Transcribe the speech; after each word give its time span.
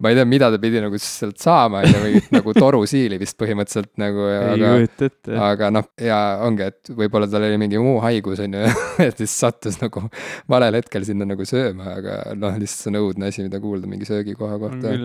ma 0.00 0.10
ei 0.10 0.18
tea, 0.18 0.26
mida 0.28 0.50
ta 0.52 0.58
pidi 0.60 0.80
nagu 0.82 0.98
sealt 1.00 1.38
saama, 1.42 1.82
on 1.84 1.92
ju, 1.92 2.02
mingit 2.06 2.30
nagu 2.38 2.54
torusiili 2.56 3.20
vist 3.20 3.36
põhimõtteliselt 3.40 3.92
nagu. 4.00 4.26
ei 4.32 4.64
kujuta 4.64 5.10
ette. 5.10 5.38
aga 5.50 5.70
noh, 5.76 5.88
ja 6.00 6.20
ongi, 6.46 6.70
et 6.72 6.92
võib-olla 7.02 7.28
tal 7.30 7.46
oli 7.48 7.60
mingi 7.60 7.80
muu 7.82 7.98
haigus, 8.04 8.42
on 8.44 8.58
ju, 8.58 8.74
et 9.08 9.20
siis 9.20 9.36
sattus 9.44 9.80
nagu 9.82 10.06
valel 10.50 10.80
hetkel 10.80 11.06
sinna 11.08 11.28
nagu 11.28 11.46
sööma, 11.48 11.96
aga 12.00 12.20
noh, 12.38 12.56
lihtsalt 12.60 12.86
see 12.86 12.94
on 12.94 13.02
õudne 13.04 13.32
asi, 13.32 13.44
mida 13.46 13.60
kuulda 13.62 13.90
mingi 13.90 14.08
söögikoha 14.08 14.60
kohta. 14.62 14.96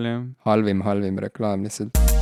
halvim, 0.48 0.86
halvim 0.86 1.26
reklaam 1.28 1.68
lihtsalt 1.68 2.15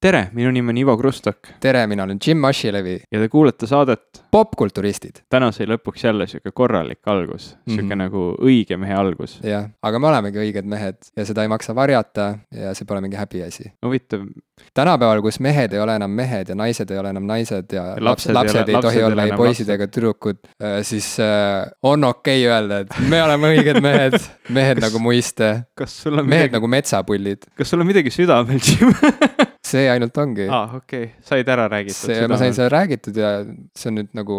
tere, 0.00 0.28
minu 0.32 0.50
nimi 0.54 0.70
on 0.70 0.78
Ivo 0.78 0.96
Krustok. 0.96 1.48
tere, 1.60 1.86
mina 1.86 2.04
olen 2.04 2.18
Jim 2.26 2.44
Asilevi. 2.44 3.00
ja 3.12 3.20
te 3.20 3.28
kuulate 3.28 3.66
saadet 3.66 4.22
Popkulturistid. 4.30 5.24
täna 5.30 5.50
sai 5.52 5.66
lõpuks 5.66 6.04
jälle 6.04 6.26
sihuke 6.30 6.52
korralik 6.54 7.00
algus, 7.06 7.56
sihuke 7.66 7.82
mm 7.82 7.90
-hmm. 7.90 7.96
nagu 7.96 8.36
õige 8.38 8.76
mehe 8.76 8.94
algus. 8.94 9.38
jah, 9.42 9.66
aga 9.82 9.98
me 9.98 10.06
olemegi 10.06 10.38
õiged 10.38 10.68
mehed 10.70 11.10
ja 11.16 11.24
seda 11.24 11.42
ei 11.42 11.48
maksa 11.48 11.74
varjata 11.74 12.38
ja 12.54 12.74
see 12.74 12.86
pole 12.86 13.00
mingi 13.00 13.16
häbiasi. 13.16 13.72
huvitav. 13.86 14.22
tänapäeval, 14.74 15.22
kus 15.22 15.40
mehed 15.40 15.72
ei 15.72 15.80
ole 15.80 15.96
enam 15.96 16.10
mehed 16.10 16.48
ja 16.48 16.54
naised 16.54 16.90
ei 16.90 16.98
ole 16.98 17.10
enam 17.10 17.26
naised 17.26 17.72
ja, 17.72 17.84
ja 17.84 18.04
lapsed, 18.04 18.34
lapsed 18.34 18.68
ei, 18.68 18.74
ole, 18.74 18.78
ei 18.78 18.82
tohi 18.82 19.02
olla 19.02 19.24
ei 19.24 19.32
poisid 19.32 19.68
ega 19.68 19.86
tüdrukud, 19.86 20.38
äh, 20.62 20.78
siis 20.82 21.18
äh, 21.20 21.70
on 21.82 22.04
okei 22.04 22.46
okay 22.46 22.54
öelda, 22.54 22.78
et 22.78 22.94
me 23.08 23.22
oleme 23.22 23.50
õiged 23.56 23.82
mehed 23.82 24.18
mehed 24.60 24.78
nagu 24.78 24.98
muiste. 24.98 25.64
mehed 25.74 26.24
midagi... 26.24 26.52
nagu 26.52 26.66
metsapullid. 26.66 27.50
kas 27.54 27.70
sul 27.70 27.80
on 27.80 27.86
midagi 27.86 28.10
südamel, 28.10 28.62
Jim 28.62 28.94
see 29.68 29.88
ainult 29.92 30.16
ongi. 30.20 30.46
aa 30.48 30.62
ah,, 30.62 30.76
okei 30.80 31.04
okay., 31.10 31.14
said 31.28 31.48
ära 31.48 31.68
räägitud. 31.70 32.08
see, 32.08 32.28
ma 32.30 32.38
sain 32.40 32.56
selle 32.56 32.70
räägitud 32.72 33.16
ja 33.18 33.32
see 33.76 33.90
on 33.92 34.00
nüüd 34.00 34.14
nagu 34.16 34.38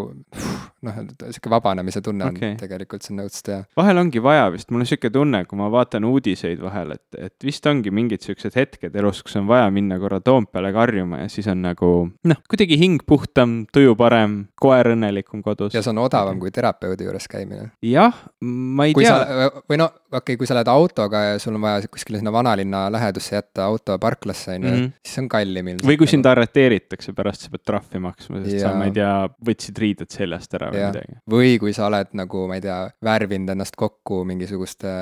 noh, 0.85 0.99
sihuke 1.21 1.51
vabanemise 1.51 2.01
tunne 2.05 2.29
okay. 2.29 2.53
on 2.53 2.59
tegelikult 2.59 3.05
siin 3.05 3.21
õudselt 3.23 3.51
hea. 3.51 3.59
vahel 3.79 4.01
ongi 4.01 4.21
vaja 4.23 4.47
vist, 4.53 4.69
mul 4.71 4.83
on 4.85 4.89
sihuke 4.89 5.11
tunne, 5.13 5.43
kui 5.49 5.59
ma 5.59 5.69
vaatan 5.73 6.07
uudiseid 6.09 6.61
vahel, 6.63 6.95
et, 6.97 7.19
et 7.29 7.47
vist 7.47 7.65
ongi 7.69 7.93
mingid 7.95 8.25
siuksed 8.25 8.55
hetked 8.57 8.95
elus, 9.01 9.21
kus 9.25 9.37
on 9.39 9.47
vaja 9.49 9.69
minna 9.73 9.99
korra 10.01 10.21
Toompeale 10.23 10.71
karjuma 10.75 11.23
ja 11.23 11.29
siis 11.31 11.47
on 11.51 11.63
nagu 11.65 11.91
noh, 12.31 12.41
kuidagi 12.51 12.79
hing 12.79 13.03
puhtam, 13.07 13.61
tuju 13.73 13.95
parem, 13.99 14.39
koer 14.59 14.93
õnnelikum 14.95 15.43
kodus. 15.45 15.75
ja 15.75 15.83
see 15.85 15.93
on 15.93 16.03
odavam 16.05 16.39
kui 16.41 16.53
terapeudi 16.55 17.07
juures 17.07 17.27
käimine. 17.31 17.71
jah, 17.85 18.23
ma 18.41 18.89
ei 18.89 18.95
kui 18.97 19.07
tea. 19.07 19.49
või 19.69 19.81
no 19.83 19.89
okei 20.09 20.21
okay,, 20.21 20.39
kui 20.39 20.49
sa 20.49 20.57
lähed 20.57 20.71
autoga 20.71 21.25
ja 21.31 21.39
sul 21.41 21.57
on 21.59 21.67
vaja 21.67 21.87
kuskile 21.91 22.21
sinna 22.21 22.33
vanalinna 22.33 22.87
lähedusse 22.93 23.35
jätta 23.35 23.67
auto 23.69 23.97
parklasse, 23.99 24.55
on 24.55 24.63
ju, 24.63 24.75
mhm. 24.75 24.91
siis 25.05 25.18
see 25.19 25.25
on 25.25 25.29
kallim 25.31 25.69
ilmselt. 25.73 25.87
või 25.89 25.99
kui 25.99 26.09
sind 26.09 26.27
arreteeritakse 26.29 27.13
pärast, 27.17 27.45
sa 27.45 27.53
pead 27.53 27.65
trahvi 27.67 28.01
maksma, 28.03 28.41
sest 28.43 28.55
ja. 28.55 28.63
sa, 28.67 28.73
ma 28.79 28.87
ei 28.89 28.95
tea, 28.95 29.11
võtsid 29.49 29.81
riided 29.83 30.13
seljast 30.13 30.55
ära 30.57 30.71
või 30.73 30.81
ja. 30.81 30.89
midagi. 30.93 31.19
või 31.29 31.53
kui 31.61 31.75
sa 31.75 31.87
oled 31.89 32.13
nagu, 32.17 32.45
ma 32.49 32.59
ei 32.59 32.63
tea, 32.63 32.77
värvinud 33.05 33.53
ennast 33.55 33.77
kokku 33.79 34.21
mingisuguste, 34.29 34.93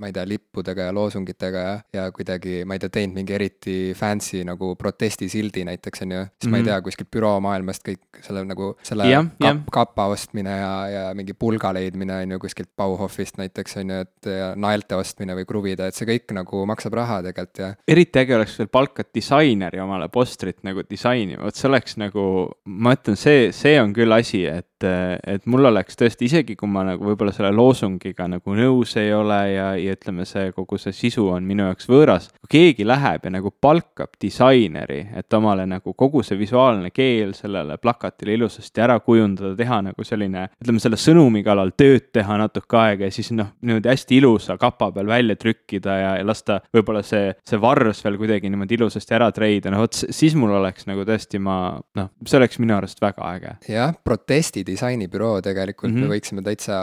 ma 0.00 0.10
ei 0.10 0.16
tea, 0.16 0.26
lippudega 0.34 0.88
ja 0.88 0.94
loosungitega 0.96 1.64
ja, 1.66 1.74
ja 1.98 2.06
kuidagi, 2.14 2.62
ma 2.68 2.78
ei 2.78 2.84
tea, 2.84 2.92
teinud 2.98 3.20
mingi 3.20 3.36
eriti 3.36 3.76
fancy 3.98 4.42
nagu 4.46 4.74
protestisildi 4.80 5.66
näiteks, 5.68 6.04
on 6.06 6.16
ju, 6.16 6.24
siis 6.24 6.32
mm 6.32 6.46
-hmm. 6.46 6.50
ma 6.50 6.56
ei 6.56 6.62
mhm. 6.62 6.70
tea, 6.70 6.80
kuskilt 6.88 7.10
büromaailmast 7.14 7.86
kõik 7.88 8.22
selle 8.24 8.44
nagu, 8.48 8.72
selle 8.82 9.08
ja, 9.10 9.24
kap, 9.40 9.64
kapa 9.72 10.08
ostmine 10.14 10.56
ja, 10.58 10.74
ja 10.88 11.04
mingi 11.14 11.34
pulga 11.34 11.72
leidmine, 11.74 12.22
on 12.24 12.36
ju, 12.36 12.38
kuskilt 12.38 12.70
Bauhofist 12.76 13.38
näiteks, 13.38 13.76
on 13.82 13.90
ju, 13.90 14.00
et 14.06 14.30
ja 14.30 14.52
naelte 14.56 14.96
ostmine 14.96 15.36
või 15.36 15.46
kruvida, 15.48 15.86
et 15.88 15.94
see 15.94 16.08
kõik 16.08 16.32
nagu 16.36 16.64
maksab 16.66 16.94
raha 16.94 17.20
tegelikult 17.22 17.58
ja. 17.58 17.70
eriti 17.88 18.18
äge 18.22 18.36
oleks 18.36 18.58
veel 18.58 18.70
palkad 18.72 19.10
disaineri 19.34 19.80
omale 19.82 20.08
postrit 20.12 20.62
nagu 20.66 20.84
disainima, 20.86 21.42
vot 21.44 21.58
see 21.58 21.68
oleks 21.68 21.98
nagu, 22.00 22.24
ma 22.66 22.94
ütlen, 22.96 23.18
see, 23.18 23.50
see 23.56 23.78
on 23.80 23.94
küll 23.96 24.14
asi, 24.14 24.44
et 24.46 24.68
et 24.86 25.46
mul 25.50 25.68
oleks 25.70 25.98
tõesti, 25.98 26.28
isegi 26.28 26.56
kui 26.58 26.70
ma 26.70 26.84
nagu 26.86 27.04
võib-olla 27.08 27.32
selle 27.34 27.52
loosungiga 27.54 28.26
nagu 28.30 28.56
nõus 28.56 28.94
ei 29.00 29.12
ole 29.14 29.40
ja, 29.52 29.68
ja 29.80 29.94
ütleme, 29.96 30.26
see 30.28 30.52
kogu 30.56 30.78
see 30.80 30.94
sisu 30.96 31.28
on 31.34 31.46
minu 31.46 31.66
jaoks 31.68 31.88
võõras. 31.90 32.30
kui 32.44 32.52
keegi 32.56 32.86
läheb 32.86 33.26
ja 33.26 33.32
nagu 33.34 33.52
palkab 33.52 34.14
disaineri, 34.20 35.00
et 35.16 35.36
omale 35.36 35.66
nagu 35.68 35.94
kogu 35.98 36.22
see 36.26 36.38
visuaalne 36.38 36.90
keel 36.94 37.34
sellele 37.36 37.78
plakatile 37.82 38.36
ilusasti 38.38 38.84
ära 38.84 38.98
kujundada, 39.00 39.54
teha 39.58 39.80
nagu 39.88 40.06
selline, 40.06 40.48
ütleme 40.62 40.82
selle 40.82 40.98
sõnumi 41.00 41.44
kallal 41.46 41.74
tööd 41.76 42.10
teha 42.14 42.38
natuke 42.40 42.78
aega 42.80 43.08
ja 43.08 43.14
siis 43.14 43.32
noh, 43.34 43.52
niimoodi 43.64 43.90
hästi 43.90 44.18
ilusa 44.20 44.58
kapa 44.60 44.90
peal 44.94 45.10
välja 45.10 45.36
trükkida 45.40 45.98
ja, 46.00 46.12
ja 46.20 46.26
lasta 46.26 46.60
võib-olla 46.74 47.04
see, 47.06 47.32
see 47.46 47.60
varvs 47.60 48.04
veel 48.04 48.18
kuidagi 48.20 48.50
niimoodi 48.52 48.78
ilusasti 48.78 49.16
ära 49.16 49.30
treida, 49.34 49.72
no 49.72 49.82
vot 49.84 49.96
siis 49.96 50.36
mul 50.38 50.54
oleks 50.58 50.88
nagu 50.90 51.04
tõesti 51.08 51.40
ma 51.42 51.58
noh, 51.98 52.10
see 52.24 52.38
oleks 52.40 52.60
minu 52.62 52.76
arust 52.76 53.02
väga 53.02 53.30
äge. 53.34 53.54
jah, 53.70 53.94
protesti 54.04 54.64
disainibüroo 54.74 55.38
tegelikult 55.44 55.92
mm, 55.92 55.98
-hmm. 55.98 56.08
me 56.08 56.16
võiksime 56.18 56.46
täitsa 56.46 56.78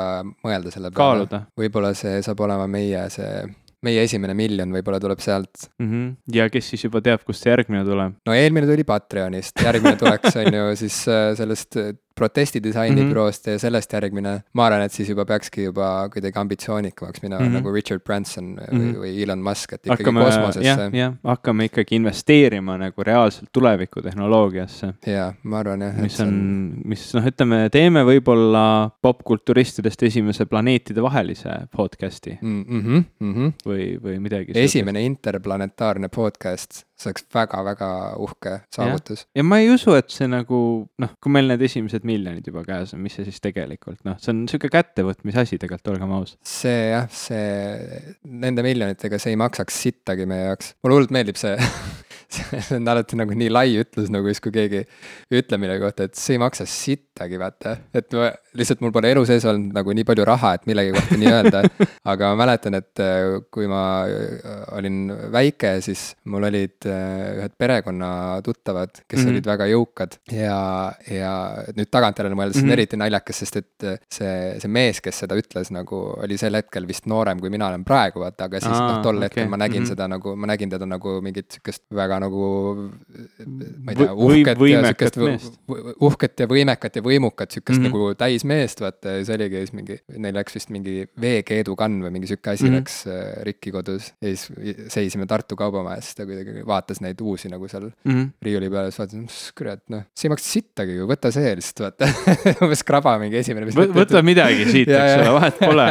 mõelda 0.46 0.74
selle 0.74 0.92
peale. 0.96 1.46
võib-olla 1.58 1.94
see 1.98 2.22
saab 2.26 2.48
olema 2.48 2.68
meie 2.72 3.08
see 3.14 3.44
meie 3.86 4.04
esimene 4.06 4.36
miljon 4.38 4.74
võib-olla 4.74 5.00
tuleb 5.02 5.22
sealt 5.24 5.68
mm. 5.80 5.88
-hmm. 5.88 6.10
ja 6.38 6.48
kes 6.54 6.70
siis 6.74 6.86
juba 6.86 7.02
teab, 7.06 7.24
kust 7.26 7.44
see 7.44 7.54
järgmine 7.54 7.84
tuleb? 7.88 8.18
no 8.28 8.38
eelmine 8.38 8.70
tuli 8.70 8.86
Patreonist, 8.88 9.62
järgmine 9.66 9.98
tuleks, 10.02 10.38
on 10.42 10.58
ju, 10.58 10.68
siis 10.84 11.02
äh, 11.10 11.32
sellest 12.22 12.52
protestidisaini 12.52 13.02
mm 13.02 13.12
-hmm. 13.12 13.52
ja 13.52 13.60
sellest 13.60 13.94
järgmine, 13.94 14.44
ma 14.54 14.66
arvan, 14.66 14.82
et 14.82 14.92
siis 14.92 15.10
juba 15.10 15.26
peakski 15.26 15.64
juba 15.64 16.10
kuidagi 16.14 16.40
ambitsioonikamaks 16.40 17.22
minema 17.22 17.42
mm 17.42 17.48
-hmm. 17.48 17.54
nagu 17.54 17.72
Richard 17.74 18.02
Branson 18.02 18.46
mm 18.46 18.58
-hmm. 18.58 18.78
või, 18.78 18.92
mhm. 18.92 19.00
või 19.02 19.24
Elon 19.24 19.40
Musk, 19.40 19.74
et 19.74 19.86
ikkagi 19.86 20.04
hakkame, 20.04 20.26
kosmosesse. 20.26 20.90
jah, 20.94 21.14
hakkame 21.24 21.66
ikkagi 21.66 21.96
investeerima 21.96 22.78
nagu 22.78 23.04
reaalselt 23.04 23.50
tulevikutehnoloogiasse. 23.54 24.94
jaa, 25.06 25.34
ma 25.44 25.60
arvan 25.60 25.82
jah. 25.82 25.98
mis 26.02 26.20
on, 26.20 26.74
mis 26.86 27.14
noh, 27.14 27.26
ütleme, 27.26 27.70
teeme 27.70 28.04
võib-olla 28.04 28.90
popkulturistidest 29.02 30.04
esimese 30.04 30.46
planeetidevahelise 30.46 31.50
podcast'i 31.76 32.38
mm. 32.42 32.64
-hmm, 32.64 33.04
mm 33.20 33.34
-hmm. 33.34 33.54
või, 33.66 33.98
või 34.04 34.20
midagi. 34.20 34.52
esimene 34.56 35.04
interplanetaarne 35.04 36.08
podcast 36.08 36.91
see 37.02 37.12
oleks 37.12 37.26
väga-väga 37.36 37.90
uhke 38.22 38.58
saavutus. 38.74 39.26
ja 39.38 39.46
ma 39.48 39.62
ei 39.62 39.72
usu, 39.74 39.96
et 39.98 40.12
see 40.14 40.30
nagu 40.32 40.62
noh, 41.02 41.14
kui 41.22 41.34
meil 41.34 41.50
need 41.52 41.66
esimesed 41.68 42.06
miljonid 42.08 42.48
juba 42.48 42.66
käes 42.68 42.96
on, 42.96 43.04
mis 43.06 43.18
see 43.18 43.28
siis 43.28 43.42
tegelikult 43.44 44.04
noh, 44.08 44.20
see 44.22 44.34
on 44.36 44.46
sihuke 44.52 44.72
kättevõtmise 44.74 45.46
asi 45.46 45.62
tegelikult, 45.62 45.94
olgem 45.96 46.16
ausad. 46.20 46.40
see 46.48 46.92
jah, 46.94 47.10
see, 47.16 48.14
nende 48.46 48.66
miljonitega 48.66 49.20
see 49.22 49.36
ei 49.36 49.42
maksaks 49.42 49.82
sittagi 49.88 50.30
meie 50.30 50.52
jaoks, 50.52 50.76
mulle 50.84 51.00
hullult 51.00 51.16
meeldib 51.16 51.40
see 51.42 51.58
see 52.32 52.62
on 52.78 52.88
alati 52.88 53.18
nagu 53.20 53.36
nii 53.38 53.50
lai 53.52 53.74
ütlus, 53.82 54.10
nagu 54.14 54.30
siis, 54.32 54.42
kui 54.44 54.54
keegi 54.56 54.84
ütleb 55.36 55.62
millegi 55.62 55.84
kohta, 55.84 56.08
et 56.08 56.20
see 56.20 56.38
ei 56.38 56.42
maksa 56.42 56.68
sittagi, 56.70 57.40
vaata. 57.42 57.76
et 57.98 58.14
ma, 58.16 58.32
lihtsalt 58.58 58.82
mul 58.84 58.92
pole 58.96 59.12
elu 59.14 59.24
sees 59.28 59.46
olnud 59.48 59.76
nagu 59.76 59.94
nii 59.96 60.06
palju 60.08 60.26
raha, 60.28 60.54
et 60.58 60.68
millegi 60.70 60.94
kohta 60.96 61.18
nii 61.20 61.32
öelda. 61.32 61.62
aga 62.12 62.32
ma 62.32 62.40
mäletan, 62.44 62.76
et 62.80 63.02
äh, 63.04 63.38
kui 63.54 63.68
ma 63.72 63.84
äh, 64.08 64.64
olin 64.78 65.12
väike, 65.34 65.74
siis 65.86 66.12
mul 66.32 66.48
olid 66.50 66.88
äh, 66.90 67.40
ühed 67.40 67.56
perekonna 67.60 68.12
tuttavad, 68.46 68.92
kes 69.06 69.20
mm 69.20 69.24
-hmm. 69.24 69.32
olid 69.34 69.50
väga 69.52 69.68
jõukad 69.72 70.18
ja, 70.36 70.60
ja 71.08 71.34
nüüd 71.78 71.92
tagantjärele 71.92 72.36
mõeldes 72.36 72.58
mm 72.58 72.60
-hmm. 72.60 72.64
on 72.64 72.72
mhm. 72.72 72.80
eriti 72.80 73.00
naljakas, 73.00 73.40
sest 73.44 73.56
et 73.62 73.88
see, 74.12 74.36
see 74.60 74.72
mees, 74.72 75.02
kes 75.02 75.24
seda 75.24 75.38
ütles, 75.40 75.72
nagu 75.72 76.02
oli 76.18 76.38
sel 76.38 76.56
hetkel 76.60 76.88
vist 76.88 77.06
noorem, 77.06 77.40
kui 77.40 77.50
mina 77.50 77.68
olen 77.68 77.86
praegu, 77.88 78.20
vaata, 78.20 78.50
aga 78.50 78.60
siis 78.60 78.76
noh, 78.76 79.02
tol 79.04 79.16
okay. 79.16 79.30
hetkel 79.30 79.48
ma 79.48 79.58
nägin 79.58 79.82
mm 79.82 79.86
-hmm. 79.86 79.96
seda 79.96 80.08
nagu, 80.08 80.36
ma 80.36 80.48
nägin 80.48 80.70
teda 80.70 80.86
nagu 80.86 81.22
mingit 81.22 81.52
sihukest 81.52 81.84
väga 81.94 82.20
nagu 82.20 82.44
ma 83.84 83.92
ei 83.92 83.96
tea, 83.96 84.14
uhket 84.14 84.58
ja 84.68 84.82
sihukest, 84.84 85.18
uhket 86.00 86.40
ja 86.40 86.48
võimekat 86.48 86.96
ja 86.96 87.02
võimukat 87.02 87.52
sihukest 87.52 87.80
mm 87.80 87.86
-hmm. 87.86 87.92
nagu 87.92 88.16
täismeest, 88.42 88.82
vaata 88.82 89.16
ja 89.18 89.26
see 89.26 89.38
oligi 89.38 89.62
siis 89.62 89.74
mingi, 89.76 89.98
neil 90.22 90.36
läks 90.36 90.56
vist 90.58 90.72
mingi 90.74 91.06
veekeedukann 91.22 92.02
või 92.06 92.14
mingi 92.16 92.30
sihuke 92.30 92.54
asi 92.54 92.66
mm 92.66 92.72
-hmm. 92.72 92.80
läks 92.80 92.96
äh, 93.08 93.44
rikki 93.48 93.72
kodus. 93.72 94.12
ja 94.22 94.34
siis 94.34 94.50
seisime 94.94 95.26
Tartu 95.28 95.56
kaubamajas, 95.56 96.14
ta 96.16 96.26
kuidagi 96.26 96.66
vaatas 96.68 97.02
neid 97.02 97.22
uusi 97.22 97.50
nagu 97.50 97.68
seal 97.68 97.90
mm 97.90 98.12
-hmm. 98.12 98.30
riiuli 98.42 98.70
peal, 98.70 98.90
siis 98.90 99.00
vaatas, 99.00 99.20
mis 99.22 99.40
kurat, 99.58 99.84
noh, 99.90 100.04
see 100.16 100.28
ei 100.28 100.34
maksa 100.34 100.50
sittagi 100.50 100.98
ju, 100.98 101.08
võta 101.08 101.32
see 101.32 101.56
lihtsalt, 101.56 102.02
vaata 102.02 102.36
umbes 102.66 102.84
kraba 102.84 103.18
mingi 103.20 103.38
esimene. 103.38 103.72
võta 103.72 104.22
midagi 104.22 104.66
siit, 104.72 104.90
eks 104.90 105.18
ole, 105.22 105.34
vahet 105.38 105.60
pole 105.60 105.90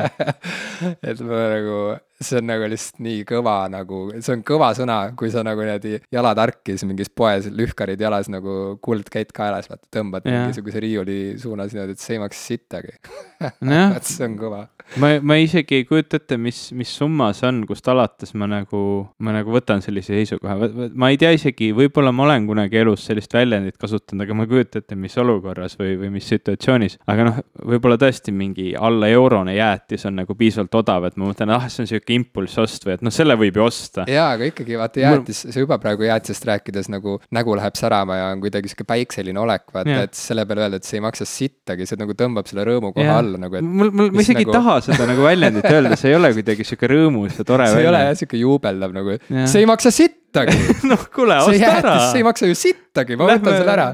et 1.10 1.20
ma 1.20 1.42
nagu 1.56 1.80
see 2.20 2.36
on 2.40 2.48
nagu 2.50 2.66
lihtsalt 2.68 3.00
nii 3.00 3.22
kõva 3.28 3.54
nagu, 3.72 4.00
see 4.20 4.34
on 4.34 4.42
kõva 4.46 4.70
sõna, 4.76 4.98
kui 5.18 5.30
sa 5.32 5.44
nagu 5.46 5.64
niimoodi 5.64 5.96
jalad 6.12 6.40
harkis 6.42 6.84
mingis 6.84 7.08
poes, 7.16 7.48
lühkarid 7.48 8.00
jalas 8.00 8.28
nagu 8.32 8.76
kuldkett 8.84 9.32
kaelas, 9.36 9.70
vaata 9.70 9.88
tõmbad 9.96 10.28
ja. 10.28 10.44
mingisuguse 10.44 10.82
riiuli 10.84 11.20
suunas 11.40 11.72
niimoodi, 11.72 11.96
et 11.96 12.02
see 12.02 12.18
ei 12.18 12.22
maksa 12.22 12.42
sittagi 12.52 12.92
vot 13.94 14.04
see 14.04 14.26
on 14.26 14.36
kõva. 14.40 14.60
ma, 15.00 15.12
ma 15.24 15.38
isegi 15.40 15.80
ei 15.80 15.86
kujuta 15.88 16.20
ette, 16.20 16.36
mis, 16.40 16.60
mis 16.76 16.92
summa 17.00 17.30
see 17.36 17.48
on, 17.48 17.62
kust 17.68 17.88
alates 17.88 18.34
ma 18.36 18.50
nagu, 18.50 18.82
ma 19.24 19.34
nagu 19.38 19.54
võtan 19.54 19.80
sellise 19.84 20.12
seisukoha, 20.12 20.68
ma 20.92 21.10
ei 21.12 21.20
tea 21.20 21.32
isegi, 21.38 21.70
võib-olla 21.76 22.12
ma 22.12 22.26
olen 22.26 22.50
kunagi 22.50 22.82
elus 22.82 23.06
sellist 23.08 23.32
väljendit 23.32 23.80
kasutanud, 23.80 24.26
aga 24.26 24.36
ma 24.36 24.44
ei 24.44 24.52
kujuta 24.52 24.84
ette, 24.84 24.98
mis 25.00 25.16
olukorras 25.20 25.78
või, 25.80 25.96
või 26.02 26.12
mis 26.18 26.28
situatsioonis. 26.28 26.98
aga 27.08 27.28
noh, 27.30 27.40
võib-olla 27.72 27.96
tõesti 28.00 28.36
mingi 28.36 28.74
alla 28.76 29.08
eurone 29.08 29.56
jäätis 29.56 30.04
on 30.10 30.20
nagu 30.20 30.36
piisavalt 30.36 30.80
odav, 30.82 31.08
et 31.08 31.16
ma 31.16 31.30
mõtlen, 31.30 31.56
ah, 31.56 31.68
see 31.72 31.86
on 31.86 31.90
sihuke 31.94 32.09
sihuke 32.10 32.18
impulssost 32.18 32.86
või 32.86 32.96
et 32.96 33.04
noh, 33.04 33.14
selle 33.14 33.36
võib 33.38 33.56
ju 33.56 33.64
osta. 33.64 34.04
jaa, 34.10 34.34
aga 34.34 34.48
ikkagi 34.50 34.78
vaata 34.78 35.02
jäätis, 35.02 35.42
sa 35.50 35.62
juba 35.62 35.78
praegu 35.82 36.06
jäätisest 36.06 36.46
rääkides 36.48 36.90
nagu 36.92 37.18
nägu 37.34 37.56
läheb 37.58 37.78
särama 37.78 38.18
ja 38.18 38.28
on 38.34 38.42
kuidagi 38.42 38.70
sihuke 38.70 38.86
päikseline 38.88 39.40
olek, 39.40 39.68
vaata, 39.74 40.02
et 40.08 40.18
selle 40.18 40.46
peale 40.48 40.66
öelda, 40.66 40.80
et 40.80 40.88
see 40.88 40.98
ei 40.98 41.04
maksa 41.04 41.26
sittagi, 41.28 41.86
see 41.88 42.00
nagu 42.00 42.16
tõmbab 42.18 42.50
selle 42.50 42.66
rõõmu 42.68 42.92
koha 42.96 43.18
alla 43.22 43.40
nagu, 43.40 43.58
et. 43.58 43.66
mul, 43.66 43.92
mul, 43.94 44.10
ma 44.14 44.24
isegi 44.24 44.44
nagu... 44.44 44.54
ei 44.54 44.58
taha 44.58 44.78
seda 44.88 45.10
nagu 45.10 45.26
väljendit 45.26 45.70
öelda, 45.70 45.98
see 46.00 46.12
ei 46.12 46.18
ole 46.18 46.32
kuidagi 46.36 46.66
sihuke 46.66 46.90
rõõmus 46.90 47.40
ja 47.40 47.46
tore 47.48 47.68
see 47.72 47.84
ei 47.84 47.90
ole 47.90 48.02
jah 48.08 48.16
sihuke 48.18 48.40
juubeldav 48.40 48.96
nagu, 48.96 49.18
see 49.30 49.62
ei 49.62 49.70
maksa 49.70 49.94
sittagi 49.94 50.20
sittagi 50.30 50.54
noh, 50.90 51.02
kuule, 51.14 51.36
osta 51.42 51.70
ära. 51.80 51.94
see 52.10 52.18
ei 52.20 52.24
maksa 52.24 52.46
ju 52.46 52.54
sittagi, 52.54 53.16
ma 53.18 53.26
Lähme... 53.26 53.42
võtan 53.42 53.54
selle 53.58 53.72
ära. 53.74 53.88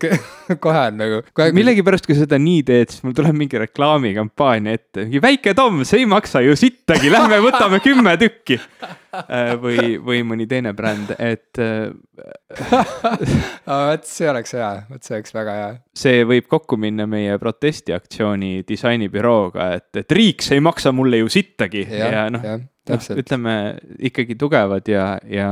kohe 0.64 0.82
on 0.90 0.96
nagu 1.00 1.16
kohe.... 1.32 1.48
millegipärast, 1.56 2.04
kui 2.08 2.16
seda 2.18 2.36
nii 2.40 2.62
teed, 2.68 2.88
siis 2.92 3.04
mul 3.06 3.14
tuleb 3.16 3.36
mingi 3.38 3.56
reklaamikampaania 3.64 4.72
ette, 4.76 4.98
mingi 5.06 5.20
väike 5.24 5.54
Tom, 5.58 5.74
see 5.88 5.98
ei 6.04 6.08
maksa 6.10 6.38
ju 6.44 6.52
sittagi, 6.58 7.08
lähme 7.12 7.36
võtame 7.44 7.80
kümme 7.84 8.12
tükki. 8.20 8.56
Äh, 9.08 9.54
või, 9.56 9.96
või 10.04 10.18
mõni 10.28 10.44
teine 10.46 10.74
bränd, 10.76 11.14
et 11.16 11.56
vot 13.64 14.04
see 14.04 14.28
oleks 14.28 14.52
hea, 14.52 14.84
vot 14.90 15.00
see 15.00 15.16
oleks 15.16 15.32
väga 15.32 15.52
hea. 15.56 15.70
see 15.96 16.26
võib 16.28 16.44
kokku 16.52 16.76
minna 16.76 17.08
meie 17.08 17.40
protestiaktsiooni 17.40 18.66
disainibürooga, 18.68 19.72
et, 19.80 19.88
et 20.04 20.12
riik, 20.12 20.44
see 20.44 20.60
ei 20.60 20.64
maksa 20.64 20.92
mulle 20.92 21.22
ju 21.22 21.28
sittagi 21.32 21.88
ja, 21.88 22.12
ja 22.12 22.26
noh 22.34 22.44
noh, 22.88 23.08
ütleme 23.20 23.54
ikkagi 24.10 24.36
tugevad 24.38 24.88
ja, 24.88 25.06
ja 25.28 25.48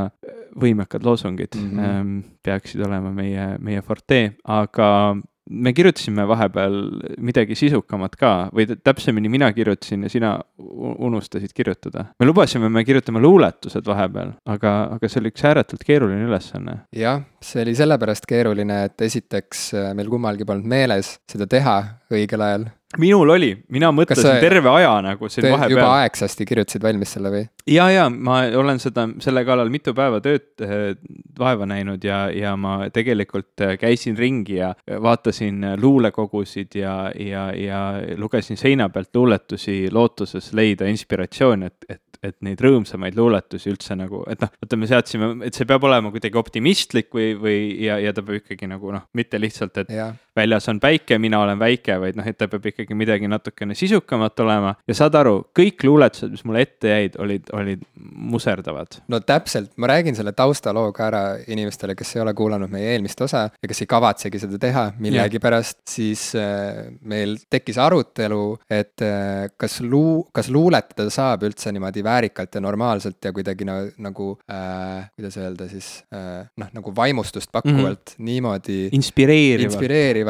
võimekad 0.56 1.04
loosungid 1.04 1.56
mm 1.56 1.78
-hmm. 1.78 2.22
peaksid 2.42 2.80
olema 2.86 3.12
meie, 3.12 3.56
meie 3.60 3.82
forte, 3.82 4.36
aga 4.44 5.16
me 5.50 5.72
kirjutasime 5.72 6.24
vahepeal 6.28 6.76
midagi 7.22 7.54
sisukamat 7.58 8.16
ka 8.18 8.30
või 8.54 8.66
täpsemini 8.66 9.30
mina 9.30 9.52
kirjutasin 9.54 10.02
ja 10.06 10.10
sina 10.10 10.32
unustasid 10.58 11.52
kirjutada. 11.54 12.06
me 12.18 12.26
lubasime, 12.26 12.68
me 12.68 12.84
kirjutame 12.84 13.20
luuletused 13.20 13.86
vahepeal, 13.86 14.32
aga, 14.46 14.72
aga 14.96 15.08
see 15.08 15.20
oli 15.20 15.30
üks 15.34 15.44
ääretult 15.46 15.84
keeruline 15.86 16.26
ülesanne. 16.26 16.78
jah, 16.96 17.22
see 17.40 17.62
oli 17.62 17.74
sellepärast 17.78 18.26
keeruline, 18.26 18.84
et 18.84 19.06
esiteks 19.06 19.68
äh, 19.74 19.92
meil 19.94 20.10
kummalgi 20.10 20.44
polnud 20.44 20.66
meeles 20.66 21.16
seda 21.30 21.46
teha 21.46 21.78
õigel 22.10 22.42
ajal 22.42 22.66
minul 23.00 23.32
oli, 23.36 23.50
mina 23.72 23.90
mõtlesin 23.94 24.40
terve 24.42 24.70
aja 24.72 24.94
nagu 25.04 25.30
siin 25.32 25.48
vahepeal. 25.48 25.74
juba 25.76 25.88
aegsasti 26.00 26.46
kirjutasid 26.48 26.84
valmis 26.84 27.12
selle 27.16 27.32
või? 27.32 27.42
ja, 27.70 27.88
ja 27.92 28.06
ma 28.10 28.40
olen 28.58 28.80
seda, 28.82 29.08
selle 29.22 29.44
kallal 29.48 29.70
mitu 29.72 29.94
päeva 29.96 30.20
tööd 30.24 30.64
äh, 30.64 30.94
vaeva 31.38 31.68
näinud 31.68 32.04
ja, 32.06 32.26
ja 32.34 32.54
ma 32.60 32.78
tegelikult 32.94 33.66
äh, 33.66 33.76
käisin 33.80 34.18
ringi 34.18 34.60
ja 34.60 34.72
vaatasin 35.02 35.74
luulekogusid 35.82 36.78
ja, 36.80 36.96
ja, 37.14 37.48
ja 37.56 37.82
lugesin 38.16 38.60
seina 38.60 38.88
pealt 38.92 39.14
luuletusi 39.16 39.86
lootuses 39.92 40.52
leida 40.56 40.88
inspiratsiooni, 40.90 41.72
et, 41.72 41.88
et 41.88 42.02
et 42.24 42.36
neid 42.44 42.60
rõõmsamaid 42.62 43.16
luuletusi 43.18 43.70
üldse 43.72 43.96
nagu, 43.98 44.22
et 44.30 44.40
noh, 44.42 44.52
vaata, 44.62 44.78
me 44.80 44.88
seadsime, 44.90 45.30
et 45.46 45.56
see 45.56 45.68
peab 45.68 45.84
olema 45.88 46.12
kuidagi 46.14 46.38
optimistlik 46.40 47.10
või, 47.14 47.32
või 47.40 47.58
ja, 47.84 47.98
ja 48.02 48.14
ta 48.16 48.24
peab 48.24 48.40
ikkagi 48.42 48.70
nagu 48.70 48.94
noh, 48.94 49.06
mitte 49.16 49.40
lihtsalt, 49.42 49.82
et 49.84 49.92
ja. 49.94 50.10
Väljas 50.36 50.68
on 50.68 50.80
päike, 50.80 51.18
mina 51.18 51.40
olen 51.40 51.58
väike, 51.58 51.96
vaid 52.00 52.18
noh, 52.18 52.26
et 52.28 52.36
ta 52.38 52.48
peab 52.50 52.66
ikkagi 52.72 52.96
midagi 52.98 53.28
natukene 53.30 53.74
sisukamat 53.78 54.40
olema. 54.44 54.74
ja 54.88 54.96
saad 54.96 55.16
aru, 55.18 55.36
kõik 55.56 55.84
luuletused, 55.86 56.32
mis 56.34 56.44
mulle 56.44 56.64
ette 56.66 56.92
jäid, 56.92 57.16
olid, 57.22 57.48
olid 57.56 57.84
muserdavad. 57.96 59.00
no 59.08 59.20
täpselt, 59.20 59.72
ma 59.76 59.90
räägin 59.90 60.16
selle 60.18 60.34
taustaloo 60.36 60.92
ka 60.96 61.06
ära 61.08 61.22
inimestele, 61.46 61.96
kes 61.98 62.16
ei 62.16 62.22
ole 62.24 62.34
kuulanud 62.36 62.72
meie 62.72 62.92
eelmist 62.94 63.20
osa 63.24 63.46
ja 63.48 63.70
kes 63.70 63.82
ei 63.84 63.90
kavatsegi 63.90 64.42
seda 64.42 64.60
teha 64.60 64.84
millegipärast, 65.02 65.80
siis 65.90 66.28
äh, 66.38 66.86
meil 67.02 67.36
tekkis 67.50 67.80
arutelu, 67.82 68.42
et 68.70 69.04
äh, 69.04 69.46
kas 69.56 69.80
luu-, 69.84 70.26
kas 70.36 70.50
luuletada 70.52 71.08
saab 71.12 71.46
üldse 71.48 71.72
niimoodi 71.72 72.04
väärikalt 72.04 72.58
ja 72.58 72.64
normaalselt 72.64 73.24
ja 73.24 73.32
kuidagi 73.36 73.68
na, 73.68 73.80
nagu 74.02 74.34
äh,, 74.50 75.08
kuidas 75.16 75.40
öelda 75.40 75.68
siis 75.70 75.90
äh, 76.14 76.44
noh, 76.60 76.72
nagu 76.76 76.92
vaimustust 76.96 77.52
pakkuvalt 77.52 78.16
mm 78.16 78.20
-hmm. 78.20 78.30
niimoodi. 78.30 78.80
inspireerivalt. 78.92 79.72
inspireerivalt 79.72 80.25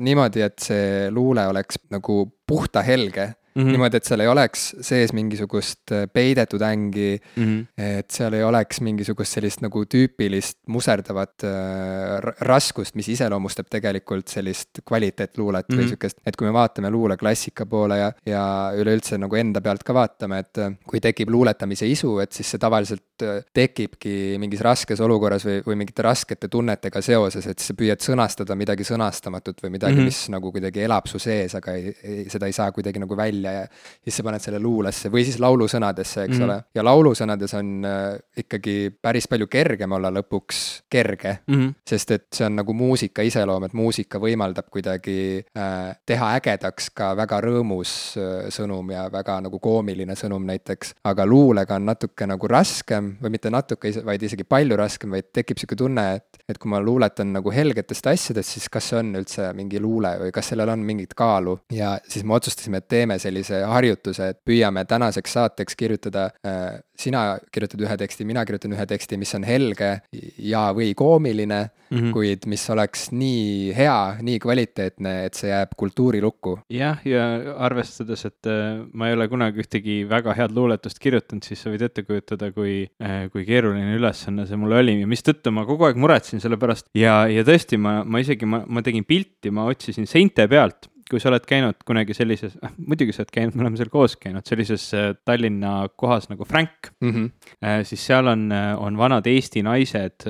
niimoodi, 0.00 0.44
et 0.46 0.58
see 0.62 1.10
luule 1.10 1.46
oleks 1.50 1.80
nagu 1.90 2.22
puhta 2.46 2.82
helge 2.86 3.32
Mm 3.54 3.62
-hmm. 3.62 3.70
niimoodi, 3.74 3.96
et 3.96 4.04
seal 4.06 4.20
ei 4.20 4.28
oleks 4.30 4.64
sees 4.86 5.12
mingisugust 5.12 5.90
äh, 5.92 6.04
peidetud 6.12 6.62
ängi 6.62 7.18
mm, 7.36 7.44
-hmm. 7.44 7.82
et 7.98 8.10
seal 8.10 8.32
ei 8.32 8.44
oleks 8.44 8.80
mingisugust 8.80 9.32
sellist 9.32 9.60
nagu 9.60 9.82
tüüpilist 9.84 10.58
muserdavat 10.66 11.44
äh, 11.44 12.30
raskust, 12.46 12.94
mis 12.94 13.08
iseloomustab 13.08 13.66
tegelikult 13.70 14.28
sellist 14.28 14.80
kvaliteetluulet 14.86 15.68
mm 15.68 15.72
-hmm. 15.72 15.78
või 15.78 15.82
mhm. 15.82 15.88
sihukest, 15.88 16.18
et 16.26 16.36
kui 16.36 16.46
me 16.46 16.52
vaatame 16.52 16.90
luuleklassika 16.90 17.66
poole 17.66 17.98
ja, 17.98 18.12
ja 18.26 18.44
üleüldse 18.76 19.18
nagu 19.18 19.36
enda 19.36 19.60
pealt 19.60 19.82
ka 19.82 19.94
vaatame, 19.94 20.38
et 20.38 20.58
äh, 20.58 20.72
kui 20.86 21.00
tekib 21.00 21.30
luuletamise 21.30 21.86
isu, 21.86 22.18
et 22.18 22.32
siis 22.32 22.50
see 22.50 22.58
tavaliselt 22.58 23.22
äh, 23.22 23.42
tekibki 23.54 24.36
mingis 24.38 24.60
raskes 24.60 25.00
olukorras 25.00 25.44
või, 25.44 25.58
või 25.66 25.80
mingite 25.82 26.02
raskete 26.02 26.48
tunnetega 26.48 27.02
seoses, 27.02 27.46
et 27.46 27.58
sa 27.58 27.74
püüad 27.74 28.00
sõnastada 28.04 28.54
midagi 28.54 28.84
sõnastamatut 28.84 29.62
või 29.62 29.70
midagi 29.76 29.94
mm, 29.94 29.98
-hmm. 29.98 30.04
mis 30.04 30.28
nagu 30.28 30.52
kuidagi 30.52 30.86
elab 30.86 31.06
su 31.10 31.18
sees, 31.18 31.54
aga 31.54 31.74
ei, 31.74 31.94
ei, 32.04 32.24
seda 32.30 32.46
ei 32.46 32.52
saa 32.52 32.70
kuidagi 32.72 33.02
nagu 33.02 33.16
välja 33.16 33.39
välja 33.40 33.52
ja 33.60 33.66
siis 34.04 34.16
sa 34.16 34.24
paned 34.26 34.42
selle 34.42 34.60
luulesse 34.60 35.10
või 35.12 35.24
siis 35.24 35.38
laulusõnadesse, 35.40 36.24
eks 36.26 36.38
mm 36.38 36.44
ole. 36.44 36.56
ja 36.74 36.84
laulusõnades 36.84 37.54
on 37.58 37.84
äh, 37.84 38.18
ikkagi 38.40 38.90
päris 39.02 39.28
palju 39.28 39.46
kergem 39.50 39.92
olla 39.92 40.10
lõpuks 40.14 40.60
kerge 40.90 41.40
mm. 41.46 41.74
sest 41.86 42.10
et 42.16 42.26
see 42.34 42.46
on 42.46 42.56
nagu 42.60 42.74
muusika 42.76 43.22
iseloom, 43.26 43.66
et 43.66 43.74
muusika 43.76 44.20
võimaldab 44.22 44.70
kuidagi 44.72 45.42
äh, 45.56 45.96
teha 46.06 46.30
ägedaks 46.38 46.90
ka 46.96 47.12
väga 47.18 47.40
rõõmus 47.44 47.94
äh, 48.20 48.48
sõnum 48.54 48.90
ja 48.94 49.06
väga 49.12 49.40
nagu 49.44 49.60
koomiline 49.60 50.16
sõnum 50.16 50.46
näiteks. 50.48 50.94
aga 51.04 51.26
luulega 51.26 51.76
on 51.76 51.86
natuke 51.90 52.26
nagu 52.26 52.48
raskem 52.48 53.16
või 53.22 53.36
mitte 53.36 53.50
natuke, 53.50 53.92
vaid 54.04 54.22
isegi 54.22 54.44
palju 54.44 54.76
raskem, 54.80 55.10
vaid 55.10 55.30
tekib 55.32 55.60
sihuke 55.60 55.76
tunne, 55.76 56.06
et, 56.20 56.42
et 56.48 56.58
kui 56.58 56.70
ma 56.70 56.80
luuletan 56.80 57.32
nagu 57.36 57.52
helgetest 57.52 58.06
asjadest, 58.06 58.56
siis 58.56 58.68
kas 58.72 58.90
see 58.90 59.00
on 59.00 59.14
üldse 59.20 59.52
mingi 59.56 59.80
luule 59.80 60.16
või 60.24 60.34
kas 60.34 60.52
sellel 60.52 60.72
on 60.72 60.84
mingit 60.86 61.14
kaalu 61.18 61.58
ja 61.72 61.96
siis 62.08 62.24
me 62.24 62.34
otsustasime, 62.38 62.80
et 62.80 62.88
teeme 62.88 63.18
sellise 63.18 63.29
sellise 63.30 63.64
harjutuse, 63.70 64.32
et 64.34 64.40
püüame 64.46 64.84
tänaseks 64.88 65.38
saateks 65.38 65.78
kirjutada 65.78 66.28
äh, 66.44 66.80
sina 67.00 67.38
kirjutad 67.52 67.80
ühe 67.84 67.96
teksti, 68.00 68.26
mina 68.28 68.44
kirjutan 68.46 68.74
ühe 68.76 68.86
teksti, 68.88 69.18
mis 69.20 69.32
on 69.38 69.46
helge 69.48 69.90
ja, 70.12 70.66
või 70.76 70.92
koomiline 70.98 71.60
mm, 71.62 71.96
-hmm. 71.96 72.12
kuid 72.14 72.46
mis 72.50 72.66
oleks 72.72 73.08
nii 73.14 73.72
hea, 73.76 73.96
nii 74.26 74.38
kvaliteetne, 74.42 75.14
et 75.28 75.38
see 75.38 75.50
jääb 75.50 75.74
kultuurilukku. 75.80 76.58
jah, 76.74 77.00
ja 77.08 77.26
arvestades, 77.56 78.26
et 78.28 78.50
äh, 78.50 78.82
ma 78.92 79.08
ei 79.08 79.16
ole 79.16 79.28
kunagi 79.32 79.64
ühtegi 79.64 80.00
väga 80.10 80.36
head 80.36 80.54
luuletust 80.56 81.00
kirjutanud, 81.02 81.46
siis 81.46 81.62
sa 81.62 81.72
võid 81.72 81.86
ette 81.88 82.04
kujutada, 82.06 82.52
kui 82.52 82.84
äh,, 83.02 83.26
kui 83.32 83.46
keeruline 83.48 83.96
ülesanne 83.96 84.46
see 84.46 84.60
mul 84.60 84.76
oli 84.80 85.00
ja 85.00 85.10
mistõttu 85.10 85.54
ma 85.54 85.66
kogu 85.68 85.88
aeg 85.88 86.00
muretsesin 86.00 86.42
selle 86.42 86.60
pärast 86.60 86.90
ja, 86.94 87.24
ja 87.30 87.44
tõesti, 87.46 87.80
ma, 87.80 88.00
ma 88.04 88.22
isegi, 88.22 88.48
ma, 88.48 88.64
ma 88.66 88.84
tegin 88.84 89.06
pilti, 89.08 89.52
ma 89.54 89.68
otsisin 89.70 90.08
seinte 90.10 90.46
pealt 90.50 90.90
kui 91.10 91.20
sa 91.22 91.30
oled 91.32 91.46
käinud 91.48 91.80
kunagi 91.86 92.14
sellises, 92.16 92.56
ah 92.62 92.72
muidugi 92.78 93.14
sa 93.14 93.24
oled 93.24 93.32
käinud, 93.34 93.56
me 93.56 93.64
oleme 93.66 93.80
seal 93.80 93.90
koos 93.92 94.16
käinud, 94.20 94.46
sellises 94.48 94.86
äh, 94.96 95.10
Tallinna 95.26 95.74
kohas 96.00 96.30
nagu 96.30 96.46
Frank 96.48 96.92
mm, 97.00 97.10
-hmm. 97.10 97.84
siis 97.88 98.06
seal 98.06 98.30
on, 98.30 98.46
äh, 98.52 98.72
on 98.78 98.98
vanad 98.98 99.26
Eesti 99.26 99.62
naised, 99.66 100.26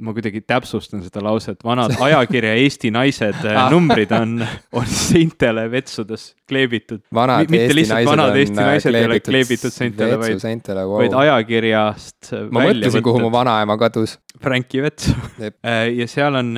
ma 0.00 0.12
kuidagi 0.12 0.40
täpsustan 0.40 1.02
seda 1.02 1.24
lauset, 1.24 1.64
vanad 1.64 1.96
ajakirja 2.00 2.54
Eesti 2.54 2.90
naised 2.90 3.46
numbrid 3.74 4.12
on, 4.12 4.40
on 4.72 4.86
seintele 4.86 5.70
vetsudes 5.70 6.34
kleebitud. 6.50 7.02
mitte 7.48 7.76
lihtsalt 7.76 8.08
vanad 8.08 8.36
Eesti 8.40 8.58
naised 8.58 8.98
ei 8.98 9.06
ole 9.08 9.20
kleebitud 9.24 9.74
seintele, 9.74 10.18
vaid, 10.20 10.42
wow. 10.82 10.98
vaid 10.98 11.16
ajakirjast. 11.24 12.32
ma 12.50 12.66
mõtlesin, 12.68 13.04
kuhu 13.06 13.22
mu 13.22 13.30
vanaema 13.32 13.78
kadus. 13.80 14.18
Franki 14.40 14.82
vetsu 14.82 15.14
ja 16.00 16.06
seal 16.10 16.38
on, 16.40 16.52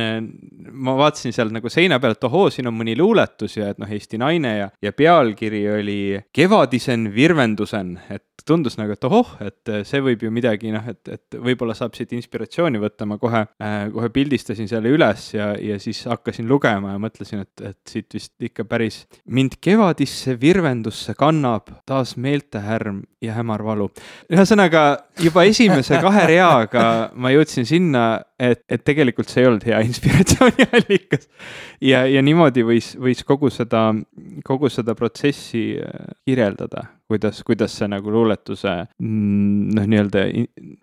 ma 0.73 0.97
vaatasin 0.99 1.35
seal 1.35 1.53
nagu 1.55 1.71
seina 1.73 2.01
peal, 2.03 2.17
et 2.17 2.29
ohoo, 2.29 2.49
siin 2.55 2.71
on 2.71 2.77
mõni 2.79 2.97
luuletus 2.99 3.59
ja 3.59 3.73
et 3.73 3.81
noh, 3.83 3.91
Eesti 3.93 4.21
naine 4.23 4.57
ja, 4.59 4.69
ja 4.83 4.93
pealkiri 4.97 5.65
oli 5.77 6.01
Kevadisen 6.35 7.11
virvendusen, 7.15 7.97
et 8.13 8.27
tundus 8.49 8.79
nagu, 8.81 8.95
et 8.97 9.05
ohoh, 9.09 9.35
et 9.45 9.73
see 9.89 10.03
võib 10.05 10.25
ju 10.27 10.33
midagi 10.35 10.73
noh, 10.75 10.87
et, 10.91 11.01
et 11.09 11.39
võib-olla 11.39 11.77
saab 11.79 11.97
siit 11.97 12.13
inspiratsiooni 12.17 12.81
võtta, 12.83 13.07
ma 13.09 13.19
kohe 13.23 13.45
äh,, 13.45 13.87
kohe 13.95 14.11
pildistasin 14.15 14.71
selle 14.71 14.93
üles 14.95 15.29
ja, 15.37 15.53
ja 15.61 15.79
siis 15.83 16.05
hakkasin 16.11 16.49
lugema 16.51 16.95
ja 16.95 17.03
mõtlesin, 17.03 17.45
et, 17.47 17.65
et 17.73 17.79
siit 17.89 18.19
vist 18.19 18.35
ikka 18.51 18.67
päris 18.69 19.03
mind 19.27 19.59
kevadisse 19.63 20.37
virvendusse 20.41 21.17
kannab 21.19 21.71
taas 21.89 22.17
meeltehärm 22.17 23.03
ja 23.23 23.37
hämar 23.37 23.63
valu. 23.65 23.89
ühesõnaga 24.33 24.85
juba 25.23 25.45
esimese 25.49 26.01
kahe 26.03 26.27
reaga 26.31 26.87
ma 27.15 27.33
jõudsin 27.35 27.69
sinna, 27.69 28.07
et, 28.43 28.63
et 28.73 28.83
tegelikult 28.85 29.31
see 29.31 29.45
ei 29.45 29.51
olnud 29.51 29.67
hea 29.67 29.83
inspiratsiooniallikas. 29.89 31.29
ja, 31.85 32.05
ja 32.11 32.23
niimoodi 32.25 32.65
võis, 32.67 32.93
võis 33.01 33.23
kogu 33.29 33.53
seda, 33.53 33.91
kogu 34.49 34.73
seda 34.73 34.97
protsessi 34.99 35.65
äh, 35.79 36.11
kirjeldada 36.27 36.89
kuidas, 37.13 37.43
kuidas 37.45 37.75
see 37.77 37.89
nagu 37.91 38.13
luuletuse 38.13 38.73
mm, 39.03 39.73
noh, 39.77 39.87
nii-öelda, 39.91 40.25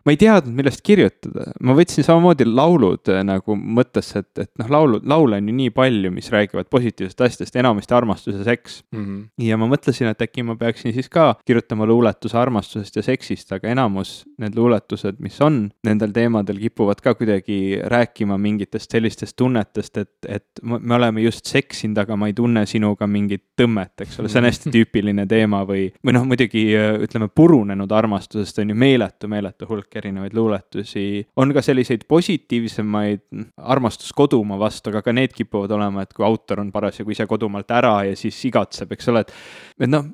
ma 0.05 0.13
ei 0.13 0.19
teadnud, 0.19 0.53
millest 0.59 0.83
kirjutada. 0.85 1.49
ma 1.65 1.75
võtsin 1.77 2.05
samamoodi 2.05 2.45
laulud 2.49 3.09
äh, 3.13 3.21
nagu 3.25 3.57
mõttesse, 3.57 4.23
et, 4.23 4.45
et 4.45 4.51
noh, 4.61 4.69
laulu, 4.75 5.01
laule 5.09 5.39
on 5.41 5.49
ju 5.49 5.55
nii 5.57 5.73
palju, 5.75 6.11
mis 6.13 6.29
räägivad 6.33 6.69
positiivsest 6.71 7.23
asjadest, 7.25 7.57
enamasti 7.59 7.97
armastus 7.97 8.37
ja 8.37 8.45
seks 8.47 8.81
mm. 8.91 9.05
-hmm. 9.05 9.23
ja 9.49 9.57
ma 9.59 9.69
mõtlesin, 9.71 10.11
et 10.11 10.21
äkki 10.25 10.45
ma 10.45 10.57
peaksin 10.59 10.93
siis 10.93 11.09
ka 11.09 11.31
kirjutama 11.45 11.87
luuletuse 11.89 12.37
armastusest 12.37 13.01
ja 13.01 13.05
seksist, 13.05 13.51
aga 13.55 13.71
enamus 13.73 14.23
need 14.37 14.57
luuletused, 14.57 15.19
mis 15.19 15.39
on 15.41 15.61
nendel 15.87 16.13
teemadel, 16.13 16.61
kipuvad 16.61 17.01
ka 17.01 17.15
kuidagi 17.17 17.48
rääkima 17.91 18.37
mingitest 18.37 18.91
sellistest 18.91 19.35
tunnetest, 19.39 19.97
et, 19.97 20.11
et 20.27 20.61
me 20.61 20.95
oleme 20.95 21.21
just 21.21 21.49
seksinud, 21.49 21.97
aga 22.03 22.17
ma 22.19 22.29
ei 22.29 22.35
tunne 22.37 22.65
sinuga 22.69 23.07
mingit 23.09 23.43
tõmmet, 23.59 24.05
eks 24.05 24.19
ole, 24.21 24.31
see 24.31 24.41
on 24.41 24.47
hästi 24.49 24.73
tüüpiline 24.73 25.25
teema 25.29 25.61
või, 25.67 25.87
või 26.05 26.15
noh, 26.15 26.27
muidugi 26.29 26.63
ütleme, 26.77 27.29
purunenud 27.35 27.91
armastusest 27.95 28.61
on 28.63 28.73
ju 28.73 28.77
meeletu, 28.79 29.29
meeletu 29.31 29.69
hulk 29.69 29.99
erinevaid 30.01 30.35
luuletusi. 30.37 31.05
on 31.35 31.53
ka 31.55 31.63
selliseid 31.65 32.05
positiivsemaid 32.07 33.25
armastus 33.57 34.13
kodumaa 34.13 34.59
vastu, 34.59 34.93
aga 34.93 35.03
ka 35.05 35.15
need 35.15 35.35
kipuvad 35.35 35.71
olema, 35.77 36.05
et 36.05 36.13
kui 36.13 36.25
autor 36.25 36.63
on 36.63 36.71
parasjagu 36.71 37.15
ise 37.15 37.27
kodumaalt 37.29 37.71
ära 37.71 37.95
ja 38.09 38.17
siis 38.19 38.39
igatseb, 38.49 38.91
eks 38.95 39.13
ole, 39.13 39.25
et, 39.25 39.37
et 39.79 39.91
noh 39.91 40.09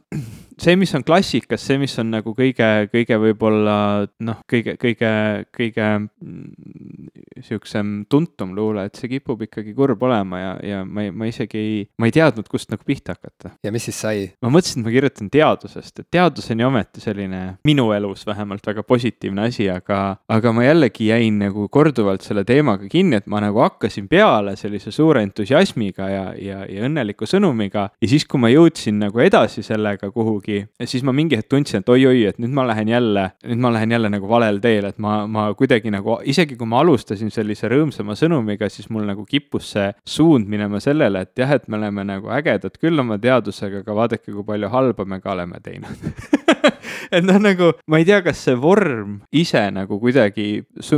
see, 0.62 0.75
mis 0.79 0.93
on 0.95 1.03
klassikas, 1.03 1.63
see, 1.65 1.77
mis 1.81 1.93
on 2.01 2.12
nagu 2.13 2.33
kõige, 2.38 2.69
kõige 2.91 3.17
võib-olla 3.19 3.77
noh, 4.24 4.39
kõige, 4.50 4.75
kõige, 4.81 5.12
kõige 5.55 5.88
mm, 6.00 7.41
sihukesem 7.45 7.91
tuntum 8.12 8.53
luule, 8.55 8.85
et 8.88 9.00
see 9.00 9.09
kipub 9.12 9.43
ikkagi 9.45 9.74
kurb 9.75 10.03
olema 10.07 10.39
ja, 10.39 10.53
ja 10.63 10.81
ma 10.88 11.05
ei, 11.05 11.12
ma 11.12 11.27
isegi 11.29 11.59
ei, 11.59 11.81
ma 12.00 12.09
ei 12.09 12.15
teadnud, 12.15 12.47
kust 12.51 12.71
nagu 12.71 12.85
pihta 12.88 13.15
hakata. 13.17 13.55
ja 13.63 13.74
mis 13.75 13.88
siis 13.89 14.00
sai? 14.00 14.24
ma 14.43 14.51
mõtlesin, 14.53 14.81
et 14.81 14.88
ma 14.88 14.95
kirjutan 14.95 15.31
teadusest, 15.33 16.03
et 16.03 16.09
teadus 16.15 16.47
on 16.53 16.63
ju 16.63 16.69
ometi 16.69 17.03
selline 17.03 17.41
minu 17.67 17.89
elus 17.95 18.25
vähemalt 18.27 18.65
väga 18.67 18.85
positiivne 18.88 19.50
asi, 19.50 19.67
aga, 19.71 20.01
aga 20.31 20.55
ma 20.55 20.65
jällegi 20.67 21.09
jäin 21.12 21.39
nagu 21.43 21.67
korduvalt 21.74 22.24
selle 22.25 22.45
teemaga 22.47 22.88
kinni, 22.91 23.19
et 23.19 23.27
ma 23.31 23.43
nagu 23.43 23.59
hakkasin 23.65 24.07
peale 24.12 24.55
sellise 24.59 24.93
suure 24.95 25.24
entusiasmiga 25.25 26.09
ja, 26.12 26.25
ja, 26.39 26.63
ja 26.69 26.88
õnneliku 26.88 27.27
sõnumiga 27.29 27.89
ja 28.00 28.12
siis, 28.12 28.27
kui 28.29 28.39
ma 28.41 28.51
jõudsin 28.53 29.01
nagu 29.03 29.19
edasi 29.24 29.65
sellega 29.65 30.12
kuhugi 30.13 30.45
kuhugi. 30.46 30.68
siis 30.86 31.04
ma 31.04 31.14
mingi 31.14 31.38
hetk 31.38 31.50
tundsin, 31.50 31.82
et 31.82 31.90
oi-oi, 31.90 32.25
et 32.30 32.40
nüüd 32.40 32.54
ma 32.54 32.66
lähen 32.68 32.90
jälle, 32.90 33.32
nüüd 33.46 33.62
ma 33.62 33.72
lähen 33.74 33.92
jälle 33.92 34.10
nagu 34.10 34.30
valel 34.30 34.60
teel, 34.62 34.86
et 34.86 34.98
ma, 34.98 35.25
ma 35.28 35.48
kuidagi 35.58 35.92
nagu, 35.92 36.20
isegi 36.24 36.58
kui 36.58 36.68
ma 36.68 36.82
alustasin 36.84 37.32
sellise 37.34 37.70
rõõmsama 37.72 38.16
sõnumiga, 38.20 38.70
siis 38.70 38.90
mul 38.90 39.06
nagu 39.08 39.25
kippus 39.25 39.72
see 39.75 39.92
suund 40.06 40.50
minema 40.52 40.80
sellele, 40.84 41.25
et 41.25 41.38
jah, 41.38 41.56
et 41.56 41.68
me 41.68 41.80
oleme 41.80 42.06
nagu 42.06 42.32
ägedad 42.34 42.78
küll 42.82 43.00
oma 43.00 43.18
teadusega, 43.22 43.84
aga 43.84 43.98
vaadake, 44.02 44.32
kui 44.32 44.46
palju 44.46 44.72
halba 44.74 45.06
me 45.06 45.22
ka 45.24 45.34
oleme 45.36 45.62
teinud 45.64 46.10
et 47.15 47.25
noh, 47.25 47.39
nagu 47.41 47.72
ma 47.91 48.00
ei 48.01 48.07
tea, 48.07 48.22
kas 48.25 48.41
see 48.48 48.55
vorm 48.60 49.19
ise 49.36 49.62
nagu 49.74 50.00
kuidagi, 50.01 50.48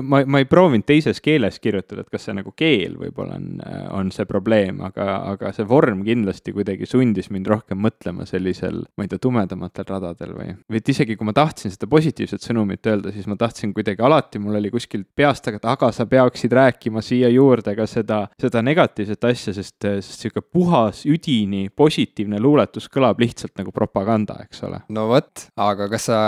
ma, 0.04 0.24
ma 0.26 0.42
ei 0.42 0.48
proovinud 0.50 0.86
teises 0.88 1.22
keeles 1.24 1.60
kirjutada, 1.64 2.04
et 2.04 2.12
kas 2.14 2.28
see 2.28 2.36
nagu 2.38 2.54
keel 2.58 2.98
võib-olla 3.00 3.38
on, 3.38 3.62
on 3.98 4.12
see 4.14 4.28
probleem, 4.30 4.82
aga, 4.86 5.08
aga 5.34 5.54
see 5.56 5.68
vorm 5.68 6.04
kindlasti 6.08 6.54
kuidagi 6.56 6.90
sundis 6.90 7.32
mind 7.34 7.50
rohkem 7.52 7.82
mõtlema 7.84 8.28
sellisel, 8.30 8.84
ma 8.98 9.06
ei 9.06 9.12
tea, 9.12 9.22
tumedamatel 9.24 9.88
radadel 9.88 10.34
või, 10.38 10.54
või 10.68 10.82
et 10.82 10.92
isegi 10.94 11.18
kui 11.18 11.28
ma 11.28 11.36
tahtsin 11.38 11.74
seda 11.74 11.90
positiivset 11.92 12.44
sõnumit 12.44 12.88
öelda, 12.90 13.14
siis 13.16 13.28
ma 13.30 13.38
tahtsin 13.40 13.74
kuidagi 13.76 14.04
alati, 14.04 14.42
mul 14.42 14.60
oli 14.60 14.72
kuskilt 14.74 15.08
peast, 15.18 15.48
aga, 15.52 15.62
aga 15.74 15.92
sa 15.96 16.08
peaksid 16.10 16.54
rääkima 16.58 17.04
siia 17.06 17.30
juurde 17.34 17.76
ka 17.78 17.88
seda, 17.90 18.24
seda 18.42 18.64
negatiivset 18.66 19.30
asja, 19.30 19.56
sest, 19.58 19.78
sest 19.82 20.26
sihuke 20.26 20.44
puhas, 20.44 21.04
üdini 21.10 21.68
positiivne 21.76 22.42
luuletus 22.44 22.90
kõlab 22.92 23.22
lihtsalt 23.22 23.56
nagu 23.60 23.74
propaganda, 23.76 24.40
eks 24.46 24.64
ole. 24.68 24.82
no 24.94 25.08
vot, 25.12 25.48
aga 25.60 25.90
kas 25.92 26.07
sa 26.08 26.20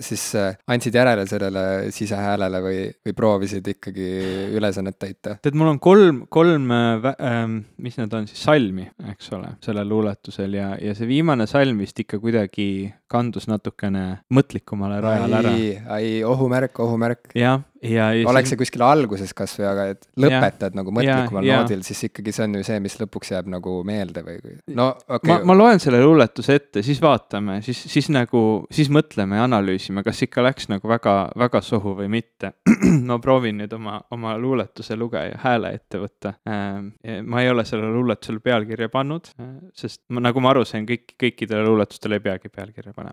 siis 0.00 0.24
äh, 0.38 0.58
andsid 0.70 0.96
järele 0.96 1.26
sellele 1.30 1.64
sisehäälele 1.94 2.62
või, 2.64 2.78
või 3.06 3.16
proovisid 3.16 3.72
ikkagi 3.74 4.08
ülesannet 4.56 4.98
täita? 5.00 5.36
tead, 5.42 5.58
mul 5.58 5.74
on 5.74 5.82
kolm, 5.82 6.24
kolm 6.32 6.70
äh,, 6.74 7.10
äh, 7.14 7.42
mis 7.82 8.00
need 8.00 8.16
on 8.16 8.28
siis, 8.30 8.42
salmi, 8.46 8.88
eks 9.12 9.32
ole, 9.36 9.54
sellel 9.64 9.88
luuletusel 9.90 10.56
ja, 10.58 10.72
ja 10.80 10.96
see 10.98 11.08
viimane 11.10 11.48
salm 11.50 11.82
vist 11.84 12.00
ikka 12.02 12.20
kuidagi 12.22 12.70
kandus 13.10 13.48
natukene 13.50 14.04
mõtlikumale 14.32 15.00
rajale 15.02 15.40
ära. 15.42 15.56
ai, 15.96 16.20
ohumärk, 16.26 16.78
ohumärk. 16.84 17.34
jah, 17.38 17.64
ja, 17.82 18.10
ja. 18.14 18.28
oleks 18.30 18.52
see 18.52 18.60
kuskil 18.60 18.84
alguses 18.84 19.32
kasvõi, 19.36 19.66
aga 19.68 19.86
et 19.94 20.06
lõpetad 20.20 20.70
ja, 20.70 20.78
nagu 20.78 20.94
mõtlikumal 20.94 21.46
ja, 21.46 21.60
noodil, 21.60 21.82
siis 21.86 22.04
ikkagi 22.10 22.34
see 22.34 22.46
on 22.46 22.58
ju 22.58 22.66
see, 22.66 22.78
mis 22.84 22.96
lõpuks 23.00 23.32
jääb 23.34 23.50
nagu 23.50 23.80
meelde 23.86 24.22
või, 24.26 24.38
no 24.76 24.90
okei 24.94 25.16
okay.. 25.18 25.32
ma, 25.32 25.40
ma 25.50 25.56
loen 25.58 25.82
selle 25.82 26.02
luuletuse 26.04 26.58
ette, 26.60 26.84
siis 26.86 27.00
vaatame, 27.02 27.60
siis, 27.66 27.80
siis 27.90 28.10
nagu, 28.12 28.42
siis 28.72 28.92
mõtleme 28.92 29.40
ja 29.40 29.46
analüüsime, 29.48 30.04
kas 30.06 30.22
ikka 30.26 30.44
läks 30.46 30.70
nagu 30.72 30.90
väga, 30.90 31.16
väga 31.40 31.62
sohu 31.64 31.96
või 31.98 32.10
mitte 32.12 32.52
ma 33.10 33.18
proovin 33.22 33.60
nüüd 33.62 33.74
oma, 33.76 33.98
oma 34.14 34.36
luuletuse 34.40 34.96
lugeja 34.98 35.38
hääle 35.42 35.72
ette 35.76 36.00
võtta. 36.00 36.34
Ähm, 36.48 36.92
ma 37.26 37.42
ei 37.42 37.50
ole 37.50 37.64
sellele 37.68 37.92
luuletusele 37.94 38.42
pealkirja 38.44 38.90
pannud, 38.92 39.32
sest 39.76 40.02
ma, 40.12 40.22
nagu 40.28 40.42
ma 40.42 40.52
aru 40.54 40.64
sain, 40.68 40.86
kõik, 40.88 41.16
kõikidele 41.20 41.66
luuletustele 41.66 42.20
ei 42.20 42.24
peagi 42.24 42.52
pealkirja 42.52 42.94
pane. 43.00 43.12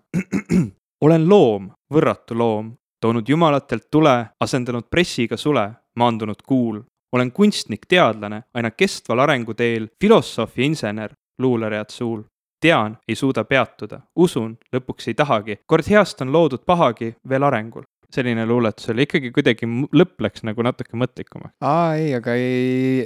olen 1.04 1.28
loom, 1.28 1.70
võrratu 1.94 2.36
loom, 2.38 2.72
toonud 3.00 3.28
jumalatelt 3.28 3.88
tule, 3.90 4.16
asendanud 4.40 4.88
pressiga 4.90 5.36
sule, 5.36 5.70
maandunud 5.96 6.42
kuul. 6.46 6.82
olen 7.12 7.30
kunstnik, 7.32 7.86
teadlane, 7.88 8.42
aina 8.54 8.70
kestval 8.70 9.18
arenguteel, 9.24 9.88
filosoof 10.00 10.58
ja 10.58 10.64
insener, 10.64 11.12
luuleread 11.38 11.90
suul. 11.90 12.22
tean, 12.60 12.98
ei 13.08 13.14
suuda 13.14 13.44
peatuda, 13.44 14.00
usun, 14.16 14.58
lõpuks 14.74 15.08
ei 15.08 15.14
tahagi, 15.14 15.56
kord 15.66 15.86
heast 15.90 16.20
on 16.20 16.32
loodud 16.32 16.64
pahagi 16.66 17.14
veel 17.28 17.42
arengul 17.42 17.84
selline 18.14 18.46
luuletus 18.48 18.88
oli, 18.92 19.04
ikkagi 19.04 19.30
kuidagi 19.34 19.68
lõpp 19.68 20.22
läks 20.24 20.44
nagu 20.48 20.64
natuke 20.64 20.96
mõtlikumaks. 20.96 21.54
aa 21.60 21.96
ei, 22.00 22.12
aga 22.16 22.34
ei, 22.40 23.02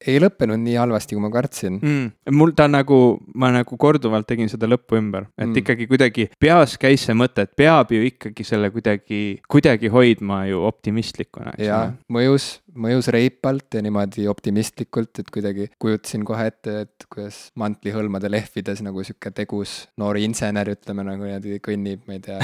ei 0.00 0.20
lõppenud 0.22 0.62
nii 0.62 0.78
halvasti, 0.80 1.16
kui 1.16 1.24
ma 1.24 1.30
kartsin 1.34 1.76
mm,. 1.76 2.36
mul 2.36 2.54
ta 2.56 2.68
nagu, 2.70 3.00
ma 3.36 3.50
nagu 3.52 3.76
korduvalt 3.80 4.28
tegin 4.28 4.48
seda 4.52 4.68
lõppu 4.70 4.96
ümber, 5.00 5.28
et 5.36 5.44
mm. 5.48 5.58
ikkagi 5.60 5.88
kuidagi 5.90 6.28
peas 6.40 6.78
käis 6.80 7.04
see 7.06 7.16
mõte, 7.18 7.44
et 7.44 7.52
peab 7.58 7.92
ju 7.92 8.00
ikkagi 8.08 8.46
selle 8.48 8.70
kuidagi, 8.72 9.42
kuidagi 9.50 9.92
hoidma 9.92 10.46
ju 10.48 10.64
optimistlikuna. 10.66 11.52
jaa, 11.60 11.90
mõjus, 12.12 12.48
mõjus 12.72 13.10
reipalt 13.12 13.76
ja 13.76 13.84
niimoodi 13.84 14.24
optimistlikult, 14.32 15.20
et 15.20 15.30
kuidagi 15.34 15.68
kujutasin 15.82 16.24
kohe 16.28 16.48
ette, 16.48 16.78
et 16.86 17.08
kuidas 17.12 17.50
mantlihõlmade 17.60 18.32
lehvides 18.32 18.80
nagu 18.86 19.04
sihuke 19.04 19.34
tegus 19.36 19.76
noor 20.00 20.16
insener, 20.22 20.72
ütleme 20.72 21.04
nagu 21.04 21.28
niimoodi 21.28 21.60
kõnnib, 21.60 22.08
ma 22.08 22.16
ei 22.16 22.24
tea 22.24 22.40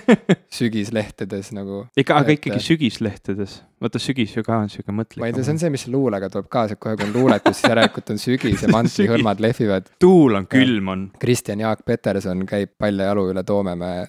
sügislehtedes 0.60 1.49
siis 1.50 1.58
nagu. 1.58 1.82
ikka, 1.98 2.18
aga 2.22 2.34
ikkagi 2.36 2.62
sügislehtedes, 2.62 3.60
vaata 3.82 4.00
sügis 4.02 4.34
ju 4.36 4.44
ka 4.46 4.58
on 4.62 4.70
sihuke 4.72 4.94
mõtlik. 4.94 5.20
ma 5.22 5.30
ei 5.30 5.34
tea, 5.36 5.44
see 5.46 5.54
on 5.56 5.62
see, 5.62 5.72
mis 5.74 5.86
luulega 5.90 6.30
tuleb 6.32 6.48
kaasa, 6.52 6.76
et 6.76 6.82
kohe 6.82 6.96
kui 6.98 7.08
on 7.08 7.14
luuletus, 7.16 7.58
siis 7.58 7.70
järelikult 7.70 8.12
on 8.14 8.22
sügis 8.22 8.64
ja 8.64 8.72
mantlihõlmad 8.76 9.42
lehvivad. 9.42 9.92
tuul 10.02 10.38
on, 10.38 10.48
külm 10.50 10.92
on. 10.94 11.06
Kristjan 11.20 11.62
Jaak 11.64 11.84
Peterson 11.86 12.44
käib 12.48 12.76
paljajalu 12.78 13.30
üle 13.34 13.44
Toomemäe 13.46 14.04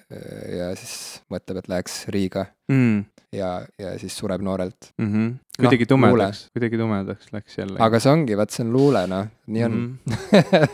ja 0.58 0.72
siis 0.78 1.22
mõtleb, 1.32 1.62
et 1.62 1.72
läheks 1.72 2.02
Riiga 2.14 2.46
mm. 2.70 3.04
ja, 3.36 3.54
ja 3.80 3.96
siis 4.02 4.16
sureb 4.18 4.44
noorelt 4.44 4.92
mm. 4.98 5.08
-hmm 5.12 5.32
kuidagi 5.58 5.84
no, 5.84 5.88
tumedaks, 5.92 6.46
kuidagi 6.54 6.78
tumedaks 6.80 7.32
läks 7.34 7.58
jälle. 7.58 7.76
aga 7.84 7.98
see 8.00 8.12
ongi, 8.12 8.36
vaat 8.40 8.54
see 8.54 8.64
on 8.64 8.70
luule, 8.72 9.02
noh, 9.10 9.26
nii 9.52 9.64
on 9.66 9.74
mm. 9.74 10.12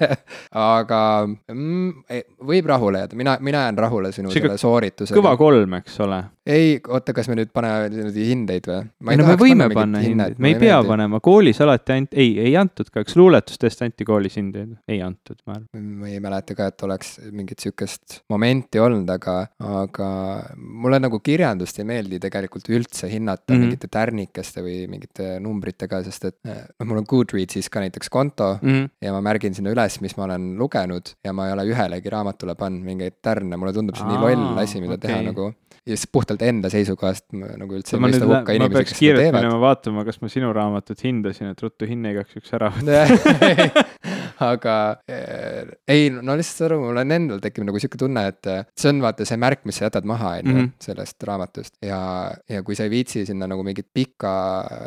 aga 0.78 1.00
mm, 1.26 2.18
võib 2.46 2.68
rahule 2.70 3.02
jääda, 3.02 3.18
mina, 3.18 3.34
mina 3.42 3.64
jään 3.64 3.80
rahule 3.82 4.12
sinu 4.14 4.30
Siga 4.30 4.52
selle 4.52 4.60
sooritusega. 4.62 5.18
kõva 5.18 5.32
kolm, 5.40 5.74
eks 5.80 5.98
ole. 6.04 6.20
ei, 6.46 6.76
oota, 6.86 7.14
kas 7.16 7.30
me 7.30 7.40
nüüd 7.40 7.50
paneme 7.54 7.88
niimoodi 7.90 8.26
hindeid 8.28 8.68
või? 8.70 8.84
ei 9.10 9.18
no 9.18 9.26
me 9.26 9.36
võime 9.40 9.68
panna 9.72 10.02
hindeid, 10.04 10.38
me 10.38 10.52
ei 10.52 10.58
pea 10.60 10.76
meeldi. 10.76 10.92
panema, 10.92 11.20
koolis 11.26 11.62
alati 11.64 11.96
ainult, 11.96 12.14
ei, 12.14 12.30
ei 12.46 12.54
antud 12.60 12.92
ka, 12.94 13.02
eks 13.02 13.18
luuletustest 13.18 13.82
anti 13.88 14.06
koolis 14.06 14.38
hindeid, 14.38 14.76
ei 14.86 15.02
antud, 15.02 15.40
ma 15.42 15.56
arvan. 15.58 15.90
ma 16.04 16.12
ei 16.12 16.22
mäleta 16.22 16.54
ka, 16.58 16.70
et 16.70 16.86
oleks 16.86 17.16
mingit 17.34 17.66
sihukest 17.66 18.20
momenti 18.30 18.78
olnud, 18.84 19.10
aga, 19.10 19.40
aga 19.82 20.08
mulle 20.54 21.02
nagu 21.02 21.18
kirjandust 21.24 21.82
ei 21.82 21.90
meeldi 21.90 22.22
tegelikult 22.22 22.70
üldse 22.70 23.10
hinnata 23.10 23.48
mm 23.48 23.56
-hmm. 23.56 23.66
mingite 23.66 23.90
tärnikeste 23.90 24.62
või 24.62 24.67
või 24.68 24.80
mingite 24.90 25.36
numbritega, 25.42 26.02
sest 26.06 26.28
et 26.30 26.38
noh, 26.44 26.88
mul 26.88 27.02
on 27.02 27.08
Goodreadsis 27.08 27.70
ka 27.72 27.82
näiteks 27.84 28.12
konto 28.12 28.54
mm 28.60 28.68
-hmm. 28.68 28.90
ja 29.04 29.14
ma 29.16 29.22
märgin 29.24 29.56
sinna 29.56 29.72
üles, 29.74 30.00
mis 30.04 30.16
ma 30.16 30.28
olen 30.28 30.50
lugenud 30.60 31.14
ja 31.24 31.32
ma 31.32 31.48
ei 31.48 31.56
ole 31.56 31.68
ühelegi 31.72 32.12
raamatule 32.12 32.54
pannud 32.58 32.84
mingeid 32.84 33.18
tärne, 33.22 33.56
mulle 33.56 33.72
tundub 33.72 33.96
see 33.96 34.06
Aa, 34.06 34.12
nii 34.12 34.36
loll 34.36 34.62
asi, 34.64 34.80
mida 34.84 34.98
okay. 34.98 35.08
teha 35.08 35.22
nagu 35.30 35.52
ja 35.88 35.96
siis 35.96 36.08
puhtalt 36.12 36.42
enda 36.44 36.70
seisukohast 36.72 37.30
nagu 37.32 37.76
üldse 37.78 37.96
ei 37.96 38.02
mõista 38.02 38.26
hukka 38.28 38.56
inimesi, 38.56 38.84
kes 38.90 38.98
seda 38.98 39.22
teevad. 39.22 39.40
minema 39.40 39.60
vaatama, 39.62 40.04
kas 40.08 40.20
ma 40.20 40.28
sinu 40.32 40.50
raamatut 40.52 41.00
hindasin, 41.04 41.52
et 41.54 41.62
ruttu 41.64 41.88
hinne 41.88 42.12
igaks 42.12 42.36
juhuks 42.36 42.52
ära 42.58 42.70
võtta 42.74 43.06
aga 44.40 44.74
äh, 45.10 45.66
ei, 45.88 46.10
no 46.10 46.36
lihtsalt 46.38 46.66
aru, 46.68 46.78
mul 46.84 47.00
on 47.02 47.10
endal 47.16 47.40
tekib 47.42 47.64
nagu 47.66 47.80
sihuke 47.80 47.98
tunne, 48.00 48.26
et 48.32 48.46
äh, 48.50 48.64
see 48.78 48.90
on 48.92 49.00
vaata 49.02 49.26
see 49.28 49.36
märk, 49.40 49.64
mis 49.68 49.78
sa 49.80 49.88
jätad 49.88 50.04
maha, 50.08 50.36
on 50.38 50.46
ju, 50.50 50.56
Mhm. 50.58 50.68
sellest 50.80 51.22
raamatust. 51.28 51.74
ja, 51.82 52.30
ja 52.48 52.62
kui 52.62 52.74
sa 52.78 52.84
ei 52.84 52.90
viitsi 52.90 53.24
sinna 53.26 53.46
nagu 53.50 53.62
mingit 53.66 53.86
pikka 53.94 54.30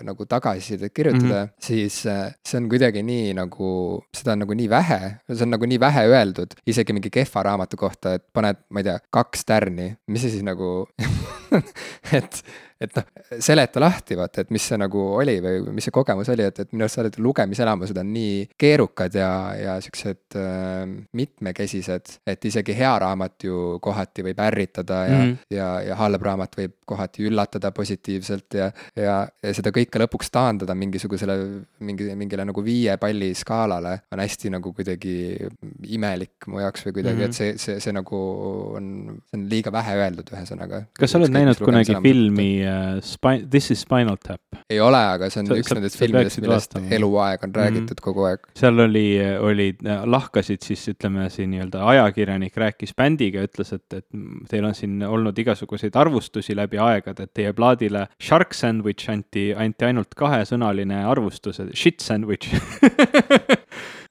nagu 0.03 0.25
tagasisidet 0.25 0.93
kirjutada 0.93 1.43
mm, 1.45 1.47
-hmm. 1.47 1.53
siis 1.59 2.05
äh, 2.05 2.33
see 2.45 2.57
on 2.57 2.69
kuidagi 2.69 3.03
nii 3.03 3.33
nagu, 3.33 4.03
seda 4.15 4.31
on 4.33 4.39
nagu 4.39 4.53
nii 4.53 4.69
vähe, 4.69 4.99
see 5.33 5.43
on 5.43 5.49
nagu 5.49 5.65
nii 5.65 5.79
vähe 5.79 6.05
öeldud, 6.07 6.55
isegi 6.67 6.93
mingi 6.93 7.09
kehva 7.09 7.43
raamatu 7.43 7.77
kohta, 7.77 8.13
et 8.13 8.23
paned, 8.33 8.57
ma 8.69 8.79
ei 8.79 8.83
tea, 8.83 8.99
kaks 9.11 9.45
tärni, 9.45 9.95
mis 10.07 10.21
see 10.21 10.29
siis 10.37 10.43
nagu 10.43 10.87
et, 12.17 12.41
et 12.81 12.95
noh, 12.97 13.05
seleta 13.43 13.79
lahti, 13.83 14.15
vaata, 14.17 14.41
et 14.41 14.49
mis 14.55 14.63
see 14.71 14.77
nagu 14.79 15.01
oli 15.19 15.35
või 15.43 15.73
mis 15.75 15.85
see 15.85 15.93
kogemus 15.93 16.29
oli, 16.33 16.43
et, 16.47 16.59
et 16.63 16.71
minu 16.73 16.85
arust 16.85 16.97
sa 16.97 17.03
oled 17.03 17.17
lugemiselamused 17.21 17.97
on 18.01 18.09
nii 18.13 18.37
keerukad 18.59 19.15
ja, 19.19 19.31
ja 19.59 19.75
siuksed 19.83 20.37
äh, 20.39 20.85
mitmekesised, 21.17 22.15
et 22.27 22.45
isegi 22.49 22.75
hea 22.77 22.93
raamat 23.03 23.45
ju 23.47 23.77
kohati 23.83 24.25
võib 24.29 24.39
ärritada 24.47 25.05
ja 25.07 25.17
mm, 25.17 25.21
Mhm. 25.21 25.31
-hmm. 25.31 25.37
ja, 25.57 25.67
ja 25.81 25.95
halb 25.95 26.21
raamat 26.21 26.55
võib 26.57 26.73
kohati 26.85 27.23
üllatada 27.27 27.71
positiivselt 27.71 28.53
ja, 28.53 28.71
ja, 28.95 29.27
ja 29.43 29.53
seda 29.53 29.69
kõike 29.71 29.99
lõpuks 30.01 30.31
taandada 30.31 30.75
mingisugusele, 30.75 31.35
mingi, 31.79 32.15
mingile 32.15 32.45
nagu 32.45 32.63
viie 32.63 32.97
palli 32.97 33.33
skaalale 33.35 33.99
on 34.11 34.19
hästi 34.19 34.49
nagu 34.49 34.73
kuidagi 34.73 35.37
imelik 35.87 36.47
mu 36.47 36.59
jaoks 36.59 36.85
või 36.87 36.93
kuidagi 36.97 37.15
mm, 37.15 37.21
Mhm. 37.21 37.25
-hmm. 37.25 37.29
et 37.29 37.33
see, 37.33 37.57
see, 37.57 37.79
see 37.79 37.93
nagu 37.93 38.17
on, 38.75 39.21
see 39.29 39.37
on 39.39 39.47
liiga 39.49 39.71
vähe 39.71 39.95
öeldud, 39.95 40.29
ühesõnaga. 40.33 40.83
kas 40.99 41.11
sa 41.11 41.17
oled 41.17 41.29
näinud 41.29 41.40
kunagi 41.61 41.95
filmi 42.03 42.49
uh, 42.65 42.99
Spine, 43.05 43.47
This 43.49 43.71
is 43.71 43.81
Spinal 43.85 44.17
Tap? 44.21 44.41
ei 44.69 44.79
ole, 44.79 44.99
aga 45.15 45.29
see 45.29 45.41
on 45.43 45.49
Sa- 45.51 45.57
üks 45.59 45.71
sa- 45.71 45.77
nendest 45.77 45.99
filmidest, 45.99 46.39
millest 46.43 46.75
vaatama. 46.75 46.93
eluaeg 46.97 47.45
on 47.47 47.55
räägitud 47.55 47.81
mm 47.81 47.95
-hmm. 47.95 48.03
kogu 48.07 48.25
aeg. 48.29 48.47
seal 48.55 48.79
oli, 48.79 49.05
oli, 49.39 49.67
lahkasid 50.05 50.61
siis 50.61 50.87
ütleme 50.93 51.29
siin 51.29 51.51
nii-öelda 51.51 51.85
ajakirjanik 51.93 52.57
rääkis 52.57 52.95
bändiga, 52.97 53.43
ütles, 53.47 53.73
et, 53.75 53.93
et 53.93 54.05
teil 54.49 54.65
on 54.65 54.75
siin 54.75 55.03
olnud 55.03 55.37
igasuguseid 55.37 55.95
arvustusi 55.95 56.55
läbi 56.55 56.77
aegade, 56.77 57.23
et 57.23 57.33
teie 57.33 57.53
plaadile 57.53 58.07
Shark 58.21 58.53
Sandwich 58.53 59.09
anti, 59.09 59.53
anti 59.57 59.85
ainult 59.85 60.15
kahesõnaline 60.15 61.03
arvustus, 61.05 61.61
shit 61.73 61.99
sandwich 61.99 62.49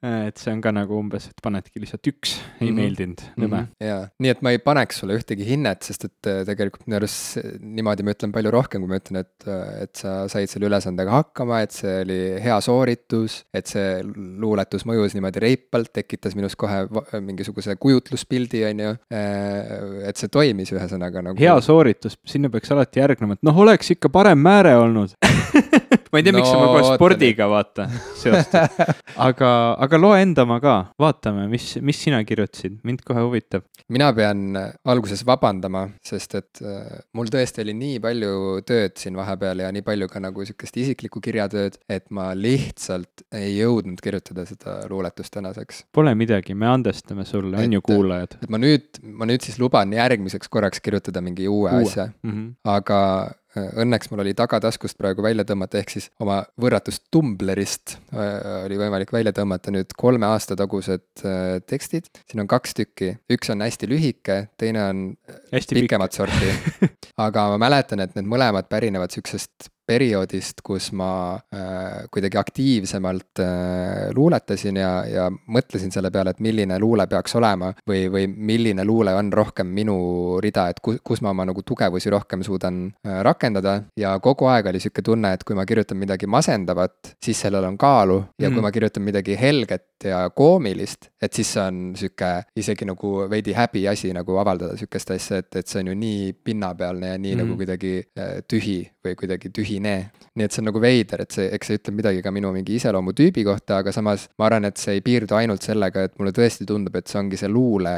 et 0.00 0.38
see 0.40 0.52
on 0.54 0.62
ka 0.64 0.72
nagu 0.72 0.96
umbes, 0.96 1.26
et 1.28 1.42
panedki 1.44 1.82
lihtsalt 1.82 2.08
üks, 2.08 2.32
ei 2.38 2.40
mm. 2.40 2.68
-hmm. 2.68 2.78
meeldinud, 2.80 3.24
nõme 3.36 3.48
mm. 3.48 3.66
-hmm. 3.66 3.86
jaa, 3.86 4.06
nii 4.24 4.32
et 4.32 4.42
ma 4.42 4.52
ei 4.54 4.60
paneks 4.64 5.00
sulle 5.02 5.18
ühtegi 5.18 5.44
hinnet, 5.44 5.84
sest 5.84 6.06
et 6.08 6.30
äh, 6.30 6.40
tegelikult 6.48 6.86
minu 6.86 6.96
arust 6.96 7.36
niimoodi 7.60 8.06
ma 8.06 8.14
ütlen 8.16 8.32
palju 8.32 8.52
rohkem, 8.54 8.80
kui 8.80 8.92
ma 8.92 9.00
ütlen, 9.00 9.20
et, 9.20 9.46
äh, 9.46 9.82
et 9.84 10.00
sa 10.00 10.14
said 10.32 10.48
selle 10.48 10.70
ülesandega 10.70 11.12
hakkama, 11.18 11.60
et 11.66 11.76
see 11.76 11.94
oli 12.06 12.18
hea 12.40 12.58
sooritus, 12.64 13.42
et 13.52 13.68
see 13.68 14.00
luuletus 14.40 14.86
mõjus 14.88 15.16
niimoodi 15.16 15.44
reipalt, 15.44 15.92
tekitas 15.92 16.36
minus 16.38 16.56
kohe 16.56 16.86
mingisuguse 17.20 17.76
kujutluspildi, 17.76 18.64
on 18.70 18.84
ju. 18.86 18.96
et 19.10 20.16
see 20.16 20.32
toimis 20.32 20.72
ühesõnaga 20.72 21.22
nagu. 21.28 21.36
hea 21.40 21.56
sooritus, 21.60 22.16
sinna 22.24 22.48
peaks 22.48 22.72
alati 22.72 23.04
järgnema, 23.04 23.36
et 23.36 23.44
noh, 23.44 23.64
oleks 23.66 23.92
ikka 23.96 24.08
parem 24.08 24.40
määre 24.40 24.76
olnud 24.80 25.12
ma 26.10 26.20
ei 26.20 26.26
tea 26.26 26.34
no,, 26.34 26.40
miks 26.40 26.50
No 26.50 26.60
ma 26.60 26.70
kohe 26.74 26.96
spordiga 26.96 27.46
vaata 27.50 27.86
seostad, 28.18 28.76
aga, 29.28 29.50
aga 29.86 30.00
loe 30.00 30.20
enda 30.22 30.44
oma 30.46 30.58
ka, 30.62 30.76
vaatame, 31.00 31.46
mis, 31.52 31.72
mis 31.84 32.00
sina 32.06 32.20
kirjutasid, 32.26 32.80
mind 32.86 33.04
kohe 33.06 33.22
huvitab. 33.24 33.66
mina 33.88 34.10
pean 34.16 34.56
äh, 34.58 34.72
alguses 34.90 35.22
vabandama, 35.26 35.86
sest 36.06 36.36
et 36.40 36.62
äh, 36.64 37.00
mul 37.16 37.30
tõesti 37.32 37.64
oli 37.64 37.76
nii 37.78 38.00
palju 38.02 38.32
tööd 38.66 38.96
siin 39.00 39.18
vahepeal 39.18 39.64
ja 39.64 39.70
nii 39.74 39.86
palju 39.86 40.10
ka 40.10 40.22
nagu 40.22 40.46
sihukest 40.46 40.80
isiklikku 40.82 41.22
kirjatööd, 41.24 41.78
et 41.90 42.08
ma 42.14 42.30
lihtsalt 42.34 43.26
ei 43.36 43.56
jõudnud 43.58 44.00
kirjutada 44.02 44.46
seda 44.48 44.80
luuletust 44.90 45.34
tänaseks. 45.36 45.84
Pole 45.94 46.14
midagi, 46.18 46.56
me 46.58 46.70
andestame 46.70 47.26
sulle, 47.28 47.58
on 47.60 47.78
ju 47.78 47.84
Et- 47.84 47.90
kuulajad 47.90 48.30
et 48.38 48.48
ma 48.52 48.60
nüüd, 48.60 49.00
ma 49.02 49.28
nüüd 49.28 49.44
siis 49.44 49.58
luban 49.60 49.92
järgmiseks 49.94 50.50
korraks 50.52 50.82
kirjutada 50.84 51.22
mingi 51.24 51.48
uue, 51.48 51.70
uue. 51.70 51.82
asja, 51.82 52.10
mm. 52.22 52.30
-hmm. 52.30 52.48
aga 52.64 53.00
äh, 53.26 53.49
õnneks 53.56 54.10
mul 54.10 54.22
oli 54.22 54.34
tagataskust 54.38 54.98
praegu 54.98 55.24
välja 55.24 55.44
tõmmata, 55.48 55.80
ehk 55.80 55.94
siis 55.94 56.08
oma 56.22 56.40
võrratust 56.60 57.08
Tumblerist 57.10 57.96
äh, 58.14 58.66
oli 58.66 58.78
võimalik 58.78 59.12
välja 59.14 59.32
tõmmata 59.36 59.72
nüüd 59.74 59.94
kolme 59.98 60.28
aasta 60.28 60.56
tagused 60.58 61.24
äh, 61.24 61.58
tekstid. 61.66 62.10
siin 62.30 62.44
on 62.44 62.50
kaks 62.50 62.76
tükki, 62.78 63.12
üks 63.32 63.50
on 63.50 63.64
hästi 63.66 63.90
lühike, 63.90 64.38
teine 64.60 64.84
on 64.86 65.02
hästi 65.50 65.74
pikk. 65.74 65.88
pikemat 65.88 66.16
sorti. 66.16 66.54
aga 67.26 67.48
ma 67.54 67.60
mäletan, 67.66 68.04
et 68.04 68.14
need 68.18 68.30
mõlemad 68.30 68.70
pärinevad 68.70 69.10
sihukesest 69.14 69.70
perioodist, 69.90 70.62
kus 70.66 70.90
ma 70.96 71.10
äh, 71.54 72.06
kuidagi 72.12 72.38
aktiivsemalt 72.40 73.42
äh, 73.42 74.10
luuletasin 74.14 74.78
ja, 74.78 74.92
ja 75.08 75.26
mõtlesin 75.30 75.92
selle 75.94 76.12
peale, 76.14 76.34
et 76.34 76.42
milline 76.44 76.78
luule 76.82 77.06
peaks 77.10 77.34
olema 77.40 77.72
või, 77.88 78.06
või 78.12 78.28
milline 78.30 78.84
luule 78.86 79.14
on 79.18 79.32
rohkem 79.34 79.70
minu 79.74 79.96
rida, 80.42 80.68
et 80.70 80.80
kus, 80.84 81.00
kus 81.04 81.22
ma 81.24 81.34
oma 81.34 81.48
nagu 81.50 81.64
tugevusi 81.66 82.12
rohkem 82.12 82.44
suudan 82.46 82.84
äh, 83.06 83.20
rakendada 83.26 83.80
ja 83.98 84.14
kogu 84.22 84.50
aeg 84.52 84.70
oli 84.70 84.82
sihuke 84.82 85.04
tunne, 85.06 85.34
et 85.34 85.44
kui 85.46 85.58
ma 85.58 85.66
kirjutan 85.68 85.98
midagi 86.00 86.30
masendavat, 86.30 87.14
siis 87.22 87.42
sellel 87.46 87.66
on 87.66 87.78
kaalu 87.80 88.20
ja 88.38 88.48
mm. 88.48 88.56
Kui 88.60 88.64
ma 88.64 88.72
kirjutan 88.74 89.04
midagi 89.06 89.36
helget 89.38 89.84
ja 90.04 90.20
koomilist, 90.30 91.10
et 91.22 91.32
siis 91.32 91.50
see 91.54 91.62
on 91.64 91.80
sihuke 91.98 92.30
isegi 92.56 92.86
nagu 92.88 93.10
veidi 93.30 93.54
häbiasi 93.56 94.12
nagu 94.16 94.36
avaldada 94.40 94.76
sihukest 94.78 95.10
asja, 95.16 95.40
et, 95.42 95.50
et 95.56 95.66
see 95.66 95.82
on 95.82 95.90
ju 95.92 95.96
nii 95.98 96.32
pinnapealne 96.44 97.14
ja 97.14 97.18
nii 97.18 97.34
mm. 97.34 97.40
Mhm. 97.40 97.48
nagu 97.50 97.58
kuidagi 97.60 97.92
äh, 98.18 98.32
tühi 98.48 98.78
või 99.04 99.16
kuidagi 99.16 99.50
tühine. 99.56 99.94
nii 100.36 100.46
et 100.46 100.54
see 100.54 100.62
on 100.62 100.68
nagu 100.70 100.80
veider, 100.80 101.24
et 101.24 101.34
see, 101.34 101.48
eks 101.56 101.66
see 101.70 101.80
ütleb 101.80 101.96
midagi 101.98 102.22
ka 102.22 102.30
minu 102.32 102.52
mingi 102.54 102.76
iseloomutüübi 102.78 103.44
kohta, 103.44 103.80
aga 103.82 103.92
samas 103.92 104.28
ma 104.38 104.46
arvan, 104.46 104.68
et 104.68 104.78
see 104.80 104.94
ei 104.98 105.02
piirdu 105.04 105.34
ainult 105.36 105.64
sellega, 105.66 106.04
et 106.06 106.14
mulle 106.20 106.32
tõesti 106.36 106.66
tundub, 106.68 106.94
et 106.96 107.10
see 107.10 107.18
ongi 107.18 107.40
see 107.40 107.50
luule 107.50 107.96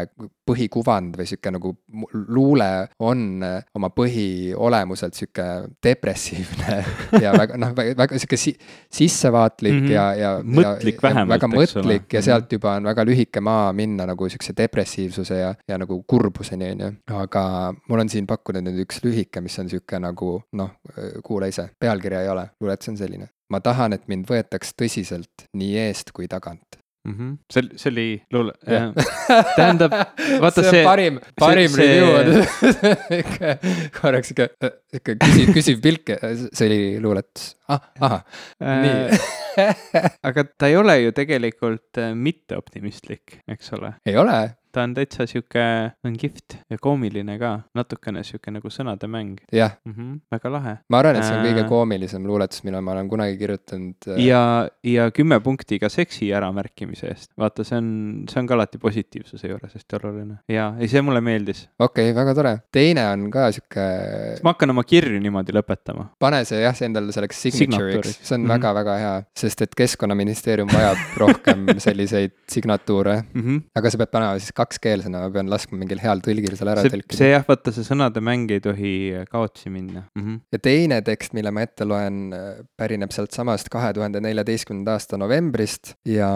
põhikuvand 0.48 1.18
või 1.20 1.28
sihuke 1.28 1.52
nagu 1.52 1.74
luule 2.32 2.70
on 3.04 3.44
äh, 3.44 3.60
oma 3.76 3.92
põhiolemuselt 3.94 5.18
sihuke 5.18 5.48
depressiivne 5.84 6.80
ja 7.24 7.34
väga 7.36 7.60
noh, 7.60 7.76
väga, 7.76 8.16
sihuke 8.16 8.40
si 8.40 8.56
sissevaatlik 8.90 9.72
mm 9.72 9.82
Mhm. 9.82 9.88
-hmm. 9.88 9.92
ja, 9.92 10.14
ja 10.14 10.30
Mõtlik 10.44 10.94
ja, 10.94 11.02
vähemalt, 11.08 11.42
eks 11.42 11.76
ole. 11.76 11.91
Mõtlik 11.92 12.12
ja 12.12 12.20
Mhm. 12.20 12.24
sealt 12.24 12.52
juba 12.52 12.74
on 12.76 12.84
väga 12.84 13.04
lühike 13.04 13.40
maa 13.40 13.72
minna 13.72 14.06
nagu 14.06 14.28
sihukese 14.28 14.52
depressiivsuse 14.56 15.38
ja, 15.38 15.54
ja 15.68 15.78
nagu 15.78 16.02
kurbuseni, 16.06 16.70
on 16.72 16.80
ju. 16.80 16.92
aga 17.16 17.74
mul 17.88 18.00
on 18.00 18.08
siin 18.08 18.26
pakkuda 18.26 18.60
nüüd 18.60 18.84
üks 18.86 19.02
lühike, 19.04 19.40
mis 19.40 19.58
on 19.58 19.68
sihuke 19.68 19.98
nagu 19.98 20.42
noh, 20.52 20.70
kuula 21.24 21.46
ise, 21.46 21.70
pealkirja 21.80 22.22
ei 22.22 22.28
ole, 22.28 22.50
luuletus 22.60 22.88
on 22.88 22.96
selline. 22.96 23.28
ma 23.50 23.60
tahan, 23.60 23.92
et 23.92 24.08
mind 24.08 24.24
võetaks 24.26 24.72
tõsiselt 24.76 25.46
nii 25.52 25.76
eest 25.76 26.12
kui 26.12 26.28
tagant. 26.28 26.78
Mm 27.04 27.14
-hmm. 27.18 27.30
see, 27.50 27.62
see 27.82 27.90
oli 27.90 28.04
luule, 28.32 28.52
Jah. 28.62 28.92
tähendab, 29.56 29.90
vaata 30.40 30.62
see 30.62 30.70
see- 30.70 30.82
on 30.84 30.86
parim, 30.86 31.16
parim 31.40 31.72
see- 31.74 31.82
review 31.82 32.12
on 32.14 32.26
korraks 34.00 34.30
sihuke, 34.30 34.70
ikka 35.00 35.16
küsiv, 35.24 35.50
küsiv 35.56 35.80
pilk, 35.82 36.12
see 36.54 36.68
oli 36.68 36.80
luuletus 37.02 37.48
ah,, 37.68 37.80
ahah, 38.00 38.22
nii 38.62 39.18
Äh, 39.52 39.76
aga 40.24 40.46
ta 40.56 40.68
ei 40.70 40.76
ole 40.80 40.94
ju 41.02 41.10
tegelikult 41.12 41.98
äh, 42.00 42.14
mitte 42.16 42.56
optimistlik, 42.56 43.40
eks 43.52 43.72
ole. 43.76 43.90
ei 44.08 44.14
ole, 44.16 44.38
ta 44.72 44.86
on 44.86 44.94
täitsa 44.94 45.26
sihuke, 45.26 45.64
on 46.04 46.16
kihvt 46.18 46.58
ja 46.70 46.78
koomiline 46.80 47.38
ka, 47.40 47.52
natukene 47.74 48.24
sihuke 48.26 48.52
nagu 48.54 48.72
sõnade 48.72 49.08
mäng 49.10 49.40
jah, 49.52 49.76
mm. 49.84 49.92
-hmm. 49.92 50.20
väga 50.32 50.52
lahe. 50.52 50.76
ma 50.88 51.02
arvan, 51.02 51.16
et 51.16 51.24
see 51.24 51.36
on 51.36 51.46
kõige 51.46 51.62
Äh. 51.62 51.68
koomilisem 51.68 52.26
luuletus, 52.26 52.62
mille 52.64 52.80
ma 52.80 52.92
olen 52.92 53.08
kunagi 53.08 53.36
kirjutanud. 53.38 54.08
ja, 54.16 54.68
ja 54.84 55.10
kümme 55.10 55.40
punkti 55.40 55.78
ka 55.78 55.88
seksi 55.88 56.32
äramärkimise 56.34 57.08
eest. 57.12 57.30
vaata, 57.38 57.64
see 57.64 57.78
on, 57.78 57.88
see 58.30 58.40
on 58.40 58.48
ka 58.50 58.54
alati 58.54 58.78
positiivsuse 58.82 59.48
juures 59.48 59.74
hästi 59.74 59.98
oluline. 60.00 60.38
ja, 60.48 60.72
ei 60.78 60.88
see 60.88 61.02
mulle 61.02 61.20
meeldis. 61.20 61.68
okei 61.78 62.10
okay,, 62.10 62.16
väga 62.16 62.34
tore, 62.38 62.54
teine 62.72 63.06
on 63.10 63.28
ka 63.34 63.50
sihuke, 63.54 63.86
ma 64.44 64.54
hakkan 64.54 64.74
oma 64.74 64.84
kirju 64.88 65.20
niimoodi 65.22 65.54
lõpetama. 65.56 66.08
pane 66.22 66.42
see 66.48 66.62
jah, 66.62 66.76
see 66.76 66.88
endale 66.90 67.14
selleks 67.14 67.42
signature'iks, 67.46 68.18
see 68.22 68.38
on 68.38 68.48
väga-väga 68.50 68.98
hea, 69.02 69.14
sest 69.44 69.66
et 69.66 69.76
keskkonnaministeerium 69.78 70.70
vajab 70.72 71.18
rohkem 71.22 71.66
selliseid 71.86 72.36
signatuure. 72.50 73.22
Mm 73.32 73.42
-hmm. 73.42 73.62
aga 73.74 73.90
sa 73.90 73.98
pead 73.98 74.12
panema 74.12 74.38
siis 74.38 74.52
kakskeelsena, 74.62 75.24
ma 75.26 75.32
pean 75.34 75.50
laskma 75.52 75.78
mingil 75.80 76.00
heal 76.02 76.22
tõlgil 76.24 76.56
selle 76.58 76.74
ära 76.74 76.84
see, 76.86 76.94
tõlkida. 76.94 77.18
see 77.18 77.30
jah, 77.32 77.44
vaata 77.48 77.74
see 77.74 77.86
sõnade 77.86 78.22
mäng 78.24 78.50
ei 78.54 78.62
tohi 78.64 78.94
kaotsi 79.30 79.72
minna 79.72 80.04
mm. 80.04 80.22
-hmm. 80.22 80.40
ja 80.54 80.62
teine 80.62 81.00
tekst, 81.06 81.34
mille 81.36 81.52
ma 81.54 81.66
ette 81.66 81.86
loen, 81.88 82.34
pärineb 82.78 83.14
sealt 83.14 83.34
samast 83.34 83.70
kahe 83.72 83.92
tuhande 83.96 84.22
neljateistkümnenda 84.24 84.96
aasta 84.98 85.18
novembrist 85.20 85.94
ja 86.08 86.30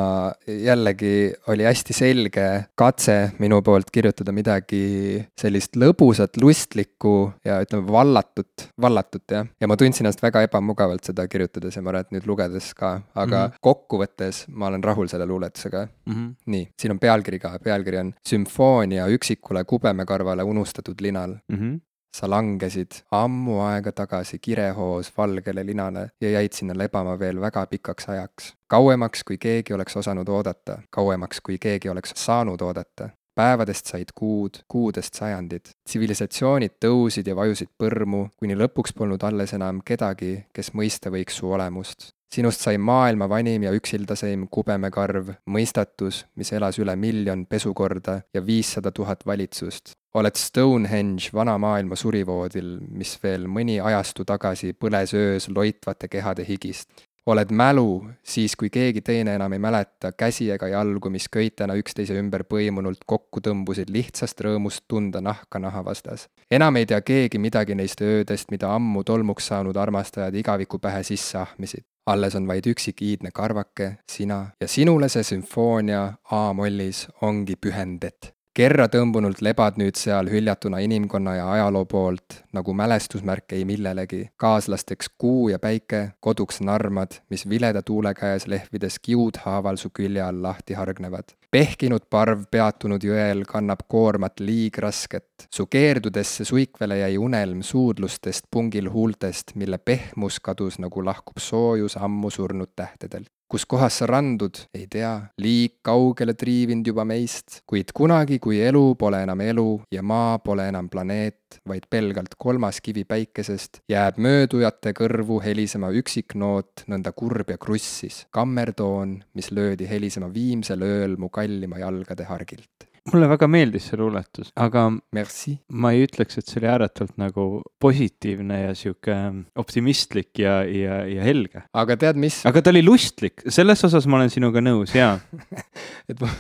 jällegi 0.47 1.33
oli 1.53 1.67
hästi 1.67 1.97
selge 1.97 2.47
katse 2.79 3.17
minu 3.43 3.63
poolt 3.67 3.91
kirjutada 3.95 4.35
midagi 4.37 5.25
sellist 5.41 5.77
lõbusat, 5.79 6.39
lustlikku 6.41 7.17
ja 7.47 7.61
ütleme, 7.65 7.87
vallatut, 7.93 8.69
vallatut 8.81 9.37
jah. 9.37 9.47
ja 9.61 9.69
ma 9.71 9.77
tundsin 9.79 10.07
ennast 10.07 10.23
väga 10.23 10.45
ebamugavalt 10.47 11.05
seda 11.09 11.27
kirjutades 11.31 11.77
ja 11.77 11.83
ma 11.83 11.93
arvan, 11.93 12.07
et 12.07 12.15
nüüd 12.17 12.29
lugedes 12.31 12.73
ka, 12.75 13.01
aga 13.15 13.47
mm. 13.47 13.51
-hmm. 13.51 13.61
kokkuvõttes 13.61 14.45
ma 14.49 14.71
olen 14.71 14.85
rahul 14.85 15.09
selle 15.11 15.27
luuletusega. 15.27 15.87
Mm 16.07 16.15
-hmm. 16.15 16.35
nii, 16.47 16.69
siin 16.81 16.95
on 16.97 16.99
pealkiri 17.03 17.39
ka, 17.39 17.59
pealkiri 17.63 17.99
on 17.99 18.15
Sümfoonia 18.29 19.07
üksikule 19.07 19.65
kubemekarvale 19.65 20.43
unustatud 20.43 21.01
linal. 21.01 21.37
Mm 21.49 21.57
-hmm. 21.59 21.81
sa 22.17 22.31
langesid 22.31 22.91
ammu 23.11 23.61
aega 23.61 23.93
tagasi 23.93 24.39
kirehoos 24.39 25.13
valgele 25.19 25.67
linale 25.67 26.09
ja 26.21 26.31
jäid 26.31 26.53
sinna 26.53 26.75
lebama 26.79 27.19
veel 27.19 27.41
väga 27.41 27.67
pikaks 27.67 28.09
ajaks. 28.09 28.55
kauemaks, 28.67 29.25
kui 29.25 29.39
keegi 29.39 29.73
oleks 29.73 29.97
osanud 29.97 30.29
oodata, 30.29 30.79
kauemaks, 30.91 31.41
kui 31.41 31.59
keegi 31.59 31.89
oleks 31.89 32.13
saanud 32.17 32.61
oodata 32.61 33.09
päevadest 33.37 33.87
said 33.93 34.13
kuud, 34.15 34.63
kuudest 34.69 35.15
sajandid. 35.15 35.73
tsivilisatsioonid 35.85 36.79
tõusid 36.85 37.29
ja 37.29 37.37
vajusid 37.37 37.69
põrmu, 37.79 38.29
kuni 38.41 38.57
lõpuks 38.57 38.97
polnud 38.97 39.23
alles 39.29 39.53
enam 39.57 39.83
kedagi, 39.85 40.47
kes 40.57 40.73
mõista 40.73 41.13
võiks 41.13 41.41
su 41.41 41.53
olemust. 41.53 42.13
Sinust 42.33 42.61
sai 42.61 42.79
maailma 42.79 43.29
vanim 43.29 43.67
ja 43.67 43.73
üksildaseim 43.77 44.47
kubemekarv, 44.51 45.33
mõistatus, 45.51 46.25
mis 46.37 46.53
elas 46.53 46.79
üle 46.83 46.97
miljon 46.97 47.47
pesukorda 47.47 48.21
ja 48.35 48.45
viissada 48.47 48.93
tuhat 48.93 49.27
valitsust. 49.27 49.93
oled 50.17 50.37
Stonehenge 50.37 51.29
vana 51.33 51.59
maailma 51.59 51.97
surivoodil, 51.97 52.79
mis 52.89 53.19
veel 53.23 53.45
mõni 53.47 53.77
ajastu 53.85 54.25
tagasi 54.25 54.73
põles 54.73 55.13
öös 55.15 55.49
loitvate 55.49 56.09
kehade 56.09 56.45
higist 56.49 57.05
oled 57.27 57.51
mälu 57.51 58.11
siis, 58.23 58.57
kui 58.57 58.71
keegi 58.71 59.03
teine 59.03 59.35
enam 59.35 59.53
ei 59.53 59.59
mäleta 59.59 60.13
käsi 60.13 60.51
ega 60.51 60.69
jalgu, 60.71 61.11
mis 61.11 61.29
köitena 61.33 61.75
üksteise 61.79 62.15
ümber 62.21 62.45
põimunult 62.47 63.03
kokku 63.07 63.43
tõmbusid 63.43 63.91
lihtsast 63.93 64.41
rõõmust 64.47 64.85
tunda 64.89 65.21
nahka 65.21 65.59
naha 65.59 65.85
vastas. 65.85 66.29
enam 66.51 66.77
ei 66.77 66.87
tea 66.87 67.01
keegi 67.01 67.39
midagi 67.39 67.75
neist 67.75 68.01
öödest, 68.01 68.51
mida 68.51 68.75
ammu 68.75 69.05
tolmuks 69.05 69.47
saanud 69.47 69.77
armastajad 69.77 70.35
igaviku 70.35 70.79
pähe 70.79 71.03
sisse 71.03 71.39
ahmisid. 71.39 71.85
Alles 72.07 72.35
on 72.39 72.47
vaid 72.49 72.67
üksik 72.71 73.03
iidne 73.03 73.31
karvake, 73.35 73.97
sina, 74.11 74.39
ja 74.61 74.69
sinule 74.69 75.09
see 75.11 75.27
sümfoonia 75.27 76.07
A-mollis 76.31 77.07
ongi 77.23 77.57
pühendet 77.57 78.36
kerra 78.57 78.87
tõmbunult 78.89 79.43
lebad 79.45 79.77
nüüd 79.77 79.99
seal 80.01 80.31
hüljatuna 80.33 80.79
inimkonna 80.81 81.35
ja 81.37 81.49
ajaloo 81.59 81.85
poolt 81.91 82.39
nagu 82.57 82.73
mälestusmärk 82.73 83.53
ei 83.53 83.67
millelegi. 83.69 84.31
kaaslasteks 84.37 85.11
kuu 85.19 85.49
ja 85.53 85.59
päike, 85.59 86.17
koduks 86.21 86.63
narmad, 86.65 87.19
mis 87.31 87.45
vileda 87.49 87.83
tuule 87.83 88.15
käes 88.15 88.47
lehvides 88.47 88.99
kiudhaaval 88.99 89.77
su 89.77 89.91
külje 89.93 90.23
all 90.23 90.43
lahti 90.43 90.75
hargnevad. 90.75 91.37
pehkinud 91.51 92.09
parv 92.11 92.47
peatunud 92.51 93.05
jõel 93.05 93.45
kannab 93.45 93.85
koormat 93.89 94.41
liigrasket. 94.41 95.49
su 95.53 95.67
keerdudesse 95.67 96.45
suikvele 96.45 96.99
jäi 96.99 97.19
unelm 97.19 97.63
suudlustest 97.63 98.49
pungil 98.51 98.91
huultest, 98.91 99.55
mille 99.55 99.79
pehmus 99.79 100.41
kadus 100.41 100.79
nagu 100.79 101.05
lahkub 101.05 101.39
soojus 101.39 101.97
ammu 101.97 102.31
surnud 102.31 102.73
tähtedelt 102.77 103.36
kus 103.49 103.67
kohas 103.69 104.01
sa 104.01 104.09
randud, 104.11 104.59
ei 104.75 104.87
tea, 104.91 105.13
liig 105.43 105.79
kaugele 105.87 106.35
triivinud 106.35 106.87
juba 106.91 107.05
meist, 107.07 107.61
kuid 107.69 107.93
kunagi, 107.97 108.41
kui 108.43 108.59
elu 108.65 108.95
pole 108.99 109.23
enam 109.23 109.43
elu 109.45 109.69
ja 109.95 110.03
maa 110.03 110.39
pole 110.43 110.67
enam 110.71 110.91
planeet, 110.91 111.61
vaid 111.69 111.87
pelgalt 111.91 112.35
kolmas 112.39 112.81
kivi 112.85 113.07
päikesest, 113.09 113.81
jääb 113.91 114.19
möödujate 114.23 114.93
kõrvu 114.99 115.39
helisema 115.45 115.93
üksiknoot, 115.95 116.87
nõnda 116.91 117.15
kurb 117.17 117.55
ja 117.55 117.59
krussis, 117.63 118.25
kammertoon, 118.35 119.21
mis 119.39 119.53
löödi 119.55 119.89
helisema 119.91 120.33
viimsel 120.35 120.83
ööl 120.83 121.17
mu 121.21 121.31
kallima 121.31 121.81
jalgade 121.85 122.27
hargilt 122.27 122.91
mulle 123.13 123.29
väga 123.31 123.49
meeldis 123.51 123.89
see 123.91 123.99
luuletus, 124.01 124.51
aga 124.59 124.87
Merci. 125.17 125.57
ma 125.73 125.93
ei 125.95 126.07
ütleks, 126.07 126.39
et 126.41 126.51
see 126.51 126.61
oli 126.61 126.71
ääretult 126.73 127.17
nagu 127.21 127.47
positiivne 127.83 128.61
ja 128.63 128.75
sihuke 128.79 129.17
optimistlik 129.59 130.43
ja, 130.43 130.59
ja, 130.65 131.03
ja 131.11 131.27
helge. 131.27 131.63
aga 131.77 131.97
tead, 132.01 132.21
mis? 132.21 132.41
aga 132.49 132.63
ta 132.63 132.75
oli 132.75 132.85
lustlik, 132.87 133.45
selles 133.53 133.85
osas 133.87 134.09
ma 134.11 134.21
olen 134.21 134.33
sinuga 134.33 134.63
nõus, 134.65 134.95
jaa 134.97 135.17
et 136.11 136.21
ma, 136.23 136.31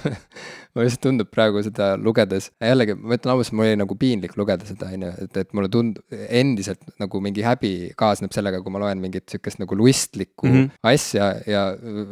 ma 0.76 0.84
lihtsalt 0.84 1.02
tundub 1.06 1.30
praegu 1.32 1.62
seda 1.64 1.92
lugedes, 2.00 2.50
jällegi 2.62 2.96
ma 2.98 3.16
ütlen 3.16 3.32
ausalt, 3.32 3.56
mul 3.56 3.68
oli 3.68 3.78
nagu 3.80 3.96
piinlik 3.98 4.36
lugeda 4.38 4.68
seda, 4.68 4.90
on 4.92 5.06
ju, 5.06 5.12
et, 5.24 5.40
et 5.42 5.54
mulle 5.56 5.70
tund-, 5.72 6.02
endiselt 6.26 6.82
nagu 7.00 7.20
mingi 7.24 7.44
häbi 7.46 7.72
kaasneb 7.98 8.34
sellega, 8.36 8.60
kui 8.64 8.74
ma 8.74 8.82
loen 8.82 9.00
mingit 9.02 9.28
sihukest 9.32 9.62
nagu 9.62 9.78
lustlikku 9.78 10.48
mm 10.48 10.56
-hmm. 10.58 10.78
asja 10.92 11.30
ja 11.48 11.64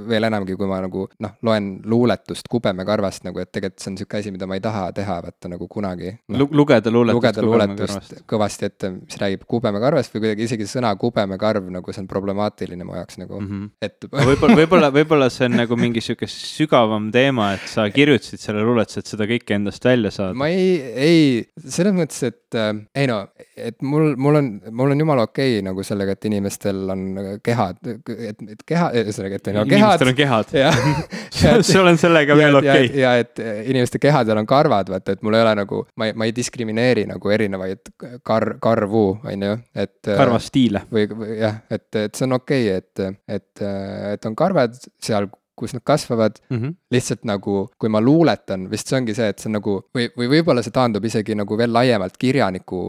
veel 0.09 0.31
enamgi, 0.31 0.57
kui 0.57 0.69
ma 0.71 0.81
nagu 0.85 1.09
noh, 1.21 1.37
loen 1.43 1.71
luuletust 1.85 2.49
kubemekarvast 2.51 3.29
nagu, 3.29 3.43
et 3.43 3.53
tegelikult 3.53 3.85
see 3.85 3.93
on 3.93 3.99
sihuke 4.01 4.21
asi, 4.21 4.33
mida 4.35 4.44
mida 4.45 4.51
ma 4.51 4.59
ei 4.59 4.61
taha 4.61 4.93
teha, 4.93 5.17
vaata 5.25 5.49
nagu 5.49 5.69
kunagi 5.69 6.13
no,. 6.29 6.49
lugeda 6.51 6.91
luuletust. 6.93 7.17
lugeda 7.17 7.45
luuletust 7.45 8.15
kõvasti 8.31 8.69
ette, 8.69 8.91
mis 8.97 9.19
räägib 9.21 9.45
kubemekarvast 9.49 10.15
või 10.15 10.25
kuidagi 10.25 10.49
isegi 10.49 10.67
sõna 10.69 10.93
kubemekarv 11.01 11.71
nagu 11.73 11.95
see 11.95 12.03
on 12.05 12.09
problemaatiline 12.11 12.85
mu 12.87 12.97
jaoks 12.99 13.19
nagu 13.21 13.41
mm, 13.41 13.49
-hmm. 13.49 13.71
et 13.83 14.09
võib-olla, 14.11 14.59
võib-olla, 14.61 14.91
võib-olla 14.95 15.31
see 15.33 15.49
on 15.49 15.59
nagu 15.63 15.79
mingi 15.81 16.03
sihuke 16.05 16.29
sügavam 16.31 17.11
teema, 17.15 17.53
et 17.57 17.67
sa 17.71 17.87
kirjutasid 17.93 18.43
selle 18.43 18.65
luuletuse, 18.67 19.05
et 19.05 19.13
seda 19.15 19.29
kõike 19.31 19.57
endast 19.57 19.85
välja 19.85 20.13
saada. 20.15 20.37
ma 20.39 20.51
ei, 20.53 20.77
ei, 20.95 21.25
selles 21.65 21.97
mõttes, 21.97 22.21
et 22.29 22.59
äh, 22.59 22.73
ei 22.95 23.09
no, 23.11 23.23
et 23.57 23.81
mul, 23.83 24.15
mul 24.21 24.41
on, 24.41 24.51
mul 24.71 24.95
on 24.95 25.05
jumala 25.05 25.29
okei 25.31 25.59
okay, 25.59 25.67
nagu 25.67 25.87
sellega, 25.87 26.19
et 26.19 26.31
inimestel 26.31 26.85
on 26.95 27.07
kehad, 27.45 27.81
et, 27.95 28.45
et 28.57 28.67
keha, 28.67 28.91
ühesõnaga, 29.03 29.41
et 29.41 29.53
no, 29.55 29.65
kehad. 29.69 29.79
inimestel 29.79 30.13
on 30.13 30.21
kehad. 30.21 31.63
sul 31.73 31.89
on 31.89 31.99
sellega 32.01 32.37
veel 32.39 32.61
okei 32.61 32.89
okay.. 32.89 33.01
ja 33.01 33.15
et 33.21 33.41
inimeste 33.71 34.01
kehad 34.03 34.29
seal 34.35 34.43
on 34.43 34.51
karvad, 34.51 34.91
vaata, 34.93 35.15
et 35.15 35.23
mul 35.25 35.39
ei 35.39 35.45
ole 35.47 35.55
nagu, 35.63 35.85
ma 36.01 36.11
ei, 36.11 36.17
ma 36.19 36.29
ei 36.29 36.35
diskrimineeri 36.37 37.07
nagu 37.11 37.33
erinevaid 37.37 37.95
kar-, 38.27 38.57
karvu, 38.63 39.07
on 39.23 39.49
ju, 39.49 39.55
et. 39.75 39.97
karvastiile. 40.11 40.85
või, 40.93 41.07
või 41.15 41.39
jah, 41.39 41.63
et, 41.71 41.89
et 42.03 42.15
see 42.15 42.29
on 42.29 42.39
okei 42.41 42.69
okay,, 42.69 42.83
et, 42.83 43.25
et, 43.39 43.65
et 44.15 44.31
on 44.31 44.37
karvad 44.39 44.77
seal 45.03 45.31
kus 45.55 45.71
nad 45.71 45.85
kasvavad 45.87 46.41
mm, 46.49 46.57
-hmm. 46.59 46.75
lihtsalt 46.91 47.25
nagu, 47.31 47.69
kui 47.79 47.89
ma 47.89 48.01
luuletan, 48.03 48.67
vist 48.71 48.91
see 48.91 48.99
ongi 48.99 49.15
see, 49.15 49.29
et 49.31 49.39
see 49.39 49.49
on 49.51 49.55
nagu 49.61 49.77
või, 49.95 50.09
või 50.19 50.31
võib-olla 50.33 50.65
see 50.67 50.75
taandub 50.75 51.05
isegi 51.07 51.37
nagu 51.39 51.59
veel 51.59 51.73
laiemalt 51.73 52.17
kirjaniku 52.19 52.81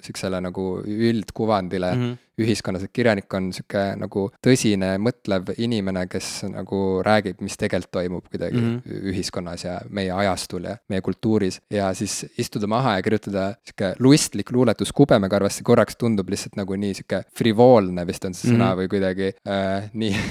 sihukesele 0.00 0.40
nagu 0.44 0.68
üldkuvandile 0.86 1.94
mm. 1.94 2.04
-hmm 2.04 2.23
ühiskonnas, 2.40 2.86
et 2.86 2.92
kirjanik 2.94 3.34
on 3.36 3.50
sihuke 3.54 3.82
nagu 4.00 4.26
tõsine, 4.44 4.94
mõtlev 5.02 5.52
inimene, 5.58 6.06
kes 6.10 6.30
nagu 6.50 6.80
räägib, 7.06 7.40
mis 7.44 7.58
tegelikult 7.60 7.92
toimub 7.94 8.24
kuidagi 8.30 8.58
mm 8.58 8.80
-hmm. 8.80 9.10
ühiskonnas 9.12 9.64
ja 9.64 9.74
meie 9.90 10.10
ajastul 10.10 10.64
ja 10.64 10.76
meie 10.88 11.00
kultuuris. 11.00 11.60
ja 11.70 11.94
siis 11.94 12.26
istuda 12.38 12.66
maha 12.66 12.96
ja 12.96 13.02
kirjutada 13.02 13.54
sihuke 13.64 13.94
lustlik 13.98 14.52
luuletus 14.52 14.92
kubemekarvasse 14.92 15.62
korraks 15.62 15.96
tundub 15.96 16.28
lihtsalt 16.28 16.56
nagu 16.56 16.76
nii 16.76 16.94
sihuke 16.94 17.22
frivoolne 17.38 18.06
vist 18.06 18.24
on 18.24 18.34
see 18.34 18.50
sõna 18.50 18.64
mm 18.64 18.70
-hmm. 18.70 18.78
või 18.78 18.88
kuidagi 18.88 19.32
äh, 19.48 19.90
nii 19.92 20.16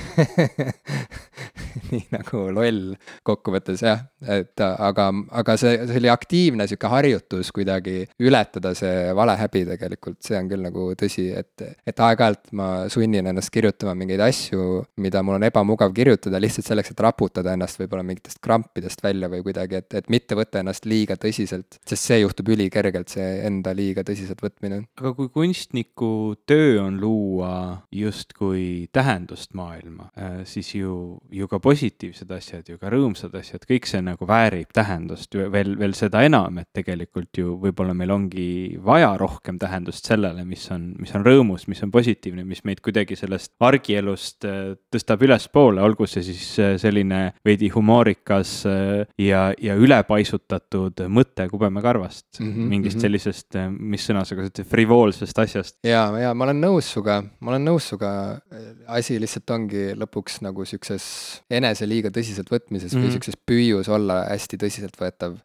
nii 1.91 2.03
nagu 2.13 2.43
loll 2.53 2.93
kokkuvõttes 3.27 3.83
jah, 3.85 4.03
et 4.21 4.63
aga, 4.63 5.09
aga 5.41 5.55
see, 5.59 5.75
see 5.89 5.99
oli 6.01 6.11
aktiivne 6.11 6.67
sihuke 6.69 6.89
harjutus 6.91 7.51
kuidagi 7.55 8.03
ületada 8.23 8.73
see 8.77 9.11
valehäbi 9.15 9.63
tegelikult, 9.73 10.19
see 10.25 10.37
on 10.39 10.49
küll 10.51 10.65
nagu 10.65 10.89
tõsi, 10.99 11.29
et, 11.37 11.65
et 11.85 11.92
et 11.93 12.01
aeg-ajalt 12.01 12.51
ma 12.57 12.67
sunnin 12.91 13.29
ennast 13.29 13.51
kirjutama 13.53 13.93
mingeid 13.97 14.21
asju, 14.25 14.83
mida 15.03 15.21
mul 15.25 15.37
on 15.37 15.45
ebamugav 15.47 15.93
kirjutada 15.95 16.41
lihtsalt 16.41 16.67
selleks, 16.67 16.93
et 16.93 17.03
raputada 17.05 17.53
ennast 17.53 17.79
võib-olla 17.81 18.05
mingitest 18.07 18.41
krampidest 18.43 19.03
välja 19.05 19.29
või 19.31 19.43
kuidagi, 19.45 19.81
et, 19.83 19.89
et 20.01 20.09
mitte 20.13 20.37
võtta 20.37 20.63
ennast 20.63 20.87
liiga 20.89 21.17
tõsiselt. 21.19 21.77
sest 21.89 22.09
see 22.09 22.19
juhtub 22.23 22.49
ülikergelt, 22.55 23.13
see 23.13 23.27
enda 23.47 23.75
liiga 23.77 24.05
tõsiselt 24.07 24.41
võtmine. 24.43 24.83
aga 24.99 25.13
kui 25.17 25.29
kunstniku 25.33 26.11
töö 26.49 26.81
on 26.83 26.97
luua 27.01 27.53
justkui 27.93 28.89
tähendust 28.91 29.53
maailma, 29.53 30.09
äh, 30.17 30.41
siis 30.49 30.73
ju, 30.75 31.19
ju 31.31 31.49
ka 31.51 31.61
positiivsed 31.63 32.31
asjad, 32.33 32.69
ju 32.69 32.81
ka 32.81 32.91
rõõmsad 32.93 33.35
asjad, 33.37 33.67
kõik 33.69 33.89
see 33.89 34.01
nagu 34.03 34.27
väärib 34.27 34.73
tähendust 34.73 35.35
veel, 35.53 35.75
veel 35.79 35.93
seda 35.97 36.23
enam, 36.25 36.57
et 36.63 36.71
tegelikult 36.73 37.37
ju 37.37 37.57
võib-olla 37.61 37.93
meil 37.97 38.13
ongi 38.15 38.49
vaja 38.83 39.13
rohkem 39.19 39.59
tähendust 39.61 40.09
sellele, 40.09 40.45
mis 40.47 40.65
on, 40.73 40.93
mis 40.99 41.13
on 41.15 41.25
rõõmus, 41.25 41.67
mis 41.69 41.82
on 41.83 41.91
positiivne, 41.91 42.43
mis 42.47 42.63
meid 42.67 42.81
kuidagi 42.83 43.17
sellest 43.19 43.53
argielust 43.63 44.47
äh, 44.47 44.73
tõstab 44.93 45.23
ülespoole, 45.27 45.81
olgu 45.83 46.07
see 46.09 46.23
siis 46.25 46.45
äh, 46.61 46.75
selline 46.81 47.21
veidi 47.45 47.69
humoorikas 47.73 48.55
äh, 48.69 49.03
ja, 49.21 49.45
ja 49.61 49.75
ülepaisutatud 49.79 51.03
mõte 51.13 51.47
kubemekarvast 51.51 52.39
mm, 52.39 52.49
-hmm, 52.49 52.69
mingist 52.73 52.95
mm 52.95 52.99
-hmm. 52.99 53.05
sellisest, 53.07 53.59
mis 53.93 54.07
sõna 54.09 54.25
sa 54.25 54.37
kasutasid, 54.39 54.69
frivoolsest 54.69 55.39
asjast. 55.39 55.77
ja, 55.87 56.05
ja 56.19 56.33
ma 56.33 56.47
olen 56.47 56.61
nõus 56.61 56.93
sinuga, 56.93 57.21
ma 57.39 57.53
olen 57.53 57.67
nõus 57.67 57.89
sinuga, 57.89 58.39
asi 58.87 59.19
lihtsalt 59.19 59.49
ongi 59.55 59.85
lõpuks 59.99 60.41
nagu 60.45 60.65
siukses 60.65 61.03
enese 61.49 61.87
liiga 61.87 62.09
tõsiselt 62.09 62.51
võtmises 62.51 62.93
mm 62.93 62.97
-hmm. 62.97 63.03
või 63.03 63.07
mhm. 63.07 63.13
siukses 63.17 63.37
püüus 63.45 63.89
olla 63.89 64.23
hästi 64.29 64.57
tõsiseltvõetav 64.57 65.37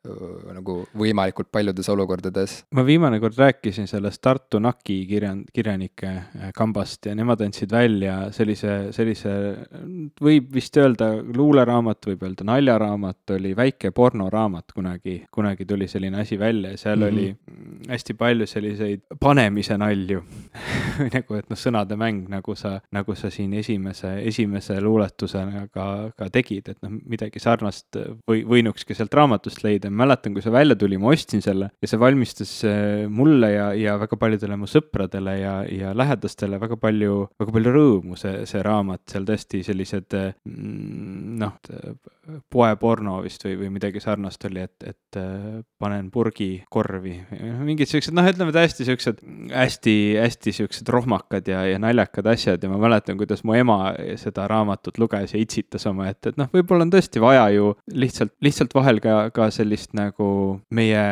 nagu 0.54 0.86
võimalikult 0.94 1.50
paljudes 1.52 1.88
olukordades. 1.88 2.64
ma 2.74 2.86
viimane 2.86 3.20
kord 3.20 3.38
rääkisin 3.38 3.86
sellest 3.86 4.22
Tartu 4.22 4.58
NAK-i 4.58 5.06
kirjan-, 5.06 5.44
kirjanike 5.52 6.27
kambast 6.54 7.06
ja 7.06 7.14
nemad 7.16 7.40
andsid 7.44 7.72
välja 7.72 8.16
sellise, 8.34 8.92
sellise, 8.94 9.32
võib 10.22 10.52
vist 10.54 10.76
öelda 10.78 11.10
luuleraamat, 11.22 12.10
võib 12.10 12.24
öelda 12.26 12.46
naljaraamat, 12.48 13.34
oli 13.36 13.54
väike 13.56 13.90
pornoraamat 13.96 14.74
kunagi, 14.74 15.16
kunagi 15.34 15.66
tuli 15.68 15.88
selline 15.88 16.20
asi 16.22 16.38
välja 16.38 16.70
ja 16.74 16.76
seal 16.76 16.98
mm 16.98 17.04
-hmm. 17.04 17.12
oli 17.12 17.88
hästi 17.88 18.14
palju 18.14 18.46
selliseid 18.46 19.00
panemise 19.20 19.78
nalju 19.78 20.22
nagu, 21.14 21.34
et 21.34 21.50
noh, 21.50 21.58
sõnade 21.58 21.96
mäng, 21.96 22.28
nagu 22.28 22.54
sa, 22.54 22.80
nagu 22.92 23.14
sa 23.14 23.30
siin 23.30 23.54
esimese, 23.54 24.22
esimese 24.22 24.80
luuletusena 24.80 25.66
ka, 25.72 26.10
ka 26.16 26.30
tegid, 26.30 26.68
et 26.68 26.82
noh, 26.82 26.90
midagi 27.06 27.40
sarnast 27.40 27.96
või 28.28 28.44
võinukski 28.44 28.94
sealt 28.94 29.14
raamatust 29.14 29.64
leida. 29.64 29.90
mäletan, 29.90 30.32
kui 30.32 30.42
see 30.42 30.52
välja 30.52 30.76
tuli, 30.76 30.98
ma 30.98 31.08
ostsin 31.08 31.42
selle 31.42 31.70
ja 31.82 31.88
see 31.88 31.98
valmistas 31.98 32.64
äh, 32.64 33.08
mulle 33.08 33.52
ja, 33.52 33.72
ja 33.74 33.98
väga 33.98 34.16
paljudele 34.16 34.56
mu 34.56 34.66
sõpradele 34.66 35.38
ja, 35.40 35.54
ja 35.70 35.94
lähedastele 35.96 36.17
väga 36.22 36.76
palju, 36.80 37.28
väga 37.38 37.54
palju 37.54 37.74
rõõmu, 37.74 38.18
see, 38.20 38.44
see 38.48 38.62
raamat, 38.64 39.04
seal 39.10 39.26
tõesti 39.28 39.62
sellised 39.66 40.14
mm, 40.14 41.38
noh, 41.38 41.58
poeporno 42.52 43.18
vist 43.24 43.44
või, 43.46 43.56
või 43.62 43.70
midagi 43.78 44.00
sarnast 44.02 44.44
oli, 44.48 44.62
et, 44.66 44.84
et 44.86 45.18
äh, 45.20 45.60
panen 45.80 46.10
purgi 46.12 46.62
korvi. 46.70 47.14
mingid 47.64 47.88
siuksed, 47.90 48.14
noh, 48.16 48.26
ütleme 48.28 48.52
täiesti 48.54 48.86
siuksed 48.88 49.22
hästi-hästi 49.52 50.54
siuksed 50.58 50.88
rohmakad 50.92 51.48
ja, 51.48 51.64
ja 51.68 51.78
naljakad 51.80 52.26
asjad 52.32 52.62
ja 52.62 52.70
ma 52.70 52.80
mäletan, 52.82 53.18
kuidas 53.20 53.44
mu 53.48 53.56
ema 53.56 53.94
seda 54.20 54.46
raamatut 54.50 54.98
luges 55.00 55.34
ja 55.34 55.40
itsitas 55.40 55.86
omaette, 55.88 56.32
et 56.32 56.40
noh, 56.40 56.50
võib-olla 56.52 56.86
on 56.86 56.92
tõesti 56.92 57.22
vaja 57.22 57.48
ju 57.54 57.72
lihtsalt, 57.94 58.34
lihtsalt 58.44 58.76
vahel 58.76 59.00
ka, 59.04 59.16
ka 59.34 59.48
sellist 59.54 59.94
nagu 59.96 60.28
meie 60.74 61.04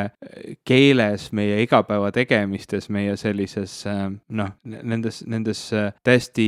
keeles, 0.69 1.31
meie 1.37 1.62
igapäeva 1.64 2.12
tegemistes, 2.14 2.90
meie 2.92 3.16
sellises 3.21 3.79
äh, 3.88 4.07
noh, 4.12 4.53
nendes, 4.96 5.22
nendes 5.28 5.62
äh, 5.76 5.92
täiesti 6.06 6.46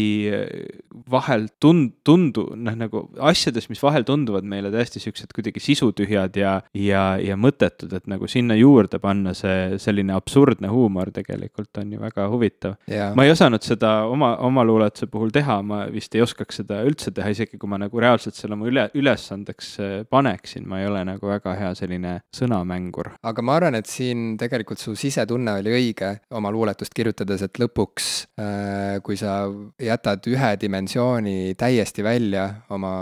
vahel 1.10 1.48
tund-, 1.62 1.94
tundu-, 2.06 2.48
noh, 2.56 2.76
nagu 2.78 3.04
asjades, 3.30 3.68
mis 3.70 3.82
vahel 3.82 4.06
tunduvad 4.08 4.46
meile 4.48 4.72
täiesti 4.74 5.02
siuksed 5.02 5.32
kuidagi 5.36 5.62
sisutühjad 5.62 6.36
ja, 6.38 6.54
ja, 6.76 7.04
ja 7.22 7.36
mõttetud, 7.40 7.92
et 7.96 8.08
nagu 8.10 8.28
sinna 8.30 8.56
juurde 8.58 9.00
panna 9.02 9.34
see 9.36 9.78
selline 9.82 10.14
absurdne 10.16 10.70
huumor 10.72 11.12
tegelikult 11.14 11.80
on 11.82 11.92
ju 11.94 12.00
väga 12.02 12.28
huvitav 12.32 12.76
yeah.. 12.90 13.14
ma 13.16 13.26
ei 13.26 13.32
osanud 13.32 13.64
seda 13.64 13.92
oma, 14.10 14.34
oma 14.44 14.64
luuletuse 14.66 15.08
puhul 15.10 15.32
teha, 15.34 15.60
ma 15.62 15.84
vist 15.92 16.14
ei 16.16 16.24
oskaks 16.24 16.62
seda 16.62 16.80
üldse 16.86 17.12
teha, 17.14 17.32
isegi 17.34 17.58
kui 17.60 17.70
ma 17.70 17.80
nagu 17.80 18.02
reaalselt 18.02 18.38
selle 18.38 18.56
oma 18.56 18.68
üle, 18.70 18.88
ülesandeks 18.98 19.72
äh, 19.82 19.94
paneksin, 20.10 20.66
ma 20.68 20.82
ei 20.82 20.88
ole 20.90 21.04
nagu 21.08 21.30
väga 21.30 21.54
hea 21.58 21.72
selline 21.78 22.18
sõnamängur. 22.34 23.12
aga 23.22 23.44
ma 23.44 23.58
arvan, 23.58 23.78
et 23.78 23.90
siin 23.90 24.36
tegelikult 24.40 24.82
su 24.82 24.94
sisetunne 24.98 25.58
oli 25.62 25.74
õige 25.80 26.14
oma 26.38 26.52
luuletust 26.54 26.94
kirjutades, 26.96 27.44
et 27.44 27.60
lõpuks 27.60 28.08
äh, 28.37 28.37
kui 29.02 29.16
sa 29.18 29.32
jätad 29.82 30.26
ühe 30.30 30.50
dimensiooni 30.60 31.54
täiesti 31.58 32.04
välja 32.06 32.44
oma 32.70 32.92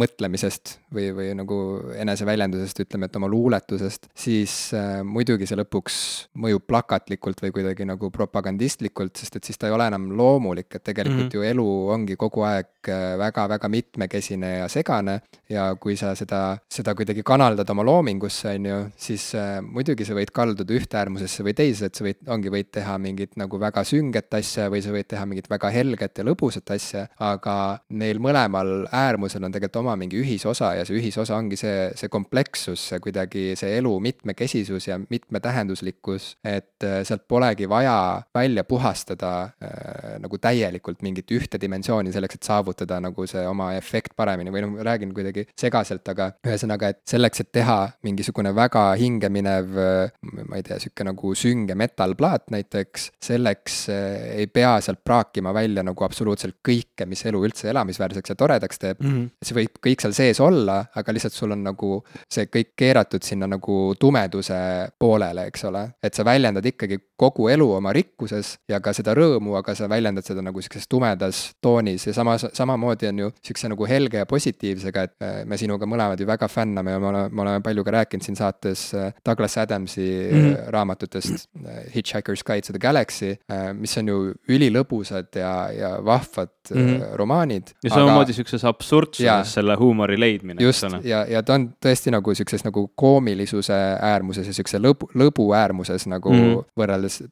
mõtlemisest, 0.00 0.72
või, 0.94 1.10
või 1.14 1.28
nagu 1.38 1.58
eneseväljendusest, 1.94 2.82
ütleme, 2.84 3.06
et 3.06 3.18
oma 3.20 3.28
luuletusest, 3.30 4.08
siis 4.16 4.54
äh, 4.74 5.00
muidugi 5.06 5.46
see 5.46 5.58
lõpuks 5.60 6.00
mõjub 6.42 6.66
plakatlikult 6.66 7.42
või 7.44 7.54
kuidagi 7.54 7.86
nagu 7.88 8.10
propagandistlikult, 8.14 9.14
sest 9.20 9.38
et 9.38 9.46
siis 9.46 9.60
ta 9.60 9.70
ei 9.70 9.76
ole 9.76 9.86
enam 9.90 10.10
loomulik, 10.18 10.70
et 10.74 10.84
tegelikult 10.84 11.28
mm 11.28 11.30
-hmm. 11.30 11.36
ju 11.36 11.50
elu 11.54 11.68
ongi 11.96 12.18
kogu 12.18 12.44
aeg 12.48 12.70
väga-väga 12.88 13.66
äh, 13.66 13.70
mitmekesine 13.70 14.50
ja 14.58 14.68
segane. 14.68 15.20
Ja 15.50 15.74
kui 15.80 15.96
sa 15.98 16.12
seda, 16.14 16.58
seda 16.70 16.94
kuidagi 16.94 17.24
kanaldad 17.26 17.70
oma 17.72 17.82
loomingusse, 17.86 18.54
on 18.54 18.66
ju, 18.68 18.78
siis 19.00 19.24
äh, 19.34 19.58
muidugi 19.64 20.06
sa 20.06 20.14
võid 20.14 20.30
kalduda 20.34 20.74
ühte 20.76 20.98
äärmusesse 21.00 21.44
või 21.46 21.54
teise, 21.58 21.90
et 21.90 21.98
sa 21.98 22.06
võid, 22.06 22.20
ongi, 22.30 22.52
võid 22.54 22.70
teha 22.74 22.96
mingit 23.02 23.34
nagu 23.40 23.58
väga 23.60 23.82
sünget 23.86 24.30
asja 24.38 24.68
või 24.70 24.82
sa 24.84 24.94
võid 24.94 25.08
teha 25.10 25.24
mingit 25.26 25.50
väga 25.50 25.72
helget 25.74 26.20
ja 26.20 26.26
lõbusat 26.26 26.70
asja, 26.74 27.06
aga 27.18 27.56
neil 27.98 28.22
mõlemal 28.22 28.86
äärmusel 28.94 29.44
on 29.44 29.54
tegelikult 29.54 29.80
oma 29.82 29.96
mingi 29.98 30.20
ühisosa 30.20 30.72
ja 30.78 30.86
see 30.86 31.00
ühisosa 31.00 31.34
ongi 31.36 31.58
see, 31.58 31.90
see 31.98 32.12
komplekssus, 32.12 32.86
see 32.92 33.02
kuidagi 33.02 33.44
see 33.58 33.74
elu 33.80 33.96
mitmekesisus 34.06 34.86
ja 34.88 35.00
mitmetähenduslikkus, 35.02 36.36
et 36.44 36.86
äh, 36.86 37.00
sealt 37.08 37.26
polegi 37.28 37.68
vaja 37.68 38.22
välja 38.34 38.64
puhastada 38.64 39.32
äh, 39.42 40.16
nagu 40.22 40.38
täielikult 40.38 41.02
mingit 41.02 41.30
ühte 41.34 41.58
dimensiooni 41.60 42.14
selleks, 42.14 42.38
et 42.38 42.46
saavutada 42.46 42.69
nagu 43.00 43.26
see 43.28 43.42
oma 43.46 43.72
efekt 43.78 44.14
paremini 44.18 44.52
või 44.54 44.64
noh, 44.64 44.74
ma 44.74 44.86
räägin 44.86 45.14
kuidagi 45.16 45.46
segaselt, 45.58 46.06
aga 46.12 46.30
ühesõnaga, 46.46 46.92
et 46.92 47.00
selleks, 47.08 47.44
et 47.44 47.52
teha 47.52 47.78
mingisugune 48.06 48.52
väga 48.56 48.84
hingeminev, 49.00 49.76
äh, 49.80 50.12
ma 50.46 50.58
ei 50.58 50.66
tea, 50.66 50.78
sihuke 50.82 51.06
nagu 51.06 51.34
sünge 51.38 51.76
metallplaat 51.78 52.50
näiteks, 52.54 53.10
selleks 53.22 53.80
äh, 53.92 54.40
ei 54.42 54.50
pea 54.52 54.76
sealt 54.84 55.02
praakima 55.04 55.54
välja 55.56 55.84
nagu 55.86 56.04
absoluutselt 56.06 56.58
kõike, 56.66 57.06
mis 57.10 57.24
elu 57.28 57.42
üldse 57.48 57.70
elamisväärseks 57.72 58.34
ja 58.34 58.38
toredaks 58.38 58.80
teeb 58.80 59.00
mm. 59.02 59.10
-hmm. 59.10 59.30
see 59.44 59.58
võib 59.60 59.80
kõik 59.86 60.04
seal 60.04 60.16
sees 60.16 60.40
olla, 60.44 60.80
aga 60.96 61.14
lihtsalt 61.14 61.36
sul 61.36 61.54
on 61.56 61.64
nagu 61.64 62.00
see 62.30 62.48
kõik 62.50 62.74
keeratud 62.78 63.24
sinna 63.26 63.48
nagu 63.50 63.94
tumeduse 64.00 64.60
poolele, 64.98 65.46
eks 65.50 65.64
ole. 65.64 65.84
et 66.02 66.14
sa 66.14 66.24
väljendad 66.24 66.66
ikkagi 66.66 66.98
kogu 67.16 67.48
elu 67.48 67.70
oma 67.72 67.92
rikkuses 67.92 68.56
ja 68.68 68.80
ka 68.80 68.92
seda 68.96 69.14
rõõmu, 69.16 69.56
aga 69.58 69.74
sa 69.74 69.88
väljendad 69.88 70.26
seda 70.26 70.42
nagu 70.44 70.60
sihukeses 70.60 70.88
tumedas 70.88 71.42
toonis 71.60 72.06
ja 72.06 72.14
samas, 72.16 72.46
samamoodi 72.60 73.10
on 73.10 73.24
ju 73.24 73.30
sihukese 73.40 73.72
nagu 73.72 73.88
helge 73.88 74.22
ja 74.22 74.28
positiivsega, 74.28 75.06
et 75.08 75.26
äh, 75.26 75.40
me 75.48 75.58
sinuga 75.60 75.88
mõlemad 75.90 76.20
ju 76.20 76.28
väga 76.28 76.48
fänname 76.50 76.96
ja 76.96 77.02
me 77.02 77.10
oleme, 77.10 77.34
me 77.34 77.44
oleme 77.46 77.64
palju 77.64 77.84
ka 77.86 77.96
rääkinud 77.98 78.26
siin 78.26 78.38
saates 78.38 78.86
äh, 78.94 79.12
Douglas 79.26 79.58
Adamsi 79.58 80.06
mm 80.06 80.40
-hmm. 80.40 80.70
raamatutest 80.76 81.48
Hitchhiker's 81.94 82.44
Guide 82.46 82.66
to 82.66 82.72
the 82.72 82.78
Galaxy, 82.78 83.36
mis 83.74 83.96
on 83.98 84.08
ju 84.08 84.18
ülilõbusad 84.48 85.36
ja, 85.36 85.52
ja 85.72 85.90
vahvad 86.04 86.50
mm 86.70 86.86
-hmm. 86.86 87.16
romaanid. 87.16 87.62
ja 87.84 87.90
samamoodi 87.90 88.30
aga... 88.30 88.32
sihukeses 88.32 88.64
absurdsuses 88.64 89.54
selle 89.54 89.74
huumori 89.76 90.20
leidmine. 90.20 90.62
just, 90.64 90.84
ja, 91.04 91.24
ja 91.28 91.42
ta 91.42 91.54
on 91.54 91.68
tõesti 91.86 92.10
nagu 92.10 92.34
sihukeses 92.34 92.64
nagu 92.64 92.90
koomilisuse 92.94 93.78
äärmuses 94.00 94.46
ja 94.46 94.54
sihukese 94.54 94.78
lõbu, 94.78 95.10
lõbu 95.14 95.54
äärmuses 95.54 96.06
nagu 96.06 96.32
mm 96.32 96.40
-hmm. 96.40 96.64
võrreldes 96.76 97.22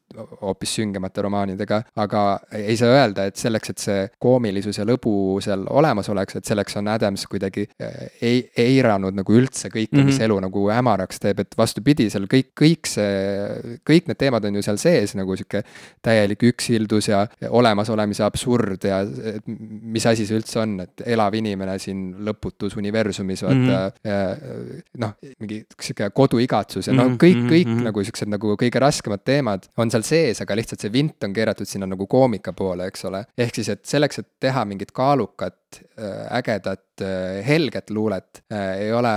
hoopis 0.41 0.75
süngemate 0.75 1.21
romaanidega. 1.21 1.81
aga 1.95 2.39
ei 2.51 2.77
saa 2.77 2.89
öelda, 2.89 3.25
et 3.25 3.35
selleks, 3.35 3.69
et 3.69 3.77
see 3.77 4.07
koomilisus 4.19 4.77
ja 4.77 4.85
lõbu 4.85 5.13
seal 5.43 5.65
olemas 5.69 6.09
oleks, 6.11 6.39
et 6.39 6.49
selleks 6.49 6.77
on 6.79 6.89
Adams 6.91 7.25
kuidagi 7.29 7.65
eh, 7.79 7.97
ei, 8.21 8.41
eiranud 8.57 9.17
nagu 9.17 9.35
üldse 9.35 9.71
kõike 9.71 9.91
mm, 9.91 9.99
-hmm. 9.99 10.09
mis 10.09 10.19
mhm. 10.19 10.27
elu 10.27 10.39
nagu 10.47 10.65
hämaraks 10.69 11.23
teeb, 11.23 11.43
et 11.43 11.57
vastupidi, 11.57 12.09
seal 12.09 12.27
kõik, 12.31 12.51
kõik 12.57 12.89
see, 12.89 13.79
kõik 13.87 14.09
need 14.09 14.19
teemad 14.19 14.45
on 14.49 14.59
ju 14.59 14.65
seal 14.65 14.79
sees 14.81 15.15
nagu 15.19 15.35
sihuke 15.39 15.63
täielik 16.05 16.43
üksildus 16.51 17.09
ja 17.11 17.25
olemasolemise 17.49 18.23
absurd 18.25 18.85
ja 18.87 19.01
mis 19.45 20.05
asi 20.09 20.27
see 20.27 20.39
üldse 20.39 20.61
on, 20.63 20.79
et 20.85 21.05
elav 21.05 21.35
inimene 21.37 21.77
siin 21.81 22.03
lõputus 22.25 22.77
universumis, 22.79 23.43
vaata 23.43 23.57
mm. 23.59 24.03
-hmm. 24.03 24.83
noh, 25.03 25.15
mingi 25.39 25.63
sihuke 25.79 26.09
koduigatsus 26.15 26.89
ja 26.89 26.95
noh, 26.95 27.13
kõik, 27.15 27.43
kõik 27.49 27.67
mm 27.67 27.77
-hmm. 27.77 27.89
nagu 27.89 28.03
siuksed 28.03 28.31
nagu 28.31 28.55
kõige 28.59 28.81
raskemad 28.81 29.23
teemad 29.25 29.67
on 29.77 29.91
seal 29.91 30.05
sees, 30.07 30.41
aga 30.41 30.55
lihtsalt 30.57 30.83
see 30.83 30.93
vint 30.93 31.23
on 31.23 31.33
keeratud 31.33 31.67
sinna 31.69 31.87
nagu 31.89 32.07
koomika 32.07 32.53
poole, 32.53 32.87
eks 32.89 33.05
ole. 33.09 33.25
ehk 33.37 33.55
siis, 33.55 33.69
et 33.69 33.85
selleks, 33.85 34.19
et 34.19 34.27
teha 34.39 34.65
mingit 34.65 34.91
kaalukat, 35.09 35.57
äh, 35.97 36.37
ägedat, 36.39 37.01
äh, 37.01 37.39
helget 37.47 37.89
luulet, 37.89 38.43
ei 38.49 38.91
ole 38.93 39.15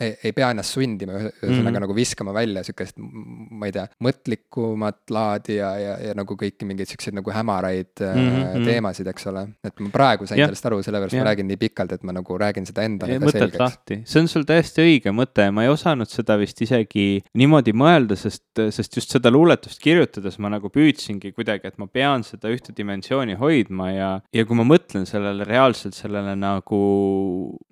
ei, 0.00 0.32
pea 0.36 0.50
ennast 0.52 0.74
sundima, 0.74 1.16
ühesõnaga 1.16 1.48
mm 1.48 1.68
-hmm. 1.68 1.84
nagu 1.86 1.94
viskama 1.96 2.32
välja 2.36 2.62
sihukest, 2.66 2.98
ma 2.98 3.68
ei 3.68 3.72
tea, 3.72 3.86
mõtlikumat 4.04 5.12
laadi 5.12 5.56
ja, 5.56 5.70
ja, 5.80 5.94
ja 6.08 6.16
nagu 6.16 6.36
kõiki 6.36 6.68
mingeid 6.68 6.90
siukseid 6.90 7.16
nagu 7.16 7.32
hämaraid 7.32 8.02
mm 8.02 8.28
-hmm. 8.28 8.66
teemasid, 8.68 9.08
eks 9.12 9.26
ole. 9.32 9.46
et 9.64 9.80
ma 9.80 9.88
praegu 9.92 10.26
sain 10.26 10.40
ja. 10.40 10.46
sellest 10.50 10.66
aru, 10.66 10.82
sellepärast 10.82 11.16
ja. 11.16 11.22
ma 11.24 11.30
räägin 11.30 11.48
nii 11.48 11.56
pikalt, 11.56 11.92
et 11.92 12.02
ma 12.02 12.12
nagu 12.12 12.38
räägin 12.38 12.66
seda 12.68 12.84
endale 12.84 13.18
ka 13.18 13.30
selgeks. 13.30 13.58
lahti, 13.58 14.00
see 14.04 14.20
on 14.20 14.28
sul 14.28 14.44
täiesti 14.44 14.84
õige 14.84 15.12
mõte, 15.12 15.48
ma 15.50 15.64
ei 15.64 15.72
osanud 15.72 16.08
seda 16.12 16.36
vist 16.38 16.60
isegi 16.60 17.22
niimoodi 17.34 17.72
mõelda, 17.72 18.16
sest, 18.16 18.44
sest 18.70 18.96
just 18.96 19.10
seda 19.10 19.30
luuletust 19.30 19.80
kirjutades 19.80 20.38
ma 20.38 20.52
nagu 20.52 20.68
püüdsingi 20.68 21.32
kuidagi, 21.32 21.66
et 21.72 21.78
ma 21.78 21.86
pean 21.86 22.24
seda 22.24 22.52
ühte 22.52 22.76
dimensiooni 22.76 23.34
hoidma 23.40 23.90
ja, 23.92 24.10
ja 24.32 24.44
kui 24.44 24.56
ma 24.56 24.64
mõtlen 24.64 25.06
sellele 25.08 25.44
reaalselt 25.86 25.96
sellele 25.96 26.34
nagu 26.38 26.80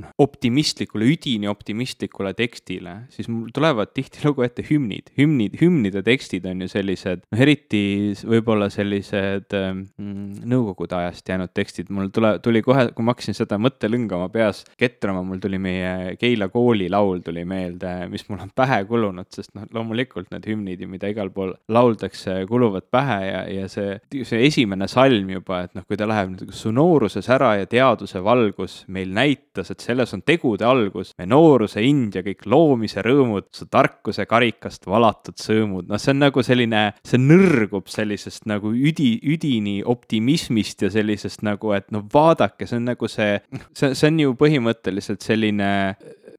noh, 0.01 0.11
optimistlikule, 0.23 1.07
üdini 1.15 1.49
optimistlikule 1.49 2.35
tekstile, 2.35 3.07
siis 3.11 3.29
mul 3.29 3.51
tulevad 3.55 3.93
tihtilugu 3.95 4.45
ette 4.45 4.65
hümnid. 4.69 5.11
hümnid, 5.19 5.57
hümnide 5.61 6.03
tekstid 6.03 6.47
on 6.47 6.63
ju 6.63 6.69
sellised, 6.69 7.25
noh 7.31 7.41
eriti 7.41 8.15
võib-olla 8.25 8.71
sellised 8.71 9.55
mm, 9.55 10.45
nõukogude 10.47 10.97
ajast 10.99 11.29
jäänud 11.29 11.53
tekstid, 11.55 11.91
mul 11.91 12.11
tule, 12.15 12.39
tuli 12.43 12.63
kohe, 12.63 12.91
kui 12.95 13.05
ma 13.05 13.15
hakkasin 13.15 13.37
seda 13.37 13.59
mõttelõnga 13.59 14.19
oma 14.19 14.29
peas 14.33 14.65
ketrama, 14.79 15.25
mul 15.25 15.43
tuli 15.43 15.59
meie 15.59 16.15
Keila 16.19 16.49
kooli 16.53 16.89
laul 16.91 17.23
tuli 17.25 17.45
meelde, 17.49 18.09
mis 18.11 18.27
mul 18.29 18.45
on 18.45 18.53
pähe 18.55 18.83
kulunud, 18.89 19.31
sest 19.35 19.55
noh, 19.55 19.67
loomulikult 19.75 20.31
need 20.35 20.47
hümnid 20.49 20.83
ju, 20.83 20.91
mida 20.91 21.11
igal 21.11 21.31
pool 21.35 21.55
lauldakse, 21.69 22.45
kuluvad 22.49 22.89
pähe 22.93 23.21
ja, 23.27 23.45
ja 23.51 23.69
see, 23.71 23.99
see 24.23 24.45
esimene 24.47 24.89
salm 24.91 25.31
juba, 25.35 25.65
et 25.67 25.75
noh, 25.77 25.87
kui 25.89 25.99
ta 25.99 26.09
läheb 26.09 26.35
nüüd 26.35 26.55
su 26.55 26.73
nooruses 26.75 27.29
ära 27.33 27.55
ja 27.61 27.69
teadus 27.71 28.04
vabaduse 28.05 28.21
valgus 28.25 28.75
meil 28.93 29.13
näitas, 29.15 29.71
et 29.71 29.81
selles 29.81 30.13
on 30.15 30.23
tegude 30.23 30.65
algus, 30.65 31.15
me 31.19 31.27
nooruse 31.27 31.83
ind 31.83 32.15
ja 32.15 32.23
kõik 32.23 32.45
loomise 32.47 33.03
rõõmud, 33.03 33.49
su 33.55 33.67
tarkuse 33.71 34.27
karikast 34.27 34.87
valatud 34.87 35.39
sõõmud, 35.41 35.89
noh, 35.89 35.99
see 35.99 36.13
on 36.13 36.21
nagu 36.25 36.43
selline, 36.45 36.83
see 37.05 37.19
nõrgub 37.19 37.89
sellisest 37.89 38.47
nagu 38.51 38.73
üdi, 38.75 39.17
üdini 39.23 39.83
optimismist 39.85 40.85
ja 40.85 40.91
sellisest 40.93 41.45
nagu, 41.47 41.73
et 41.77 41.91
no 41.95 42.05
vaadake, 42.13 42.67
see 42.67 42.79
on 42.81 42.91
nagu 42.93 43.09
see, 43.09 43.39
see, 43.73 43.95
see 43.95 44.11
on 44.11 44.21
ju 44.21 44.37
põhimõtteliselt 44.41 45.25
selline 45.25 45.71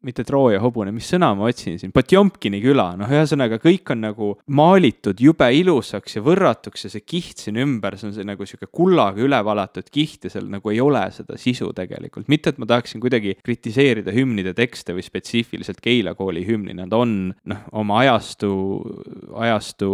mitte 0.05 0.25
Trooja 0.27 0.61
hobune, 0.63 0.93
mis 0.95 1.07
sõna 1.09 1.31
ma 1.37 1.49
otsin 1.49 1.79
siin, 1.81 1.93
Potjomkini 1.95 2.59
küla, 2.63 2.91
noh, 2.99 3.09
ühesõnaga 3.11 3.59
kõik 3.63 3.91
on 3.93 4.03
nagu 4.05 4.31
maalitud 4.55 5.21
jube 5.21 5.47
ilusaks 5.57 6.17
ja 6.17 6.23
võrratuks 6.25 6.85
ja 6.85 6.91
see 6.93 7.05
kiht 7.05 7.41
siin 7.41 7.59
ümber, 7.61 7.97
see 7.99 8.09
on 8.09 8.15
see 8.17 8.27
nagu 8.27 8.45
sihuke 8.47 8.69
kullaga 8.69 9.21
üle 9.25 9.39
valatud 9.45 9.89
kiht 9.93 10.27
ja 10.27 10.33
seal 10.33 10.49
nagu 10.51 10.73
ei 10.73 10.81
ole 10.83 11.03
seda 11.15 11.39
sisu 11.41 11.71
tegelikult. 11.75 12.29
mitte, 12.31 12.53
et 12.53 12.61
ma 12.61 12.69
tahaksin 12.69 13.01
kuidagi 13.03 13.35
kritiseerida 13.45 14.13
hümnide 14.15 14.55
tekste 14.57 14.95
või 14.95 15.05
spetsiifiliselt 15.05 15.81
Keila 15.83 16.15
kooli 16.17 16.45
hümni, 16.47 16.75
nad 16.77 16.93
on 16.93 17.33
noh, 17.49 17.65
oma 17.75 18.01
ajastu, 18.03 18.51
ajastu 19.35 19.89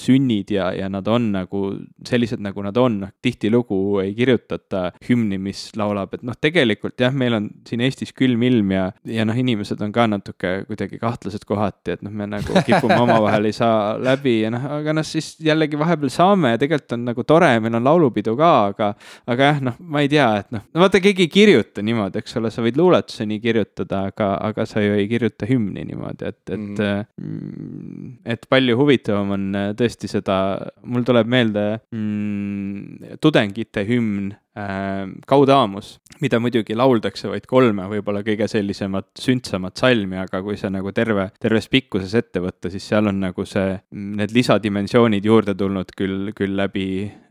sünnid 0.00 0.50
ja, 0.54 0.70
ja 0.76 0.90
nad 0.92 1.08
on 1.10 1.30
nagu 1.34 1.64
sellised, 2.06 2.42
nagu 2.42 2.64
nad 2.66 2.76
on, 2.80 3.00
noh, 3.04 3.14
tihtilugu 3.22 4.00
ei 4.04 4.14
kirjutata 4.16 4.90
hümni, 5.08 5.38
mis 5.40 5.68
laulab, 5.78 6.16
et 6.16 6.26
noh, 6.26 6.36
tegelikult 6.40 7.00
jah, 7.00 7.14
meil 7.14 7.36
on 7.38 7.50
siin 7.68 7.84
Eestis 7.84 8.14
külm 8.16 8.42
ilm 8.46 8.74
ja, 8.74 8.90
ja 9.08 9.19
ja 9.20 9.26
noh, 9.28 9.36
inimesed 9.36 9.80
on 9.84 9.92
ka 9.94 10.06
natuke 10.10 10.52
kuidagi 10.68 10.98
kahtlased 11.00 11.44
kohati, 11.48 11.96
et 11.96 12.04
noh, 12.04 12.12
me 12.14 12.26
nagu 12.30 12.62
kipume 12.66 12.96
omavahel 13.04 13.48
ei 13.50 13.56
saa 13.56 13.94
läbi 14.00 14.40
ja 14.42 14.52
noh, 14.54 14.64
aga 14.78 14.94
noh, 14.96 15.06
siis 15.06 15.32
jällegi 15.44 15.78
vahepeal 15.80 16.12
saame 16.12 16.54
ja 16.54 16.60
tegelikult 16.60 16.96
on 16.96 17.06
nagu 17.10 17.24
tore, 17.28 17.52
meil 17.62 17.78
on 17.78 17.86
laulupidu 17.86 18.34
ka, 18.38 18.52
aga. 18.72 18.90
aga 19.30 19.50
jah, 19.50 19.62
noh, 19.70 19.78
ma 19.92 20.04
ei 20.04 20.10
tea, 20.12 20.28
et 20.42 20.50
noh, 20.56 20.64
no 20.74 20.84
vaata, 20.84 21.02
keegi 21.04 21.26
ei 21.26 21.32
kirjuta 21.32 21.84
niimoodi, 21.86 22.22
eks 22.22 22.38
ole, 22.40 22.52
sa 22.54 22.64
võid 22.64 22.80
luuletuse 22.80 23.26
nii 23.28 23.40
kirjutada, 23.44 24.04
aga, 24.10 24.32
aga 24.50 24.66
sa 24.68 24.84
ju 24.84 24.96
ei 24.98 25.08
kirjuta 25.10 25.48
hümni 25.50 25.84
niimoodi, 25.88 26.32
et, 26.32 26.42
et 26.48 26.58
mhm. 26.58 27.08
mm.. 27.20 28.12
et 28.36 28.46
palju 28.50 28.78
huvitavam 28.80 29.36
on 29.36 29.48
tõesti 29.78 30.10
seda, 30.10 30.36
mul 30.86 31.06
tuleb 31.06 31.30
meelde 31.30 31.66
mm, 31.94 33.18
tudengite 33.22 33.84
hümn 33.88 34.32
äh, 34.58 35.04
Kaudaamus, 35.26 35.98
mida 36.20 36.40
muidugi 36.42 36.76
lauldakse 36.76 37.30
vaid 37.30 37.46
kolme 37.50 37.86
võib-olla 37.90 38.22
kõige 38.26 38.48
sellisemat 38.50 39.10
sündsamat 39.20 39.80
salmi, 39.80 40.18
aga 40.20 40.42
kui 40.44 40.58
see 40.60 40.70
nagu 40.72 40.92
terve, 40.96 41.30
terves 41.40 41.70
pikkuses 41.72 42.14
ette 42.18 42.42
võtta, 42.44 42.72
siis 42.72 42.86
seal 42.92 43.10
on 43.10 43.20
nagu 43.22 43.46
see, 43.48 43.76
need 43.94 44.34
lisadimensioonid 44.36 45.26
juurde 45.26 45.54
tulnud 45.58 45.94
küll, 45.96 46.32
küll 46.36 46.56
läbi, 46.58 46.88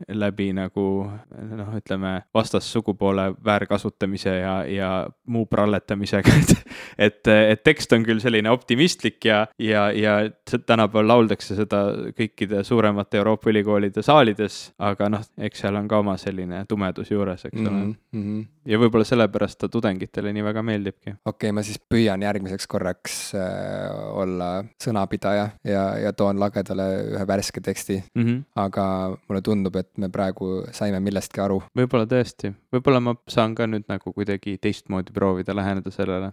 läbi 0.08 0.50
nagu 0.56 0.86
noh, 1.06 1.74
ütleme 1.78 2.16
vastassugupoole 2.34 3.30
väärkasutamise 3.44 4.36
ja, 4.40 4.56
ja 4.68 4.90
muu 5.26 5.46
pralletamisega, 5.50 6.36
et 6.40 7.20
et, 7.20 7.28
et 7.28 7.62
tekst 7.64 7.92
on 7.96 8.04
küll 8.06 8.20
selline 8.22 8.50
optimistlik 8.52 9.24
ja, 9.28 9.44
ja, 9.60 9.88
ja 9.94 10.16
tänapäeval 10.50 11.08
lauldakse 11.10 11.56
seda 11.58 11.82
kõikide 12.16 12.62
suuremate 12.66 13.20
Euroopa 13.20 13.50
ülikoolide 13.52 14.04
saalides, 14.06 14.60
aga 14.78 15.10
noh, 15.12 15.24
eks 15.40 15.64
seal 15.64 15.78
on 15.80 15.88
ka 15.90 16.00
oma 16.02 16.16
selline 16.20 16.64
tumedus 16.70 17.09
juures, 17.14 17.44
eks 17.48 17.60
ole 17.60 17.70
mm. 17.70 17.94
-hmm. 18.14 18.44
ja 18.72 18.78
võib-olla 18.78 19.06
sellepärast 19.08 19.58
ta 19.60 19.68
tudengitele 19.68 20.32
nii 20.32 20.44
väga 20.44 20.62
meeldibki. 20.62 21.10
okei 21.10 21.32
okay,, 21.32 21.52
ma 21.52 21.62
siis 21.66 21.80
püüan 21.92 22.22
järgmiseks 22.22 22.66
korraks 22.70 23.16
äh, 23.34 23.96
olla 24.22 24.50
sõnapidaja 24.82 25.48
ja, 25.64 25.84
ja 25.98 26.12
toon 26.12 26.40
lagedale 26.40 26.88
ühe 27.14 27.26
värske 27.26 27.60
teksti 27.60 28.02
mm. 28.14 28.26
-hmm. 28.26 28.44
aga 28.56 28.86
mulle 29.28 29.42
tundub, 29.42 29.76
et 29.76 29.90
me 29.98 30.08
praegu 30.08 30.64
saime 30.72 31.00
millestki 31.00 31.40
aru. 31.40 31.62
võib-olla 31.76 32.06
tõesti, 32.06 32.54
võib-olla 32.72 33.00
ma 33.00 33.16
saan 33.28 33.54
ka 33.54 33.66
nüüd 33.66 33.88
nagu 33.88 34.12
kuidagi 34.12 34.58
teistmoodi 34.58 35.12
proovida 35.12 35.56
läheneda 35.56 35.90
sellele 35.90 36.32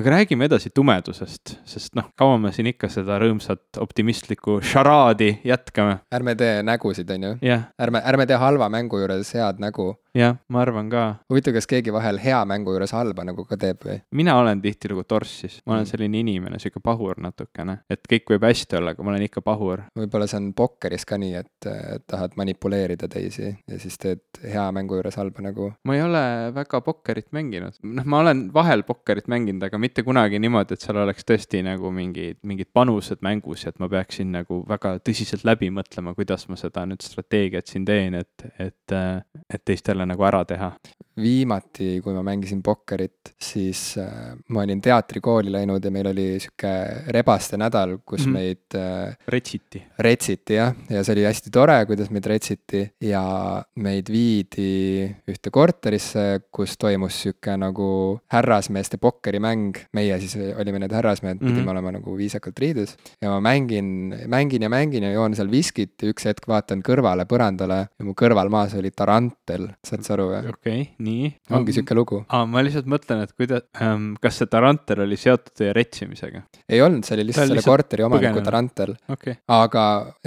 aga 0.00 0.10
räägime 0.14 0.46
edasi 0.48 0.70
tumedusest, 0.74 1.54
sest 1.68 1.96
noh, 1.98 2.06
kaua 2.18 2.38
me 2.40 2.52
siin 2.56 2.70
ikka 2.70 2.88
seda 2.92 3.18
rõõmsat 3.20 3.80
optimistlikku 3.82 4.60
šaraadi 4.64 5.32
jätkame. 5.44 5.98
ärme 6.14 6.34
tee 6.40 6.62
nägusid, 6.64 7.10
on 7.16 7.26
ju 7.26 7.32
yeah.. 7.44 7.68
ärme, 7.80 8.00
ärme 8.08 8.26
tee 8.30 8.38
halva 8.40 8.70
mängu 8.72 9.02
juures 9.02 9.34
head 9.36 9.60
nägu 9.60 9.92
jah, 10.16 10.36
ma 10.48 10.62
arvan 10.64 10.90
ka. 10.90 11.04
huvitav, 11.30 11.54
kas 11.56 11.68
keegi 11.70 11.92
vahel 11.94 12.18
hea 12.22 12.40
mängu 12.48 12.74
juures 12.74 12.92
halba 12.96 13.24
nagu 13.26 13.44
ka 13.48 13.58
teeb 13.60 13.84
või? 13.86 13.98
mina 14.16 14.36
olen 14.40 14.62
tihtilugu 14.62 15.04
torssis, 15.08 15.60
ma 15.66 15.76
olen 15.76 15.84
mm. 15.84 15.90
selline 15.92 16.20
inimene, 16.22 16.60
sihuke 16.62 16.82
pahur 16.84 17.20
natukene, 17.22 17.80
et 17.90 18.02
kõik 18.10 18.34
võib 18.34 18.46
hästi 18.48 18.78
olla, 18.80 18.94
aga 18.94 19.06
ma 19.06 19.14
olen 19.14 19.26
ikka 19.28 19.42
pahur. 19.46 19.84
võib-olla 19.98 20.28
see 20.30 20.40
on 20.40 20.50
pokkeris 20.58 21.06
ka 21.08 21.18
nii, 21.20 21.34
et 21.40 21.68
tahad 22.10 22.36
manipuleerida 22.40 23.08
teisi 23.10 23.50
ja 23.50 23.80
siis 23.82 23.98
teed 24.00 24.42
hea 24.42 24.66
mängu 24.74 24.98
juures 24.98 25.18
halba 25.20 25.44
nägu. 25.46 25.70
ma 25.86 25.96
ei 25.96 26.04
ole 26.04 26.24
väga 26.56 26.82
pokkerit 26.86 27.30
mänginud, 27.36 27.78
noh, 27.86 28.08
ma 28.10 28.24
olen 28.24 28.46
vahel 28.54 28.84
pokkerit 28.88 29.30
mänginud, 29.30 29.62
aga 29.68 29.78
mitte 29.78 30.04
kunagi 30.06 30.42
niimoodi, 30.42 30.74
et 30.74 30.86
seal 30.86 31.00
oleks 31.04 31.26
tõesti 31.28 31.62
nagu 31.66 31.92
mingid, 31.94 32.40
mingid 32.46 32.72
panused 32.74 33.22
mängus 33.26 33.66
ja 33.66 33.74
et 33.74 33.80
ma 33.82 33.88
peaksin 33.92 34.32
nagu 34.34 34.62
väga 34.68 34.96
tõsiselt 35.06 35.46
läbi 35.46 35.70
mõtlema, 35.74 36.14
kuidas 36.18 36.48
ma 36.50 36.58
seda 36.60 36.84
nüüd 36.88 37.04
strateegiat 37.04 37.70
siin 37.70 37.86
teen, 37.86 38.16
et, 38.20 38.46
et, 38.58 38.96
et 39.50 39.64
teistele 39.64 39.99
selle 40.00 40.08
nagu 40.14 40.24
ära 40.24 40.44
teha? 40.48 40.72
viimati, 41.20 41.98
kui 42.00 42.14
ma 42.14 42.22
mängisin 42.24 42.62
pokkerit, 42.64 43.34
siis 43.40 43.96
äh, 44.00 44.32
ma 44.54 44.62
olin 44.64 44.80
teatrikooli 44.80 45.52
läinud 45.52 45.84
ja 45.84 45.90
meil 45.92 46.10
oli 46.12 46.26
sihuke 46.40 46.70
rebaste 47.12 47.58
nädal, 47.60 47.98
kus 48.06 48.24
mm 48.24 48.30
meid 48.30 48.76
äh,. 48.78 49.16
retsiti. 49.28 49.80
retsiti 49.98 50.54
jah, 50.54 50.70
ja 50.88 51.00
see 51.02 51.16
oli 51.16 51.24
hästi 51.26 51.50
tore, 51.52 51.74
kuidas 51.88 52.12
meid 52.14 52.28
retsiti 52.30 52.84
ja 53.02 53.22
meid 53.82 54.06
viidi 54.12 55.08
ühte 55.28 55.50
korterisse, 55.50 56.44
kus 56.54 56.76
toimus 56.78 57.18
sihuke 57.24 57.56
nagu 57.58 57.88
härrasmeeste 58.30 59.00
pokkerimäng. 59.02 59.82
meie 59.92 60.20
siis 60.22 60.36
olime 60.54 60.78
need 60.78 60.94
härrasmehed 60.94 61.40
mm, 61.40 61.46
-hmm. 61.46 61.58
pidime 61.58 61.74
olema 61.74 61.92
nagu 61.98 62.16
viisakalt 62.16 62.58
riides 62.62 62.96
ja 63.20 63.34
ma 63.34 63.40
mängin, 63.40 64.14
mängin 64.30 64.62
ja 64.62 64.70
mängin 64.70 65.02
ja 65.02 65.12
joon 65.12 65.34
seal 65.34 65.50
viskit 65.50 65.98
ja 66.02 66.14
üks 66.14 66.24
hetk 66.30 66.46
vaatan 66.48 66.86
kõrvale 66.86 67.26
põrandale 67.26 67.80
ja 67.98 68.06
mu 68.06 68.14
kõrval 68.14 68.48
maas 68.48 68.78
oli 68.78 68.94
tarantel 68.94 69.72
saad 69.90 70.06
sa 70.06 70.14
aru 70.16 70.28
või? 70.30 70.40
okei 70.52 70.54
okay,, 70.54 70.86
nii. 71.04 71.30
ongi 71.56 71.74
sihuke 71.76 71.96
lugu. 71.98 72.22
aa, 72.28 72.46
ma 72.48 72.62
lihtsalt 72.64 72.88
mõtlen, 72.90 73.24
et 73.26 73.34
kuidas 73.36 73.66
ähm,, 73.82 74.12
kas 74.22 74.40
see 74.40 74.50
Tarantel 74.50 75.04
oli 75.06 75.18
seotud 75.20 75.52
teie 75.58 75.74
retsimisega? 75.76 76.44
ei 76.68 76.82
olnud, 76.84 77.06
see 77.06 77.16
oli 77.18 77.26
lihtsalt 77.28 77.48
selle 77.48 77.60
lihtsalt 77.60 77.74
korteri 77.74 78.06
omaniku 78.06 78.44
Tarantel 78.46 78.94
okay.. 79.12 79.38
aga 79.50 79.84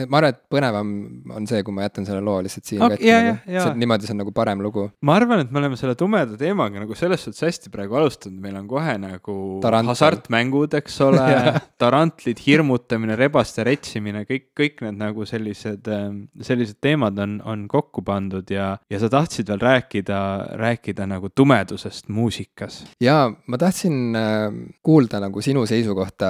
ma 0.07 0.21
arvan, 0.21 0.35
et 0.35 0.41
põnevam 0.53 0.93
on 1.37 1.49
see, 1.49 1.63
kui 1.65 1.75
ma 1.75 1.87
jätan 1.87 2.07
selle 2.07 2.23
loo 2.25 2.39
lihtsalt 2.45 2.69
siin 2.69 2.83
okay, 2.85 2.99
vette 2.99 3.57
nagu. 3.57 3.75
niimoodi 3.79 4.09
see 4.09 4.15
on 4.15 4.21
nagu 4.23 4.35
parem 4.35 4.63
lugu. 4.65 4.87
ma 5.05 5.17
arvan, 5.19 5.43
et 5.45 5.53
me 5.53 5.61
oleme 5.63 5.79
selle 5.79 5.95
tumeda 5.99 6.37
teemaga 6.39 6.83
nagu 6.83 6.97
selles 6.97 7.23
suhtes 7.25 7.43
hästi 7.47 7.73
praegu 7.73 7.97
alustanud, 7.99 8.39
meil 8.43 8.57
on 8.59 8.67
kohe 8.69 8.95
nagu 9.01 9.37
Tarantel. 9.63 9.93
hasartmängud, 9.93 10.77
eks 10.79 10.99
ole 11.05 11.23
tarantlid, 11.83 12.41
hirmutamine, 12.45 13.17
rebaste 13.19 13.65
retsimine, 13.67 14.23
kõik, 14.29 14.49
kõik 14.57 14.83
need 14.85 14.99
nagu 14.99 15.27
sellised, 15.29 15.87
ähm, 15.93 16.23
sellised 16.43 16.79
teemad 16.83 17.19
on, 17.23 17.39
on 17.47 17.67
kokku 17.71 18.03
pandud 18.05 18.49
ja, 18.53 18.73
ja 18.91 19.01
sa 19.01 19.09
tahtsid 19.11 19.49
veel 19.53 19.61
rääkida, 19.61 20.19
rääkida 20.59 21.05
nagu 21.07 21.29
tumedusest 21.29 22.09
muusikas. 22.09 22.83
jaa, 23.01 23.31
ma 23.47 23.57
tahtsin 23.57 24.15
äh, 24.15 24.53
kuulda 24.83 25.19
nagu 25.23 25.41
sinu 25.41 25.65
seisukohta 25.69 26.29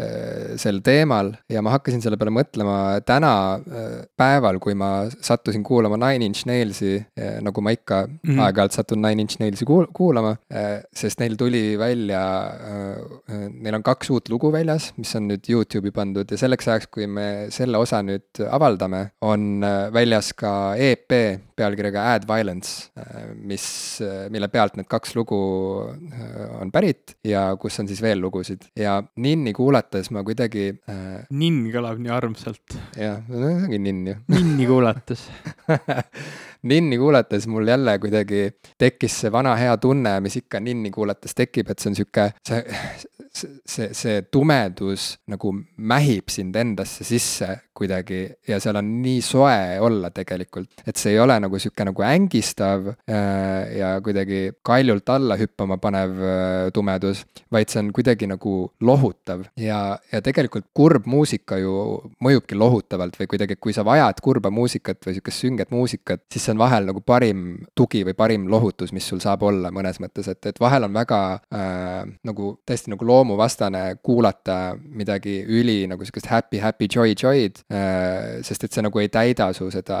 äh, 0.00 0.56
sel 0.56 0.80
teemal 0.84 1.32
ja 1.48 1.62
ma 1.62 1.74
hakkasin 1.76 2.02
selle 2.02 2.16
peale 2.20 2.32
mõtlema 2.34 2.76
täna 3.06 3.32
äh, 3.56 3.90
päeval, 4.16 4.58
kui 4.62 4.74
ma 4.78 5.08
sattusin 5.20 5.62
kuulama 5.62 5.98
Nine 6.00 6.30
Inch 6.30 6.46
Nailsi, 6.46 6.98
nagu 7.42 7.60
ma 7.60 7.72
ikka 7.74 8.06
mm 8.06 8.18
-hmm. 8.24 8.40
aeg-ajalt 8.46 8.72
satun 8.72 9.02
Nine 9.02 9.22
Inch 9.22 9.40
Nailsi 9.40 9.64
kuul 9.64 9.86
kuulama, 9.92 10.36
sest 10.94 11.20
neil 11.20 11.36
tuli 11.36 11.78
välja, 11.78 12.22
neil 13.50 13.74
on 13.74 13.82
kaks 13.82 14.10
uut 14.10 14.28
lugu 14.28 14.52
väljas, 14.52 14.92
mis 14.96 15.14
on 15.16 15.28
nüüd 15.28 15.48
Youtube'i 15.48 15.90
pandud 15.90 16.30
ja 16.30 16.38
selleks 16.38 16.68
ajaks, 16.68 16.86
kui 16.86 17.06
me 17.06 17.46
selle 17.50 17.78
osa 17.78 18.02
nüüd 18.02 18.42
avaldame, 18.50 19.10
on 19.20 19.64
väljas 19.92 20.32
ka 20.32 20.74
EP 20.76 21.12
pealkirjaga 21.62 22.04
Add 22.16 22.26
Violence, 22.28 22.90
mis, 23.38 23.64
mille 24.32 24.48
pealt 24.52 24.76
need 24.78 24.88
kaks 24.90 25.16
lugu 25.18 25.38
äh, 25.88 26.60
on 26.60 26.72
pärit 26.74 27.16
ja 27.26 27.46
kus 27.60 27.78
on 27.82 27.90
siis 27.90 28.02
veel 28.02 28.20
lugusid 28.22 28.66
ja 28.78 28.98
Ninni 29.22 29.54
kuulates 29.56 30.10
ma 30.14 30.24
kuidagi 30.26 30.68
äh.... 30.90 31.22
Ninn 31.30 31.66
kõlab 31.72 32.00
nii 32.02 32.12
armsalt. 32.14 32.78
jah, 32.98 33.22
no 33.28 33.42
see 33.42 33.58
ongi 33.62 33.82
Ninn 33.82 34.06
ju. 34.10 34.18
Ninni 34.32 34.68
kuulates 34.68 35.26
Ninni 36.70 36.98
kuulates 36.98 37.48
mul 37.50 37.66
jälle 37.68 37.96
kuidagi 37.98 38.44
tekkis 38.78 39.16
see 39.24 39.32
vana 39.34 39.56
hea 39.58 39.74
tunne, 39.82 40.14
mis 40.22 40.38
ikka 40.38 40.60
Ninni 40.62 40.92
kuulates 40.94 41.34
tekib, 41.34 41.72
et 41.72 41.82
see 41.82 41.90
on 41.90 41.98
sihuke, 41.98 42.28
see, 42.46 42.62
see, 43.66 43.88
see 43.96 44.20
tumedus 44.30 45.16
nagu 45.30 45.54
mähib 45.76 46.30
sind 46.30 46.56
endasse 46.58 47.06
sisse 47.06 47.48
kuidagi 47.82 48.22
ja 48.48 48.60
seal 48.62 48.78
on 48.80 48.88
nii 49.02 49.20
soe 49.24 49.78
olla 49.82 50.12
tegelikult, 50.14 50.70
et 50.86 51.00
see 51.00 51.16
ei 51.16 51.20
ole 51.22 51.36
nagu 51.42 51.58
sihuke 51.60 51.86
nagu 51.88 52.04
ängistav 52.06 52.92
äh, 52.92 53.74
ja 53.78 53.94
kuidagi 54.04 54.44
kaljult 54.66 55.10
alla 55.12 55.36
hüppama 55.40 55.78
panev 55.82 56.18
äh, 56.22 56.70
tumedus, 56.74 57.24
vaid 57.52 57.72
see 57.72 57.82
on 57.82 57.92
kuidagi 57.94 58.28
nagu 58.30 58.56
lohutav 58.80 59.44
ja, 59.58 59.80
ja 60.12 60.22
tegelikult 60.24 60.70
kurb 60.76 61.08
muusika 61.10 61.58
ju 61.60 61.74
mõjubki 62.22 62.58
lohutavalt 62.58 63.18
või 63.20 63.30
kuidagi, 63.34 63.58
kui 63.60 63.74
sa 63.74 63.84
vajad 63.86 64.22
kurba 64.24 64.52
muusikat 64.54 65.02
või 65.06 65.16
sihukest 65.16 65.46
sünget 65.46 65.74
muusikat, 65.74 66.24
siis 66.32 66.46
see 66.46 66.54
on 66.54 66.62
vahel 66.62 66.86
nagu 66.88 67.02
parim 67.04 67.62
tugi 67.78 68.04
või 68.06 68.16
parim 68.18 68.46
lohutus, 68.52 68.92
mis 68.94 69.06
sul 69.08 69.22
saab 69.22 69.44
olla 69.48 69.72
mõnes 69.74 69.98
mõttes, 70.02 70.28
et, 70.30 70.52
et 70.52 70.60
vahel 70.62 70.86
on 70.88 70.94
väga 70.94 71.20
äh, 71.54 72.02
nagu 72.28 72.54
täiesti 72.68 72.92
nagu 72.92 73.06
loomuvastane 73.08 73.84
kuulata 74.02 74.76
midagi 74.78 75.40
üli 75.48 75.82
nagu 75.90 76.04
sihukest 76.04 76.30
happy, 76.30 76.60
happy, 76.62 76.88
joy, 76.90 77.14
joy'd. 77.18 77.62
Sest 78.44 78.66
et 78.66 78.74
see 78.74 78.84
nagu 78.84 79.00
ei 79.00 79.08
täida 79.12 79.48
su 79.56 79.68
seda 79.72 79.98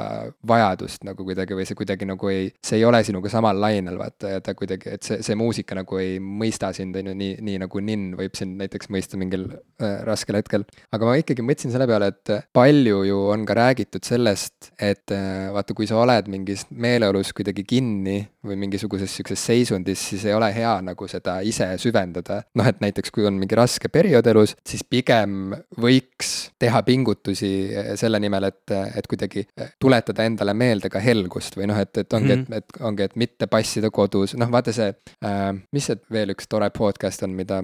vajadust 0.48 1.06
nagu 1.06 1.24
kuidagi 1.26 1.56
või 1.56 1.66
see 1.68 1.78
kuidagi 1.78 2.08
nagu 2.08 2.30
ei, 2.32 2.50
see 2.64 2.80
ei 2.80 2.84
ole 2.84 3.00
sinuga 3.06 3.30
samal 3.32 3.58
lainel, 3.62 3.96
vaata, 4.00 4.34
ja 4.34 4.42
ta 4.44 4.54
kuidagi, 4.58 4.96
et 4.96 5.06
see, 5.06 5.20
see 5.24 5.36
muusika 5.38 5.76
nagu 5.78 6.00
ei 6.00 6.18
mõista 6.20 6.72
sind, 6.76 6.96
on 6.98 7.12
ju, 7.12 7.16
nii, 7.18 7.36
nii 7.44 7.62
nagu 7.62 7.82
ninn 7.84 8.16
võib 8.18 8.36
sind 8.38 8.58
näiteks 8.60 8.90
mõista 8.92 9.20
mingil 9.20 9.46
äh, 9.52 10.02
raskel 10.06 10.38
hetkel. 10.40 10.66
aga 10.92 11.08
ma 11.08 11.16
ikkagi 11.20 11.44
mõtlesin 11.46 11.74
selle 11.74 11.88
peale, 11.90 12.10
et 12.12 12.34
palju 12.54 13.02
ju 13.08 13.20
on 13.32 13.46
ka 13.48 13.56
räägitud 13.56 14.04
sellest, 14.06 14.72
et 14.76 15.14
äh, 15.14 15.48
vaata, 15.54 15.76
kui 15.78 15.88
sa 15.88 16.00
oled 16.02 16.28
mingis 16.32 16.66
meeleolus 16.70 17.32
kuidagi 17.36 17.64
kinni 17.68 18.18
või 18.42 18.58
mingisuguses 18.66 19.12
sihukeses 19.16 19.46
seisundis, 19.52 20.02
siis 20.12 20.26
ei 20.28 20.36
ole 20.36 20.50
hea 20.54 20.74
nagu 20.84 21.08
seda 21.08 21.38
ise 21.46 21.70
süvendada. 21.80 22.42
noh, 22.58 22.68
et 22.68 22.82
näiteks 22.82 23.14
kui 23.14 23.26
on 23.28 23.38
mingi 23.38 23.56
raske 23.58 23.88
periood 23.92 24.26
elus, 24.32 24.56
siis 24.66 24.82
pigem 24.84 25.54
võiks 25.80 26.52
teha 26.60 26.82
pingutusi 26.86 27.52
äh, 27.52 27.61
selle 28.00 28.20
nimel, 28.22 28.48
et, 28.48 28.74
et 28.98 29.08
kuidagi 29.10 29.44
tuletada 29.82 30.26
endale 30.28 30.54
meelde 30.56 30.90
ka 30.92 31.00
helgust 31.02 31.56
või 31.58 31.68
noh, 31.70 31.78
et, 31.82 31.92
et 31.98 32.16
ongi 32.16 32.34
mm, 32.34 32.44
-hmm. 32.44 32.58
et, 32.58 32.76
et 32.76 32.86
ongi, 32.88 33.06
et 33.08 33.16
mitte 33.20 33.48
passida 33.50 33.90
kodus, 33.90 34.36
noh 34.38 34.50
vaata 34.52 34.74
see 34.74 34.90
äh,, 35.24 35.50
mis 35.72 35.88
see 35.90 35.98
veel 36.12 36.34
üks 36.34 36.48
tore 36.50 36.70
podcast 36.74 37.22
on, 37.26 37.34
mida 37.36 37.62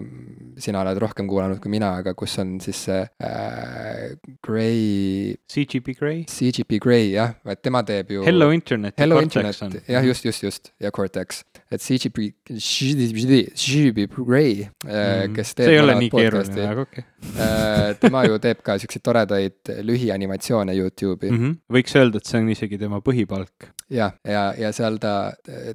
sina 0.59 0.82
oled 0.82 1.01
rohkem 1.03 1.28
kuulanud 1.30 1.61
kui 1.62 1.72
mina, 1.72 1.94
aga 2.03 2.14
kus 2.18 2.38
on 2.42 2.59
siis 2.64 2.84
see 2.88 3.01
äh, 3.03 4.16
Gray. 4.44 5.36
CGP 5.51 5.96
Grey. 5.99 6.24
CGP 6.28 6.80
Grey 6.82 7.12
jah, 7.14 7.34
et 7.49 7.62
tema 7.62 7.82
teeb 7.86 8.12
ju. 8.12 8.24
Hello 8.26 8.51
Internet. 8.55 8.96
Hello 8.99 9.20
Internet, 9.22 9.82
jah, 9.88 10.05
just, 10.07 10.24
just, 10.24 10.42
just 10.42 10.72
ja 10.80 10.90
Cortex, 10.94 11.42
et 11.70 11.82
CGP, 11.82 12.32
CGP 12.59 14.09
Grey 14.18 14.68
mm., 14.84 15.34
kes 15.36 15.55
teeb. 15.55 15.68
see 15.68 15.76
ei 15.76 15.82
ole 15.82 15.96
nii 16.03 16.11
keeruline, 16.12 16.66
aga 16.68 16.86
okei 16.86 17.05
okay. 17.05 17.14
Äh, 17.18 17.96
tema 17.99 18.22
ju 18.26 18.38
teeb 18.42 18.61
ka 18.62 18.76
siukseid 18.78 19.03
toredaid 19.03 19.70
lühianimatsioone 19.82 20.76
Youtube'i 20.78 21.30
mm. 21.30 21.42
-hmm. 21.42 21.58
võiks 21.78 21.98
öelda, 21.98 22.18
et 22.22 22.30
see 22.30 22.40
on 22.42 22.48
isegi 22.54 22.78
tema 22.78 23.02
põhipalk 23.04 23.72
jah, 23.90 24.12
ja, 24.24 24.32
ja, 24.32 24.42
ja 24.58 24.70
seal 24.76 24.98
ta, 25.00 25.12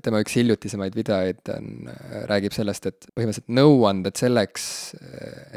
tema 0.03 0.21
üks 0.23 0.35
hiljutisemaid 0.37 0.95
videoid 0.97 1.49
on, 1.53 1.89
räägib 2.29 2.53
sellest, 2.55 2.87
et 2.89 3.07
põhimõtteliselt 3.13 3.49
nõuanded 3.57 4.17
selleks, 4.19 4.65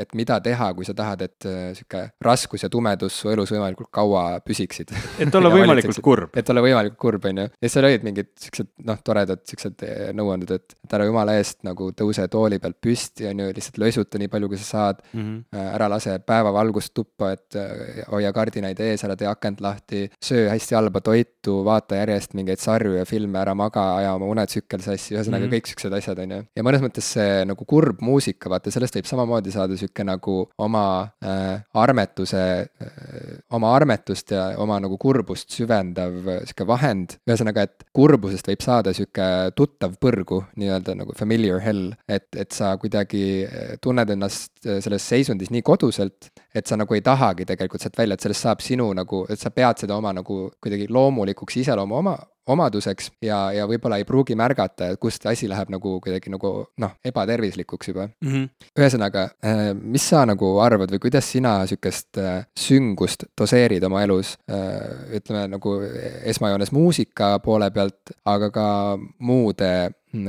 et 0.00 0.14
mida 0.16 0.38
teha, 0.44 0.70
kui 0.76 0.88
sa 0.88 0.94
tahad, 0.96 1.24
et 1.26 1.48
sihuke 1.76 2.02
raskus 2.24 2.64
ja 2.64 2.70
tumedus 2.72 3.18
su 3.20 3.30
elus 3.32 3.52
võimalikult 3.52 3.90
kaua 3.94 4.24
püsiksid. 4.44 4.94
et 5.22 5.38
olla 5.38 5.52
võimalikult 5.56 6.00
kurb. 6.04 6.36
et 6.36 6.52
olla 6.52 6.64
võimalikult 6.64 7.00
kurb, 7.00 7.28
on 7.30 7.42
ju. 7.44 7.48
ja 7.66 7.72
seal 7.72 7.88
olid 7.90 8.06
mingid 8.06 8.32
siuksed 8.40 8.72
noh, 8.88 9.00
toredad 9.04 9.44
siuksed 9.48 9.84
nõuanded, 10.16 10.56
et, 10.56 10.76
et 10.86 10.96
ära 10.98 11.08
jumala 11.08 11.36
eest 11.40 11.60
nagu 11.66 11.90
tõuse 11.96 12.26
tooli 12.32 12.60
pealt 12.62 12.80
püsti, 12.82 13.28
on 13.30 13.44
ju, 13.44 13.50
lihtsalt 13.56 13.80
lösuta 13.82 14.20
nii 14.22 14.32
palju, 14.32 14.52
kui 14.52 14.62
sa 14.62 14.68
saad 14.70 15.04
mm. 15.12 15.20
-hmm. 15.20 15.68
ära 15.76 15.90
lase 15.92 16.18
päevavalgust 16.24 16.94
tuppa, 16.96 17.34
et 17.36 17.60
hoia 18.12 18.32
kardinaid 18.36 18.80
ees, 18.84 19.04
ära 19.06 19.16
tee 19.18 19.28
akent 19.30 19.62
lahti, 19.64 20.06
söö 20.22 20.46
hästi 20.52 20.76
halba 20.78 21.02
toitu, 21.04 21.58
vaata 21.66 22.00
järjest 22.00 22.36
mingeid 22.38 22.62
sarju 22.62 22.96
ja 22.98 23.06
filme, 23.08 23.38
ära 23.40 23.54
maga, 23.58 23.86
aja 24.00 24.14
oma 24.18 24.28
unetsükkel 24.34 24.84
sassi, 24.84 25.14
ühesõnaga 25.16 25.46
mm 25.46 25.48
-hmm. 25.48 25.56
kõik 25.56 25.72
siuksed 25.72 25.96
asjad, 25.98 26.22
on 26.24 26.36
ju. 26.36 26.40
ja 26.56 26.66
mõnes 26.66 26.84
mõttes 26.84 27.10
see 27.16 27.44
nagu 27.48 27.64
kurb 27.68 28.02
muusika, 28.04 28.50
vaata 28.52 28.70
sellest 28.74 28.98
võib 28.98 29.10
samamoodi 29.10 29.54
saada 29.54 29.76
sihuke 29.76 30.04
nagu 30.04 30.38
oma 30.58 30.86
äh, 31.24 31.62
armetuse 31.74 32.44
äh,, 32.66 33.38
oma 33.50 33.74
armetust 33.76 34.30
ja 34.30 34.46
oma 34.62 34.78
nagu 34.82 34.98
kurbust 34.98 35.50
süvendav 35.54 36.16
äh, 36.28 36.42
sihuke 36.44 36.66
vahend. 36.66 37.16
ühesõnaga, 37.28 37.66
et 37.66 37.86
kurbusest 37.96 38.48
võib 38.50 38.64
saada 38.64 38.92
sihuke 38.96 39.26
tuttav 39.56 39.96
põrgu, 40.02 40.42
nii-öelda 40.56 40.96
nagu 40.98 41.14
familiar 41.18 41.60
hell, 41.64 41.92
et, 42.08 42.28
et 42.36 42.52
sa 42.52 42.74
kuidagi 42.80 43.24
äh, 43.46 43.76
tunned 43.82 44.10
ennast 44.10 44.52
äh, 44.66 44.80
selles 44.84 45.06
seisundis 45.08 45.52
nii 45.54 45.64
koduselt, 45.66 46.30
et 46.56 46.66
sa 46.66 46.78
nagu 46.78 46.96
ei 46.96 47.04
tahagi 47.04 47.46
tegelikult 47.48 47.82
sealt 47.82 47.98
välja, 47.98 48.16
sellest 48.26 48.46
saab 48.46 48.64
sinu 48.64 48.90
nagu, 48.96 49.24
et 49.30 49.40
sa 49.40 49.52
pead 49.54 49.84
seda 49.84 49.98
oma 49.98 50.12
nagu 50.16 50.46
kuidagi 50.62 50.88
loomulikuks 50.92 51.62
iseloomu 51.62 52.00
oma, 52.00 52.16
omaduseks 52.46 53.10
ja, 53.26 53.38
ja 53.54 53.66
võib-olla 53.66 53.98
ei 53.98 54.06
pruugi 54.06 54.36
märgata, 54.38 54.92
et 54.92 55.00
kust 55.02 55.24
asi 55.26 55.48
läheb 55.50 55.70
nagu 55.74 55.96
kuidagi 56.02 56.30
nagu 56.30 56.52
noh, 56.82 56.94
ebatervislikuks 57.04 57.90
juba 57.90 58.06
mm. 58.06 58.28
-hmm. 58.28 58.68
ühesõnaga, 58.78 59.26
äh, 59.44 59.62
mis 59.74 60.06
sa 60.08 60.24
nagu 60.28 60.52
arvad 60.62 60.92
või 60.94 61.02
kuidas 61.06 61.30
sina 61.32 61.58
sihukest 61.66 62.22
äh, 62.22 62.46
süngust 62.58 63.26
doseerid 63.40 63.84
oma 63.84 64.02
elus? 64.06 64.36
Äh, 64.50 65.18
ütleme 65.18 65.46
nagu 65.56 65.78
esmajoones 66.22 66.72
muusika 66.72 67.38
poole 67.42 67.70
pealt, 67.70 68.14
aga 68.24 68.50
ka 68.50 68.68
muude 69.18 69.72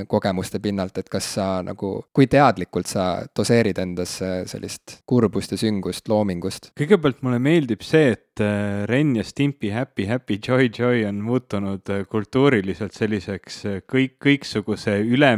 kogemuste 0.09 0.59
pinnalt, 0.63 0.97
et 0.97 1.09
kas 1.09 1.27
sa 1.37 1.47
nagu, 1.65 1.91
kui 2.13 2.27
teadlikult 2.31 2.89
sa 2.89 3.07
doseerid 3.35 3.79
endasse 3.81 4.31
sellist 4.49 4.99
kurbust 5.07 5.53
ja 5.53 5.59
süngust, 5.61 6.07
loomingust? 6.11 6.71
kõigepealt 6.77 7.23
mulle 7.25 7.39
meeldib 7.43 7.83
see, 7.85 8.13
et 8.15 8.41
äh, 8.43 8.85
Ren 8.89 9.15
ja 9.17 9.23
Stimpy 9.25 9.71
Happy 9.73 10.07
Happy 10.07 10.39
Joy 10.47 10.69
Joy 10.77 11.05
on 11.07 11.21
muutunud 11.25 11.89
äh, 11.93 12.03
kultuuriliselt 12.09 12.95
selliseks 12.97 13.59
äh, 13.65 13.79
kõik, 13.87 14.17
kõiksuguse 14.23 14.97
üle, 15.03 15.31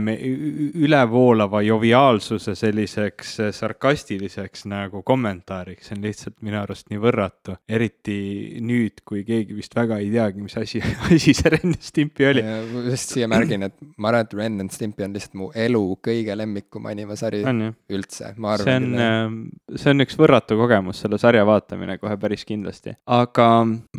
ülevoolava 0.80 1.62
joviaalsuse 1.66 2.56
selliseks 2.60 3.38
sarkastiliseks 3.56 4.66
nagu 4.70 5.04
kommentaariks, 5.08 5.90
see 5.90 5.98
on 5.98 6.06
lihtsalt 6.06 6.38
minu 6.46 6.60
arust 6.62 6.90
nii 6.92 7.02
võrratu. 7.02 7.58
eriti 7.70 8.60
nüüd, 8.62 9.04
kui 9.08 9.24
keegi 9.28 9.56
vist 9.58 9.76
väga 9.76 10.00
ei 10.04 10.12
teagi, 10.14 10.44
mis 10.44 10.58
asi, 10.60 10.82
asi 11.10 11.34
see 11.38 11.54
Ren 11.56 11.76
ja 11.76 11.82
Stimpy 11.90 12.30
oli. 12.30 12.46
just 12.90 13.16
siia 13.16 13.30
märgin, 13.32 13.68
et 13.70 13.76
ma 13.98 14.12
arvan, 14.12 14.28
et 14.28 14.38
Ren 14.40 14.60
and 14.64 14.74
Stimpy 14.74 15.06
on 15.06 15.16
lihtsalt 15.16 15.38
mu 15.40 15.50
elu 15.56 15.84
kõige 16.06 16.36
lemmikum 16.38 16.88
animasari 16.90 17.42
on, 17.48 17.68
üldse, 17.92 18.34
ma 18.38 18.56
arvan. 18.56 18.66
see 18.66 18.78
on, 18.80 19.04
ähm, 19.04 19.38
see 19.76 19.94
on 19.94 20.06
üks 20.06 20.18
võrratu 20.20 20.58
kogemus, 20.60 21.02
selle 21.04 21.20
sarja 21.22 21.46
vaatamine 21.48 21.98
kohe 22.02 22.18
päris 22.22 22.46
kindlasti. 22.48 22.96
aga 23.20 23.50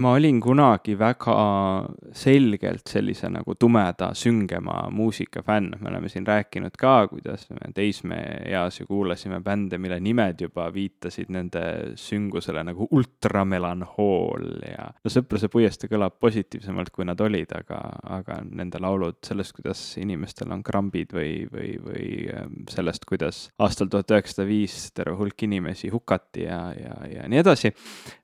ma 0.00 0.14
olin 0.16 0.40
kunagi 0.42 0.96
väga 0.98 1.36
selgelt 2.16 2.88
sellise 2.90 3.30
nagu 3.32 3.54
tumeda, 3.60 4.10
süngema 4.16 4.82
muusika 4.94 5.44
fänn, 5.46 5.74
me 5.80 5.90
oleme 5.92 6.10
siin 6.12 6.26
rääkinud 6.26 6.76
ka, 6.80 6.94
kuidas 7.12 7.46
me 7.54 7.72
teismeeas 7.74 8.80
ju 8.80 8.86
kuulasime 8.86 9.40
bände, 9.44 9.78
mille 9.78 10.00
nimed 10.00 10.40
juba 10.40 10.68
viitasid 10.74 11.30
nende 11.32 11.62
süngusele 12.00 12.64
nagu 12.66 12.88
ultramelanhool 12.90 14.46
ja 14.66 14.90
no 14.90 15.10
Sõpruse 15.10 15.50
puiestee 15.52 15.90
kõlab 15.90 16.16
positiivsemalt, 16.22 16.92
kui 16.94 17.04
nad 17.08 17.20
olid, 17.20 17.50
aga, 17.56 17.80
aga 18.18 18.40
nende 18.46 18.80
laulud 18.82 19.18
sellest, 19.26 19.54
kuidas 19.56 19.82
inimesed 20.00 20.29
inimestel 20.30 20.52
on 20.52 20.62
krambid 20.62 21.12
või, 21.12 21.46
või, 21.50 21.74
või 21.82 22.28
ähm, 22.32 22.64
sellest, 22.70 23.04
kuidas 23.08 23.50
aastal 23.58 23.88
tuhat 23.90 24.10
üheksasada 24.10 24.46
viis 24.48 24.92
terve 24.94 25.16
hulk 25.18 25.42
inimesi 25.42 25.90
hukati 25.90 26.44
ja, 26.44 26.72
ja, 26.74 26.94
ja 27.08 27.28
nii 27.28 27.40
edasi. 27.40 27.72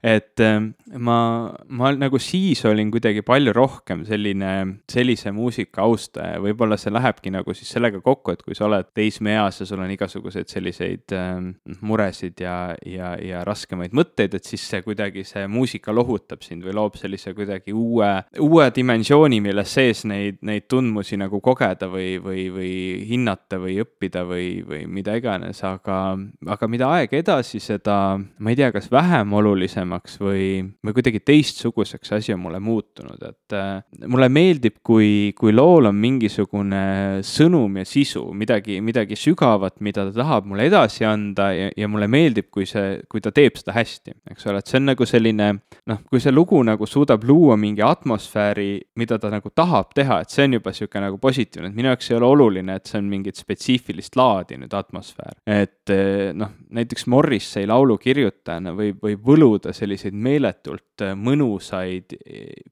et 0.03 0.41
ähm, 0.41 0.75
ma, 0.99 1.53
ma 1.69 1.93
nagu 1.97 2.19
siis 2.19 2.65
olin 2.65 2.91
kuidagi 2.91 3.23
palju 3.23 3.53
rohkem 3.53 4.05
selline, 4.07 4.81
sellise 4.89 5.33
muusika 5.33 5.83
austaja, 5.83 6.41
võib-olla 6.41 6.77
see 6.77 6.93
lähebki 6.93 7.31
nagu 7.31 7.55
siis 7.55 7.71
sellega 7.71 8.01
kokku, 8.01 8.33
et 8.33 8.43
kui 8.43 8.55
sa 8.55 8.67
oled 8.67 8.93
teismeeas 8.95 9.61
ja 9.61 9.67
sul 9.67 9.83
on 9.83 9.91
igasuguseid 9.91 10.49
selliseid 10.49 11.17
ähm, 11.17 11.53
muresid 11.81 12.41
ja, 12.41 12.75
ja, 12.87 13.15
ja 13.21 13.45
raskemaid 13.47 13.95
mõtteid, 13.97 14.37
et 14.37 14.45
siis 14.47 14.63
see 14.67 14.83
kuidagi, 14.87 15.25
see 15.27 15.47
muusika 15.51 15.95
lohutab 15.95 16.45
sind 16.47 16.65
või 16.67 16.77
loob 16.77 16.97
sellise 17.01 17.35
kuidagi 17.37 17.75
uue, 17.75 18.11
uue 18.43 18.71
dimensiooni, 18.75 19.41
milles 19.43 19.75
sees 19.77 20.05
neid, 20.09 20.41
neid 20.47 20.69
tundmusi 20.71 21.19
nagu 21.21 21.41
kogeda 21.45 21.86
või, 21.91 22.17
või, 22.23 22.47
või 22.53 22.73
hinnata 23.09 23.59
või 23.63 23.79
õppida 23.83 24.25
või, 24.29 24.49
või 24.67 24.85
mida 24.91 25.17
iganes, 25.19 25.63
aga, 25.67 26.17
aga 26.47 26.69
mida 26.71 26.89
aeg 26.99 27.15
edasi, 27.19 27.61
seda 27.63 27.97
ma 28.17 28.53
ei 28.53 28.59
tea, 28.59 28.71
kas 28.75 28.89
vähem 28.93 29.33
olulisemaks 29.37 30.19
või, 30.23 30.49
või 30.85 30.97
kuidagi 30.97 31.23
teistsuguseks 31.27 32.15
asi 32.19 32.35
on 32.35 32.43
mulle 32.45 32.61
muutunud, 32.63 33.23
et 33.29 33.57
äh, 33.57 33.83
mulle 34.07 34.29
meeldib, 34.33 34.81
kui, 34.87 35.33
kui 35.39 35.55
lool 35.55 35.91
on 35.91 35.99
mingisugune 36.01 37.23
sõnum 37.27 37.81
ja 37.81 37.87
sisu, 37.89 38.25
midagi, 38.37 38.81
midagi 38.85 39.19
sügavat, 39.19 39.79
mida 39.85 40.07
ta 40.09 40.15
tahab 40.21 40.49
mulle 40.51 40.69
edasi 40.71 41.07
anda 41.09 41.51
ja, 41.57 41.71
ja 41.77 41.91
mulle 41.91 42.09
meeldib, 42.11 42.51
kui 42.55 42.69
see, 42.69 43.01
kui 43.11 43.25
ta 43.25 43.33
teeb 43.35 43.59
seda 43.61 43.77
hästi, 43.77 44.17
eks 44.33 44.49
ole, 44.51 44.63
et 44.63 44.71
see 44.71 44.81
on 44.81 44.91
nagu 44.93 45.09
selline 45.09 45.51
noh, 45.87 46.03
kui 46.11 46.23
see 46.23 46.35
lugu 46.35 46.61
nagu 46.67 46.87
suudab 46.89 47.25
luua 47.27 47.57
mingi 47.61 47.85
atmosfääri, 47.85 48.71
mida 49.01 49.19
ta 49.23 49.31
nagu 49.33 49.51
tahab 49.55 49.93
teha, 49.97 50.21
et 50.23 50.33
see 50.33 50.47
on 50.47 50.59
juba 50.59 50.73
niisugune 50.73 51.05
nagu 51.07 51.21
positiivne, 51.23 51.71
et 51.71 51.76
minu 51.77 51.93
jaoks 51.93 52.11
ei 52.11 52.19
ole 52.19 52.29
oluline, 52.29 52.77
et 52.79 52.91
see 52.91 53.01
on 53.01 53.09
mingit 53.11 53.39
spetsiifilist 53.41 54.17
laadi 54.19 54.59
nüüd 54.61 54.77
atmosfäär. 54.77 55.39
et 55.47 55.95
eh, 55.95 56.33
noh, 56.37 56.55
näiteks 56.77 57.07
Morrissey 57.13 57.69
laulu 57.69 57.99
kirjutajana 58.03 58.75
võib, 58.77 59.01
võib 59.05 59.27
võluda 59.27 59.75
selliseid 59.77 60.17
meeletult 60.17 61.07
eh, 61.07 61.17
mõnusaid 61.17 62.17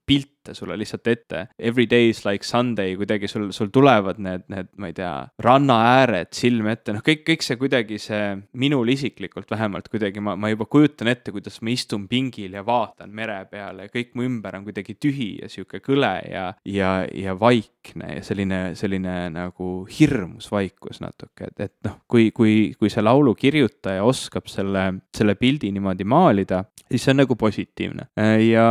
pilte 0.06 0.33
sulle 0.52 0.76
lihtsalt 0.76 1.06
ette. 1.08 1.46
Every 1.58 1.86
day 1.90 2.10
is 2.10 2.24
like 2.26 2.44
Sunday, 2.44 2.96
kuidagi 2.98 3.28
sul, 3.30 3.50
sul 3.52 3.70
tulevad 3.72 4.20
need, 4.22 4.44
need, 4.52 4.68
ma 4.76 4.90
ei 4.90 4.96
tea, 4.96 5.12
rannaääred 5.44 6.32
silme 6.36 6.74
ette, 6.76 6.94
noh, 6.96 7.04
kõik, 7.04 7.24
kõik 7.28 7.44
see 7.46 7.58
kuidagi 7.60 7.98
see, 8.02 8.22
minul 8.60 8.90
isiklikult 8.92 9.50
vähemalt 9.50 9.88
kuidagi 9.92 10.22
ma, 10.24 10.36
ma 10.36 10.50
juba 10.52 10.66
kujutan 10.70 11.10
ette, 11.12 11.32
kuidas 11.34 11.60
ma 11.64 11.72
istun 11.72 12.06
pingil 12.10 12.56
ja 12.58 12.64
vaatan 12.66 13.12
mere 13.14 13.40
peale 13.50 13.88
ja 13.88 13.92
kõik 13.92 14.12
mu 14.18 14.26
ümber 14.26 14.58
on 14.58 14.66
kuidagi 14.66 14.96
tühi 15.00 15.30
ja 15.42 15.50
sihuke 15.52 15.80
kõle 15.84 16.12
ja, 16.30 16.46
ja, 16.68 16.92
ja 17.14 17.36
vaikne 17.38 18.18
ja 18.18 18.24
selline, 18.26 18.60
selline 18.78 19.16
nagu 19.34 19.70
hirmus 19.88 20.50
vaikus 20.52 21.00
natuke, 21.04 21.50
et, 21.50 21.68
et 21.68 21.74
noh, 21.88 22.00
kui, 22.10 22.30
kui, 22.36 22.74
kui 22.78 22.92
see 22.92 23.04
laulu 23.04 23.34
kirjutaja 23.38 24.04
oskab 24.04 24.50
selle, 24.50 24.86
selle 25.14 25.36
pildi 25.40 25.72
niimoodi 25.74 26.06
maalida, 26.08 26.64
siis 26.88 27.06
see 27.06 27.14
on 27.14 27.22
nagu 27.22 27.38
positiivne 27.38 28.10
ja, 28.48 28.68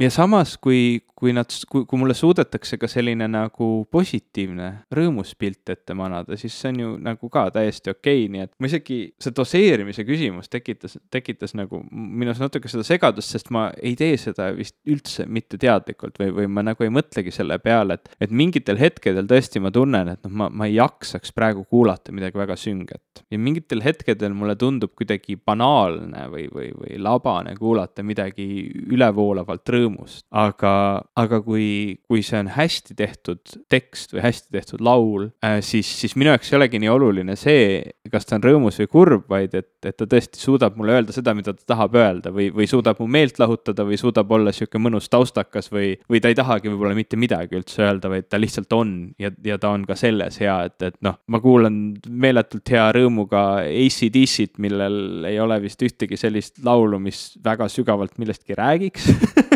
ja 0.00 0.10
samas, 0.12 0.56
kui, 0.62 1.02
kui 1.22 1.30
nad, 1.30 1.52
kui, 1.70 1.84
kui 1.86 2.00
mulle 2.00 2.16
suudetakse 2.18 2.74
ka 2.82 2.88
selline 2.90 3.28
nagu 3.30 3.66
positiivne, 3.94 4.68
rõõmus 4.90 5.36
pilt 5.38 5.70
ette 5.70 5.94
manada, 5.94 6.34
siis 6.40 6.56
see 6.58 6.72
on 6.72 6.80
ju 6.80 6.88
nagu 6.98 7.28
ka 7.30 7.44
täiesti 7.54 7.92
okei 7.92 8.24
okay,, 8.24 8.30
nii 8.32 8.42
et 8.42 8.50
ma 8.58 8.66
isegi, 8.66 8.96
see 9.22 9.36
doseerimise 9.36 10.02
küsimus 10.08 10.50
tekitas, 10.50 10.96
tekitas 11.14 11.54
nagu 11.54 11.78
minus 11.92 12.42
natuke 12.42 12.66
seda 12.72 12.82
segadust, 12.86 13.30
sest 13.36 13.52
ma 13.54 13.68
ei 13.78 13.94
tee 13.98 14.16
seda 14.18 14.48
vist 14.56 14.74
üldse 14.82 15.28
mitte 15.30 15.60
teadlikult 15.62 16.18
või, 16.18 16.32
või 16.40 16.48
ma 16.50 16.64
nagu 16.66 16.82
ei 16.82 16.90
mõtlegi 16.90 17.30
selle 17.34 17.60
peale, 17.62 18.00
et, 18.00 18.10
et 18.26 18.34
mingitel 18.42 18.82
hetkedel 18.82 19.30
tõesti 19.30 19.62
ma 19.62 19.70
tunnen, 19.70 20.10
et 20.16 20.26
noh, 20.26 20.34
ma, 20.42 20.50
ma 20.50 20.66
ei 20.66 20.74
jaksaks 20.80 21.30
praegu 21.38 21.62
kuulata 21.70 22.10
midagi 22.10 22.42
väga 22.42 22.58
sünget. 22.58 23.22
ja 23.30 23.38
mingitel 23.38 23.84
hetkedel 23.86 24.34
mulle 24.34 24.58
tundub 24.58 24.96
kuidagi 24.98 25.38
banaalne 25.38 26.26
või, 26.34 26.48
või, 26.50 26.74
või 26.82 26.98
labane 26.98 27.54
kuulata 27.62 28.02
midagi 28.02 28.50
ülevoolavalt 28.90 29.74
rõõmust, 29.76 30.26
aga 30.34 30.74
aga 31.20 31.42
kui, 31.44 31.98
kui 32.08 32.22
see 32.24 32.38
on 32.40 32.48
hästi 32.54 32.94
tehtud 32.96 33.56
tekst 33.72 34.14
või 34.14 34.22
hästi 34.24 34.54
tehtud 34.54 34.80
laul 34.84 35.26
äh,, 35.44 35.58
siis, 35.64 35.88
siis 36.00 36.14
minu 36.16 36.32
jaoks 36.32 36.52
ei 36.52 36.56
olegi 36.56 36.80
nii 36.80 36.88
oluline 36.88 37.36
see, 37.36 37.82
kas 38.12 38.24
ta 38.28 38.38
on 38.38 38.46
rõõmus 38.46 38.80
või 38.80 38.88
kurb, 38.94 39.26
vaid 39.28 39.52
et, 39.58 39.74
et 39.84 39.98
ta 39.98 40.08
tõesti 40.08 40.40
suudab 40.40 40.78
mulle 40.80 40.96
öelda 40.96 41.12
seda, 41.12 41.34
mida 41.36 41.52
ta 41.52 41.74
tahab 41.74 41.98
öelda 42.00 42.32
või, 42.32 42.48
või 42.56 42.68
suudab 42.70 43.02
mu 43.02 43.10
meelt 43.12 43.40
lahutada 43.42 43.84
või 43.88 44.00
suudab 44.00 44.32
olla 44.32 44.54
sihuke 44.56 44.80
mõnus 44.80 45.10
taustakas 45.12 45.68
või, 45.74 45.92
või 46.08 46.22
ta 46.24 46.32
ei 46.32 46.38
tahagi 46.38 46.72
võib-olla 46.72 46.96
mitte 46.96 47.20
midagi 47.20 47.60
üldse 47.60 47.84
öelda, 47.84 48.08
vaid 48.12 48.30
ta 48.32 48.40
lihtsalt 48.40 48.72
on 48.72 48.96
ja, 49.20 49.34
ja 49.44 49.60
ta 49.60 49.74
on 49.76 49.84
ka 49.88 49.98
selles 50.00 50.40
hea, 50.40 50.56
et, 50.70 50.78
et 50.88 51.00
noh, 51.04 51.20
ma 51.28 51.42
kuulan 51.44 51.80
meeletult 52.08 52.72
hea 52.72 52.88
rõõmuga 52.96 53.66
ACDC-t, 53.68 54.56
millel 54.64 55.28
ei 55.28 55.36
ole 55.44 55.60
vist 55.60 55.84
ühtegi 55.84 56.16
sellist 56.16 56.64
laulu, 56.64 57.02
mis 57.02 57.34
väga 57.44 57.68
sügavalt 57.72 58.16
millestki 58.22 58.56
räägiks 58.56 59.12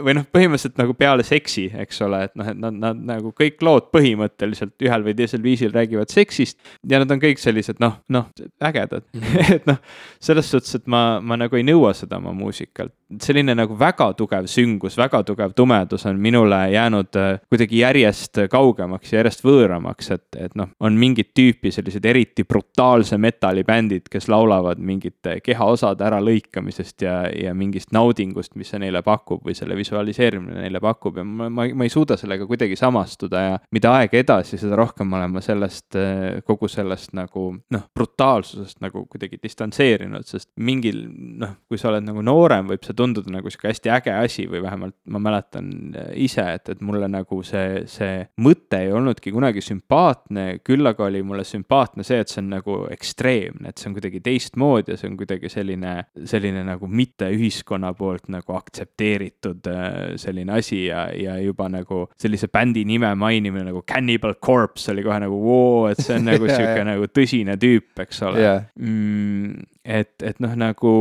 või 0.00 0.14
noh, 0.18 0.26
põhimõtteliselt 0.26 0.78
nagu 0.80 0.94
peale 0.98 1.24
seksi, 1.26 1.66
eks 1.82 2.00
ole, 2.06 2.22
et 2.28 2.34
noh, 2.38 2.48
et 2.52 2.58
nad, 2.60 2.76
nad 2.76 3.02
nagu 3.12 3.32
kõik 3.36 3.62
lood 3.64 3.90
põhimõtteliselt 3.94 4.86
ühel 4.86 5.04
või 5.06 5.14
teisel 5.18 5.42
viisil 5.44 5.74
räägivad 5.74 6.12
seksist. 6.12 6.58
ja 6.88 7.00
nad 7.02 7.10
on 7.10 7.20
kõik 7.22 7.40
sellised 7.40 7.80
noh, 7.82 7.98
noh, 8.08 8.30
ägedad 8.62 9.04
mm, 9.12 9.20
-hmm. 9.20 9.54
et 9.56 9.68
noh, 9.70 9.80
selles 10.20 10.50
suhtes, 10.50 10.74
et 10.74 10.86
ma, 10.86 11.20
ma 11.20 11.38
nagu 11.40 11.56
ei 11.56 11.66
nõua 11.66 11.92
seda 11.96 12.18
oma 12.20 12.32
muusikalt. 12.36 12.92
selline 13.22 13.54
nagu 13.54 13.74
väga 13.78 14.12
tugev 14.14 14.46
süngus, 14.46 14.96
väga 14.98 15.22
tugev 15.26 15.52
tumedus 15.56 16.06
on 16.06 16.20
minule 16.20 16.60
jäänud 16.70 17.16
äh, 17.16 17.40
kuidagi 17.48 17.78
järjest 17.78 18.38
kaugemaks 18.50 19.12
ja 19.12 19.18
järjest 19.18 19.44
võõramaks, 19.44 20.10
et, 20.14 20.28
et 20.36 20.54
noh, 20.54 20.68
on 20.80 20.94
mingit 20.94 21.32
tüüpi 21.34 21.72
sellised 21.74 22.04
eriti 22.04 22.44
brutaalse 22.44 23.18
metallibändid, 23.18 24.08
kes 24.10 24.28
laulavad 24.28 24.78
mingite 24.78 25.40
kehaosade 25.44 26.04
äralõikamisest 26.06 27.02
ja, 27.02 27.16
ja 27.34 27.54
mingist 27.54 27.92
naudingust, 27.92 28.54
mis 28.54 28.70
see 28.70 28.80
neile 28.82 29.02
pakub 29.02 29.44
või 29.46 29.56
selle 29.58 29.69
visualiseerimine 29.78 30.60
neile 30.64 30.80
pakub 30.82 31.20
ja 31.20 31.24
ma, 31.24 31.48
ma, 31.52 31.66
ma 31.74 31.86
ei 31.86 31.92
suuda 31.92 32.16
sellega 32.20 32.46
kuidagi 32.48 32.76
samastuda 32.78 33.42
ja 33.44 33.58
mida 33.74 33.92
aeg 33.98 34.14
edasi, 34.20 34.58
seda 34.60 34.78
rohkem 34.78 35.12
olen 35.16 35.34
ma 35.34 35.42
sellest, 35.44 35.96
eh, 35.98 36.40
kogu 36.46 36.68
sellest 36.70 37.14
nagu 37.18 37.46
noh, 37.74 37.86
brutaalsusest 37.94 38.80
nagu 38.84 39.04
kuidagi 39.10 39.40
distantseerinud, 39.42 40.26
sest 40.28 40.50
mingil 40.60 41.02
noh, 41.40 41.56
kui 41.70 41.80
sa 41.80 41.90
oled 41.92 42.06
nagu 42.06 42.24
noorem, 42.26 42.70
võib 42.70 42.84
see 42.86 42.96
tunduda 42.96 43.32
nagu 43.32 43.50
sihuke 43.52 43.70
hästi 43.70 43.92
äge 43.94 44.14
asi 44.16 44.46
või 44.50 44.62
vähemalt 44.64 44.96
ma 45.10 45.22
mäletan 45.22 45.70
eh, 45.94 46.12
ise, 46.26 46.46
et, 46.58 46.72
et 46.74 46.84
mulle 46.84 47.08
nagu 47.10 47.42
see, 47.46 47.84
see 47.90 48.24
mõte 48.42 48.82
ei 48.84 48.92
olnudki 48.94 49.32
kunagi 49.34 49.62
sümpaatne, 49.64 50.46
küll 50.66 50.86
aga 50.90 51.06
oli 51.08 51.22
mulle 51.26 51.44
sümpaatne 51.46 52.06
see, 52.06 52.20
et 52.22 52.32
see 52.32 52.42
on 52.42 52.50
nagu 52.56 52.80
ekstreemne, 52.92 53.70
et 53.70 53.80
see 53.80 53.90
on 53.90 53.96
kuidagi 53.96 54.22
teistmoodi 54.24 54.94
ja 54.94 55.00
see 55.00 55.10
on 55.10 55.18
kuidagi 55.20 55.50
selline, 55.52 55.94
selline 56.28 56.64
nagu 56.66 56.88
mitte 56.90 57.30
ühiskonna 57.34 57.92
poolt 57.96 58.30
nagu 58.32 58.56
aktsepteeritud 58.56 59.59
Äh, 59.66 60.16
selline 60.16 60.52
asi 60.52 60.86
ja, 60.86 61.08
ja 61.14 61.36
juba 61.42 61.68
nagu 61.68 62.06
sellise 62.20 62.48
bändi 62.52 62.84
nime 62.88 63.12
mainimine 63.14 63.64
nagu 63.64 63.82
Cannibal 63.86 64.34
Corpse 64.34 64.92
oli 64.92 65.04
kohe 65.04 65.18
nagu 65.20 65.40
voo, 65.42 65.88
et 65.90 66.00
see 66.00 66.16
on 66.16 66.28
nagu 66.30 66.48
sihuke 66.50 66.84
nagu 66.86 67.10
tõsine 67.10 67.56
tüüp, 67.60 67.92
eks 68.06 68.22
ole. 68.28 68.40
Yeah.. 68.40 68.64
Mm, 68.80 69.66
et, 69.90 70.22
et 70.22 70.38
noh, 70.42 70.52
nagu 70.58 70.92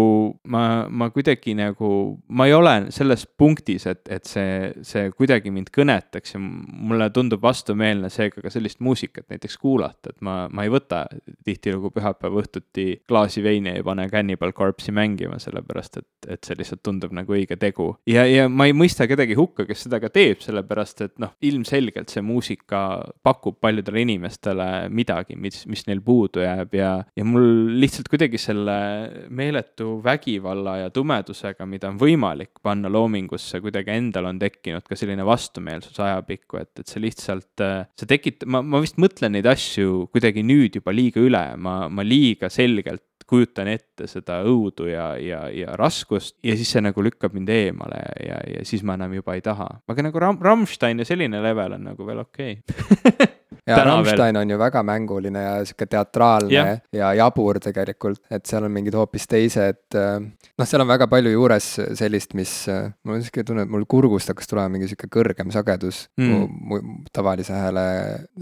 ma, 0.49 0.63
ma 0.89 1.09
kuidagi 1.13 1.53
nagu, 1.57 1.89
ma 2.33 2.47
ei 2.49 2.55
ole 2.55 2.73
selles 2.95 3.25
punktis, 3.39 3.85
et, 3.89 4.01
et 4.11 4.25
see, 4.27 4.71
see 4.85 5.09
kuidagi 5.13 5.53
mind 5.53 5.69
kõnetaks 5.75 6.35
ja 6.35 6.41
mulle 6.41 7.09
tundub 7.13 7.43
vastumeelne 7.43 8.09
seega 8.13 8.43
ka 8.43 8.51
sellist 8.53 8.81
muusikat 8.85 9.27
näiteks 9.31 9.59
kuulata, 9.61 10.13
et 10.13 10.23
ma, 10.25 10.41
ma 10.51 10.65
ei 10.65 10.73
võta 10.73 11.03
tihtilugu 11.45 11.91
pühapäeva 11.95 12.41
õhtuti 12.41 12.87
klaasi 13.09 13.43
veini 13.45 13.75
ei 13.75 13.85
pane 13.85 14.07
Cannibal 14.11 14.53
Corpse'i 14.57 14.95
mängima, 14.95 15.39
sellepärast 15.41 16.01
et, 16.01 16.09
et 16.37 16.47
see 16.47 16.57
lihtsalt 16.59 16.83
tundub 16.85 17.13
nagu 17.15 17.35
õige 17.35 17.59
tegu. 17.61 17.91
ja, 18.09 18.25
ja 18.29 18.47
ma 18.49 18.69
ei 18.69 18.75
mõista 18.77 19.07
kedagi 19.09 19.37
hukka, 19.37 19.67
kes 19.69 19.85
seda 19.85 20.01
ka 20.01 20.11
teeb, 20.13 20.41
sellepärast 20.45 21.05
et 21.05 21.15
noh, 21.21 21.35
ilmselgelt 21.45 22.09
see 22.13 22.25
muusika 22.25 22.83
pakub 23.25 23.59
paljudele 23.61 24.05
inimestele 24.07 24.69
midagi, 24.93 25.37
mis, 25.37 25.65
mis 25.69 25.85
neil 25.89 26.01
puudu 26.05 26.41
jääb 26.43 26.73
ja, 26.79 26.91
ja 27.17 27.27
mul 27.27 27.77
lihtsalt 27.79 28.09
kuidagi 28.11 28.39
selle 28.41 28.78
meeletu 29.29 29.97
vägivalla 30.03 30.77
ja 30.83 30.93
tumedusega, 30.93 31.67
mida 31.69 31.89
on 31.91 31.99
võimalik 32.01 32.61
panna 32.63 32.91
loomingusse, 32.91 33.61
kuidagi 33.63 33.93
endal 33.95 34.29
on 34.31 34.39
tekkinud 34.41 34.87
ka 34.87 34.97
selline 34.99 35.25
vastumeelsus 35.27 35.99
ajapikku, 36.03 36.61
et, 36.61 36.71
et 36.81 36.87
see 36.89 37.03
lihtsalt, 37.03 37.65
see 37.99 38.09
tekitab, 38.09 38.49
ma, 38.51 38.63
ma 38.63 38.81
vist 38.83 38.99
mõtlen 39.01 39.35
neid 39.37 39.49
asju 39.49 40.07
kuidagi 40.13 40.43
nüüd 40.45 40.79
juba 40.79 40.95
liiga 40.95 41.23
üle, 41.23 41.45
ma, 41.61 41.81
ma 41.91 42.05
liiga 42.05 42.51
selgelt 42.53 43.05
kujutan 43.29 43.69
ette 43.69 44.07
seda 44.09 44.39
õudu 44.47 44.87
ja, 44.89 45.11
ja, 45.21 45.43
ja 45.53 45.75
raskust 45.77 46.39
ja 46.45 46.55
siis 46.57 46.71
see 46.73 46.81
nagu 46.81 47.03
lükkab 47.05 47.35
mind 47.37 47.51
eemale 47.53 48.01
ja, 48.25 48.39
ja 48.55 48.63
siis 48.65 48.81
ma 48.85 48.97
enam 48.97 49.13
juba 49.19 49.37
ei 49.37 49.43
taha. 49.45 49.69
aga 49.87 50.07
nagu 50.07 50.23
Ram-, 50.23 50.41
Rammstein 50.41 51.03
ja 51.03 51.05
selline 51.07 51.43
level 51.45 51.77
on 51.77 51.91
nagu 51.91 52.09
veel 52.09 52.23
okei 52.25 52.57
okay. 52.63 53.29
ja 53.67 53.79
Rammstein 53.85 54.35
veel. 54.35 54.41
on 54.41 54.53
ju 54.53 54.59
väga 54.59 54.83
mänguline 54.83 55.43
ja 55.43 55.53
sihuke 55.65 55.87
teatraalne 55.89 56.53
ja. 56.53 56.77
ja 56.95 57.13
jabur 57.23 57.59
tegelikult, 57.63 58.21
et 58.31 58.45
seal 58.49 58.67
on 58.67 58.73
mingid 58.75 58.97
hoopis 58.97 59.27
teised. 59.29 59.81
Äh, 59.95 60.17
noh, 60.23 60.69
seal 60.69 60.83
on 60.83 60.91
väga 60.91 61.09
palju 61.11 61.33
juures 61.33 61.69
sellist, 61.99 62.35
mis, 62.39 62.53
äh, 62.71 62.91
mul 63.03 63.19
on 63.19 63.25
sihuke 63.25 63.45
tunne, 63.47 63.67
et 63.67 63.73
mul 63.73 63.87
kurgust 63.89 64.31
hakkas 64.33 64.51
tulema 64.51 64.71
mingi 64.73 64.89
sihuke 64.91 65.11
kõrgem 65.19 65.53
sagedus 65.53 66.05
mm. 66.19 66.29
mu, 66.33 66.81
mu 66.81 67.07
tavalise 67.15 67.55
hääle, 67.55 67.87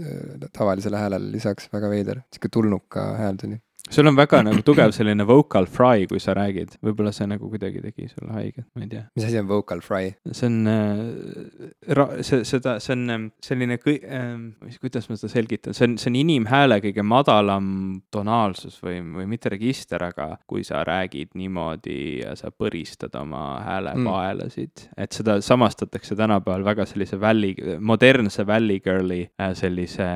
äh, 0.00 0.50
tavalisele 0.52 1.00
häälele 1.00 1.32
lisaks, 1.36 1.70
väga 1.74 1.90
veider, 1.92 2.22
sihuke 2.34 2.52
tulnuka 2.52 3.12
hääl 3.18 3.40
tuli 3.40 3.60
sul 3.90 4.06
on 4.10 4.16
väga 4.18 4.42
nagu 4.46 4.62
tugev 4.66 4.92
selline 4.96 5.24
vocal 5.28 5.66
fry, 5.70 6.06
kui 6.10 6.20
sa 6.22 6.34
räägid, 6.36 6.76
võib-olla 6.84 7.12
see 7.14 7.28
nagu 7.30 7.48
kuidagi 7.50 7.82
tegi 7.84 8.08
sulle 8.10 8.34
haiget, 8.36 8.66
ma 8.76 8.84
ei 8.84 8.90
tea. 8.92 9.04
mis 9.16 9.26
asi 9.28 9.40
on 9.40 9.48
vocal 9.50 9.82
fry? 9.84 10.12
see 10.30 10.48
on 10.50 10.58
äh,, 10.72 12.18
see, 12.26 12.42
seda, 12.48 12.76
see 12.84 12.94
on 12.96 13.04
ähm, 13.14 13.26
selline 13.44 13.78
kõi- 13.82 14.00
äh,, 14.04 14.76
kuidas 14.82 15.08
ma 15.10 15.18
seda 15.18 15.32
selgitan, 15.32 15.76
see 15.76 15.88
on, 15.88 15.96
see 16.00 16.10
on 16.12 16.18
inimhääle 16.20 16.80
kõige 16.84 17.04
madalam 17.06 17.70
tonaalsus 18.14 18.78
või, 18.84 19.00
või 19.18 19.28
mitte 19.30 19.52
register, 19.54 20.04
aga 20.10 20.30
kui 20.48 20.64
sa 20.66 20.82
räägid 20.86 21.34
niimoodi 21.38 21.98
ja 22.22 22.34
sa 22.38 22.52
põristad 22.54 23.16
oma 23.20 23.60
häälepaelasid 23.66 24.84
mm., 24.84 24.98
et 24.98 25.16
seda 25.16 25.38
samastatakse 25.44 26.16
tänapäeval 26.18 26.66
väga 26.66 26.86
sellise 26.88 27.18
valley, 27.20 27.54
modernse 27.80 28.44
valley 28.46 28.82
girl'i 28.84 29.24
äh, 29.40 29.54
sellise 29.58 30.08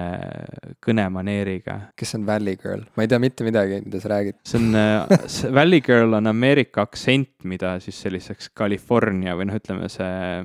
kõnemaneeriga. 0.84 1.78
kes 1.98 2.16
on 2.18 2.26
valley 2.28 2.58
girl? 2.60 2.84
ma 2.96 3.06
ei 3.06 3.10
tea 3.10 3.20
mitte 3.22 3.46
midagi 3.46 3.61
midagi, 3.62 3.84
mida 3.86 4.00
sa 4.00 4.08
räägid. 4.08 4.34
see 4.44 4.58
on 4.58 4.74
äh,, 4.74 5.54
Valley 5.54 5.80
Girl 5.80 6.14
on 6.14 6.26
Ameerika 6.26 6.82
aktsent, 6.82 7.44
mida 7.44 7.78
siis 7.80 8.00
selliseks 8.02 8.50
California 8.58 9.36
või 9.36 9.48
noh, 9.50 9.58
ütleme 9.58 9.88
see 9.92 10.42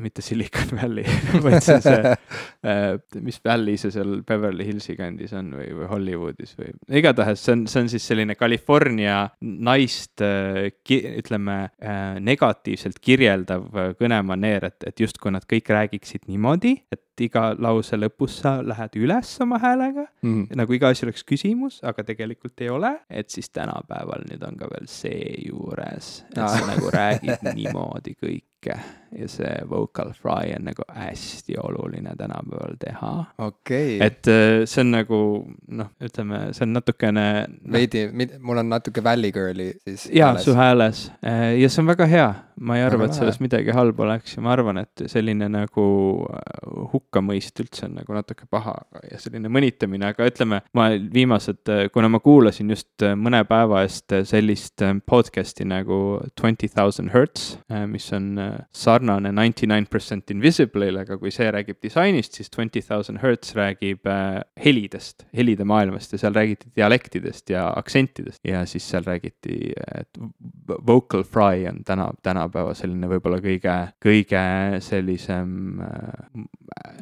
mitte 0.00 0.22
Silicon 0.24 0.74
Valley 0.78 1.04
vaid 1.44 1.62
see 1.64 1.80
see 1.84 2.14
äh,, 2.70 2.96
mis 3.24 3.40
Valley 3.44 3.78
see 3.80 3.92
seal 3.94 4.16
Beverly 4.26 4.66
Hillsi 4.68 4.96
kandis 4.98 5.34
on 5.36 5.52
või, 5.58 5.68
või 5.78 5.88
Hollywoodis 5.90 6.56
või. 6.58 6.72
igatahes 7.00 7.44
see 7.44 7.56
on, 7.56 7.66
see 7.70 7.84
on 7.84 7.90
siis 7.92 8.06
selline 8.10 8.36
California 8.38 9.24
naist 9.40 10.24
äh, 10.24 10.70
ki, 10.84 11.00
ütleme 11.22 11.58
äh, 11.78 12.20
negatiivselt 12.24 13.00
kirjeldav 13.04 13.66
äh, 13.72 13.90
kõnemaneer, 14.00 14.70
et, 14.70 14.90
et 14.90 15.04
justkui 15.04 15.32
nad 15.34 15.46
kõik 15.50 15.70
räägiksid 15.74 16.28
niimoodi, 16.30 16.76
et 16.92 17.02
iga 17.24 17.52
lause 17.58 17.96
lõpus 17.98 18.40
sa 18.42 18.56
lähed 18.64 18.96
üles 18.98 19.30
oma 19.44 19.60
häälega 19.62 20.06
mm., 20.24 20.54
nagu 20.58 20.74
iga 20.74 20.90
asi 20.90 21.06
oleks 21.06 21.24
küsimus, 21.26 21.78
aga 21.86 22.04
tegelikult 22.06 22.64
ei 22.64 22.72
ole, 22.74 22.90
et 23.08 23.30
siis 23.30 23.50
tänapäeval 23.54 24.26
nüüd 24.30 24.42
on 24.46 24.58
ka 24.58 24.70
veel 24.72 24.88
see 24.90 25.36
juures, 25.46 26.16
et 26.32 26.40
sa 26.42 26.66
nagu 26.66 26.90
räägid 26.94 27.46
niimoodi 27.54 28.16
kõike 28.64 29.04
ja 29.18 29.28
see 29.30 29.50
vocal 29.70 30.12
fry 30.16 30.52
on 30.56 30.66
nagu 30.68 30.84
hästi 30.94 31.56
oluline 31.62 32.14
tänapäeval 32.18 32.76
teha. 32.80 33.12
Okay.. 33.38 33.98
et 34.02 34.26
äh, 34.28 34.64
see 34.68 34.82
on 34.82 34.90
nagu 34.94 35.18
noh, 35.68 35.90
ütleme, 36.02 36.40
see 36.56 36.66
on 36.66 36.74
natukene 36.74 37.26
no.. 37.46 37.74
veidi, 37.76 38.06
mul 38.42 38.62
on 38.62 38.72
natuke 38.72 39.04
Valley 39.04 39.32
Girl'i 39.34 39.70
siis. 39.84 40.08
jaa, 40.14 40.34
su 40.42 40.56
hääles. 40.58 41.06
Äh, 41.26 41.54
ja 41.60 41.70
see 41.70 41.84
on 41.84 41.90
väga 41.92 42.08
hea, 42.10 42.26
ma 42.60 42.78
ei 42.78 42.86
arva, 42.86 43.08
et 43.08 43.16
sellest 43.16 43.42
midagi 43.44 43.74
halba 43.74 44.06
oleks 44.08 44.36
ja 44.36 44.44
ma 44.44 44.54
arvan, 44.54 44.82
et 44.82 45.06
selline 45.10 45.48
nagu 45.52 45.86
äh, 46.30 46.74
hukkamõist 46.94 47.62
üldse 47.62 47.86
on 47.88 47.98
nagu 48.00 48.18
natuke 48.18 48.48
paha 48.50 48.76
ja 49.10 49.20
selline 49.22 49.52
mõnitamine, 49.52 50.10
aga 50.14 50.28
ütleme, 50.30 50.62
ma 50.74 50.88
viimased, 50.94 51.70
kuna 51.94 52.10
ma 52.10 52.22
kuulasin 52.24 52.74
just 52.74 53.06
mõne 53.18 53.44
päeva 53.48 53.84
eest 53.86 54.16
sellist 54.26 54.82
podcast'i 55.06 55.66
nagu 55.68 56.18
Twenty 56.38 56.68
Thousand 56.70 57.14
Hertz, 57.14 57.54
mis 57.90 58.10
on 58.16 58.34
sarnane 58.74 59.32
ninety 59.32 59.66
nine 59.70 59.86
percent 59.90 60.30
Invisible'ile, 60.34 61.04
aga 61.04 61.18
kui 61.20 61.32
see 61.34 61.50
räägib 61.54 61.80
disainist, 61.82 62.38
siis 62.38 62.50
Twenty 62.50 62.82
Thousand 62.82 63.22
Hertz 63.22 63.54
räägib 63.56 64.06
äh, 64.10 64.40
helidest, 64.64 65.26
helide 65.36 65.66
maailmast 65.68 66.14
ja 66.14 66.20
seal 66.22 66.36
räägiti 66.36 66.72
dialektidest 66.76 67.50
ja 67.50 67.66
aktsentidest. 67.76 68.40
ja 68.44 68.64
siis 68.66 68.88
seal 68.90 69.04
räägiti, 69.06 69.72
et 69.98 70.20
vocal 70.86 71.24
fry 71.24 71.66
on 71.70 71.82
täna, 71.84 72.10
tänapäeva 72.22 72.74
selline 72.74 73.08
võib-olla 73.10 73.40
kõige, 73.44 73.76
kõige 74.04 74.44
sellisem 74.84 75.80
äh, 75.84 76.44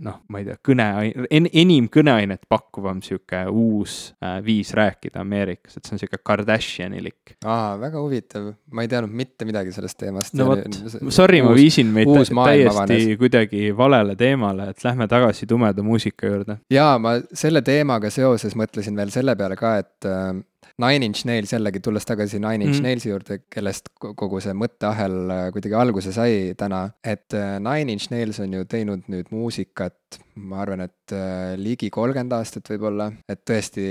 noh, 0.03 0.21
ma 0.29 0.41
ei 0.41 0.47
tea, 0.47 0.59
kõne 0.65 0.87
en,, 1.31 1.49
enim 1.53 1.89
kõneainet 1.93 2.47
pakkuvam 2.51 3.03
sihuke 3.05 3.45
uus 3.51 4.13
äh, 4.23 4.39
viis 4.45 4.73
rääkida 4.77 5.23
Ameerikas, 5.23 5.77
et 5.77 5.87
see 5.87 5.97
on 5.97 6.03
sihuke 6.03 6.21
Kardashianilik. 6.25 7.37
aa, 7.45 7.77
väga 7.81 8.03
huvitav, 8.03 8.53
ma 8.73 8.85
ei 8.85 8.91
teadnud 8.93 9.15
mitte 9.23 9.47
midagi 9.49 9.75
sellest 9.75 9.99
teemast. 10.01 10.35
no 10.39 10.49
vot, 10.53 10.81
sorry, 11.15 11.41
ma 11.45 11.55
viisin 11.57 11.90
meid 11.95 12.12
täiesti 12.12 13.16
kuidagi 13.20 13.72
valele 13.76 14.16
teemale, 14.18 14.70
et 14.72 14.84
lähme 14.84 15.09
tagasi 15.11 15.47
tumeda 15.51 15.82
muusika 15.82 16.30
juurde. 16.30 16.59
jaa, 16.70 16.97
ma 17.03 17.18
selle 17.32 17.62
teemaga 17.66 18.11
seoses 18.11 18.57
mõtlesin 18.59 18.97
veel 18.99 19.12
selle 19.14 19.36
peale 19.38 19.59
ka, 19.59 19.76
et 19.82 20.09
äh, 20.09 20.32
Nine 20.82 21.05
Inch 21.05 21.26
Nails 21.28 21.53
jällegi, 21.53 21.80
tulles 21.84 22.07
tagasi 22.09 22.40
Nine 22.40 22.64
Inch 22.64 22.78
mm. 22.80 22.86
Nailsi 22.86 23.11
juurde, 23.11 23.38
kellest 23.53 23.90
kogu 24.01 24.40
see 24.40 24.55
mõtteahel 24.57 25.53
kuidagi 25.53 25.76
alguse 25.78 26.14
sai 26.16 26.55
täna, 26.59 26.86
et 27.05 27.36
äh, 27.36 27.59
Nine 27.62 27.97
Inch 27.97 28.12
Nails 28.12 28.40
on 28.43 28.57
ju 28.57 28.64
teinud 28.68 29.09
nüüd 29.12 29.30
muusikat, 29.34 29.97
ma 30.43 30.63
arvan, 30.63 30.85
et 30.87 31.15
äh, 31.17 31.55
ligi 31.61 31.91
kolmkümmend 31.93 32.33
aastat 32.37 32.69
võib-olla, 32.73 33.11
et 33.29 33.43
tõesti 33.49 33.85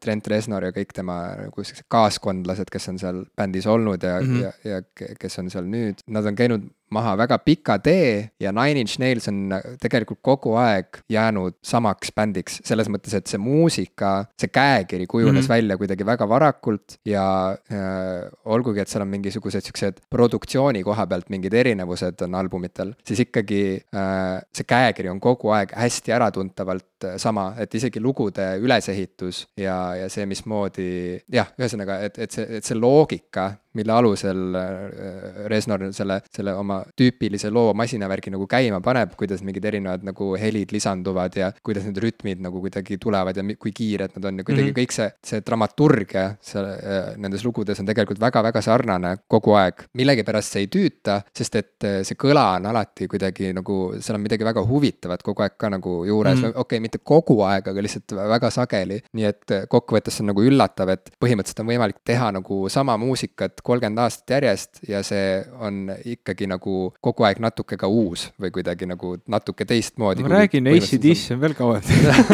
Trent 0.00 0.28
Reznor 0.32 0.68
ja 0.68 0.74
kõik 0.76 0.92
tema 0.96 1.20
nagu 1.46 1.64
siuksed 1.64 1.88
kaaskondlased, 1.92 2.72
kes 2.72 2.90
on 2.92 3.00
seal 3.00 3.22
bändis 3.36 3.68
olnud 3.70 4.02
ja 4.02 4.18
mm, 4.20 4.36
-hmm. 4.36 4.68
ja, 4.68 4.76
ja 4.76 5.16
kes 5.20 5.40
on 5.42 5.50
seal 5.50 5.68
nüüd, 5.70 6.04
nad 6.06 6.26
on 6.26 6.36
käinud 6.36 6.68
maha 6.94 7.14
väga 7.18 7.38
pika 7.44 7.76
tee 7.82 8.30
ja 8.42 8.52
Nine 8.52 8.82
Inch 8.82 8.98
Nails 9.00 9.28
on 9.30 9.54
tegelikult 9.82 10.20
kogu 10.26 10.56
aeg 10.58 11.00
jäänud 11.10 11.56
samaks 11.66 12.12
bändiks, 12.16 12.58
selles 12.66 12.90
mõttes, 12.90 13.14
et 13.16 13.30
see 13.30 13.40
muusika, 13.40 14.26
see 14.40 14.50
käekiri 14.50 15.06
kujunes 15.10 15.44
mm 15.44 15.46
-hmm. 15.46 15.54
välja 15.54 15.76
kuidagi 15.78 16.06
väga 16.06 16.28
varakult 16.28 16.98
ja 17.04 17.24
äh, 17.72 18.30
olgugi, 18.44 18.80
et 18.80 18.88
seal 18.88 19.02
on 19.06 19.12
mingisugused 19.14 19.64
siuksed 19.66 20.02
produktsiooni 20.10 20.82
koha 20.82 21.06
pealt 21.06 21.30
mingid 21.30 21.54
erinevused 21.54 22.22
on 22.26 22.34
albumitel, 22.34 22.94
siis 23.06 23.20
ikkagi 23.26 23.62
äh, 23.94 24.42
see 24.54 24.66
käekiri 24.66 25.08
on 25.08 25.20
kogu 25.20 25.49
aeg 25.56 25.72
hästi 25.76 26.14
äratuntavalt 26.16 27.06
äh, 27.08 27.16
sama, 27.20 27.50
et 27.58 27.74
isegi 27.74 28.00
lugude 28.02 28.46
ülesehitus 28.60 29.44
ja, 29.58 29.76
ja 29.98 30.08
see, 30.12 30.26
mismoodi 30.30 30.90
jah, 31.32 31.52
ühesõnaga, 31.58 32.00
et, 32.06 32.18
et 32.18 32.36
see, 32.36 32.46
et 32.60 32.66
see 32.66 32.78
loogika 32.78 33.50
mille 33.78 33.92
alusel 33.94 34.56
äh, 34.58 35.44
Resnor 35.50 35.84
selle, 35.94 36.20
selle 36.32 36.54
oma 36.58 36.80
tüüpilise 36.98 37.52
loo 37.54 37.70
masinavärgi 37.78 38.32
nagu 38.34 38.46
käima 38.50 38.80
paneb, 38.82 39.14
kuidas 39.18 39.44
mingid 39.46 39.64
erinevad 39.70 40.04
nagu 40.06 40.32
helid 40.40 40.74
lisanduvad 40.74 41.36
ja 41.38 41.50
kuidas 41.62 41.86
need 41.86 42.00
rütmid 42.02 42.42
nagu 42.42 42.62
kuidagi 42.64 42.98
tulevad 43.00 43.38
ja 43.38 43.44
kui 43.60 43.72
kiired 43.76 44.16
nad 44.16 44.26
on 44.30 44.40
ja 44.42 44.46
kuidagi 44.46 44.70
mm 44.70 44.74
-hmm. 44.74 44.80
kõik 44.80 44.96
see, 44.96 45.10
see 45.32 45.42
dramaturgia 45.46 46.24
seal 46.40 46.66
äh, 46.66 47.12
nendes 47.16 47.44
lugudes 47.46 47.80
on 47.80 47.86
tegelikult 47.86 48.20
väga-väga 48.20 48.62
sarnane 48.62 49.16
kogu 49.28 49.54
aeg. 49.54 49.86
millegipärast 49.94 50.52
see 50.52 50.66
ei 50.66 50.66
tüüta, 50.66 51.20
sest 51.36 51.56
et 51.56 51.84
äh, 51.84 52.00
see 52.02 52.18
kõla 52.18 52.56
on 52.56 52.66
alati 52.66 53.08
kuidagi 53.08 53.52
nagu, 53.54 53.94
seal 54.00 54.18
on 54.18 54.26
midagi 54.26 54.44
väga 54.44 54.66
huvitavat 54.66 55.22
kogu 55.22 55.42
aeg 55.42 55.56
ka 55.56 55.70
nagu 55.70 56.04
juures 56.04 56.38
mm 56.38 56.44
-hmm., 56.44 56.50
okei 56.50 56.60
okay,, 56.60 56.80
mitte 56.80 56.98
kogu 56.98 57.40
aeg, 57.42 57.68
aga 57.68 57.82
lihtsalt 57.82 58.12
väga 58.12 58.50
sageli. 58.50 59.00
nii 59.12 59.24
et 59.24 59.46
kokkuvõttes 59.68 60.20
on 60.20 60.26
nagu 60.26 60.42
üllatav, 60.42 60.88
et 60.88 61.10
põhimõtteliselt 61.22 61.60
on 61.60 61.66
võimalik 61.66 61.96
teha 62.04 62.32
nagu 62.32 62.68
sama 62.68 62.96
muusikat 62.96 63.59
aastat, 63.60 63.64
kolmkümmend 63.64 63.98
aastat 63.98 64.30
järjest 64.30 64.80
ja 64.88 65.02
see 65.02 65.44
on 65.60 65.90
ikkagi 66.04 66.48
nagu 66.48 66.92
kogu 67.00 67.24
aeg 67.24 67.40
natuke 67.40 67.76
ka 67.76 67.88
uus 67.88 68.30
või 68.40 68.50
kuidagi 68.50 68.86
nagu 68.86 69.16
natuke 69.28 69.64
teistmoodi. 69.64 70.22
ma 70.22 70.40
räägin, 70.40 70.66
ACDC 70.66 71.34
on 71.34 71.40
veel 71.40 71.54
kauem 71.54 71.82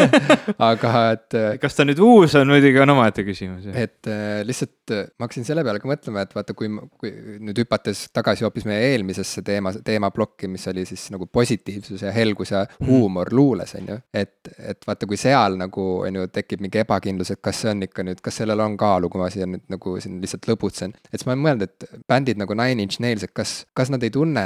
aga 0.71 1.11
et. 1.13 1.37
Kas 1.61 1.75
ta 1.75 1.83
nüüd 1.85 1.99
uus 1.99 2.35
on, 2.35 2.47
muidugi 2.47 2.79
on 2.79 2.89
omaette 2.89 3.23
küsimus. 3.23 3.67
et 3.73 4.07
äh, 4.07 4.43
lihtsalt 4.45 4.91
äh, 4.91 5.07
ma 5.17 5.27
hakkasin 5.27 5.45
selle 5.45 5.63
peale 5.63 5.79
ka 5.79 5.89
mõtlema, 5.89 6.23
et 6.23 6.33
vaata, 6.35 6.53
kui, 6.57 6.69
kui 6.99 7.11
nüüd 7.43 7.57
hüpates 7.63 8.07
tagasi 8.15 8.45
hoopis 8.45 8.67
meie 8.67 8.93
eelmisesse 8.93 9.43
teema, 9.45 9.73
teemaplokki, 9.73 10.47
mis 10.51 10.67
oli 10.71 10.85
siis 10.87 11.07
nagu 11.13 11.27
positiivsus 11.27 12.05
ja 12.05 12.13
helgus 12.15 12.53
ja 12.53 12.63
mhm. 12.65 12.89
huumor 12.89 13.33
luules, 13.33 13.73
on 13.79 13.91
ju. 13.93 13.99
et, 14.13 14.51
et 14.57 14.87
vaata, 14.87 15.09
kui 15.09 15.19
seal 15.19 15.57
nagu 15.59 15.87
on 16.07 16.21
ju, 16.21 16.27
tekib 16.33 16.63
mingi 16.63 16.81
ebakindlus, 16.83 17.33
et 17.35 17.43
kas 17.43 17.63
see 17.63 17.73
on 17.73 17.83
ikka 17.87 18.05
nüüd, 18.07 18.21
kas 18.23 18.41
sellel 18.41 18.63
on 18.63 18.77
kaalu, 18.79 19.11
kui 19.11 19.21
ma 19.21 19.29
siia 19.33 19.47
nüüd 19.49 19.65
nagu 19.73 19.97
siin 20.03 20.21
lihtsalt 20.23 20.47
lõbutsen 20.51 20.95
et 21.17 21.23
siis 21.23 21.27
ma 21.27 21.33
olen 21.33 21.43
mõelnud, 21.43 21.65
et 21.65 22.03
bändid 22.09 22.39
nagu 22.39 22.55
Nine 22.57 22.85
Inch 22.85 23.01
Nails, 23.03 23.25
et 23.25 23.33
kas, 23.35 23.53
kas 23.77 23.89
nad 23.93 24.03
ei 24.05 24.11
tunne, 24.13 24.43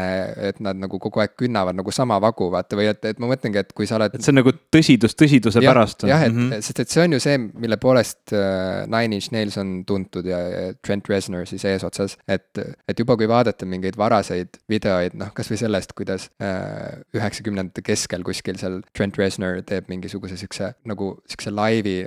et 0.50 0.62
nad 0.64 0.80
nagu 0.80 1.00
kogu 1.04 1.22
aeg 1.24 1.36
künnavad 1.40 1.76
nagu 1.78 1.92
sama 1.96 2.18
vagu, 2.24 2.48
vaata, 2.54 2.78
või 2.80 2.88
et, 2.92 3.04
et 3.12 3.20
ma 3.22 3.30
mõtlengi, 3.32 3.60
et 3.62 3.74
kui 3.76 3.88
sa 3.90 3.98
oled. 3.98 4.16
et 4.16 4.24
see 4.24 4.32
on 4.34 4.40
nagu 4.40 4.54
tõsidus 4.74 5.18
tõsiduse 5.20 5.64
ja, 5.64 5.74
pärast. 5.74 6.06
jah, 6.08 6.24
et 6.26 6.34
mm, 6.34 6.48
-hmm. 6.48 6.66
sest 6.66 6.84
et 6.84 6.94
see 6.94 7.04
on 7.04 7.18
ju 7.18 7.20
see, 7.24 7.38
mille 7.38 7.78
poolest 7.82 8.34
uh, 8.36 8.86
Nine 8.88 9.20
Inch 9.20 9.32
Nails 9.36 9.58
on 9.62 9.74
tuntud 9.88 10.28
ja, 10.28 10.40
ja 10.40 10.74
Trent 10.86 11.10
Reznor 11.12 11.48
siis 11.50 11.66
eesotsas. 11.68 12.18
et, 12.28 12.64
et 12.88 13.00
juba 13.00 13.18
kui 13.20 13.28
vaadata 13.28 13.66
mingeid 13.66 13.98
varaseid 14.00 14.62
videoid, 14.70 15.18
noh, 15.20 15.34
kasvõi 15.36 15.60
sellest, 15.60 15.94
kuidas 15.98 16.30
uh, 16.40 17.02
üheksakümnendate 17.18 17.84
keskel 17.84 18.24
kuskil 18.24 18.58
seal 18.62 18.82
Trent 18.96 19.20
Reznor 19.20 19.62
teeb 19.68 19.92
mingisuguse 19.92 20.38
siukse 20.40 20.74
nagu 20.86 21.14
siukse 21.28 21.52
laivi, 21.52 21.98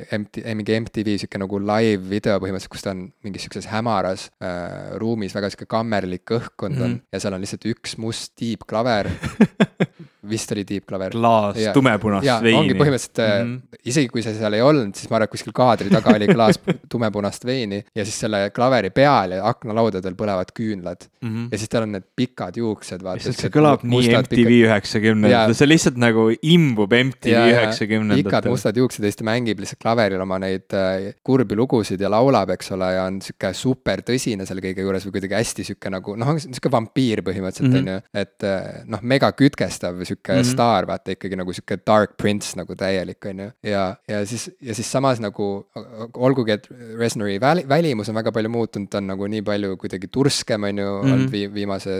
mingi 0.54 0.80
MTV 0.80 1.18
sihuke 1.20 1.38
nagu 1.38 1.60
live 1.60 2.08
video 2.08 2.38
põhimõtteliselt, 2.40 2.72
kus 2.72 2.86
ta 2.86 2.94
on 2.94 3.06
mingis 3.24 3.44
siukses 3.46 3.68
hämaras 3.68 4.24
Äh, 4.44 4.53
ruumis 5.00 5.34
väga 5.34 5.50
sihuke 5.50 5.68
kammerlik 5.70 6.34
õhkkond 6.38 6.78
on 6.78 6.88
mm 6.88 6.94
-hmm. 6.94 7.12
ja 7.12 7.20
seal 7.20 7.36
on 7.36 7.44
lihtsalt 7.44 7.66
üks 7.70 7.96
must 7.98 8.34
tiibklaver 8.40 9.10
vist 10.30 10.52
oli 10.52 10.64
tiibklaver. 10.68 11.14
klaas 11.14 11.58
tumepunast 11.74 12.42
veini. 12.42 12.58
ongi 12.58 12.76
põhimõtteliselt 12.78 13.20
mm, 13.22 13.52
-hmm. 13.52 13.80
isegi 13.92 14.08
kui 14.12 14.22
see 14.24 14.34
seal 14.38 14.56
ei 14.56 14.62
olnud, 14.64 14.94
siis 14.96 15.10
ma 15.10 15.18
arvan, 15.18 15.28
et 15.28 15.34
kuskil 15.34 15.54
kaadri 15.56 15.92
taga 15.92 16.14
oli 16.14 16.28
klaas 16.30 16.60
tumepunast 16.92 17.44
veini 17.46 17.82
ja 17.94 18.04
siis 18.04 18.18
selle 18.24 18.48
klaveri 18.54 18.90
peal 18.94 19.36
ja 19.38 19.44
aknalaudadel 19.48 20.16
põlevad 20.18 20.52
küünlad 20.56 21.06
mm. 21.20 21.28
-hmm. 21.28 21.48
ja 21.52 21.58
siis 21.58 21.72
tal 21.72 21.86
on 21.88 21.92
need 21.96 22.06
pikad 22.16 22.56
juuksed, 22.56 23.02
vaata. 23.04 23.32
see 23.32 23.52
kõlab 23.52 23.84
nii 23.84 24.14
MTV 24.20 24.58
üheksakümnendatel, 24.68 25.56
see 25.58 25.68
lihtsalt 25.68 26.00
nagu 26.00 26.28
imbub 26.42 26.92
MTV 26.92 27.44
üheksakümnendatel. 27.52 28.24
pikad 28.24 28.50
mustad 28.52 28.76
juuksed 28.76 29.04
ja 29.04 29.12
siis 29.12 29.20
ta 29.20 29.28
mängib 29.28 29.60
lihtsalt 29.62 29.82
klaveril 29.82 30.20
oma 30.24 30.38
neid 30.42 30.76
äh, 30.76 31.12
kurbi 31.24 31.56
lugusid 31.58 32.00
ja 32.00 32.10
laulab, 32.12 32.54
eks 32.56 32.72
ole, 32.76 32.90
ja 32.96 33.04
on 33.08 33.20
sihuke 33.24 33.52
super 33.56 34.04
tõsine 34.06 34.46
selle 34.48 34.64
kõige 34.64 34.84
juures 34.86 35.06
või 35.06 35.18
kuidagi 35.18 35.38
hästi 35.38 35.68
sihuke 35.70 35.92
nagu 35.92 36.16
noh, 36.20 36.34
sihuke 36.40 36.72
vampiir 36.72 37.24
põhimõtteliselt 37.26 37.70
mhm. 37.70 37.78
on 37.78 37.84
mm 37.84 37.88
-hmm. 37.88 38.10
ju, 38.14 38.24
et 38.24 38.48
äh, 38.48 38.82
noh, 38.90 39.02
mega 39.02 39.32
kütkestav 39.36 40.00
sihuke 40.14 40.32
mm 40.32 40.40
-hmm. 40.40 40.52
staar, 40.52 40.86
vaata 40.86 41.14
ikkagi 41.14 41.36
nagu 41.36 41.52
sihuke 41.52 41.78
dark 41.86 42.16
prince 42.16 42.56
nagu 42.56 42.74
täielik, 42.76 43.24
on 43.26 43.38
ju. 43.38 43.50
ja, 43.62 43.96
ja 44.08 44.26
siis, 44.26 44.50
ja 44.62 44.74
siis 44.74 44.90
samas 44.92 45.20
nagu 45.20 45.66
olgugi, 46.14 46.52
et 46.52 46.68
Resnori 46.98 47.40
väli, 47.40 47.68
välimus 47.68 48.08
on 48.08 48.14
väga 48.14 48.32
palju 48.32 48.48
muutunud, 48.48 48.88
ta 48.90 48.98
on 48.98 49.06
nagu 49.06 49.26
nii 49.26 49.42
palju 49.42 49.76
kuidagi 49.76 50.08
turskem, 50.08 50.62
on 50.62 50.78
ju 50.78 50.84
mm, 50.84 51.00
-hmm. 51.00 51.12
olnud 51.12 51.32
vi-, 51.32 51.54
viimase 51.54 51.90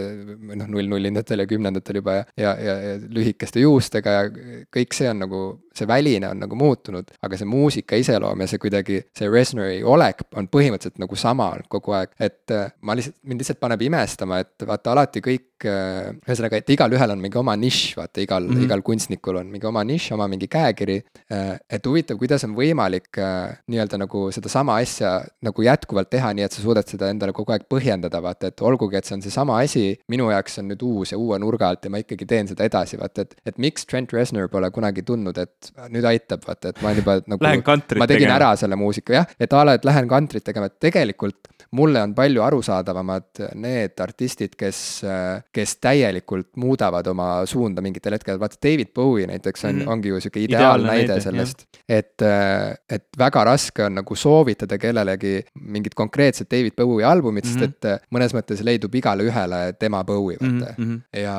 noh, 0.55 0.67
null-nullindatel 0.67 1.39
ja 1.39 1.47
kümnendatel 1.47 1.95
juba 1.95 2.13
ja, 2.13 2.25
ja, 2.37 2.55
ja, 2.55 2.75
ja 2.81 2.99
lühikeste 3.09 3.59
juustega 3.59 4.09
ja 4.09 4.23
kõik 4.75 4.93
see 4.93 5.09
on 5.09 5.19
nagu, 5.19 5.41
see 5.75 5.87
väline 5.87 6.29
on 6.29 6.39
nagu 6.39 6.55
muutunud, 6.55 7.11
aga 7.21 7.37
see 7.37 7.45
muusika 7.45 7.95
iseloom 7.95 8.41
ja 8.41 8.47
see 8.47 8.61
kuidagi, 8.61 9.01
see 9.17 9.29
Resnori 9.29 9.83
olek 9.83 10.25
on 10.35 10.47
põhimõtteliselt 10.47 10.99
nagu 10.99 11.15
sama 11.15 11.51
kogu 11.69 11.91
aeg, 11.91 12.09
et 12.19 12.51
äh, 12.51 12.71
ma 12.81 12.95
lihtsalt, 12.95 13.17
mind 13.23 13.43
lihtsalt 13.43 13.59
paneb 13.59 13.81
imestama, 13.81 14.39
et 14.39 14.67
vaata 14.67 14.91
alati 14.91 15.21
kõik 15.21 15.54
võimalik, 15.63 16.23
ühesõnaga, 16.25 16.57
et 16.57 16.69
igalühel 16.69 17.11
on 17.11 17.21
mingi 17.21 17.37
oma 17.37 17.55
nišš, 17.55 17.95
vaata 17.97 18.21
igal 18.21 18.43
mm, 18.43 18.55
-hmm. 18.55 18.65
igal 18.65 18.81
kunstnikul 18.81 19.37
on 19.37 19.47
mingi 19.47 19.65
oma 19.65 19.83
nišš, 19.83 20.11
oma 20.13 20.27
mingi 20.27 20.47
käekiri. 20.47 21.03
et 21.69 21.85
huvitav, 21.85 22.17
kuidas 22.17 22.43
on 22.43 22.55
võimalik 22.55 23.17
nii-öelda 23.67 23.97
nagu 23.97 24.31
sedasama 24.31 24.77
asja 24.77 25.23
nagu 25.41 25.61
jätkuvalt 25.61 26.09
teha, 26.09 26.33
nii 26.33 26.43
et 26.43 26.51
sa 26.51 26.61
suudad 26.61 26.87
seda 26.87 27.09
endale 27.09 27.33
kogu 27.33 27.51
aeg 27.51 27.65
põhjendada, 27.69 28.21
vaata, 28.21 28.47
et 28.47 28.61
olgugi, 28.61 28.97
et 28.97 29.05
see 29.05 29.15
on 29.15 29.21
seesama 29.21 29.59
asi, 29.59 29.97
minu 30.09 30.29
jaoks 30.29 30.59
on 30.59 30.69
nüüd 30.69 30.83
uus 30.83 31.11
ja 31.11 31.17
uue 31.17 31.39
nurga 31.39 31.69
alt 31.69 31.85
ja 31.85 31.89
ma 31.89 31.97
ikkagi 31.97 32.25
teen 32.25 32.47
seda 32.47 32.65
edasi, 32.65 32.97
vaata, 32.97 33.21
et, 33.21 33.35
et 33.45 33.57
miks 33.57 33.85
Trent 33.85 34.11
Reznor 34.13 34.49
pole 34.49 34.69
kunagi 34.71 35.03
tundnud, 35.03 35.37
et 35.37 35.71
nüüd 35.89 36.05
aitab, 36.05 36.45
vaata, 36.45 36.69
et 36.69 36.81
ma 36.81 36.89
olen 36.89 37.01
juba 37.01 37.19
nagu. 37.31 37.41
ma 37.43 38.07
tegin 38.07 38.27
tegema. 38.27 38.35
ära 38.35 38.55
selle 38.55 38.75
muusika, 38.75 39.13
jah, 39.13 39.27
et 39.39 39.53
a 39.53 39.63
la, 39.65 39.73
et 39.73 39.85
lähen 39.85 40.07
kantrit 40.07 40.43
tegema, 40.43 40.65
et 40.65 40.79
tegelikult 40.79 41.55
mulle 41.75 42.01
on 42.01 42.13
palju 42.15 42.43
arusaadavamad 42.45 43.41
need 43.59 43.99
artistid, 44.01 44.55
kes, 44.59 44.79
kes 45.55 45.77
täielikult 45.83 46.51
muudavad 46.59 47.07
oma 47.07 47.29
suunda 47.49 47.83
mingitel 47.83 48.15
hetkedel, 48.17 48.39
vaata 48.41 48.59
David 48.63 48.91
Bowie 48.95 49.27
näiteks 49.29 49.65
on 49.65 49.71
mm, 49.71 49.81
-hmm. 49.81 49.91
ongi 49.93 50.11
ju 50.11 50.19
sihuke 50.19 50.43
ideaalnäide 50.43 51.19
sellest. 51.23 51.65
et, 51.89 52.21
et 52.89 53.07
väga 53.17 53.43
raske 53.43 53.85
on 53.85 53.95
nagu 54.01 54.15
soovitada 54.15 54.77
kellelegi 54.77 55.35
mingit 55.61 55.95
konkreetset 55.95 56.51
David 56.51 56.75
Bowie 56.77 57.05
albumit 57.05 57.45
mm, 57.45 57.51
-hmm. 57.51 57.59
sest 57.59 57.83
mhm. 57.83 57.93
et 57.93 58.01
mõnes 58.11 58.35
mõttes 58.35 58.63
leidub 58.63 58.95
igale 58.95 59.23
ühele 59.23 59.61
tema 59.79 60.03
Bowie, 60.03 60.37
vaata 60.41 60.73
mm. 60.77 60.85
-hmm. 60.85 61.21
ja, 61.21 61.37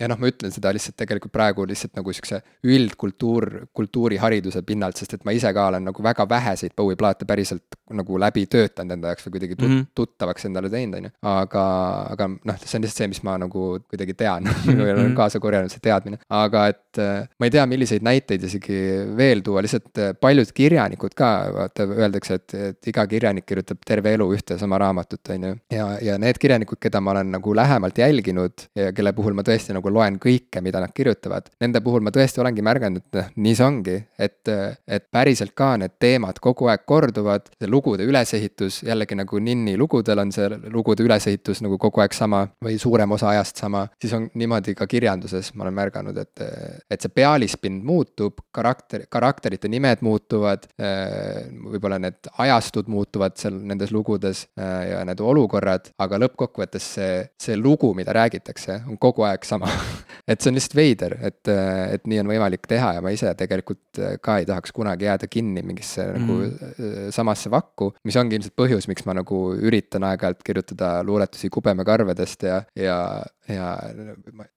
ja 0.00 0.08
noh, 0.08 0.18
ma 0.18 0.26
ütlen 0.32 0.52
seda 0.52 0.72
lihtsalt 0.72 0.96
tegelikult 0.96 1.32
praegu 1.32 1.66
lihtsalt 1.66 1.96
nagu 1.96 2.12
sihukese 2.12 2.42
üldkultuur, 2.64 3.66
kultuurihariduse 3.72 4.62
pinnalt, 4.62 4.96
sest 4.96 5.14
et 5.14 5.24
ma 5.24 5.32
ise 5.32 5.52
ka 5.52 5.66
olen 5.66 5.84
nagu 5.84 6.02
väga 6.02 6.28
väheseid 6.28 6.74
Bowie 6.76 6.96
plaate 6.96 7.24
päriselt 7.24 7.78
nagu 7.92 8.18
läbi 8.18 8.46
töötanud 8.46 8.92
enda 8.96 9.12
jaoks 9.12 9.26
või 9.26 9.36
kuidagi 9.36 9.54
tut- 9.54 9.68
mm, 9.68 9.78
-hmm. 9.78 9.86
tuttavaks 9.94 10.44
endale 10.48 10.70
teinud, 10.70 10.98
on 10.98 11.04
ju. 11.04 11.10
aga, 11.22 11.64
aga 12.10 12.28
noh, 12.32 12.56
see 12.64 12.78
on 12.78 12.86
lihtsalt 12.86 13.02
see, 13.02 13.08
mis 13.12 13.22
ma 13.22 13.36
nagu 13.38 13.51
kuidagi 13.52 14.16
tean 14.18 14.48
või 14.66 14.90
olen 14.90 15.08
mhm. 15.08 15.16
kaasa 15.18 15.40
korjanud, 15.42 15.72
see 15.72 15.82
teadmine. 15.84 16.20
aga 16.32 16.66
et 16.72 17.00
äh, 17.02 17.28
ma 17.38 17.48
ei 17.48 17.54
tea, 17.54 17.66
milliseid 17.70 18.04
näiteid 18.06 18.46
isegi 18.48 18.78
veel 19.16 19.42
tuua, 19.44 19.62
lihtsalt 19.64 20.00
äh, 20.02 20.12
paljud 20.20 20.52
kirjanikud 20.54 21.16
ka, 21.18 21.30
vaata 21.56 21.86
öeldakse, 21.88 22.38
et, 22.40 22.56
et 22.72 22.90
iga 22.92 23.06
kirjanik 23.10 23.46
kirjutab 23.48 23.82
terve 23.86 24.14
elu 24.16 24.28
ühte 24.36 24.58
sama 24.60 24.78
raamatut, 24.82 25.22
on 25.34 25.48
ju. 25.48 25.54
ja, 25.74 25.88
ja 26.02 26.18
need 26.22 26.40
kirjanikud, 26.42 26.80
keda 26.82 27.00
ma 27.00 27.14
olen 27.16 27.32
nagu 27.36 27.56
lähemalt 27.56 27.98
jälginud 27.98 28.66
ja 28.78 28.92
kelle 28.96 29.12
puhul 29.16 29.36
ma 29.36 29.44
tõesti 29.46 29.76
nagu 29.76 29.92
loen 29.92 30.18
kõike, 30.22 30.62
mida 30.64 30.80
nad 30.82 30.92
kirjutavad. 30.94 31.50
Nende 31.62 31.82
puhul 31.84 32.04
ma 32.04 32.12
tõesti 32.14 32.42
olengi 32.42 32.64
märganud, 32.64 33.04
et 33.04 33.20
noh, 33.20 33.30
nii 33.44 33.58
see 33.58 33.66
ongi, 33.66 33.96
et, 34.18 34.52
et 34.86 35.08
päriselt 35.12 35.54
ka 35.58 35.74
need 35.80 35.96
teemad 36.02 36.38
kogu 36.42 36.70
aeg 36.72 36.86
korduvad, 36.88 37.50
see 37.58 37.70
lugude 37.70 38.06
ülesehitus 38.08 38.82
jällegi 38.86 39.18
nagu 39.18 39.40
Ninni 39.42 39.76
lugudel 39.78 40.22
on 40.22 40.32
see 40.34 40.48
lugude 40.72 41.04
ülesehitus 41.04 41.62
nagu 41.64 41.78
kogu 41.80 42.02
aeg 42.04 42.14
sama 42.16 42.44
või 42.64 42.78
suurem 42.80 43.12
osa 43.16 43.32
ajast 43.32 43.41
sama, 43.50 43.86
siis 44.00 44.14
on 44.16 44.28
niimoodi 44.38 44.74
ka 44.78 44.86
kirjanduses, 44.90 45.52
ma 45.56 45.66
olen 45.66 45.76
märganud, 45.76 46.18
et, 46.22 46.44
et 46.90 47.02
see 47.02 47.12
pealispind 47.12 47.84
muutub, 47.86 48.40
karakter, 48.54 49.06
karakterite 49.12 49.70
nimed 49.72 50.04
muutuvad, 50.06 50.68
võib-olla 50.78 51.98
need 52.02 52.30
ajastud 52.42 52.90
muutuvad 52.92 53.36
seal 53.40 53.58
nendes 53.58 53.92
lugudes 53.94 54.46
ja 54.56 55.02
need 55.08 55.20
olukorrad, 55.20 55.92
aga 56.02 56.20
lõppkokkuvõttes 56.22 56.88
see, 56.96 57.18
see 57.40 57.58
lugu, 57.58 57.92
mida 57.98 58.14
räägitakse, 58.16 58.82
on 58.88 59.00
kogu 59.02 59.26
aeg 59.28 59.46
sama 59.48 59.70
et 60.30 60.40
see 60.40 60.52
on 60.52 60.58
lihtsalt 60.58 60.76
veider, 60.78 61.16
et, 61.26 61.52
et 61.96 62.06
nii 62.08 62.22
on 62.22 62.32
võimalik 62.32 62.66
teha 62.70 62.94
ja 62.96 63.04
ma 63.04 63.12
ise 63.14 63.32
tegelikult 63.38 64.00
ka 64.22 64.38
ei 64.40 64.46
tahaks 64.48 64.72
kunagi 64.74 65.08
jääda 65.08 65.28
kinni 65.30 65.64
mingisse 65.66 66.04
mm. 66.04 66.22
nagu 66.22 67.10
samasse 67.14 67.50
vakku, 67.52 67.92
mis 68.06 68.16
ongi 68.20 68.38
ilmselt 68.38 68.56
põhjus, 68.58 68.88
miks 68.90 69.06
ma 69.08 69.16
nagu 69.18 69.42
üritan 69.58 70.06
aeg-ajalt 70.08 70.42
kirjutada 70.46 70.92
luuletusi 71.06 71.50
kubemekarvedest 71.52 72.46
ja, 72.48 72.62
ja 72.78 72.96
uh, 73.22 73.28
ja 73.54 73.68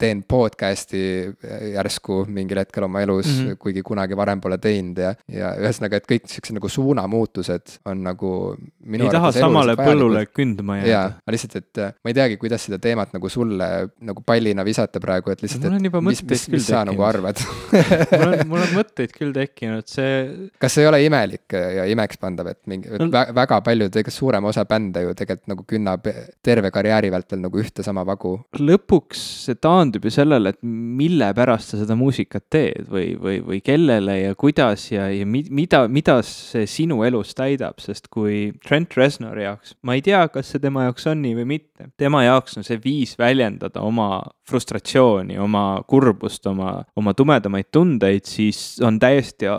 teen 0.01 0.23
podcast'i 0.27 1.03
järsku 1.73 2.23
mingil 2.31 2.61
hetkel 2.61 2.87
oma 2.87 3.01
elus 3.05 3.27
mm, 3.27 3.39
-hmm. 3.45 3.59
kuigi 3.61 3.83
kunagi 3.85 4.17
varem 4.17 4.41
pole 4.41 4.57
teinud 4.61 4.99
ja, 5.01 5.13
ja 5.31 5.53
ühesõnaga, 5.59 5.99
et 5.99 6.09
kõik 6.09 6.29
siuksed 6.31 6.57
nagu 6.57 6.69
suunamuutused 6.69 7.79
on 7.85 8.03
nagu. 8.05 8.31
ei 8.91 9.11
taha 9.11 9.31
samale 9.35 9.75
põllule 9.79 10.25
kündma 10.31 10.79
jääda. 10.79 10.89
jaa, 10.89 11.05
aga 11.21 11.35
lihtsalt, 11.35 11.55
et 11.55 11.83
äh, 11.83 11.93
ma 12.03 12.13
ei 12.13 12.17
teagi, 12.17 12.37
kuidas 12.41 12.65
seda 12.67 12.79
teemat 12.81 13.13
nagu 13.15 13.29
sulle 13.29 13.69
nagu 13.99 14.23
pallina 14.25 14.65
visata 14.65 14.99
praegu, 15.03 15.31
et 15.31 15.41
lihtsalt, 15.45 15.65
et 15.65 16.01
mis, 16.01 16.23
mis, 16.23 16.47
mis 16.55 16.67
sa 16.67 16.83
nagu 16.87 17.03
arvad 17.05 17.41
mul 17.71 18.27
on, 18.27 18.45
mul 18.51 18.63
on 18.63 18.73
mõtteid 18.79 19.13
küll 19.15 19.33
tekkinud, 19.35 19.87
see. 19.89 20.49
kas 20.61 20.75
see 20.75 20.85
ei 20.85 20.89
ole 20.89 21.01
imelik 21.05 21.55
ja 21.55 21.85
imekspandav, 21.91 22.51
et 22.53 22.61
mingi 22.71 22.91
no, 22.99 23.09
väga 23.35 23.59
paljud, 23.65 23.99
ega 24.01 24.13
suurem 24.13 24.51
osa 24.51 24.65
bände 24.69 25.05
ju 25.05 25.15
tegelikult 25.17 25.51
nagu 25.51 25.65
künnab 25.67 26.09
terve 26.45 26.71
karjääri 26.73 27.11
vältel 27.13 27.41
nagu 27.43 27.61
ühte 27.61 27.85
sama 27.85 28.05
vagu 28.07 28.37
lõpuks 28.85 29.21
see 29.45 29.57
taandub 29.57 30.05
ju 30.05 30.11
sellele, 30.13 30.53
et 30.53 30.61
mille 30.61 31.31
pärast 31.35 31.73
sa 31.73 31.79
seda 31.79 31.95
muusikat 31.97 32.45
teed 32.53 32.89
või, 32.89 33.15
või, 33.17 33.39
või 33.41 33.59
kellele 33.65 34.17
ja 34.19 34.35
kuidas 34.37 34.91
ja, 34.91 35.09
ja 35.09 35.25
mi, 35.25 35.43
mida, 35.49 35.87
mida 35.89 36.19
see 36.25 36.65
sinu 36.69 37.03
elus 37.03 37.33
täidab, 37.35 37.81
sest 37.81 38.07
kui 38.13 38.53
Trent 38.65 38.93
Reznori 38.97 39.45
jaoks, 39.45 39.75
ma 39.83 39.97
ei 39.97 40.03
tea, 40.05 40.27
kas 40.29 40.53
see 40.53 40.61
tema 40.61 40.85
jaoks 40.85 41.07
on 41.09 41.21
nii 41.25 41.35
või 41.39 41.47
mitte, 41.55 41.89
tema 41.97 42.23
jaoks 42.25 42.59
on 42.59 42.67
see 42.67 42.79
viis 42.83 43.15
väljendada 43.17 43.81
oma 43.81 44.21
frustratsiooni, 44.45 45.39
oma 45.41 45.81
kurbust, 45.89 46.45
oma, 46.47 46.77
oma 46.95 47.15
tumedamaid 47.17 47.71
tundeid, 47.73 48.25
siis 48.29 48.77
on 48.85 48.99
täiesti 49.01 49.49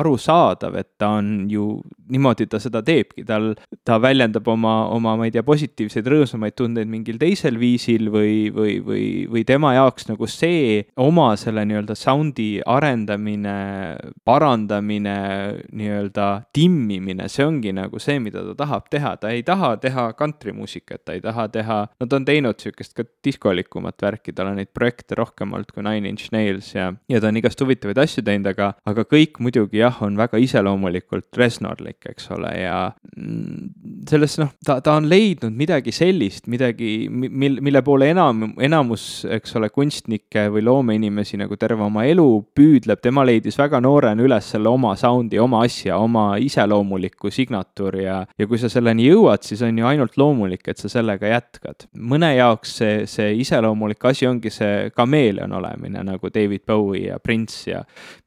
arusaadav, 0.00 0.76
et 0.80 0.88
ta 1.00 1.12
on 1.18 1.48
ju, 1.50 1.66
niimoodi 2.12 2.46
ta 2.50 2.60
seda 2.62 2.82
teebki, 2.84 3.24
tal, 3.28 3.52
ta 3.86 3.98
väljendab 4.02 4.48
oma, 4.48 4.74
oma, 4.92 5.14
ma 5.18 5.28
ei 5.28 5.34
tea, 5.34 5.44
positiivseid 5.46 6.08
rõõmsamaid 6.12 6.56
tundeid 6.58 6.90
mingil 6.90 7.18
teisel 7.20 7.58
viisil 7.60 8.08
või, 8.12 8.50
või, 8.54 8.78
või, 8.84 9.04
või 9.30 9.44
tema 9.48 9.74
jaoks 9.76 10.08
nagu 10.10 10.28
see 10.30 10.82
oma 11.00 11.32
selle 11.40 11.64
nii-öelda 11.68 11.96
sound'i 11.98 12.48
arendamine, 12.66 13.56
parandamine, 14.28 15.16
nii-öelda 15.72 16.28
timmimine, 16.56 17.28
see 17.32 17.46
ongi 17.46 17.74
nagu 17.76 18.00
see, 18.02 18.18
mida 18.22 18.44
ta 18.50 18.56
tahab 18.64 18.88
teha, 18.92 19.14
ta 19.20 19.32
ei 19.34 19.44
taha 19.46 19.74
teha 19.82 20.08
kantrimuusikat, 20.18 21.04
ta 21.06 21.16
ei 21.16 21.24
taha 21.24 21.48
teha, 21.52 21.80
no 22.00 22.08
ta 22.08 22.20
on 22.20 22.28
teinud 22.28 22.60
sihukest 22.62 22.96
ka 22.98 23.06
diskolikumat 23.24 24.00
värki, 24.02 24.34
tal 24.36 24.52
on 24.52 24.60
neid 24.60 24.72
projekte 24.74 25.18
rohkem 25.18 25.52
olnud 25.52 25.72
kui 25.72 25.84
Nine 25.84 26.08
Inch 26.08 26.32
Nails 26.34 26.72
ja, 26.76 26.90
ja 27.10 27.20
ta 27.22 27.30
on 27.30 27.40
igast 27.40 27.60
huvitavaid 27.62 28.00
asju 28.02 28.24
teinud, 28.26 28.48
aga, 28.52 28.72
aga 28.88 29.06
kõik 29.08 29.40
muidugi 29.42 29.81
jah, 29.82 30.00
on 30.06 30.16
väga 30.18 30.40
iseloomulikult 30.42 31.38
Resnorlik, 31.38 32.00
eks 32.12 32.30
ole, 32.34 32.52
ja 32.62 32.76
mm, 33.16 34.04
selles 34.08 34.38
noh, 34.40 34.52
ta, 34.64 34.78
ta 34.84 34.96
on 34.98 35.08
leidnud 35.10 35.54
midagi 35.56 35.92
sellist, 35.94 36.48
midagi, 36.52 37.08
mil, 37.10 37.58
mille 37.64 37.82
poole 37.84 38.08
enam, 38.12 38.52
enamus, 38.62 39.24
eks 39.38 39.56
ole, 39.58 39.70
kunstnikke 39.72 40.46
või 40.52 40.64
loomeinimesi 40.66 41.40
nagu 41.40 41.56
terve 41.60 41.84
oma 41.86 42.06
elu 42.08 42.26
püüdleb, 42.56 43.02
tema 43.02 43.24
leidis 43.26 43.58
väga 43.60 43.80
noorena 43.82 44.22
üles 44.24 44.52
selle 44.54 44.70
oma 44.72 44.94
sound'i, 44.98 45.40
oma 45.42 45.62
asja, 45.66 45.98
oma 46.02 46.26
iseloomuliku 46.42 47.32
signatuuri 47.32 48.06
ja, 48.06 48.20
ja 48.38 48.48
kui 48.48 48.60
sa 48.60 48.70
selleni 48.72 49.08
jõuad, 49.08 49.44
siis 49.46 49.62
on 49.66 49.78
ju 49.78 49.88
ainult 49.88 50.18
loomulik, 50.20 50.66
et 50.68 50.80
sa 50.80 50.90
sellega 50.92 51.30
jätkad. 51.30 51.88
mõne 51.98 52.32
jaoks 52.36 52.76
see, 52.80 53.06
see 53.10 53.34
iseloomulik 53.42 54.04
asi 54.08 54.26
ongi 54.28 54.52
see 54.52 54.90
kameeleon 54.96 55.52
olemine, 55.58 56.04
nagu 56.06 56.30
David 56.34 56.66
Bowie 56.66 57.08
ja 57.08 57.18
Prince 57.22 57.70
ja, 57.70 57.82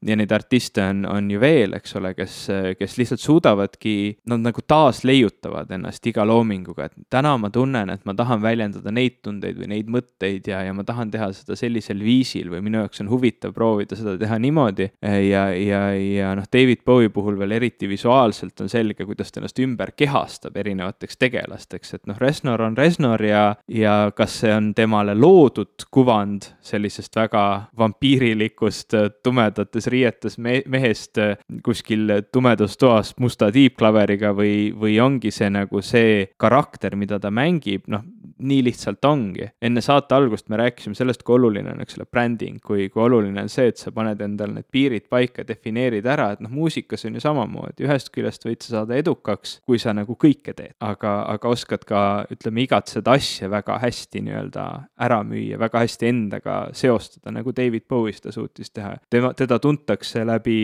ja 0.06 0.18
neid 0.18 0.32
artiste 0.36 0.84
on, 0.84 1.06
on 1.10 1.30
ju 1.32 1.42
veel, 1.46 1.76
eks 1.78 1.96
ole, 2.00 2.14
kes, 2.18 2.38
kes 2.80 2.98
lihtsalt 3.00 3.24
suudavadki, 3.24 3.96
nad 4.32 4.44
nagu 4.46 4.64
taasleiutavad 4.68 5.72
ennast 5.78 6.06
iga 6.10 6.26
loominguga, 6.28 6.90
et 6.90 6.98
täna 7.14 7.36
ma 7.42 7.52
tunnen, 7.54 7.92
et 7.94 8.06
ma 8.08 8.16
tahan 8.18 8.42
väljendada 8.44 8.94
neid 8.94 9.20
tundeid 9.26 9.60
või 9.60 9.70
neid 9.76 9.92
mõtteid 9.92 10.50
ja, 10.50 10.64
ja 10.66 10.74
ma 10.76 10.86
tahan 10.88 11.12
teha 11.14 11.30
seda 11.36 11.58
sellisel 11.60 12.02
viisil 12.04 12.52
või 12.54 12.64
minu 12.66 12.82
jaoks 12.84 13.04
on 13.04 13.12
huvitav 13.12 13.54
proovida 13.56 13.98
seda 13.98 14.16
teha 14.20 14.40
niimoodi. 14.42 14.90
ja, 15.02 15.46
ja, 15.54 15.82
ja 15.96 16.34
noh, 16.38 16.48
David 16.52 16.84
Bowie 16.86 17.12
puhul 17.14 17.40
veel 17.40 17.56
eriti 17.58 17.90
visuaalselt 17.90 18.62
on 18.62 18.72
selge, 18.72 19.06
kuidas 19.06 19.32
ta 19.32 19.42
ennast 19.42 19.60
ümber 19.64 19.94
kehastab 19.98 20.58
erinevateks 20.58 21.20
tegelasteks, 21.22 21.96
et 21.98 22.06
noh, 22.10 22.20
Reznor 22.22 22.64
on 22.66 22.78
Reznor 22.78 23.24
ja, 23.24 23.46
ja 23.68 23.96
kas 24.16 24.40
see 24.42 24.54
on 24.54 24.74
temale 24.78 25.16
loodud 25.18 25.88
kuvand 25.94 26.50
sellisest 26.66 27.16
väga 27.16 27.46
vampiirilikust 27.78 28.96
tumedates 29.24 29.88
riietes 29.92 30.40
me 30.42 30.62
mehest 30.72 31.20
kuskil 31.66 32.12
tumedas 32.32 32.78
toas 32.78 33.14
musta 33.20 33.52
tiibklaveriga 33.54 34.34
või, 34.36 34.72
või 34.76 35.00
ongi 35.04 35.32
see 35.36 35.50
nagu 35.54 35.82
see 35.86 36.26
karakter, 36.42 36.96
mida 37.00 37.20
ta 37.22 37.32
mängib, 37.34 37.86
noh, 37.92 38.04
nii 38.40 38.64
lihtsalt 38.64 39.06
ongi. 39.06 39.48
enne 39.62 39.82
saate 39.82 40.16
algust 40.16 40.50
me 40.50 40.58
rääkisime 40.58 40.96
sellest, 40.96 41.24
kui 41.24 41.38
oluline 41.38 41.72
on, 41.72 41.82
eks 41.82 41.98
ole, 41.98 42.06
bränding, 42.12 42.60
kui, 42.64 42.90
kui 42.90 43.04
oluline 43.04 43.46
on 43.46 43.50
see, 43.50 43.70
et 43.72 43.80
sa 43.80 43.92
paned 43.96 44.22
endal 44.22 44.52
need 44.56 44.68
piirid 44.72 45.08
paika, 45.10 45.46
defineerid 45.48 46.06
ära, 46.06 46.32
et 46.36 46.44
noh, 46.44 46.52
muusikas 46.52 47.06
on 47.08 47.16
ju 47.16 47.24
samamoodi, 47.24 47.86
ühest 47.88 48.12
küljest 48.16 48.46
võid 48.48 48.66
sa 48.66 48.80
saada 48.80 48.98
edukaks, 49.00 49.60
kui 49.66 49.80
sa 49.82 49.94
nagu 49.96 50.18
kõike 50.20 50.56
teed, 50.58 50.76
aga, 50.84 51.16
aga 51.32 51.52
oskad 51.52 51.86
ka, 51.88 52.02
ütleme, 52.34 52.66
igat 52.66 52.92
seda 52.92 53.16
asja 53.16 53.50
väga 53.52 53.80
hästi 53.84 54.24
nii-öelda 54.28 54.66
ära 55.08 55.22
müüa, 55.28 55.60
väga 55.62 55.86
hästi 55.86 56.12
endaga 56.12 56.60
seostada, 56.76 57.34
nagu 57.36 57.56
David 57.56 57.88
Bowie 57.90 58.16
seda 58.16 58.36
suutis 58.36 58.72
teha. 58.76 58.96
tema, 59.10 59.34
teda 59.34 59.60
tuntakse 59.64 60.26
läbi 60.28 60.60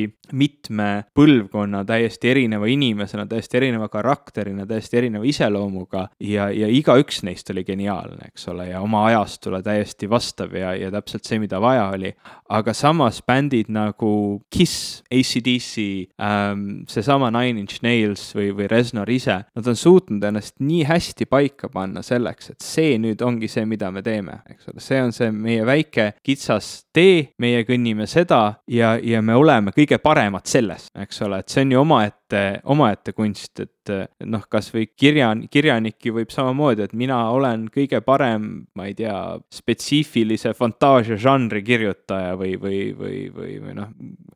mitme 0.61 1.05
põlvkonna 1.15 1.83
täiesti 1.85 2.29
erineva 2.29 2.67
inimesena, 2.69 3.25
täiesti 3.25 3.57
erineva 3.57 3.87
karakterina, 3.89 4.65
täiesti 4.65 4.97
erineva 4.97 5.25
iseloomuga 5.25 6.07
ja, 6.19 6.49
ja 6.51 6.67
igaüks 6.67 7.23
neist 7.23 7.49
oli 7.49 7.63
geniaalne, 7.63 8.29
eks 8.29 8.47
ole, 8.51 8.69
ja 8.69 8.81
oma 8.81 9.05
ajastule 9.09 9.61
täiesti 9.63 10.09
vastav 10.09 10.53
ja, 10.55 10.75
ja 10.75 10.91
täpselt 10.91 11.25
see, 11.25 11.39
mida 11.39 11.61
vaja 11.61 11.89
oli. 11.95 12.13
aga 12.49 12.73
samas 12.73 13.21
bändid 13.23 13.69
nagu 13.71 14.41
Kiss, 14.49 15.03
ACDC 15.11 16.11
ähm,, 16.21 16.83
seesama 16.87 17.31
Nine 17.31 17.61
Inch 17.61 17.81
Nails 17.83 18.35
või, 18.35 18.51
või 18.55 18.67
Reznor 18.69 19.09
ise, 19.09 19.41
nad 19.55 19.67
on 19.67 19.75
suutnud 19.75 20.23
ennast 20.23 20.59
nii 20.59 20.83
hästi 20.85 21.25
paika 21.25 21.69
panna 21.69 22.03
selleks, 22.03 22.51
et 22.51 22.61
see 22.61 22.97
nüüd 22.99 23.21
ongi 23.25 23.47
see, 23.47 23.65
mida 23.65 23.91
me 23.91 24.03
teeme, 24.05 24.41
eks 24.49 24.69
ole, 24.69 24.83
see 24.83 25.01
on 25.01 25.15
see 25.15 25.31
meie 25.31 25.65
väike 25.65 26.11
kitsas 26.23 26.85
tee, 26.93 27.31
meie 27.39 27.63
kõnnime 27.65 28.07
seda 28.07 28.61
ja, 28.67 28.97
ja 29.01 29.21
me 29.21 29.35
oleme 29.35 29.73
kõige 29.75 29.97
paremad 30.03 30.40
selles, 30.47 30.87
eks 30.95 31.21
ole, 31.21 31.41
et 31.41 31.49
see 31.49 31.65
on 31.65 31.71
ju 31.71 31.79
omaette, 31.81 32.20
omaette 32.63 33.13
kunst, 33.13 33.59
et 33.59 33.91
noh, 34.29 34.43
kasvõi 34.51 34.87
kirjan-, 34.99 35.45
kirjaniki 35.51 36.13
võib 36.13 36.31
samamoodi, 36.33 36.85
et 36.85 36.93
mina 36.97 37.17
olen 37.33 37.65
kõige 37.73 38.01
parem, 38.05 38.47
ma 38.77 38.87
ei 38.89 38.95
tea, 38.97 39.15
spetsiifilise 39.53 40.53
fantaasia 40.57 41.17
žanri 41.21 41.63
kirjutaja 41.65 42.35
või, 42.39 42.55
või, 42.61 42.81
või, 42.97 43.21
või, 43.33 43.55
või 43.63 43.75
noh, 43.77 43.89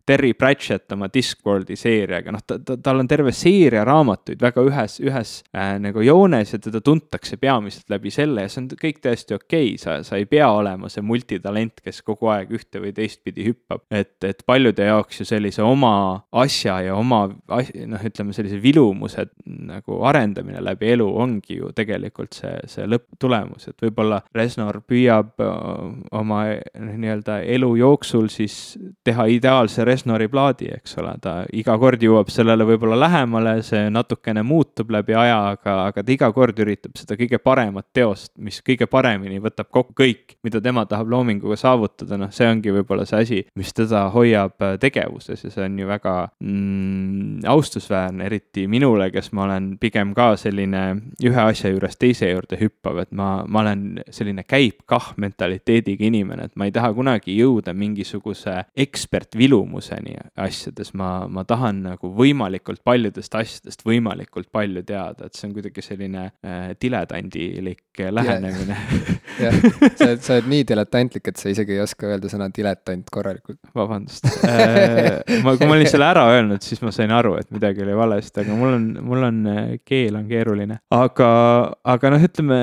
Terry 0.05 0.33
Pratchett 0.37 0.91
oma 0.93 1.09
Discworldi 1.13 1.77
seeriaga, 1.79 2.33
noh, 2.33 2.43
ta, 2.45 2.59
ta, 2.61 2.77
tal 2.81 3.01
on 3.01 3.09
terve 3.09 3.33
seeria 3.35 3.85
raamatuid 3.87 4.41
väga 4.41 4.65
ühes, 4.65 4.99
ühes 5.03 5.35
äh, 5.55 5.75
nagu 5.81 6.03
joones 6.05 6.53
ja 6.53 6.59
teda 6.61 6.81
tuntakse 6.85 7.39
peamiselt 7.41 7.89
läbi 7.93 8.13
selle 8.13 8.45
ja 8.45 8.51
see 8.51 8.63
on 8.63 8.69
kõik 8.81 9.01
täiesti 9.03 9.37
okei 9.37 9.73
okay., 9.73 9.81
sa, 9.81 9.97
sa 10.05 10.19
ei 10.21 10.27
pea 10.29 10.49
olema 10.53 10.89
see 10.93 11.05
multitalent, 11.05 11.81
kes 11.85 12.01
kogu 12.05 12.29
aeg 12.33 12.53
ühte 12.55 12.81
või 12.83 12.93
teistpidi 12.95 13.47
hüppab. 13.49 13.85
et, 13.89 14.17
et 14.25 14.43
paljude 14.45 14.89
jaoks 14.89 15.21
ju 15.21 15.27
sellise 15.27 15.65
oma 15.65 15.95
asja 16.35 16.79
ja 16.85 16.95
oma, 16.97 17.25
noh, 17.89 18.01
ütleme 18.05 18.33
sellise 18.35 18.59
vilumuse 18.61 19.27
nagu 19.45 19.99
arendamine 20.07 20.61
läbi 20.63 20.91
elu 20.95 21.07
ongi 21.21 21.59
ju 21.59 21.71
tegelikult 21.75 22.35
see, 22.37 22.53
see 22.69 22.87
lõpptulemus, 22.89 23.69
et 23.69 23.85
võib-olla 23.85 24.21
Resnor 24.35 24.81
püüab 24.87 25.41
oma 25.45 26.41
noh, 26.53 26.95
nii-öelda 26.95 27.39
elu 27.55 27.71
jooksul 27.81 28.29
siis 28.33 28.55
teha 29.05 29.27
ideaalse 29.31 29.85
Resnori 29.87 30.27
plaadi, 30.31 30.69
eks 30.77 30.97
ole, 31.01 31.15
ta 31.21 31.35
iga 31.55 31.77
kord 31.81 32.03
jõuab 32.03 32.31
sellele 32.33 32.67
võib-olla 32.67 32.97
lähemale, 33.05 33.57
see 33.65 33.89
natukene 33.93 34.43
muutub 34.45 34.91
läbi 34.93 35.15
aja, 35.17 35.39
aga, 35.55 35.77
aga 35.89 36.03
ta 36.03 36.15
iga 36.15 36.31
kord 36.35 36.59
üritab 36.63 36.95
seda 36.99 37.17
kõige 37.19 37.39
paremat 37.43 37.87
teost, 37.95 38.33
mis 38.41 38.61
kõige 38.65 38.87
paremini 38.91 39.39
võtab 39.43 39.69
kokku 39.73 39.95
kõik, 39.95 40.37
mida 40.45 40.61
tema 40.63 40.85
tahab 40.89 41.11
loominguga 41.13 41.57
saavutada, 41.59 42.19
noh, 42.19 42.31
see 42.35 42.47
ongi 42.49 42.73
võib-olla 42.75 43.05
see 43.09 43.21
asi, 43.25 43.41
mis 43.59 43.73
teda 43.75 44.07
hoiab 44.13 44.57
tegevuses 44.81 45.45
ja 45.45 45.51
see 45.53 45.65
on 45.65 45.79
ju 45.79 45.89
väga 45.89 46.15
mm, 46.43 47.45
austusväärne, 47.75 48.25
eriti 48.25 48.67
minule, 48.67 49.09
kes 49.11 49.31
ma 49.35 49.43
olen 49.43 49.75
pigem 49.79 50.13
ka 50.15 50.35
selline 50.39 50.83
ühe 51.23 51.41
asja 51.41 51.69
juurest 51.71 51.99
teise 51.99 52.29
juurde 52.29 52.57
hüppav, 52.59 53.01
et 53.03 53.11
ma, 53.11 53.43
ma 53.47 53.61
olen 53.63 54.01
selline 54.13 54.45
käib-kah 54.47 55.13
mentaliteediga 55.21 56.05
inimene, 56.07 56.47
et 56.47 56.55
ma 56.55 56.67
ei 56.67 56.73
taha 56.75 56.93
kunagi 56.95 57.35
jõuda 57.35 57.73
mingisuguse 57.75 58.55
ekspertvilumuseni 58.85 60.15
asjades, 60.45 60.93
ma, 60.95 61.27
ma 61.27 61.43
tahan 61.47 61.83
nagu 61.89 62.11
võimalikult 62.15 62.83
paljudest 62.85 63.35
asjadest 63.35 63.83
võimalikult 63.85 64.49
palju 64.53 64.85
teada, 64.87 65.27
et 65.27 65.35
see 65.35 65.49
on 65.49 65.55
kuidagi 65.57 65.83
selline 65.83 66.29
äh, 66.29 66.71
diletandilik 66.81 68.03
lähenemine. 68.15 68.79
Jah, 69.43 69.55
sa 69.97 70.07
oled, 70.07 70.21
sa 70.23 70.37
oled 70.37 70.47
nii 70.51 70.63
diletantlik, 70.67 71.27
et 71.27 71.39
sa 71.39 71.51
isegi 71.51 71.75
ei 71.75 71.83
oska 71.83 72.07
öelda 72.07 72.31
sõna 72.31 72.47
diletant 72.55 73.09
korralikult. 73.11 73.59
vabandust. 73.75 74.29
Äh, 74.45 75.41
ma, 75.43 75.55
kui 75.57 75.67
ma 75.67 75.75
olin 75.75 75.89
selle 75.91 76.07
ära 76.07 76.23
öelnud, 76.31 76.63
siis 76.63 76.79
ma 76.85 76.93
sain 76.95 77.11
aru, 77.11 77.35
et 77.41 77.51
midagi 77.65 77.81
oli 77.81 77.95
valesti, 77.97 78.43
aga 78.43 78.55
mul 78.55 78.73
on, 78.75 78.85
mul 79.01 79.23
on, 79.25 79.39
keel 79.85 80.15
on 80.19 80.27
keeruline. 80.29 80.79
aga, 80.93 81.29
aga 81.83 82.11
noh, 82.13 82.25
ütleme 82.29 82.59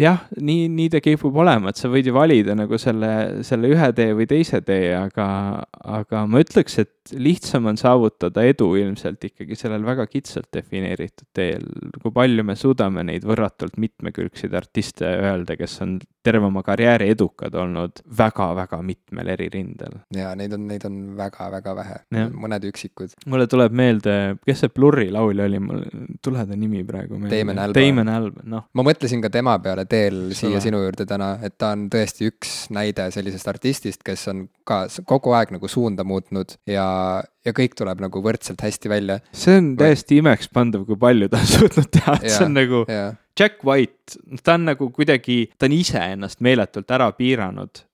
jah, 0.00 0.24
nii, 0.36 0.68
nii 0.72 0.90
ta 0.92 1.00
kipub 1.04 1.36
olema, 1.40 1.72
et 1.72 1.80
sa 1.80 1.90
võid 1.92 2.10
ju 2.10 2.14
valida 2.16 2.56
nagu 2.58 2.78
selle, 2.80 3.42
selle 3.46 3.70
ühe 3.72 3.90
tee 3.96 4.12
või 4.16 4.28
teise 4.30 4.60
tee, 4.66 4.92
aga, 4.96 5.26
aga 5.80 6.24
ma 6.28 6.42
ütleks, 6.44 6.78
et 6.82 7.14
lihtsam 7.16 7.66
on 7.70 7.78
saavutada 7.80 8.44
edu 8.46 8.72
ilmselt 8.78 9.24
ikkagi 9.30 9.56
sellel 9.58 9.84
väga 9.86 10.06
kitsalt 10.10 10.50
defineeritud 10.54 11.28
teel. 11.34 11.64
kui 12.02 12.12
palju 12.14 12.44
me 12.46 12.56
suudame 12.58 13.04
neid 13.06 13.24
võrratult 13.26 13.78
mitmekülgseid 13.80 14.54
artiste 14.56 15.08
öelda, 15.08 15.56
kes 15.58 15.80
on 15.84 15.98
terve 16.22 16.46
oma 16.46 16.62
karjääri 16.62 17.08
edukad 17.14 17.54
olnud 17.54 18.02
väga-väga 18.18 18.80
mitmel 18.84 19.28
eri 19.34 19.48
rindel. 19.52 20.00
ja 20.14 20.34
neid 20.36 20.52
on, 20.52 20.66
neid 20.68 20.84
on 20.88 20.98
väga-väga 21.18 21.74
vähe, 21.76 21.96
mõned 22.12 22.66
üksikud. 22.70 23.14
mulle 23.26 23.46
tuleb 23.50 23.74
meelde, 23.76 24.16
kes 24.46 24.64
see 24.64 24.74
Blurry 24.74 25.08
laulja 25.12 25.48
oli, 25.48 25.62
mul 25.64 25.82
ei 25.86 26.18
tule 26.24 26.44
ta 26.46 26.56
nimi 26.56 26.84
praegu 26.84 27.18
meelde. 27.18 27.38
Damon 27.38 27.62
Albarn. 27.64 27.80
Damon 27.80 28.12
Albarn, 28.12 28.50
noh. 28.56 28.68
ma 28.76 28.86
mõtlesin 28.86 29.24
ka 29.24 29.32
tema 29.32 29.56
peale 29.62 29.86
teel 29.90 30.30
siia 30.34 30.58
Sõla. 30.58 30.64
sinu 30.68 30.82
juurde 30.84 31.08
täna, 31.08 31.32
et 31.46 31.56
ta 31.58 31.72
on 31.76 31.88
tõesti 31.92 32.28
üks 32.30 32.54
näide 32.74 33.10
sellisest 33.14 33.48
artistist, 33.48 34.04
kes 34.06 34.28
on 34.32 34.46
ka 34.68 34.84
kogu 35.08 35.34
aeg 35.36 35.54
nagu 35.56 35.68
suunda 35.68 36.04
muutnud 36.06 36.58
ja, 36.68 36.86
ja 37.46 37.54
kõik 37.56 37.74
tuleb 37.78 38.02
nagu 38.04 38.22
võrdselt 38.24 38.60
hästi 38.64 38.92
välja. 38.92 39.18
see 39.32 39.56
on 39.60 39.72
täiesti 39.80 40.20
imekspandav, 40.20 40.84
kui 40.88 40.98
palju 41.00 41.30
ta 41.32 41.40
on 41.40 41.50
suutnud 41.56 41.90
teha, 41.96 42.18
et 42.20 42.32
see 42.34 42.46
on 42.46 42.56
nagu 42.58 42.84
ja. 42.88 43.10
Jack 43.40 43.62
White, 43.64 44.18
ta 44.44 44.58
on 44.58 44.66
nagu 44.68 44.90
kuidagi, 44.92 45.38
ta 45.56 45.68
on 45.70 45.72
ise 45.72 46.00
ennast 46.12 46.42
meeletult 46.44 46.90
ära 46.92 47.08
piiranud 47.16 47.84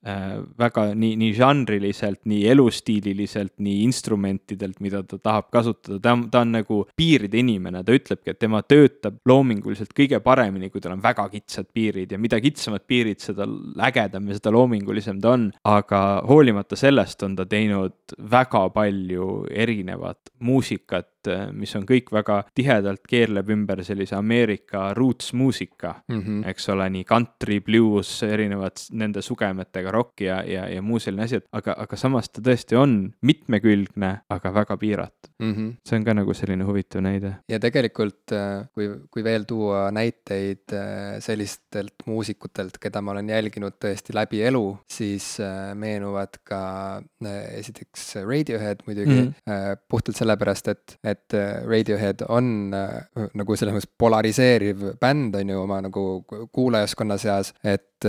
väga 0.58 0.86
nii, 0.94 1.14
nii 1.20 1.32
žanriliselt, 1.36 2.20
nii 2.30 2.44
elustiililiselt, 2.52 3.54
nii 3.62 3.82
instrumentidelt, 3.86 4.78
mida 4.84 5.02
ta 5.06 5.18
tahab 5.18 5.50
kasutada, 5.54 5.98
ta 6.02 6.14
on, 6.14 6.26
ta 6.30 6.42
on 6.44 6.54
nagu 6.54 6.80
piiride 6.98 7.40
inimene, 7.42 7.82
ta 7.86 7.96
ütlebki, 7.96 8.32
et 8.32 8.40
tema 8.42 8.62
töötab 8.62 9.18
loominguliselt 9.26 9.94
kõige 9.96 10.20
paremini, 10.24 10.70
kui 10.70 10.82
tal 10.84 10.94
on 10.96 11.02
väga 11.04 11.26
kitsad 11.32 11.70
piirid. 11.74 12.14
Ja 12.14 12.20
mida 12.22 12.40
kitsamad 12.42 12.86
piirid, 12.86 13.20
seda 13.24 13.48
ägedam 13.88 14.30
ja 14.30 14.38
seda 14.38 14.54
loomingulisem 14.54 15.20
ta 15.22 15.34
on. 15.36 15.50
aga 15.66 16.00
hoolimata 16.28 16.76
sellest 16.78 17.22
on 17.26 17.36
ta 17.36 17.46
teinud 17.48 18.14
väga 18.30 18.66
palju 18.74 19.46
erinevat 19.50 20.30
muusikat, 20.46 21.08
mis 21.52 21.74
on 21.76 21.86
kõik 21.88 22.12
väga 22.12 22.42
tihedalt 22.54 23.06
keerleb 23.08 23.50
ümber 23.54 23.82
sellise 23.84 24.16
Ameerika 24.16 24.94
roots 24.94 25.32
muusika 25.32 25.94
mm, 26.08 26.20
-hmm. 26.20 26.48
eks 26.50 26.68
ole, 26.68 26.88
nii 26.90 27.04
country, 27.04 27.60
blues, 27.60 28.22
erinevad 28.22 28.80
nende 28.92 29.22
sugemetega 29.22 29.90
rock 29.90 30.20
ja, 30.20 30.42
ja, 30.42 30.68
ja 30.68 30.82
muu 30.82 30.98
selline 31.02 31.24
asi, 31.24 31.40
et 31.40 31.48
aga, 31.52 31.76
aga 31.78 31.96
samas 31.96 32.30
ta 32.30 32.42
tõesti 32.44 32.78
on 32.78 32.96
mitmekülgne, 33.26 34.12
aga 34.30 34.54
väga 34.54 34.76
piiratud 34.76 35.32
mm. 35.38 35.52
-hmm. 35.52 35.72
see 35.88 35.98
on 35.98 36.04
ka 36.04 36.14
nagu 36.14 36.34
selline 36.34 36.64
huvitav 36.64 37.02
näide. 37.02 37.34
ja 37.48 37.60
tegelikult, 37.60 38.32
äh, 38.32 38.68
kui, 38.74 38.88
kui 39.10 39.24
veel 39.24 39.44
tuua 39.48 39.90
näiteid 39.90 40.72
äh, 40.72 41.18
sellistelt 41.20 42.06
muusikutelt, 42.06 42.78
keda 42.80 43.00
ma 43.02 43.14
olen 43.14 43.28
jälginud 43.28 43.78
tõesti 43.84 44.14
läbi 44.14 44.42
elu, 44.42 44.64
siis 44.90 45.36
äh, 45.40 45.74
meenuvad 45.74 46.40
ka 46.44 46.60
esiteks 47.56 48.16
Radiohead 48.16 48.84
muidugi 48.86 49.20
mm, 49.20 49.32
-hmm. 49.32 49.82
puhtalt 49.88 50.16
sellepärast, 50.16 50.68
et, 50.68 50.98
et 51.04 51.15
Radiohead 51.66 52.22
on 52.28 52.70
nagu 52.70 53.56
selles 53.56 53.74
mõttes 53.74 53.90
polariseeriv 53.98 54.84
bänd, 55.00 55.36
on 55.40 55.52
ju, 55.52 55.62
oma 55.62 55.80
nagu 55.84 56.04
kuulajaskonna 56.52 57.18
seas, 57.20 57.52
et 57.64 57.95
et, 57.96 58.08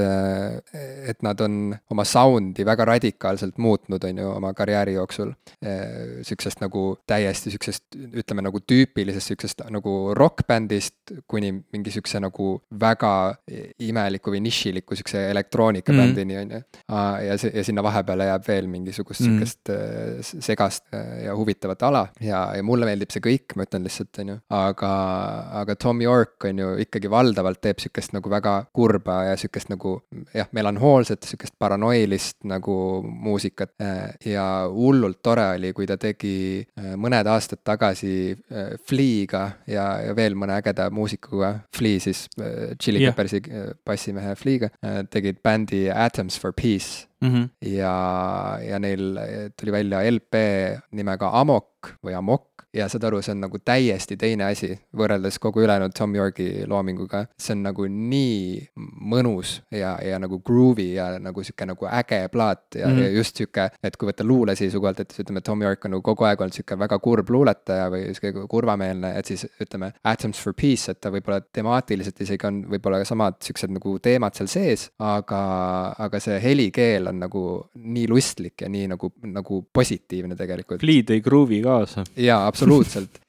et 1.11 1.21
nad 1.25 1.41
on 1.41 1.75
oma 1.91 2.05
sound'i 2.07 2.65
väga 2.67 2.85
radikaalselt 2.89 3.57
muutnud, 3.61 4.03
on 4.03 4.21
ju, 4.23 4.29
oma 4.31 4.53
karjääri 4.57 4.97
jooksul. 4.97 5.31
Siuksest 6.27 6.61
nagu 6.63 6.83
täiesti 7.07 7.53
siuksest, 7.53 7.85
ütleme 7.95 8.43
nagu 8.45 8.61
tüüpilisest 8.61 9.33
siuksest 9.33 9.63
nagu 9.73 10.13
rokkbändist 10.17 11.13
kuni 11.27 11.51
mingi 11.73 11.91
siukse 11.93 12.19
nagu 12.23 12.49
väga 12.79 13.13
imeliku 13.83 14.33
või 14.33 14.41
nišiliku 14.45 14.97
siukse 14.97 15.27
elektroonikabändini 15.31 16.35
mm., 16.35 16.41
on 16.41 16.51
ju. 16.55 16.61
ja 17.27 17.37
see, 17.39 17.51
ja 17.55 17.63
sinna 17.67 17.83
vahepeale 17.85 18.27
jääb 18.29 18.47
veel 18.47 18.69
mingisugust 18.71 19.23
mm. 19.23 19.37
siukest 19.37 19.71
äh, 19.73 20.41
segast 20.45 20.85
ja 21.23 21.35
huvitavat 21.37 21.83
ala 21.87 22.03
ja, 22.21 22.43
ja 22.55 22.63
mulle 22.65 22.87
meeldib 22.89 23.13
see 23.13 23.23
kõik, 23.23 23.55
ma 23.55 23.67
ütlen 23.67 23.85
lihtsalt, 23.87 24.11
on 24.23 24.33
ju, 24.33 24.37
aga, 24.57 24.91
aga 25.61 25.77
Tom 25.79 26.01
York 26.03 26.47
on 26.49 26.63
ju 26.63 26.73
ikkagi 26.83 27.11
valdavalt 27.11 27.61
teeb 27.63 27.81
siukest 27.83 28.15
nagu 28.15 28.31
väga 28.31 28.57
kurba 28.75 29.21
ja 29.29 29.37
siukest 29.39 29.71
nagu 29.73 29.76
nagu 29.77 29.93
jah, 30.35 30.49
melanhoolset, 30.57 31.23
sihukest 31.27 31.55
paranoilist 31.59 32.43
nagu 32.49 32.77
muusikat. 33.07 33.75
Äh, 33.81 34.15
ja 34.33 34.45
hullult 34.71 35.21
tore 35.23 35.45
oli, 35.55 35.71
kui 35.77 35.87
ta 35.89 35.97
tegi 36.01 36.63
äh, 36.63 36.95
mõned 36.99 37.29
aastad 37.29 37.61
tagasi 37.67 38.33
äh, 38.33 38.73
Fleaga 38.87 39.43
ja, 39.69 39.87
ja 40.07 40.15
veel 40.17 40.37
mõne 40.39 40.57
ägeda 40.57 40.89
muusikuga, 40.93 41.53
Flea 41.75 42.01
siis 42.01 42.25
Chili 42.81 43.03
yeah. 43.03 43.13
Peppersi 43.13 43.41
bassimehe 43.85 44.35
Fleaga, 44.37 44.71
tegid 45.11 45.41
bändi 45.45 45.87
Atoms 45.93 46.39
for 46.39 46.55
Peace 46.55 47.05
Mm 47.17 47.33
-hmm. 47.33 47.49
ja, 47.65 48.59
ja 48.61 48.79
neil 48.79 49.17
tuli 49.59 49.71
välja 49.71 50.03
LP 50.11 50.35
nimega 50.91 51.31
Amok 51.33 51.97
või 52.05 52.13
Amok 52.13 52.56
ja 52.77 52.87
saad 52.91 53.07
aru, 53.07 53.21
see 53.25 53.33
on 53.33 53.41
nagu 53.45 53.59
täiesti 53.65 54.17
teine 54.19 54.47
asi 54.47 54.69
võrreldes 54.97 55.39
kogu 55.41 55.63
ülejäänud 55.63 55.95
Tom 55.97 56.15
Yorki 56.15 56.65
loominguga. 56.69 57.25
see 57.39 57.55
on 57.55 57.63
nagu 57.65 57.87
nii 57.87 58.67
mõnus 59.11 59.57
ja, 59.71 59.95
ja 60.03 60.19
nagu 60.21 60.39
groovy 60.45 60.91
ja 60.97 61.09
nagu 61.21 61.43
sihuke 61.43 61.67
nagu 61.69 61.89
äge 61.89 62.21
plaat 62.33 62.77
ja 62.79 62.87
mm, 62.89 63.03
ja 63.03 63.09
just 63.17 63.39
sihuke, 63.39 63.69
et 63.83 63.97
kui 63.97 64.09
võtta 64.09 64.25
luule 64.27 64.55
seisukohalt, 64.55 65.01
et 65.03 65.15
ütleme, 65.23 65.41
Tom 65.45 65.61
York 65.65 65.85
on 65.85 65.95
nagu 65.95 66.05
kogu 66.05 66.27
aeg 66.27 66.41
olnud 66.41 66.57
sihuke 66.57 66.77
väga 66.79 66.99
kurb 67.03 67.29
luuletaja 67.33 67.89
või 67.93 68.03
sihuke 68.17 68.45
kurvameelne, 68.51 69.13
et 69.19 69.31
siis 69.31 69.47
ütleme, 69.61 69.91
Atoms 70.07 70.41
for 70.43 70.55
Peace, 70.57 70.91
et 70.91 71.01
ta 71.01 71.11
võib-olla 71.13 71.41
temaatiliselt 71.41 72.21
isegi 72.25 72.47
on 72.49 72.61
võib-olla 72.71 73.01
samad 73.07 73.39
siuksed 73.43 73.73
nagu 73.73 73.97
teemad 74.03 74.37
seal 74.37 74.51
sees, 74.51 74.87
aga, 75.03 75.41
aga 76.07 76.21
see 76.23 76.37
helikeel 76.43 77.11
on 77.11 77.21
nagu 77.25 77.43
nii 77.81 78.07
lustlik 78.11 78.65
ja 78.65 78.71
nii 78.71 78.91
nagu, 78.93 79.11
nagu 79.27 79.61
positiivne 79.73 80.37
tegelikult. 80.37 80.81
Flea 80.83 81.05
tõi 81.07 81.21
gruuvi 81.23 81.61
kaasa. 81.65 82.05
jaa, 82.15 82.45
absoluutselt 82.47 82.66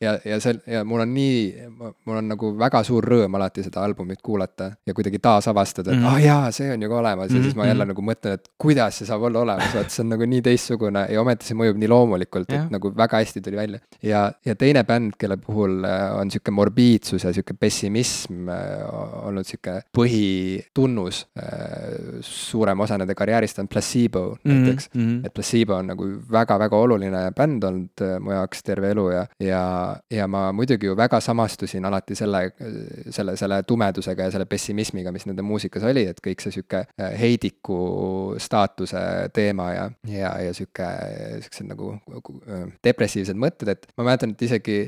ja, 0.01 0.18
ja 0.24 0.41
see 0.41 0.59
ja 0.66 0.84
mul 0.84 1.01
on 1.05 1.14
nii, 1.14 1.68
mul 1.78 2.20
on 2.20 2.28
nagu 2.32 2.53
väga 2.59 2.82
suur 2.86 3.05
rõõm 3.05 3.36
alati 3.39 3.64
seda 3.66 3.82
albumit 3.84 4.22
kuulata 4.24 4.70
ja 4.86 4.95
kuidagi 4.95 5.18
taasavastada, 5.22 5.93
et 5.93 5.99
mm 5.99 6.05
-hmm. 6.05 6.09
ah 6.09 6.14
oh, 6.14 6.24
jaa, 6.24 6.51
see 6.53 6.72
on 6.72 6.82
ju 6.82 6.89
ka 6.89 6.99
olemas 6.99 7.28
ja 7.28 7.34
mm 7.34 7.41
-hmm. 7.41 7.45
siis 7.45 7.57
ma 7.57 7.66
jälle 7.66 7.84
mhm. 7.84 7.89
nagu 7.89 8.03
mõtlen, 8.03 8.34
et 8.39 8.49
kuidas 8.59 8.99
see 8.99 9.07
saab 9.07 9.22
olla 9.22 9.41
olemas, 9.41 9.74
vaat 9.74 9.91
see 9.91 10.03
on 10.05 10.09
nagu 10.14 10.26
nii 10.26 10.43
teistsugune 10.43 11.07
ja 11.11 11.20
ometi 11.20 11.47
see 11.47 11.57
mõjub 11.57 11.78
nii 11.78 11.89
loomulikult, 11.89 12.53
et 12.53 12.70
nagu 12.70 12.93
väga 12.97 13.22
hästi 13.22 13.41
tuli 13.41 13.57
välja. 13.57 13.78
ja, 14.03 14.32
ja 14.45 14.55
teine 14.55 14.84
bänd, 14.84 15.16
kelle 15.18 15.36
puhul 15.36 15.84
äh, 15.84 16.18
on 16.20 16.30
sihuke 16.30 16.51
morbiidsus 16.51 17.24
ja 17.24 17.32
sihuke 17.32 17.55
pessimism 17.55 18.49
äh, 18.49 19.26
olnud 19.26 19.47
sihuke 19.47 19.82
põhitunnus 19.97 21.26
äh, 21.39 22.20
suurema 22.20 22.84
osa 22.84 22.99
nende 22.99 23.14
karjäärist 23.14 23.59
on 23.59 23.68
Placebo 23.68 24.24
-hmm. 24.34 24.53
näiteks 24.53 24.91
mm. 24.95 25.01
-hmm. 25.01 25.26
et 25.26 25.34
Placebo 25.34 25.74
on 25.74 25.86
nagu 25.86 26.09
väga-väga 26.32 26.76
oluline 26.76 27.30
bänd 27.36 27.64
olnud 27.64 28.07
mu 28.20 28.32
jaoks 28.32 28.62
terve 28.62 28.91
elu 28.91 29.11
ja, 29.11 29.18
ja, 29.43 29.62
ja 30.11 30.29
ma 30.31 30.49
muidugi 30.57 30.89
ju 30.89 30.97
väga 30.99 31.21
samastusin 31.25 31.85
alati 31.89 32.16
selle, 32.19 32.43
selle, 33.14 33.37
selle 33.41 33.62
tumedusega 33.69 34.29
ja 34.29 34.35
selle 34.35 34.49
pessimismiga, 34.51 35.12
mis 35.14 35.27
nende 35.29 35.45
muusikas 35.47 35.87
oli, 35.89 36.07
et 36.11 36.23
kõik 36.25 36.45
see 36.45 36.55
sihuke 36.59 36.85
heidiku 37.19 37.79
staatuse 38.43 39.03
teema 39.35 39.71
ja, 39.75 39.89
ja, 40.11 40.35
ja 40.49 40.55
sihuke, 40.57 40.89
siuksed 41.47 41.71
nagu 41.71 41.93
depressiivsed 42.85 43.39
mõtted, 43.39 43.73
et 43.75 43.89
ma 43.99 44.09
mäletan, 44.11 44.35
et 44.35 44.47
isegi 44.49 44.81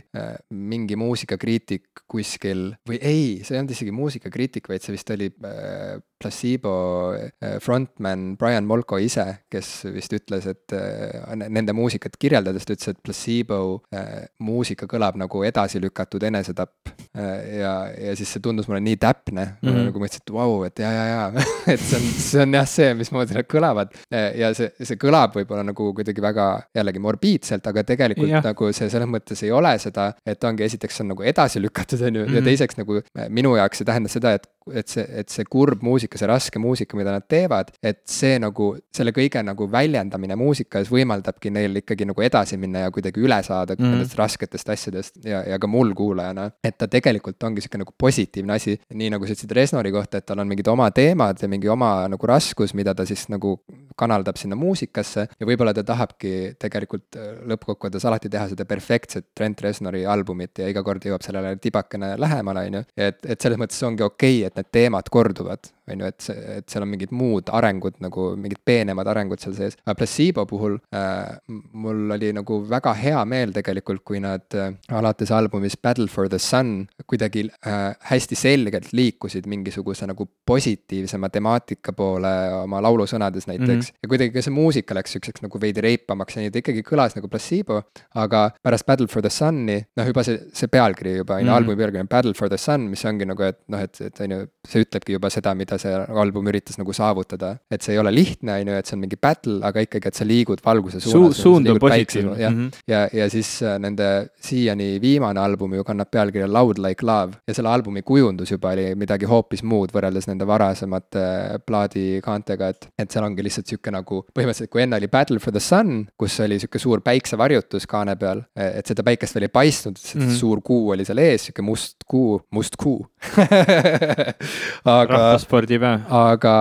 mingi 0.51 0.99
muusikakriitik 1.01 2.05
kuskil 2.11 2.71
või 2.89 3.01
ei, 3.01 3.25
see 3.45 3.57
ei 3.57 3.63
olnud 3.63 3.75
isegi 3.75 3.95
muusikakriitik, 3.95 4.71
vaid 4.71 4.85
see 4.85 4.95
vist 4.95 5.13
oli 5.15 5.31
äh, 5.47 6.01
Placebo 6.21 7.15
äh, 7.17 7.61
frontman 7.61 8.37
Brian 8.37 8.67
Molko 8.69 8.99
ise, 9.01 9.25
kes 9.49 9.87
vist 9.95 10.13
ütles, 10.13 10.45
et 10.51 10.75
äh, 10.77 11.33
nende 11.49 11.73
muusikat 11.73 12.19
kirjeldades 12.21 12.69
ta 12.69 12.75
ütles, 12.77 12.93
et 12.93 13.01
Placebo 13.01 13.61
äh, 13.97 14.27
muusika 14.45 14.89
kõlab 14.91 15.17
nagu 15.21 15.41
edasi 15.49 15.81
lükatud 15.81 16.23
enesetapp. 16.29 16.93
ja, 17.11 17.71
ja 17.91 18.13
siis 18.15 18.31
see 18.31 18.43
tundus 18.45 18.69
mulle 18.69 18.79
nii 18.85 18.97
täpne 19.01 19.43
mm, 19.43 19.67
-hmm. 19.67 19.87
nagu 19.89 19.99
mõtlesin, 20.03 20.23
et 20.23 20.33
vau, 20.35 20.61
et 20.67 20.79
ja, 20.79 20.91
ja, 20.93 21.07
ja 21.09 21.45
et 21.75 21.81
see 21.81 21.97
on, 21.99 22.05
see 22.23 22.43
on 22.45 22.55
jah 22.55 22.69
see, 22.69 22.93
mismoodi 22.95 23.35
nad 23.35 23.49
kõlavad. 23.51 23.97
ja 24.11 24.53
see, 24.55 24.69
see 24.79 25.01
kõlab 25.01 25.35
võib-olla 25.35 25.65
nagu 25.67 25.89
kuidagi 25.97 26.23
väga 26.23 26.47
jällegi 26.77 27.03
morbiidselt, 27.03 27.67
aga 27.67 27.83
tegelikult 27.89 28.31
ja. 28.31 28.45
nagu 28.45 28.71
see 28.77 28.91
selles 28.93 29.11
mõttes 29.11 29.43
ei 29.43 29.51
ole 29.51 29.73
seda, 29.83 30.13
et 30.27 30.45
ongi 30.45 30.69
esiteks 30.69 31.01
see 31.01 31.07
on 31.07 31.13
nagu 31.15 31.27
edasi 31.27 31.63
lükatud, 31.65 32.05
on 32.07 32.21
ju, 32.21 32.29
ja 32.29 32.37
mhm. 32.37 32.47
teiseks 32.53 32.79
nagu 32.79 33.01
minu 33.29 33.57
jaoks 33.57 33.83
see 33.83 33.89
tähendas 33.89 34.15
seda, 34.19 34.37
et 34.39 34.47
et 34.75 34.91
see, 34.93 35.05
et 35.23 35.31
see 35.33 35.47
kurb 35.51 35.83
muusika, 35.87 36.19
see 36.21 36.29
raske 36.31 36.61
muusika, 36.63 36.99
mida 36.99 37.15
nad 37.15 37.27
teevad, 37.31 37.73
et 37.83 38.03
see 38.11 38.39
nagu, 38.43 38.73
selle 38.95 39.15
kõige 39.17 39.43
nagu 39.47 39.69
väljendamine 39.71 40.37
muusikas 40.39 40.91
võimaldabki 40.93 41.53
neil 41.55 41.81
ikkagi 41.83 42.09
nagu 42.09 42.25
edasi 42.25 42.59
minna 42.61 42.85
ja 42.87 42.95
kuidagi 42.95 43.23
üle 43.23 43.41
saada 43.47 43.77
mm. 43.79 43.95
nendest 43.95 44.17
rasketest 44.19 44.73
asjadest 44.75 45.21
ja, 45.25 45.43
ja 45.49 45.59
ka 45.61 45.71
mul 45.71 45.95
kuulajana. 45.97 46.51
et 46.65 46.79
ta 46.79 46.89
tegelikult 46.91 47.43
ongi 47.49 47.65
sihuke 47.65 47.81
nagu 47.83 47.95
positiivne 47.99 48.57
asi, 48.57 48.77
nii 48.95 49.13
nagu 49.15 49.27
sa 49.27 49.35
ütlesid 49.35 49.57
Resnori 49.57 49.93
kohta, 49.95 50.21
et 50.21 50.29
tal 50.29 50.43
on 50.43 50.51
mingid 50.51 50.69
oma 50.71 50.91
teemad 50.95 51.41
ja 51.43 51.49
mingi 51.51 51.71
oma 51.71 51.93
nagu 52.11 52.31
raskus, 52.31 52.75
mida 52.77 52.95
ta 52.95 53.07
siis 53.09 53.27
nagu 53.33 53.57
kanaldab 54.01 54.39
sinna 54.41 54.57
muusikasse 54.59 55.27
ja 55.29 55.49
võib-olla 55.49 55.75
ta 55.77 55.85
tahabki 55.87 56.55
tegelikult 56.61 57.19
äh, 57.19 57.33
lõppkokkuvõttes 57.51 58.07
alati 58.09 58.31
teha 58.33 58.49
seda 58.53 58.67
perfektset 58.69 59.31
Trent 59.37 59.61
Reznori 59.65 60.05
albumit 60.09 60.63
ja 60.63 60.69
iga 60.71 60.83
kord 60.87 61.05
jõuab 61.05 61.25
sellele 61.25 61.57
tibakene 61.63 62.15
lähemale, 62.21 62.67
on 62.71 62.79
ju. 62.81 62.85
et, 62.97 63.21
et 63.25 63.41
selles 63.41 63.61
mõttes 63.61 63.81
ongi 63.87 64.05
okei 64.07 64.41
okay,, 64.41 64.50
et 64.51 64.59
need 64.61 64.71
teemad 64.75 65.11
korduvad, 65.13 65.71
on 65.93 66.05
ju, 66.05 66.11
et 66.11 66.27
see, 66.27 66.37
et 66.59 66.69
seal 66.71 66.85
on 66.85 66.91
mingid 66.93 67.13
muud 67.17 67.51
arengud 67.57 67.99
nagu 68.05 68.31
mingid 68.41 68.61
peenemad 68.65 69.09
arengud 69.11 69.43
seal 69.43 69.55
sees. 69.57 69.77
aga 69.85 69.97
Placebo 69.99 70.47
puhul 70.51 70.79
äh, 70.95 71.37
mul 71.73 72.17
oli 72.17 72.33
nagu 72.37 72.61
väga 72.71 72.95
hea 72.99 73.25
meel 73.29 73.55
tegelikult, 73.57 74.03
kui 74.07 74.21
nad 74.23 74.47
äh, 74.59 74.73
alates 74.97 75.33
albumist 75.35 75.81
Battle 75.83 76.09
for 76.09 76.29
the 76.29 76.39
Sun 76.39 76.89
kuidagi 77.07 77.47
äh, 77.67 77.95
hästi 78.11 78.39
selgelt 78.39 78.93
liikusid 78.97 79.49
mingisuguse 79.51 80.09
nagu 80.11 80.29
positiivsema 80.47 81.31
temaatika 81.33 81.93
poole 81.97 82.33
oma 82.63 82.81
laulusõnades 82.85 83.49
näiteks 83.51 83.69
mm. 83.69 83.81
-hmm. 83.81 83.99
ja 84.03 84.09
kuidagi 84.09 84.35
ka 84.35 84.43
see 84.43 84.55
muusika 84.55 84.95
läks 84.95 85.17
siukseks 85.17 85.43
nagu 85.43 85.61
veidi 85.61 85.81
reipamaks 85.85 86.37
ja 86.37 86.45
nii, 86.45 86.55
ta 86.55 86.63
ikkagi 86.63 86.85
kõlas 86.87 87.17
nagu 87.19 87.29
Placebo. 87.29 87.83
aga 88.15 88.51
pärast 88.63 88.87
Battle 88.87 89.09
for 89.09 89.23
the 89.23 89.31
Sun'i, 89.31 89.81
noh 89.97 90.07
juba 90.07 90.25
see, 90.27 90.39
see 90.53 90.69
pealkiri 90.69 91.17
juba 91.17 91.35
on 91.35 91.41
ju 91.41 91.47
-hmm., 91.47 91.57
albumi 91.57 91.77
pealkiri 91.77 92.01
on 92.01 92.09
Battle 92.09 92.35
for 92.35 92.49
the 92.49 92.59
Sun, 92.59 92.89
mis 92.91 93.05
ongi 93.05 93.27
nagu, 93.27 93.43
et 93.43 93.59
noh, 93.69 93.81
et, 93.81 94.01
et 94.01 94.21
on 94.21 94.35
ju, 94.37 94.47
see 94.69 94.85
ütlebki 94.85 95.17
juba 95.17 95.31
seda, 95.31 95.55
mida 95.55 95.79
see 95.81 95.93
album 96.23 96.49
üritas 96.51 96.79
nagu 96.81 96.95
saavutada. 96.97 97.57
et 97.71 97.83
see 97.83 97.95
ei 97.95 98.01
ole 98.03 98.13
lihtne, 98.15 98.61
on 98.61 98.73
ju, 98.73 98.79
et 98.81 98.91
see 98.91 98.97
on 98.97 99.03
mingi 99.05 99.19
battle, 99.21 99.59
aga 99.67 99.85
ikkagi, 99.87 100.11
et 100.11 100.19
sa 100.19 100.27
liigud 100.27 100.63
valguse 100.65 101.01
suunas 101.01 101.37
Su. 101.37 101.43
suund 101.49 101.71
on 101.73 101.81
positiivne. 101.83 102.37
jah 102.41 102.53
mm 102.53 102.69
-hmm., 102.69 102.83
ja, 102.89 103.09
ja 103.13 103.31
siis 103.31 103.63
äh, 103.63 103.79
nende 103.79 104.31
siiani 104.41 105.01
viimane 105.01 105.41
album 105.41 105.75
ju 105.75 105.85
kannab 105.85 106.11
pealkirja 106.11 106.53
Loud 106.53 106.79
like 106.79 107.07
love 107.07 107.39
ja 107.47 107.55
selle 107.55 107.69
albumi 107.69 108.03
kujundus 108.03 108.51
juba 108.51 108.73
oli 108.73 108.95
midagi 108.95 109.27
hoopis 109.27 109.63
muud 109.63 109.93
võrreldes 109.95 110.29
nende 110.29 110.47
varasemate 110.47 111.19
äh, 111.19 111.59
plaadikaantega, 111.67 112.69
et, 112.69 112.89
et 112.99 113.11
seal 113.11 113.25
ongi 113.25 113.45
lihtsalt 113.47 113.67
sihuke 113.67 113.91
nagu 113.91 114.25
põhimõtteliselt, 114.35 114.71
kui 114.71 114.83
enne 114.83 114.97
oli 114.97 115.09
Battle 115.09 115.39
for 115.39 115.53
the 115.53 115.61
Sun, 115.61 116.07
kus 116.19 116.41
oli 116.41 116.59
sihuke 116.59 116.79
suur 116.79 117.01
päiksevarjutus 117.05 117.87
kaane 117.91 118.17
peal, 118.17 118.43
et 118.57 118.87
seda 118.87 119.05
päikest 119.07 119.35
veel 119.37 119.49
ei 119.49 119.53
paistnud, 119.53 119.97
mm 119.97 120.21
-hmm. 120.21 120.37
suur 120.41 120.61
kuu 120.65 120.91
oli 120.95 121.05
seal 121.05 121.19
ees, 121.19 121.49
sihuke 121.49 121.63
must 121.63 122.05
kuu, 122.07 122.41
must 122.51 122.77
kuu 122.77 123.07
aga. 124.99 125.39
Rahvaspordipäev. 125.79 126.01
aga 126.11 126.55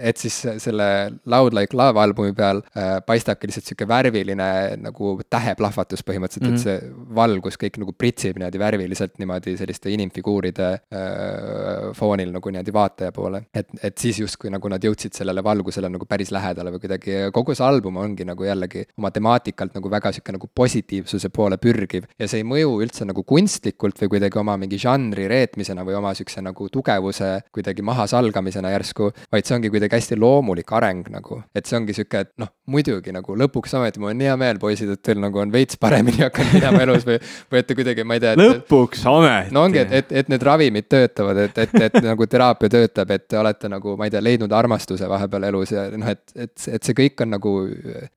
et 0.00 0.16
siis 0.16 0.36
selle 0.62 1.18
Loud 1.26 1.54
Like 1.54 1.76
Love 1.76 2.00
albumi 2.00 2.32
peal 2.36 2.62
äh, 2.76 3.00
paistabki 3.06 3.48
lihtsalt 3.48 3.66
sihuke 3.66 3.88
värviline 3.88 4.76
nagu 4.82 5.14
täheplahvatus 5.30 6.04
põhimõtteliselt 6.06 6.48
mm, 6.48 6.56
-hmm. 6.56 6.60
et 6.60 6.82
mhm. 6.82 6.98
see 6.98 7.14
valgus 7.14 7.58
kõik 7.58 7.78
nagu 7.82 7.92
pritsib 7.92 8.38
niimoodi 8.38 8.58
värviliselt 8.58 9.18
niimoodi 9.18 9.56
selliste 9.56 9.90
inimfiguuride 9.90 10.70
äh, 10.72 11.90
foonil 11.96 12.32
nagu 12.32 12.50
niimoodi 12.50 12.72
vaataja 12.72 13.12
poole. 13.12 13.44
et, 13.54 13.68
et 13.82 13.98
siis 13.98 14.18
justkui 14.18 14.50
nagu 14.50 14.68
nad 14.68 14.82
jõudsid 14.82 15.14
sellele 15.14 15.44
valgusele 15.44 15.88
nagu 15.88 16.06
päris 16.06 16.30
lähedale 16.30 16.70
või 16.72 16.80
kuidagi, 16.80 17.18
kogu 17.32 17.54
see 17.54 17.66
album 17.66 17.96
ongi 17.96 18.24
nagu 18.24 18.44
jällegi 18.44 18.86
oma 18.98 19.10
temaatikalt 19.10 19.74
nagu 19.74 19.90
väga 19.90 20.12
sihuke 20.12 20.32
nagu 20.32 20.48
positiivsuse 20.54 21.28
poole 21.28 21.56
pürgiv 21.56 22.04
ja 22.18 22.28
see 22.28 22.42
ei 22.42 22.48
mõju 22.48 22.78
üldse 22.82 23.04
nagu 23.04 23.22
kunstlikult 23.24 23.98
või 24.02 24.08
kuidagi 24.16 24.38
oma 24.38 24.56
mingi 24.56 24.78
žanri 24.78 25.28
reetmisena 25.28 25.84
või 25.84 25.96
oma 25.98 26.14
sihukese 26.14 26.42
nagu 26.42 26.68
tugevuse 26.68 27.42
kuidagi 27.52 27.82
mahasalgamisena 28.02 28.70
järsku, 28.74 29.10
vaid 29.32 29.46
see 29.46 29.56
ongi 29.56 29.70
kuidagi 29.72 29.96
hästi 29.96 30.18
loomulik 30.20 30.72
areng 30.72 31.08
nagu. 31.12 31.42
et 31.54 31.66
see 31.66 31.78
ongi 31.78 31.94
sihuke, 31.96 32.24
et 32.26 32.30
noh, 32.40 32.50
muidugi 32.72 33.12
nagu 33.14 33.36
lõpuks 33.38 33.74
ometi 33.78 34.00
mul 34.00 34.12
on 34.12 34.22
hea 34.24 34.34
meel, 34.40 34.58
poisid, 34.62 34.90
et 34.94 35.02
teil 35.02 35.20
nagu 35.22 35.40
on 35.42 35.52
veits 35.52 35.78
paremini 35.80 36.22
hakanud 36.26 36.56
minema 36.56 36.82
elus 36.84 37.06
või, 37.08 37.18
või 37.52 37.62
et 37.62 37.68
te 37.68 37.76
kuidagi, 37.78 38.06
ma 38.06 38.18
ei 38.18 38.24
tea. 38.24 38.34
lõpuks 38.38 39.04
ometi. 39.10 39.54
no 39.54 39.64
ongi, 39.66 39.82
et, 39.82 39.94
et, 40.00 40.14
et 40.22 40.32
need 40.32 40.46
ravimid 40.46 40.88
töötavad, 40.92 41.42
et, 41.46 41.62
et, 41.66 41.76
et 41.88 41.98
nagu 42.10 42.28
teraapia 42.30 42.72
töötab, 42.76 43.14
et 43.14 43.26
te 43.30 43.40
olete 43.40 43.70
nagu, 43.72 43.96
ma 43.98 44.08
ei 44.08 44.14
tea, 44.14 44.22
leidnud 44.24 44.54
armastuse 44.56 45.08
vahepeal 45.10 45.48
elus 45.50 45.74
ja 45.74 45.86
noh, 45.90 46.12
et, 46.12 46.24
et, 46.36 46.54
et 46.78 46.88
see 46.88 46.98
kõik 46.98 47.24
on 47.24 47.34
nagu, 47.36 47.54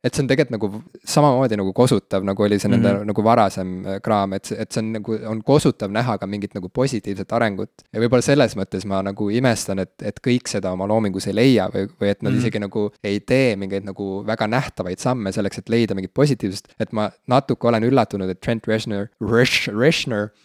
et 0.03 0.11
see 0.11 0.25
on 0.25 0.31
tegelikult 0.31 0.55
nagu 0.55 0.71
samamoodi 1.15 1.59
nagu 1.59 1.73
kosutav, 1.75 2.25
nagu 2.27 2.45
oli 2.45 2.59
see 2.61 2.71
nende 2.71 2.91
mm 2.91 2.99
-hmm. 3.01 3.11
nagu 3.11 3.25
varasem 3.25 3.75
kraam, 4.05 4.38
et, 4.38 4.51
et 4.51 4.71
see 4.71 4.83
on 4.83 4.93
nagu, 4.99 5.17
on 5.31 5.41
kosutav 5.43 5.91
näha 5.93 6.17
ka 6.21 6.27
mingit 6.29 6.53
nagu 6.55 6.69
positiivset 6.69 7.33
arengut. 7.33 7.71
ja 7.93 8.01
võib-olla 8.01 8.21
selles 8.25 8.55
mõttes 8.57 8.86
ma 8.86 9.01
nagu 9.05 9.29
imestan, 9.29 9.74
et, 9.84 9.93
et 10.05 10.19
kõik 10.23 10.49
seda 10.51 10.71
oma 10.76 10.88
loomingus 10.89 11.28
ei 11.30 11.36
leia 11.36 11.67
või, 11.73 11.88
või 12.01 12.11
et 12.11 12.23
nad 12.23 12.34
mm. 12.34 12.41
isegi 12.41 12.61
nagu 12.63 12.86
ei 13.05 13.19
tee 13.19 13.55
mingeid 13.59 13.88
nagu 13.88 14.21
väga 14.28 14.47
nähtavaid 14.51 15.01
samme 15.01 15.34
selleks, 15.36 15.61
et 15.61 15.71
leida 15.73 15.97
mingit 15.97 16.13
positiivsust. 16.15 16.71
et 16.80 16.93
ma 16.95 17.09
natuke 17.32 17.67
olen 17.67 17.88
üllatunud, 17.88 18.30
et 18.30 18.41
Trent 18.41 18.67
Reznor, 18.67 19.09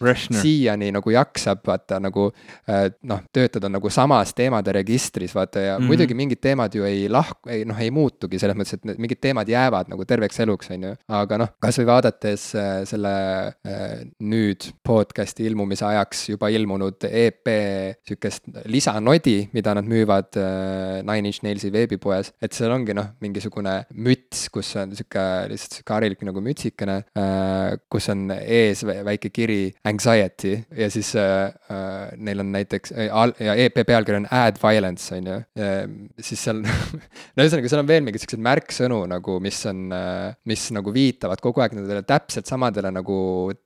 Reznor, 0.01 0.41
siiani 0.41 0.91
nagu 0.95 1.13
jaksab 1.13 1.63
vaata 1.67 1.99
nagu 2.03 2.29
äh, 2.69 2.89
noh, 3.07 3.23
töötada 3.33 3.69
nagu 3.71 3.89
samas 3.93 4.33
teemade 4.37 4.73
registris 4.75 5.35
vaata 5.35 5.67
ja 5.67 5.77
mm 5.79 5.89
muidugi 5.91 6.15
mingid 6.15 6.39
teemad 6.39 6.75
ju 6.75 6.85
ei 6.87 7.09
lahku, 7.11 7.49
ei 7.51 7.65
noh, 7.67 7.75
ei 7.81 7.89
muutugi 7.91 8.39
selles 8.39 8.55
mõttes, 8.55 8.77
et 8.77 8.85
need 8.87 8.99
mingid 9.01 9.19
teemad 9.19 9.49
jäävad 9.49 9.89
nagu 9.91 10.05
terveks 10.07 10.39
eluks, 10.39 10.69
on 10.71 10.85
ju. 10.85 10.91
aga 11.17 11.39
noh, 11.41 11.49
kasvõi 11.59 11.87
vaadates 11.89 12.45
äh, 12.55 12.69
selle 12.87 13.13
äh, 13.51 14.05
nüüd 14.23 14.69
podcast'i 14.87 15.45
ilmumise 15.49 15.85
ajaks 15.89 16.29
juba 16.29 16.51
ilmunud 16.53 17.07
EP 17.09 17.51
sihukest 18.07 18.47
lisanotti 18.71 19.20
kadi, 19.21 19.49
mida 19.53 19.73
nad 19.77 19.85
müüvad 19.85 20.37
äh, 20.39 21.01
Nine 21.05 21.29
Inch 21.29 21.43
Nailsi 21.45 21.69
veebipoes, 21.73 22.31
et 22.41 22.55
seal 22.57 22.73
ongi 22.73 22.95
noh, 22.97 23.11
mingisugune 23.21 23.73
müts, 24.01 24.47
kus 24.53 24.73
on 24.81 24.95
sihuke 24.97 25.25
lihtsalt 25.51 25.77
sihuke 25.77 25.95
harilik 25.95 26.23
nagu 26.25 26.41
mütsikene 26.43 26.97
äh,, 27.17 27.77
kus 27.91 28.09
on 28.13 28.31
ees 28.33 28.81
väike 28.87 29.29
kiri 29.33 29.59
anxiety 29.87 30.55
ja 30.77 30.89
siis 30.93 31.13
äh, 31.19 31.51
neil 32.17 32.41
on 32.41 32.51
näiteks 32.55 32.95
ja 32.97 33.55
EP 33.61 33.77
pealkiri 33.87 34.21
on 34.23 34.27
add 34.31 34.57
violence 34.61 35.13
on 35.15 35.29
ju 35.29 35.37
siis 36.21 36.41
seal 36.47 36.63
no 37.35 37.45
ühesõnaga, 37.45 37.69
seal 37.69 37.83
on 37.83 37.89
veel 37.89 38.03
mingeid 38.05 38.25
siukseid 38.25 38.43
märksõnu 38.45 39.03
nagu, 39.11 39.37
mis 39.43 39.59
on 39.69 39.85
mis 40.49 40.65
nagu 40.75 40.93
viitavad 40.95 41.41
kogu 41.43 41.63
aeg 41.63 41.75
nendele 41.77 42.03
täpselt 42.07 42.49
samadele 42.49 42.91
nagu 42.93 43.17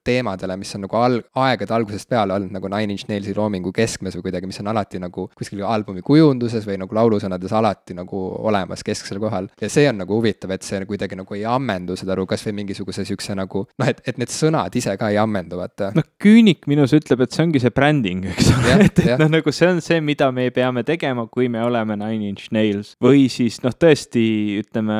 teemadele, 0.06 0.58
mis 0.60 0.74
on 0.78 0.86
nagu 0.86 0.99
alg-, 0.99 1.28
aegade 1.45 1.76
algusest 1.76 2.10
peale 2.12 2.36
olnud 2.36 2.53
nagu 2.56 2.72
Nine 2.72 2.95
Inch 2.95 3.10
Nailsi 3.10 3.36
loomingu 3.38 3.74
keskmes 3.76 4.18
või 4.18 4.28
kuidagi, 4.28 4.49
mis 4.49 4.60
on 4.64 4.72
alati 4.74 5.01
nagu 5.01 5.28
kuskil 5.46 5.64
albumi 5.66 6.02
kujunduses 6.06 6.66
või 6.66 6.80
nagu 6.82 6.96
laulusõnades 6.96 7.54
alati 7.56 7.96
nagu 7.96 8.22
olemas 8.46 8.84
kesksel 8.86 9.20
kohal. 9.22 9.48
ja 9.62 9.70
see 9.70 9.88
on 9.89 10.00
nagu 10.02 10.18
huvitav, 10.18 10.52
et 10.56 10.64
see 10.66 10.82
kuidagi 10.89 11.18
nagu 11.20 11.36
ei 11.36 11.46
ammendu, 11.46 11.96
saad 11.96 12.14
aru, 12.16 12.26
kasvõi 12.30 12.54
mingisuguse 12.62 13.06
siukse 13.06 13.36
nagu 13.38 13.66
noh, 13.68 13.88
et, 13.88 14.02
et 14.08 14.18
need 14.22 14.32
sõnad 14.34 14.74
ise 14.76 14.96
ka 14.98 15.10
ei 15.14 15.20
ammendu, 15.22 15.60
vaata. 15.60 15.91
noh, 15.96 16.06
küünik 16.22 16.66
minus 16.72 16.96
ütleb, 16.98 17.26
et 17.26 17.36
see 17.36 17.46
ongi 17.46 17.62
see 17.62 17.74
bränding, 17.76 18.26
eks 18.32 18.52
ole, 18.56 18.78
et, 18.88 19.04
et 19.06 19.22
noh, 19.22 19.32
nagu 19.38 19.54
see 19.56 19.70
on 19.70 19.82
see, 19.86 20.02
mida 20.02 20.32
me 20.36 20.48
peame 20.56 20.86
tegema, 20.88 21.28
kui 21.32 21.50
me 21.52 21.64
oleme 21.66 21.98
Nine 22.00 22.32
Inch 22.32 22.52
Nails. 22.56 22.96
või 23.04 23.28
siis 23.32 23.62
noh, 23.66 23.76
tõesti 23.76 24.26
ütleme, 24.64 25.00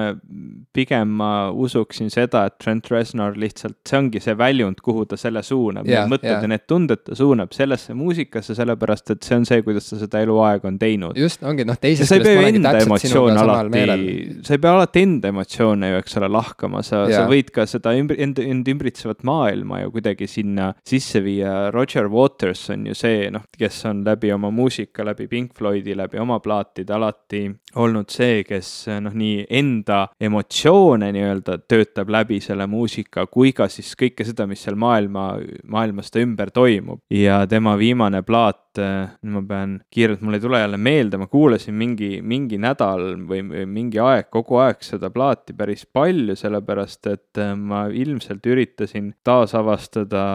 pigem 0.76 1.16
ma 1.22 1.32
usuksin 1.52 2.12
seda, 2.14 2.46
et 2.50 2.60
Trent 2.62 2.92
Reznor 2.92 3.40
lihtsalt, 3.40 3.80
see 3.88 4.00
ongi 4.00 4.22
see 4.24 4.38
väljund, 4.38 4.82
kuhu 4.86 5.08
ta 5.10 5.20
selle 5.20 5.44
suunab, 5.46 5.88
need 5.90 6.12
mõtted 6.12 6.36
ja 6.36 6.52
need 6.52 6.68
tunded 6.70 7.06
ta 7.06 7.18
suunab 7.18 7.56
sellesse 7.56 7.96
muusikasse, 7.98 8.56
sellepärast 8.58 9.16
et 9.16 9.26
see 9.26 9.40
on 9.40 9.48
see, 9.48 9.64
kuidas 9.66 9.90
ta 9.90 10.00
seda 10.02 10.22
eluaeg 10.36 10.66
on 10.66 10.78
teinud. 10.80 11.18
just, 11.18 11.44
ongi 11.44 11.66
noh, 11.68 11.78
teisest 11.80 12.12
küljest 12.12 12.36
ma 12.36 12.44
olengi 12.44 12.62
täpselt 12.64 13.06
sinuga 13.06 13.36
samal 13.40 13.72
meelel. 13.72 14.06
sa 14.46 14.56
ei 14.56 14.62
pea 14.62 14.74
alati 14.76 15.04
enda 15.06 15.32
emotsioone 15.32 15.92
ju, 15.92 16.02
eks 16.04 16.18
ole, 16.20 16.30
lahkama, 16.36 16.84
sa, 16.86 17.04
sa 17.12 17.24
võid 17.30 17.52
ka 17.56 17.66
seda 17.70 17.96
ümbr-, 17.98 18.20
end, 18.22 18.40
end 18.44 18.72
ümbritsevat 18.72 19.24
maailma 19.28 19.82
ju 19.84 19.94
kuidagi 19.96 20.28
sinna 20.30 20.72
sisse 20.88 21.22
viia. 21.26 21.70
Roger 21.76 22.10
Waters 22.12 22.68
on 22.74 22.88
ju 22.90 22.98
see, 22.98 23.30
noh, 23.34 23.46
kes 23.58 23.82
on 23.90 24.04
läbi 24.06 24.32
oma 24.36 24.52
muusika, 24.54 25.06
läbi 25.08 25.30
Pink 25.32 25.56
Floydi, 25.58 25.96
läbi 25.98 26.20
oma 26.22 26.40
plaatide 26.44 26.96
alati 26.96 27.46
olnud 27.82 28.12
see, 28.14 28.44
kes 28.48 28.72
noh, 29.04 29.16
nii 29.16 29.46
enda 29.60 30.06
emotsioone 30.22 31.12
nii-öelda 31.16 31.60
töötab 31.70 32.12
läbi 32.14 32.42
selle 32.44 32.68
muusika, 32.72 33.28
kui 33.32 33.54
ka 33.56 33.68
siis 33.72 33.94
kõike 34.00 34.28
seda, 34.28 34.48
mis 34.50 34.64
seal 34.66 34.78
maailma, 34.80 35.36
maailmas 35.72 36.12
ta 36.12 36.24
ümber 36.24 36.52
toimub. 36.56 37.02
ja 37.12 37.44
tema 37.50 37.76
viimane 37.80 38.22
plaat 38.26 38.80
äh, 38.82 39.12
nüüd 39.24 39.36
ma 39.36 39.44
pean 39.50 39.76
kiirelt, 39.94 40.24
mul 40.26 40.38
ei 40.38 40.44
tule 40.44 40.60
jälle 40.60 40.78
meelde, 40.78 41.20
ma 41.22 41.28
kuulasin 41.32 41.76
mingi, 41.78 42.20
mingi 42.26 42.58
nädal 42.62 43.14
või, 43.30 43.42
mingi 43.70 44.00
aeg, 44.02 44.30
kogu 44.34 44.60
aeg 44.64 44.84
seda 44.86 45.12
plaati 45.14 45.56
päris 45.58 45.86
palju, 45.86 46.36
sellepärast 46.40 47.10
et 47.12 47.42
äh, 47.42 47.54
ma 47.58 47.86
ilmselt 47.88 48.46
üritasin 48.50 49.12
taasavastada 49.26 50.26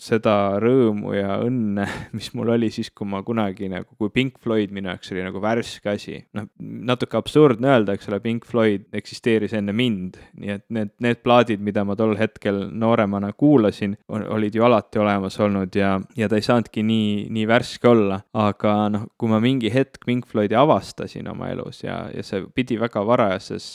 seda 0.00 0.36
rõõmu 0.62 1.14
ja 1.16 1.38
õnne, 1.44 1.86
mis 2.16 2.30
mul 2.38 2.54
oli 2.56 2.70
siis, 2.74 2.90
kui 2.94 3.08
ma 3.08 3.22
kunagi 3.26 3.70
nagu, 3.72 3.90
kui 3.98 4.12
Pink 4.14 4.40
Floyd 4.42 4.72
minu 4.74 4.92
jaoks 4.92 5.12
oli 5.14 5.24
nagu 5.26 5.42
värske 5.42 5.92
asi. 5.92 6.18
noh, 6.36 6.48
natuke 6.58 7.18
absurdne 7.20 7.72
öelda, 7.74 7.96
eks 7.96 8.10
ole, 8.10 8.20
Pink 8.24 8.48
Floyd 8.48 8.88
eksisteeris 8.96 9.54
enne 9.58 9.74
mind, 9.76 10.18
nii 10.38 10.54
et 10.56 10.64
need, 10.74 10.94
need 11.04 11.22
plaadid, 11.24 11.62
mida 11.64 11.84
ma 11.86 11.96
tol 11.98 12.16
hetkel 12.18 12.64
nooremana 12.72 13.32
kuulasin, 13.36 13.96
olid 14.08 14.54
ju 14.54 14.64
alati 14.64 15.02
olemas 15.02 15.38
olnud 15.42 15.74
ja, 15.76 15.96
ja 16.16 16.28
ta 16.28 16.38
ei 16.38 16.46
saanudki 16.46 16.84
nii, 16.86 17.28
nii 17.34 17.46
värske 17.48 17.90
olla, 17.90 18.20
aga 18.38 18.74
noh, 18.94 19.06
kui 19.18 19.30
ma 19.30 19.40
mingi 19.42 19.70
hetk 19.74 20.04
Pink 20.06 20.28
Floydi 20.30 20.56
avastasin 20.58 21.28
oma 21.30 21.50
elus 21.50 21.82
ja, 21.82 22.04
ja 22.14 22.22
see 22.26 22.44
pidi 22.54 22.78
väga 22.80 23.02
varajases 23.06 23.68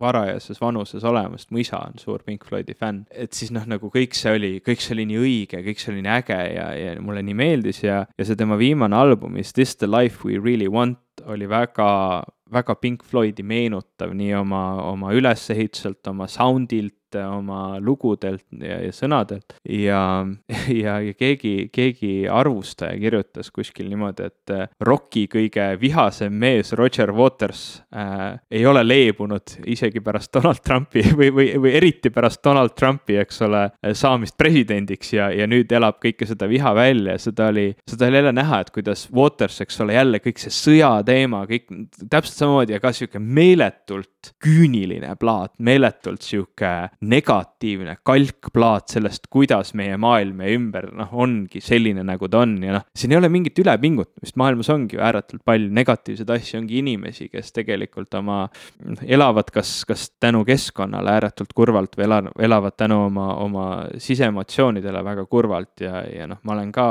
varajases 0.00 0.60
vanuses 0.60 1.04
olema, 1.06 1.38
sest 1.38 1.52
mu 1.54 1.60
isa 1.62 1.78
on 1.86 1.98
suur 2.00 2.22
Pink 2.26 2.44
Floydi 2.46 2.74
fänn. 2.78 3.04
et 3.10 3.32
siis 3.36 3.52
noh, 3.54 3.64
nagu 3.68 3.90
kõik 3.94 4.16
see 4.18 4.34
oli, 4.34 4.52
kõik 4.64 4.82
see 4.82 4.94
oli 4.96 5.06
nii 5.10 5.20
õige, 5.20 5.62
kõik 5.68 5.82
see 5.82 5.92
oli 5.92 6.04
nii 6.04 6.14
äge 6.16 6.40
ja, 6.54 6.68
ja 6.78 6.94
mulle 7.02 7.22
nii 7.26 7.38
meeldis 7.38 7.82
ja, 7.84 8.02
ja 8.18 8.26
see 8.26 8.38
tema 8.38 8.58
viimane 8.60 8.96
album, 8.96 9.38
Is 9.40 9.52
this 9.52 9.76
the 9.76 9.88
life 9.90 10.26
we 10.26 10.38
really 10.38 10.68
want, 10.70 10.98
oli 11.30 11.46
väga, 11.50 12.24
väga 12.52 12.76
Pink 12.82 13.04
Floydi 13.06 13.46
meenutav 13.46 14.14
nii 14.16 14.34
oma, 14.40 14.64
oma 14.90 15.14
ülesehituselt, 15.14 16.02
oma 16.10 16.28
soundilt, 16.30 16.98
oma 17.22 17.78
lugudelt 17.80 18.44
ja, 18.60 18.80
ja 18.84 18.92
sõnadelt. 18.94 19.56
Ja, 19.68 20.00
ja, 20.82 20.98
ja 21.04 21.14
keegi, 21.18 21.68
keegi 21.74 22.12
arvustaja 22.30 22.96
kirjutas 23.00 23.50
kuskil 23.54 23.88
niimoodi, 23.90 24.28
et 24.30 24.54
äh, 24.54 24.68
Rocki 24.84 25.26
kõige 25.32 25.68
vihasem 25.80 26.34
mees 26.40 26.72
Roger 26.76 27.12
Waters 27.14 27.64
äh, 27.94 28.38
ei 28.50 28.64
ole 28.66 28.84
leebunud 28.86 29.56
isegi 29.70 30.02
pärast 30.04 30.32
Donald 30.34 30.62
Trumpi 30.64 31.04
või, 31.18 31.30
või, 31.34 31.48
või 31.60 31.74
eriti 31.78 32.12
pärast 32.14 32.42
Donald 32.44 32.74
Trumpi, 32.78 33.18
eks 33.22 33.42
ole, 33.46 33.64
saamist 33.96 34.36
presidendiks 34.40 35.14
ja, 35.16 35.30
ja 35.34 35.48
nüüd 35.50 35.72
elab 35.74 36.00
kõike 36.02 36.28
seda 36.28 36.48
viha 36.50 36.74
välja, 36.76 37.18
seda 37.22 37.50
oli, 37.52 37.68
seda 37.88 38.08
oli 38.08 38.20
jälle 38.20 38.34
näha, 38.36 38.62
et 38.64 38.72
kuidas 38.74 39.06
Waters, 39.14 39.60
eks 39.64 39.80
ole, 39.84 39.96
jälle 39.96 40.20
kõik 40.24 40.42
see 40.42 40.54
sõjateema, 40.54 41.44
kõik 41.50 41.70
täpselt 42.10 42.36
samamoodi 42.40 42.76
ja 42.76 42.82
ka 42.82 42.92
sihuke 42.94 43.22
meeletult 43.22 44.10
küüniline 44.42 45.14
plaat, 45.20 45.54
meeletult 45.58 46.24
sihuke 46.24 46.72
negatiivne 47.04 47.98
kalkplaat 48.06 48.94
sellest, 48.96 49.28
kuidas 49.32 49.74
meie 49.78 49.96
maailm 50.00 50.40
meie 50.40 50.56
ümber 50.58 50.90
noh, 50.94 51.12
ongi 51.24 51.62
selline, 51.64 52.04
nagu 52.06 52.28
ta 52.30 52.42
on. 52.44 52.56
Ja 52.64 52.78
noh, 52.78 52.86
siin 52.96 53.14
ei 53.14 53.18
ole 53.20 53.30
mingit 53.32 53.58
ülepingutamist, 53.60 54.36
maailmas 54.40 54.70
ongi 54.74 54.98
ääretult 55.00 55.44
palju 55.46 55.70
negatiivseid 55.74 56.30
asju, 56.34 56.60
ongi 56.62 56.80
inimesi, 56.82 57.28
kes 57.32 57.52
tegelikult 57.56 58.14
oma, 58.18 58.44
noh, 58.84 59.04
elavad 59.04 59.50
kas, 59.54 59.76
kas 59.88 60.08
tänu 60.22 60.44
keskkonnale 60.48 61.14
ääretult 61.18 61.54
kurvalt 61.56 61.98
või 61.98 62.08
ela, 62.08 62.20
elavad 62.48 62.76
tänu 62.78 63.00
oma, 63.08 63.28
oma 63.44 63.66
siseemotsioonidele 64.02 65.04
väga 65.04 65.26
kurvalt. 65.30 65.72
Ja, 65.84 66.04
ja 66.08 66.28
noh, 66.30 66.40
ma 66.44 66.56
olen 66.56 66.72
ka 66.74 66.86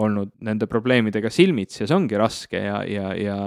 olnud 0.00 0.34
nende 0.44 0.68
probleemidega 0.70 1.30
silmitsi 1.32 1.82
ja 1.82 1.88
see 1.90 1.96
ongi 1.96 2.18
raske. 2.20 2.60
Ja, 2.64 2.80
ja, 2.88 3.12
ja, 3.18 3.38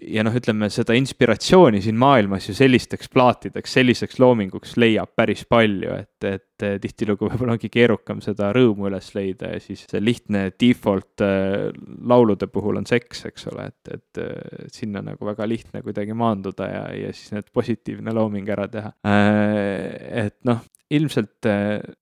ja 0.00 0.26
noh, 0.26 0.36
ütleme 0.36 0.70
seda 0.72 0.96
inspiratsiooni 0.98 1.82
siin 1.84 1.98
maailmas 2.00 2.48
ju 2.48 2.56
sellisteks 2.60 3.10
plaatideks, 3.12 3.72
selliseks 3.78 4.18
loominguks 4.20 4.76
leiab 4.80 5.14
päris 5.16 5.46
palju, 5.48 5.94
et, 5.96 6.28
et 6.28 6.66
tihtilugu 6.82 7.30
võib-olla 7.30 7.56
ongi 7.56 7.70
keerukam 7.72 8.20
seda 8.24 8.50
rõõmu 8.56 8.90
üles 8.90 9.08
leida 9.16 9.54
ja 9.54 9.60
siis 9.64 9.86
see 9.88 10.02
lihtne 10.02 10.48
default 10.60 11.24
äh, 11.24 11.70
laulude 12.12 12.50
puhul 12.52 12.80
on 12.82 12.88
seks, 12.88 13.24
eks 13.30 13.48
ole, 13.52 13.70
et, 13.72 13.94
et 13.96 14.22
äh, 14.24 14.66
sinna 14.72 15.02
nagu 15.06 15.30
väga 15.30 15.48
lihtne 15.48 15.84
kuidagi 15.86 16.16
maanduda 16.16 16.68
ja, 16.68 16.84
ja 17.06 17.14
siis 17.16 17.32
need 17.36 17.48
positiivne 17.54 18.14
looming 18.16 18.48
ära 18.52 18.68
teha. 18.70 18.92
Et 20.20 20.36
noh, 20.48 20.60
ilmselt, 20.90 21.46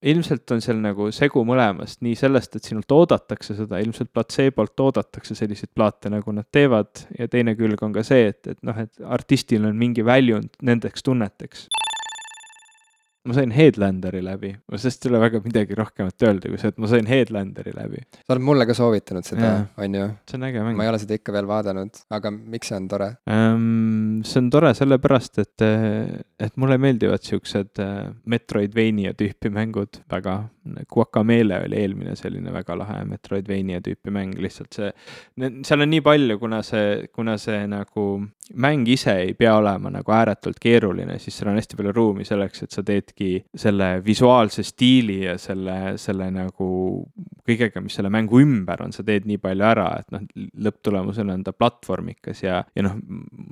ilmselt 0.03 0.55
on 0.55 0.62
seal 0.64 0.78
nagu 0.80 1.11
segu 1.14 1.43
mõlemast, 1.47 2.01
nii 2.05 2.16
sellest, 2.18 2.57
et 2.57 2.68
sinult 2.68 2.93
oodatakse 2.95 3.57
seda, 3.59 3.80
ilmselt 3.84 4.12
platseebolt 4.16 4.80
oodatakse 4.86 5.36
selliseid 5.39 5.72
plaate, 5.76 6.12
nagu 6.12 6.32
nad 6.34 6.49
teevad, 6.53 7.05
ja 7.18 7.28
teine 7.28 7.57
külg 7.59 7.82
on 7.84 7.93
ka 7.97 8.07
see, 8.07 8.30
et, 8.32 8.41
et 8.55 8.62
noh, 8.66 8.78
et 8.80 9.05
artistil 9.05 9.68
on 9.68 9.76
mingi 9.78 10.07
väljund 10.07 10.57
nendeks 10.64 11.05
tunneteks 11.05 11.68
ma 13.26 13.34
sain 13.34 13.50
Headlanderi 13.52 14.20
läbi, 14.24 14.52
sest 14.78 15.04
ei 15.04 15.10
ole 15.10 15.20
väga 15.20 15.40
midagi 15.44 15.76
rohkemat 15.76 16.24
öelda 16.28 16.50
kui 16.50 16.60
see, 16.60 16.70
et 16.72 16.78
ma 16.80 16.90
sain 16.90 17.08
Headlanderi 17.10 17.74
läbi. 17.74 18.02
sa 18.14 18.34
oled 18.34 18.44
mulle 18.46 18.66
ka 18.68 18.76
soovitanud 18.78 19.26
seda, 19.26 19.50
on 19.76 19.96
ju? 19.98 20.06
see 20.30 20.38
on 20.38 20.46
äge 20.48 20.62
mäng. 20.62 20.78
ma 20.78 20.86
ei 20.86 20.92
ole 20.92 21.00
seda 21.02 21.18
ikka 21.18 21.34
veel 21.34 21.48
vaadanud, 21.50 21.98
aga 22.14 22.32
miks 22.36 22.70
see 22.70 22.78
on 22.78 22.88
tore 22.90 23.10
um,? 23.34 24.20
see 24.28 24.42
on 24.42 24.52
tore 24.54 24.70
sellepärast, 24.78 25.42
et, 25.42 25.66
et 26.46 26.56
mulle 26.62 26.78
meeldivad 26.80 27.26
siuksed 27.26 27.82
äh, 27.82 27.96
Metroidvania 28.30 29.14
tüüpi 29.18 29.52
mängud 29.54 30.02
väga. 30.10 30.38
Guacamele 30.92 31.62
oli 31.64 31.78
eelmine 31.80 32.12
selline 32.18 32.52
väga 32.52 32.74
lahe 32.76 32.98
Metroidvania 33.08 33.80
tüüpi 33.84 34.12
mäng, 34.12 34.34
lihtsalt 34.36 34.76
see, 34.76 34.90
seal 35.64 35.84
on 35.84 35.88
nii 35.88 36.02
palju, 36.04 36.36
kuna 36.42 36.60
see, 36.66 37.08
kuna 37.14 37.38
see 37.40 37.62
nagu 37.70 38.08
mäng 38.54 38.88
ise 38.88 39.14
ei 39.22 39.34
pea 39.38 39.54
olema 39.56 39.90
nagu 39.92 40.12
ääretult 40.12 40.60
keeruline, 40.60 41.18
siis 41.22 41.38
seal 41.38 41.52
on 41.52 41.58
hästi 41.60 41.78
palju 41.78 41.92
ruumi 41.96 42.26
selleks, 42.28 42.64
et 42.64 42.74
sa 42.74 42.84
teedki 43.18 43.44
selle 43.56 44.02
visuaalse 44.04 44.62
stiili 44.62 45.24
ja 45.24 45.36
selle, 45.38 45.96
selle 45.98 46.30
nagu 46.30 46.68
kõigega, 47.48 47.80
mis 47.82 47.96
selle 47.96 48.10
mängu 48.12 48.40
ümber 48.42 48.82
on, 48.84 48.92
sa 48.92 49.02
teed 49.06 49.26
nii 49.28 49.38
palju 49.40 49.64
ära, 49.64 49.88
et 50.00 50.10
noh, 50.12 50.24
lõpptulemusena 50.64 51.34
on 51.34 51.44
ta 51.46 51.54
platvormikas 51.56 52.42
ja, 52.44 52.60
ja 52.76 52.84
noh, 52.84 52.98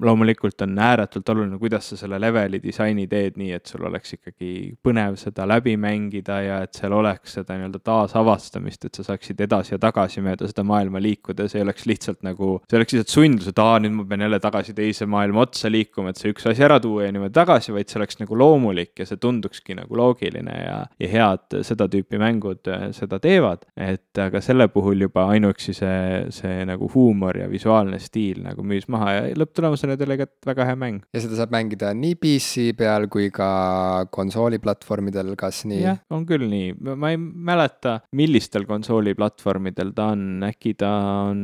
loomulikult 0.03 0.61
on 0.67 0.77
ääretult 0.79 1.29
oluline, 1.33 1.59
kuidas 1.61 1.91
sa 1.91 1.99
selle 2.01 2.21
leveli 2.21 2.61
disaini 2.63 3.07
teed 3.09 3.39
nii, 3.41 3.53
et 3.57 3.67
sul 3.67 3.87
oleks 3.89 4.19
ikkagi 4.19 4.51
põnev 4.85 5.17
seda 5.21 5.47
läbi 5.49 5.77
mängida 5.81 6.41
ja 6.45 6.61
et 6.67 6.77
seal 6.77 6.93
oleks 6.97 7.39
seda 7.39 7.57
nii-öelda 7.57 7.81
taasavastamist, 7.87 8.89
et 8.89 9.01
sa 9.01 9.07
saaksid 9.11 9.41
edasi 9.47 9.75
ja 9.75 9.81
tagasi 9.83 10.25
mööda 10.25 10.49
seda 10.51 10.67
maailma 10.67 11.01
liikuda, 11.03 11.49
see 11.49 11.63
ei 11.63 11.67
oleks 11.67 11.89
lihtsalt 11.89 12.23
nagu, 12.27 12.59
see 12.69 12.79
oleks 12.79 12.97
lihtsalt 12.97 13.15
sundlus, 13.15 13.51
et 13.53 13.65
aa, 13.65 13.81
nüüd 13.83 13.97
ma 13.97 14.07
pean 14.11 14.27
jälle 14.27 14.43
tagasi 14.43 14.77
teise 14.77 15.09
maailma 15.09 15.47
otsa 15.47 15.73
liikuma, 15.73 16.13
et 16.13 16.21
see 16.21 16.35
üks 16.35 16.47
asi 16.51 16.67
ära 16.67 16.79
tuua 16.83 17.09
ja 17.09 17.17
niimoodi 17.17 17.37
tagasi, 17.37 17.73
vaid 17.73 17.89
see 17.89 18.01
oleks 18.03 18.21
nagu 18.21 18.37
loomulik 18.39 18.93
ja 19.01 19.09
see 19.09 19.21
tunduks 19.23 19.46
tundukski 19.47 19.77
nagu 19.79 19.97
loogiline 19.97 20.55
ja, 20.59 20.77
ja 21.01 21.09
head 21.11 21.59
seda 21.67 21.87
tüüpi 21.91 22.19
mängud 22.21 22.67
äh, 22.71 22.91
seda 22.97 23.19
teevad. 23.23 23.65
et 23.77 24.19
aga 24.19 24.41
selle 24.41 24.69
puhul 24.69 25.01
juba 25.07 25.27
ainuüksi 25.33 25.75
see, 25.77 26.27
see 26.35 26.65
nagu 26.67 26.89
huumor 26.93 27.37
ja 27.39 27.49
visuaalne 27.51 27.99
stiil 28.03 28.43
nagu 28.45 28.65
müüs 28.67 28.89
maha 28.89 29.13
ja 29.13 29.23
lõpptulemusena 29.39 29.97
tegelikult 29.99 30.47
väga 30.47 30.67
hea 30.67 30.77
mäng. 30.77 31.03
ja 31.13 31.23
seda 31.23 31.39
saab 31.39 31.55
mängida 31.55 31.93
nii 31.95 32.17
PC 32.21 32.73
peal 32.77 33.09
kui 33.13 33.31
ka 33.31 34.07
konsooliplatvormidel, 34.11 35.35
kas 35.39 35.65
nii? 35.69 35.83
jah, 35.85 36.01
on 36.11 36.27
küll 36.27 36.47
nii, 36.51 36.75
ma 36.97 37.13
ei 37.15 37.21
mäleta, 37.21 38.01
millistel 38.17 38.67
konsooliplatvormidel 38.69 39.93
ta 39.97 40.11
on, 40.15 40.27
äkki 40.49 40.75
ta 40.79 40.93
on 41.29 41.43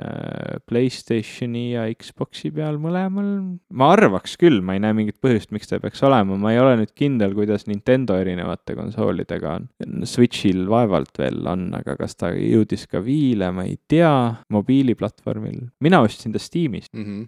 äh, 0.00 0.58
Playstationi 0.66 1.68
ja 1.74 1.86
Xbox'i 1.94 2.50
peal 2.54 2.80
mõlemal. 2.82 3.30
ma 3.70 3.92
arvaks 3.94 4.36
küll, 4.40 4.62
ma 4.64 4.76
ei 4.76 4.82
näe 4.82 4.96
mingit 4.96 5.20
põhjust, 5.22 5.52
miks 5.54 5.70
ta 5.70 5.80
peaks 5.82 6.02
olema, 6.06 6.36
ma 6.40 6.52
ei 6.52 6.60
ole 6.60 6.76
nüüd 6.80 6.92
kindel, 6.96 7.34
kuidas 7.36 7.66
Nintendo 7.68 8.16
erinevate 8.18 8.76
konsoolidega 8.78 9.56
on. 9.60 9.68
Switch'il 10.08 10.64
vaevalt 10.70 11.18
veel 11.20 11.46
on, 11.50 11.68
aga 11.76 11.96
kas 12.00 12.16
ta 12.16 12.32
jõudis 12.32 12.86
ka 12.90 13.02
Wii'le, 13.04 13.50
ma 13.54 13.66
ei 13.68 13.76
tea, 13.88 14.12
mobiiliplatvormil. 14.52 15.66
mina 15.80 16.00
ostsin 16.04 16.32
ta 16.32 16.42
Steamist 16.42 16.94
mm. 16.94 17.04
-hmm 17.04 17.26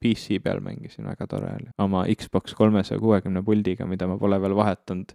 PC 0.00 0.40
peal 0.44 0.60
mängisin, 0.60 1.06
väga 1.08 1.26
tore 1.28 1.48
oli. 1.56 1.70
oma 1.80 2.04
Xbox 2.12 2.52
kolmesaja 2.54 3.00
kuuekümne 3.00 3.40
puldiga, 3.44 3.86
mida 3.88 4.06
ma 4.06 4.18
pole 4.20 4.36
veel 4.42 4.52
vahetanud 4.56 5.14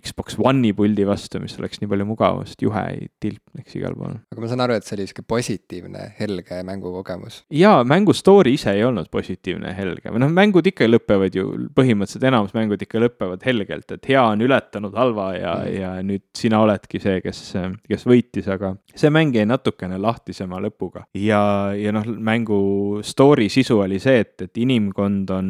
Xbox 0.00 0.38
One'i 0.40 0.72
puldi 0.76 1.04
vastu, 1.08 1.40
mis 1.42 1.58
oleks 1.60 1.82
nii 1.82 1.90
palju 1.90 2.06
mugavam, 2.08 2.46
sest 2.48 2.64
juhe 2.64 2.84
ei 2.94 3.10
tilpneks 3.20 3.76
igal 3.76 3.96
pool. 3.98 4.16
aga 4.32 4.40
ma 4.40 4.48
saan 4.48 4.64
aru, 4.64 4.78
et 4.78 4.88
see 4.88 4.96
oli 4.96 5.06
sihuke 5.10 5.26
positiivne, 5.28 6.06
helge 6.20 6.62
mängukogemus. 6.64 7.42
jaa, 7.52 7.82
mängu 7.84 8.14
story 8.16 8.54
ise 8.56 8.72
ei 8.78 8.84
olnud 8.86 9.10
positiivne 9.12 9.74
helge 9.76 10.14
või 10.14 10.24
noh, 10.24 10.32
mängud 10.32 10.72
ikka 10.72 10.88
lõpevad 10.88 11.36
ju, 11.36 11.46
põhimõtteliselt 11.76 12.24
enamus 12.30 12.56
mängud 12.56 12.80
ikka 12.80 13.02
lõpevad 13.02 13.44
helgelt, 13.44 13.92
et 13.92 14.08
hea 14.08 14.24
on 14.24 14.46
ületanud 14.46 14.96
halva 14.96 15.28
ja 15.36 15.52
mm., 15.60 15.76
ja 15.76 15.92
nüüd 16.06 16.24
sina 16.36 16.62
oledki 16.64 17.00
see, 17.02 17.20
kes, 17.20 17.42
kes 17.84 18.08
võitis, 18.08 18.48
aga 18.48 18.72
see 18.96 19.12
mäng 19.12 19.36
jäi 19.36 19.44
natukene 19.48 20.00
lahtisema 20.00 20.62
lõpuga. 20.64 21.04
ja, 21.12 21.74
ja 21.76 21.92
noh, 21.92 22.08
mängu 22.08 23.02
story 23.04 23.50
sisu 23.52 23.65
oli 23.74 23.98
see, 24.02 24.20
et, 24.22 24.34
et 24.46 24.58
inimkond 24.62 25.30
on, 25.34 25.48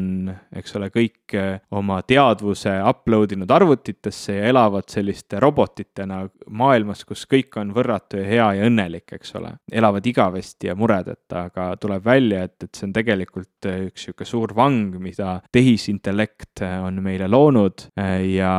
eks 0.57 0.77
ole, 0.79 0.89
kõik 0.95 1.35
eh, 1.37 1.59
oma 1.77 2.01
teadvuse 2.07 2.73
upload 2.89 3.37
inud 3.37 3.51
arvutitesse 3.51 4.39
ja 4.39 4.51
elavad 4.51 4.89
selliste 4.91 5.41
robotitena 5.43 6.23
maailmas, 6.57 7.05
kus 7.09 7.27
kõik 7.31 7.57
on 7.61 7.73
võrratu 7.77 8.21
ja 8.23 8.27
hea 8.29 8.49
ja 8.59 8.71
õnnelik, 8.71 9.17
eks 9.19 9.35
ole. 9.39 9.53
elavad 9.73 10.07
igavesti 10.07 10.71
ja 10.71 10.77
muredeta, 10.79 11.47
aga 11.51 11.69
tuleb 11.81 12.05
välja, 12.05 12.45
et, 12.47 12.57
et 12.65 12.75
see 12.75 12.89
on 12.89 12.95
tegelikult 12.97 13.71
üks 13.71 14.07
sihuke 14.07 14.27
suur 14.29 14.55
vang, 14.57 14.97
mida 15.03 15.41
tehisintellekt 15.53 16.63
on 16.87 17.01
meile 17.05 17.29
loonud 17.31 17.89
ja, 18.31 18.53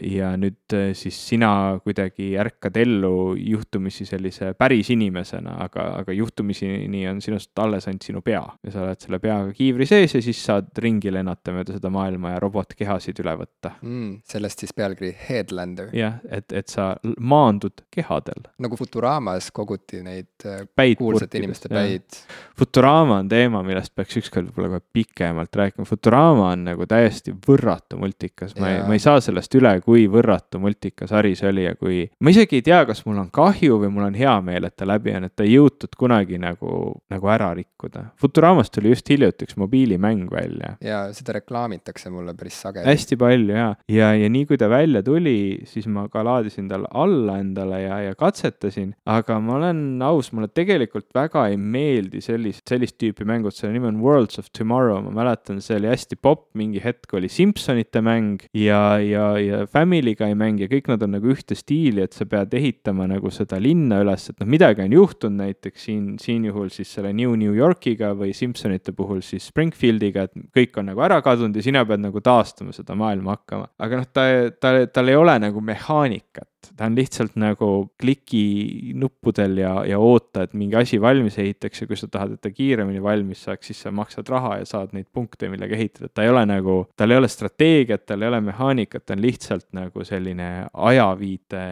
ja 0.00 0.32
nüüd 0.38 0.76
siis 0.96 1.18
sina 1.28 1.50
kuidagi 1.82 2.32
ärkad 2.40 2.76
ellu 2.80 3.34
juhtumisi 3.38 4.06
sellise 4.08 4.52
päris 4.58 4.90
inimesena, 4.94 5.58
aga, 5.66 5.88
aga 6.02 6.14
juhtumiseni 6.16 7.06
on 7.10 7.20
sinust 7.24 7.52
alles 7.58 7.88
ainult 7.88 8.06
sinu 8.06 8.22
pea 8.24 8.44
ja 8.62 8.72
sa 8.74 8.85
oled 8.86 9.02
selle 9.02 9.20
peaga 9.22 9.52
kiivri 9.56 9.88
sees 9.88 10.14
ja 10.16 10.22
siis 10.24 10.40
saad 10.46 10.70
ringi 10.82 11.12
lennata 11.12 11.54
mööda 11.54 11.76
seda 11.76 11.90
maailma 11.92 12.34
ja 12.34 12.42
robotkehasid 12.42 13.22
üle 13.24 13.34
võtta 13.42 13.74
mm,. 13.80 14.20
sellest 14.28 14.64
siis 14.64 14.74
pealkiri 14.76 15.12
Headlander. 15.26 15.90
jah, 15.96 16.20
et, 16.30 16.52
et 16.54 16.72
sa 16.72 16.92
maandud 17.18 17.84
kehadel. 17.92 18.46
nagu 18.62 18.78
Futuramas 18.78 19.50
koguti 19.54 20.02
neid 20.06 20.46
äh, 20.46 20.62
päid 20.76 21.00
kuulsate 21.00 21.40
inimeste 21.40 21.70
päid. 21.72 22.20
Futurama 22.58 23.20
on 23.22 23.28
teema, 23.28 23.62
millest 23.66 23.94
peaks 23.96 24.20
ükskord 24.22 24.50
võib-olla 24.50 24.76
kohe 24.76 24.84
pikemalt 24.96 25.60
rääkima, 25.60 25.88
Futurama 25.88 26.50
on 26.52 26.66
nagu 26.70 26.86
täiesti 26.88 27.34
võrratu 27.46 27.98
multikas, 28.00 28.54
ma 28.60 28.72
ei, 28.72 28.80
ma 28.86 28.96
ei 28.96 29.02
saa 29.02 29.20
sellest 29.24 29.54
üle, 29.58 29.74
kui 29.84 30.06
võrratu 30.10 30.60
multikas 30.62 31.12
sari 31.16 31.34
see 31.38 31.48
oli 31.50 31.64
ja 31.66 31.74
kui, 31.78 32.04
ma 32.20 32.32
isegi 32.32 32.60
ei 32.60 32.66
tea, 32.66 32.82
kas 32.88 33.02
mul 33.06 33.20
on 33.22 33.30
kahju 33.34 33.80
või 33.82 33.92
mul 33.94 34.08
on 34.10 34.18
hea 34.18 34.34
meel, 34.44 34.68
et 34.68 34.76
ta 34.76 34.88
läbi 34.88 35.14
on, 35.16 35.28
et 35.28 35.34
ta 35.36 35.46
ei 35.46 35.56
jõutud 35.56 35.96
kunagi 35.98 36.40
nagu, 36.42 36.70
nagu 37.12 37.32
ära 37.32 37.52
rikkuda. 37.56 38.10
Futuramas 38.20 38.72
tuli 38.76 38.92
just 38.92 39.08
hiljuti 39.10 39.46
üks 39.46 39.56
mobiilimäng 39.60 40.28
välja. 40.32 40.74
ja 40.84 41.00
seda 41.16 41.36
reklaamitakse 41.38 42.10
mulle 42.12 42.34
päris 42.36 42.58
sageli. 42.62 42.86
hästi 42.88 43.18
palju 43.20 43.56
ja, 43.56 43.68
ja, 43.90 44.12
ja 44.14 44.30
nii 44.32 44.46
kui 44.48 44.58
ta 44.60 44.68
välja 44.70 45.02
tuli, 45.06 45.62
siis 45.68 45.88
ma 45.90 46.06
ka 46.12 46.24
laadisin 46.26 46.68
talle 46.70 46.90
alla 46.92 47.38
endale 47.42 47.80
ja, 47.82 48.00
ja 48.08 48.16
katsetasin, 48.18 48.92
aga 49.08 49.38
ma 49.40 49.56
olen 49.60 49.82
aus, 50.04 50.32
mulle 50.36 50.50
tegelikult 50.52 51.08
väga 51.16 51.46
ei 51.50 51.58
meeldi 51.60 52.22
sellist, 52.24 52.64
sellist 52.68 52.98
tüüpi 53.02 53.26
mängud, 53.28 53.54
selle 53.56 53.74
nimi 53.76 53.90
on 53.90 54.02
Worlds 54.04 54.40
of 54.42 54.50
Tomorrow, 54.56 55.02
ma 55.06 55.14
mäletan, 55.22 55.62
see 55.64 55.78
oli 55.80 55.90
hästi 55.90 56.18
popp, 56.20 56.48
mingi 56.58 56.82
hetk 56.84 57.16
oli 57.16 57.30
Simsonite 57.32 58.02
mäng 58.04 58.44
ja, 58.56 58.98
ja, 59.02 59.30
ja 59.40 59.64
Family 59.70 60.16
Guy 60.18 60.36
mäng 60.38 60.60
ja 60.62 60.70
kõik 60.70 60.90
nad 60.92 61.04
on 61.06 61.16
nagu 61.16 61.32
ühte 61.32 61.56
stiili, 61.58 62.04
et 62.04 62.16
sa 62.16 62.28
pead 62.28 62.54
ehitama 62.56 63.08
nagu 63.10 63.32
seda 63.34 63.60
linna 63.62 64.02
üles, 64.04 64.28
et 64.30 64.40
noh, 64.42 64.50
midagi 64.50 64.84
on 64.84 64.96
juhtunud 64.96 65.44
näiteks 65.46 65.88
siin, 65.88 66.04
siin 66.22 66.46
juhul 66.48 66.70
siis 66.74 66.92
selle 66.96 67.12
New 67.16 67.34
New 67.38 67.54
Yorkiga 67.56 68.12
või 68.16 68.32
Simsonite 68.36 68.65
puhul 68.96 69.22
siis 69.24 69.46
Springfieldiga, 69.50 70.26
et 70.26 70.32
kõik 70.56 70.78
on 70.80 70.90
nagu 70.90 71.02
ära 71.06 71.20
kadunud 71.24 71.56
ja 71.56 71.64
sina 71.64 71.84
pead 71.86 72.02
nagu 72.02 72.20
taastama 72.24 72.74
seda 72.76 72.96
maailma 72.98 73.36
hakkama. 73.36 73.70
aga 73.78 74.00
noh, 74.00 74.08
ta, 74.12 74.26
ta, 74.60 74.74
tal 74.92 75.12
ei 75.12 75.16
ole 75.16 75.38
nagu 75.42 75.60
mehaanikat 75.60 76.50
ta 76.76 76.88
on 76.88 76.96
lihtsalt 76.98 77.36
nagu 77.40 77.70
kliki 78.00 78.92
nuppudel 78.98 79.58
ja, 79.60 79.72
ja 79.88 79.98
oota, 80.02 80.46
et 80.46 80.54
mingi 80.58 80.76
asi 80.78 81.00
valmis 81.02 81.38
ehitaks 81.42 81.82
ja 81.82 81.88
kui 81.90 81.98
sa 81.98 82.08
tahad, 82.10 82.36
et 82.36 82.42
ta 82.44 82.52
kiiremini 82.52 83.02
valmis 83.02 83.44
saaks, 83.46 83.70
siis 83.70 83.82
sa 83.84 83.92
maksad 83.94 84.28
raha 84.32 84.56
ja 84.60 84.68
saad 84.68 84.94
neid 84.96 85.08
punkte, 85.14 85.50
millega 85.52 85.76
ehitada, 85.76 86.10
ta 86.12 86.24
ei 86.24 86.32
ole 86.32 86.44
nagu, 86.48 86.78
tal 86.96 87.12
ei 87.12 87.20
ole 87.20 87.30
strateegiat, 87.30 88.06
tal 88.08 88.24
ei 88.24 88.30
ole 88.30 88.40
mehaanikat, 88.48 89.06
ta 89.06 89.16
on 89.16 89.24
lihtsalt 89.24 89.68
nagu 89.76 90.04
selline 90.06 90.48
ajaviite, 90.72 91.62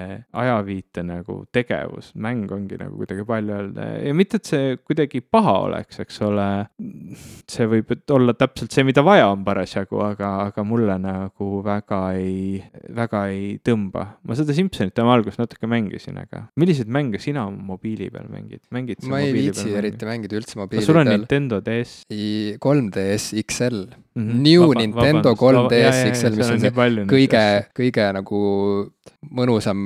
ajaviite 0.45 1.05
nagu 1.07 1.41
tegevus, 1.55 2.13
mäng 2.15 2.53
ongi 2.55 2.79
nagu 2.81 2.99
kuidagi 3.01 3.27
palju 3.29 3.57
öelda. 3.59 3.89
Ja 4.05 4.15
mitte, 4.17 4.41
et 4.41 4.51
see 4.51 4.75
kuidagi 4.83 5.23
paha 5.25 5.57
oleks, 5.69 6.01
eks 6.05 6.21
ole. 6.27 6.49
see 7.51 7.67
võib 7.71 7.93
olla 8.13 8.35
täpselt 8.37 8.75
see, 8.75 8.85
mida 8.87 9.05
vaja 9.07 9.29
on 9.33 9.45
parasjagu, 9.47 10.01
aga, 10.05 10.31
aga 10.49 10.65
mulle 10.67 10.97
nagu 11.01 11.61
väga 11.65 12.01
ei, 12.19 12.59
väga 12.95 13.25
ei 13.33 13.57
tõmba, 13.65 14.07
ma 14.25 14.37
seda 14.39 14.57
Simsoni 14.57 14.84
Destiny't 14.85 15.01
oma 15.05 15.15
alguses 15.17 15.39
natuke 15.41 15.69
mängisin, 15.71 16.19
aga 16.21 16.45
milliseid 16.61 16.91
mänge 16.93 17.21
sina 17.23 17.47
mobiili 17.51 18.11
peal 18.13 18.27
mängid? 18.33 18.61
mängid 18.75 19.05
ma 19.09 19.21
ei 19.25 19.33
viitsi 19.35 19.73
eriti 19.79 20.09
mängida 20.09 20.37
üldse 20.39 20.59
mobiili 20.61 20.83
peal. 20.83 20.89
sul 20.89 21.01
on 21.01 21.09
Nintendo 21.09 21.61
DS? 21.65 22.05
3DS 22.11 23.27
XL 23.45 23.79
mm. 23.89 24.21
-hmm. 24.21 24.43
New 24.45 24.67
Vaba, 24.67 24.81
Nintendo 24.81 25.35
3DS 25.35 26.03
XL, 26.13 26.37
mis 26.37 26.53
on 26.53 26.61
see 26.61 26.75
kõige, 27.15 27.45
kõige 27.81 28.11
nagu 28.19 28.43
mõnusam 29.35 29.81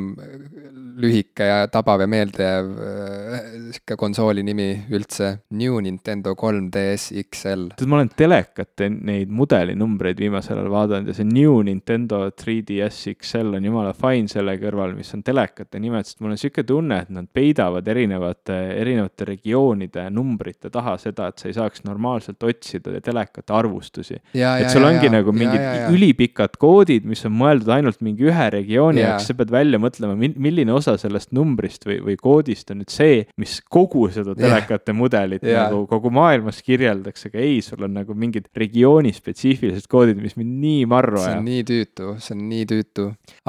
lühike 0.98 1.46
ja 1.46 1.58
tabav 1.70 2.02
ja 2.02 2.08
meeldejääv 2.10 2.68
äh, 2.68 3.48
sihuke 3.74 3.96
konsooli 3.98 4.42
nimi 4.46 4.68
üldse. 4.94 5.30
New 5.54 5.78
Nintendo 5.84 6.34
3DS 6.38 7.12
XL. 7.22 7.68
tead, 7.76 7.88
ma 7.90 7.98
olen 8.00 8.10
telekate 8.18 8.88
neid 8.92 9.30
mudelinumbreid 9.34 10.18
viimasel 10.20 10.58
ajal 10.58 10.72
vaadanud 10.72 11.12
ja 11.12 11.16
see 11.16 11.28
New 11.28 11.60
Nintendo 11.66 12.24
3DS 12.30 13.14
XL 13.14 13.58
on 13.58 13.68
jumala 13.68 13.94
fine 13.96 14.30
selle 14.30 14.56
kõrval, 14.60 14.96
mis 14.98 15.12
on 15.16 15.22
telekate 15.26 15.80
nimed, 15.82 16.08
sest 16.08 16.22
mul 16.24 16.34
on 16.34 16.40
sihuke 16.40 16.64
tunne, 16.68 17.02
et 17.04 17.12
nad 17.14 17.28
peidavad 17.32 17.88
erinevate, 17.88 18.58
erinevate 18.78 19.28
regioonide 19.32 20.08
numbrite 20.14 20.72
taha 20.74 20.96
seda, 21.00 21.30
et 21.30 21.42
sa 21.42 21.50
ei 21.50 21.56
saaks 21.56 21.84
normaalselt 21.86 22.42
otsida 22.42 22.98
telekate 23.04 23.54
arvustusi. 23.54 24.18
et 24.34 24.70
sul 24.72 24.86
ongi 24.88 25.06
ja, 25.08 25.14
nagu 25.18 25.32
mingid 25.34 25.60
ja, 25.60 25.74
ja, 25.84 25.90
ülipikad 25.94 26.58
koodid, 26.60 27.06
mis 27.08 27.24
on 27.28 27.36
mõeldud 27.38 27.70
ainult 27.78 28.02
mingi 28.04 28.28
ühe 28.28 28.50
regiooni 28.58 29.04
jaoks, 29.08 29.28
sa 29.30 29.36
pead 29.38 29.52
välja 29.52 29.80
mõtlema, 29.82 30.16
milline 30.18 30.74
osa 30.74 30.96
sellest 31.00 31.32
numbrist 31.36 31.86
või, 31.88 31.98
või 32.04 32.16
koodist 32.20 32.72
on 32.72 32.82
nüüd 32.82 32.92
see, 32.92 33.22
mis 33.40 33.58
kogu 33.68 34.06
seda 34.14 34.34
telekate 34.38 34.92
yeah. 34.92 34.98
mudelit 34.98 35.46
yeah. 35.46 35.68
nagu 35.68 35.84
kogu 35.90 36.12
maailmas 36.14 36.60
kirjeldaks, 36.66 37.28
aga 37.30 37.42
ei, 37.42 37.60
sul 37.64 37.84
on 37.86 37.96
nagu 37.98 38.16
mingid 38.18 38.48
regiooni 38.58 39.12
spetsiifilised 39.16 39.88
koodid, 39.90 40.20
mis 40.22 40.36
mind 40.38 40.58
nii 40.62 40.84
marru 40.90 41.20
ajab. 41.20 41.28
see 41.28 41.38
on 41.38 41.48
nii 41.48 41.66
tüütu, 41.72 42.14
see 42.24 42.36
on 42.36 42.44
nii 42.52 42.68
tüütu. 42.72 43.08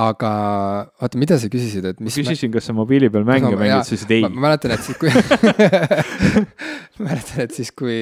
aga 0.10 0.32
oota, 1.02 1.22
mida 1.22 1.40
sa 1.42 1.52
küsisid, 1.52 1.88
et 1.94 2.04
mis 2.04 2.18
küsisin 2.20 2.52
ma..., 2.52 2.58
kas 2.58 2.70
sa 2.70 2.76
mobiili 2.78 3.12
peal 3.14 3.28
mänge 3.28 3.52
no, 3.52 3.60
mängid, 3.60 3.86
sa 3.88 3.96
ütlesid 3.96 4.16
ei. 4.18 4.26
ma 4.28 4.48
mäletan, 4.48 4.76
et 4.76 4.86
siis 4.86 5.00
kui 5.00 5.14
ma 7.00 7.10
mäletan, 7.10 7.44
et 7.46 7.56
siis 7.56 7.72
kui 7.76 8.00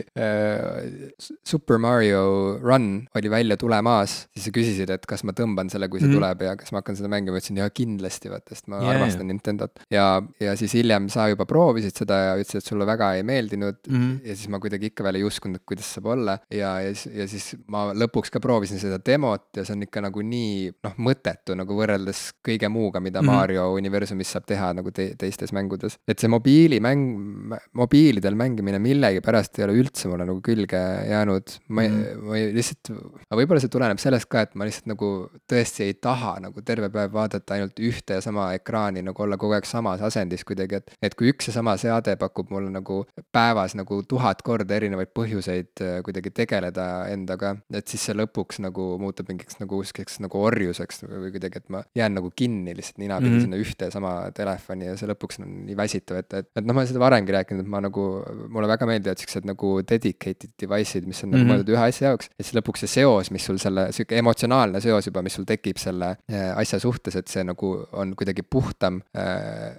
äh, 0.00 1.20
Super 1.46 1.80
Mario 1.82 2.58
Run 2.62 2.90
oli 3.16 3.32
välja 3.32 3.58
tulemas, 3.60 4.24
siis 4.34 4.48
sa 4.48 4.54
küsisid, 4.54 4.92
et 4.92 5.06
kas 5.08 5.24
ma 5.26 5.34
tõmban 5.36 5.70
selle, 5.72 5.88
kui 5.90 6.00
see 6.00 6.08
mm 6.08 6.14
-hmm. 6.14 6.20
tuleb 6.20 6.46
ja 6.46 6.56
kas 6.58 6.72
ma 6.72 6.82
hakkan 6.82 6.98
seda 7.00 7.10
mängu, 7.12 7.32
ma 7.32 7.40
ütlesin 7.40 7.60
jaa 7.60 7.70
kindlasti 7.74 8.32
vaata, 8.32 8.54
sest 8.54 8.68
ma 8.70 8.80
yeah, 8.80 8.94
armastan 8.94 9.24
yeah. 9.24 9.30
Nintendot. 9.32 9.82
ja, 9.92 10.06
ja 10.42 10.54
siis 10.60 10.74
hiljem 10.78 11.08
sa 11.12 11.28
juba 11.32 11.46
proovisid 11.48 11.96
seda 11.96 12.20
ja 12.20 12.36
ütlesid, 12.38 12.62
et 12.62 12.70
sulle 12.70 12.88
väga 12.88 13.14
ei 13.18 13.26
meeldinud 13.26 13.80
mm. 13.88 14.00
Mhm. 14.00 14.12
ja 14.26 14.36
siis 14.36 14.50
ma 14.52 14.60
kuidagi 14.62 14.90
ikka 14.90 15.06
veel 15.06 15.20
ei 15.20 15.26
uskunud, 15.26 15.60
et 15.60 15.66
kuidas 15.68 15.88
saab 15.96 16.10
olla 16.14 16.36
ja, 16.52 16.74
ja 16.84 16.94
siis, 16.94 17.14
ja 17.16 17.26
siis 17.30 17.48
ma 17.72 17.88
lõpuks 17.96 18.32
ka 18.32 18.42
proovisin 18.42 18.80
seda 18.82 19.00
demot 19.04 19.48
ja 19.56 19.64
see 19.66 19.76
on 19.76 19.86
ikka 19.86 20.04
nagu 20.06 20.24
nii 20.24 20.70
noh, 20.86 20.96
mõttetu 21.08 21.56
nagu 21.58 21.76
võrreldes 21.76 22.22
kõige 22.46 22.70
muuga, 22.72 23.02
mida 23.02 23.20
mm. 23.20 23.28
-hmm. 23.28 23.40
Mario 23.40 23.66
universumis 23.76 24.32
saab 24.36 24.46
teha 24.48 24.72
nagu 24.76 24.92
te 24.94 25.10
teistes 25.20 25.54
mängudes. 25.56 25.98
et 26.08 26.18
see 26.18 26.30
mobiilimäng, 26.30 27.56
mobiilidel 27.76 28.38
mängimine 28.38 28.80
millegipärast 28.82 29.58
ei 29.58 29.66
ole 29.68 29.78
üldse 29.82 30.08
mulle 30.10 30.26
nagu 30.28 30.40
külge 30.44 30.80
jäänud. 31.10 31.56
ma 31.68 31.82
ei 31.82 31.88
mm. 31.88 32.02
-hmm. 32.02 32.28
ma 32.28 32.36
ei 32.36 32.54
lihtsalt, 32.54 32.92
aga 33.28 33.40
võib-olla 33.40 33.60
see 33.62 33.72
tuleneb 33.72 34.02
sellest 34.02 34.30
ka, 34.30 34.44
et 34.46 34.54
ma 34.54 34.68
lihtsalt 34.68 34.90
nagu 34.92 35.10
tõesti 35.50 35.86
ei 35.88 35.94
taha 35.94 36.36
nagu 36.46 36.62
terve 36.62 36.89
päev 36.94 37.12
vaadata 37.12 37.56
ainult 37.56 37.80
ühte 37.80 38.18
ja 38.18 38.24
sama 38.24 38.50
ekraani, 38.56 39.02
nagu 39.06 39.22
olla 39.22 39.36
kogu 39.40 39.56
aeg 39.56 39.68
samas 39.68 40.02
asendis 40.06 40.44
kuidagi, 40.48 40.80
et. 40.80 40.94
et 41.02 41.14
kui 41.18 41.32
üks 41.32 41.50
ja 41.50 41.54
sama 41.56 41.76
seade 41.80 42.16
pakub 42.20 42.50
mulle 42.54 42.70
nagu 42.72 43.02
päevas 43.32 43.74
nagu 43.78 44.02
tuhat 44.08 44.42
korda 44.46 44.76
erinevaid 44.78 45.12
põhjuseid 45.16 45.84
äh, 45.84 45.98
kuidagi 46.06 46.30
tegeleda 46.30 46.86
endaga, 47.10 47.56
et 47.74 47.88
siis 47.88 48.06
see 48.08 48.16
lõpuks 48.16 48.60
nagu 48.64 48.94
muutub 49.02 49.28
mingiks 49.30 49.60
nagu 49.60 49.82
siukseks 49.84 50.20
nagu 50.24 50.40
orjuseks 50.40 51.04
või 51.06 51.32
kuidagi, 51.34 51.62
et 51.62 51.68
ma 51.72 51.82
jään 51.96 52.16
nagu 52.18 52.32
kinni 52.36 52.74
lihtsalt 52.76 52.98
ninapidi 53.02 53.30
mm. 53.30 53.36
-hmm. 53.36 53.42
sinna 53.48 53.60
ühte 53.60 53.90
ja 53.90 53.94
sama 53.94 54.14
telefoni 54.36 54.86
ja 54.90 54.96
see 54.96 55.10
lõpuks 55.10 55.42
on 55.42 55.50
nii 55.66 55.76
väsitav, 55.76 56.22
et, 56.22 56.32
et, 56.34 56.50
et 56.56 56.64
noh, 56.64 56.74
ma 56.74 56.82
olen 56.84 56.90
seda 56.92 57.02
varemgi 57.02 57.34
rääkinud, 57.36 57.64
et 57.64 57.70
ma 57.70 57.82
nagu, 57.84 58.06
mulle 58.48 58.70
väga 58.70 58.88
meeldivad 58.88 59.20
siuksed 59.20 59.48
nagu 59.48 59.72
dedicated 59.82 60.54
device'id, 60.60 61.06
mis 61.06 61.24
on 61.24 61.34
nagu 61.34 61.40
Mhm. 61.44 61.50
mõeldud 61.52 61.74
ühe 61.74 61.84
asja 61.88 62.10
jaoks. 62.10 62.30
ja 62.38 62.44
siis 62.44 62.56
lõpuks 62.58 62.84
see 62.84 62.92
seos, 63.00 63.30
mis 63.30 63.44
sul 63.44 63.58
selle, 63.62 63.88
sihuke 63.96 64.18
emotsionaalne 64.20 64.80
seos 64.80 65.06
juba, 65.06 65.22
mis 65.22 65.36
sul 65.38 65.46
tekib 65.48 65.78
selle 65.80 66.16
äh, 66.30 66.50
asja 66.56 66.79
suhtes, 66.82 67.16
et 67.16 67.28
see 67.30 67.44
nagu 67.46 67.72
on 67.92 68.14
kuidagi 68.18 68.42
puhtam. 68.42 69.00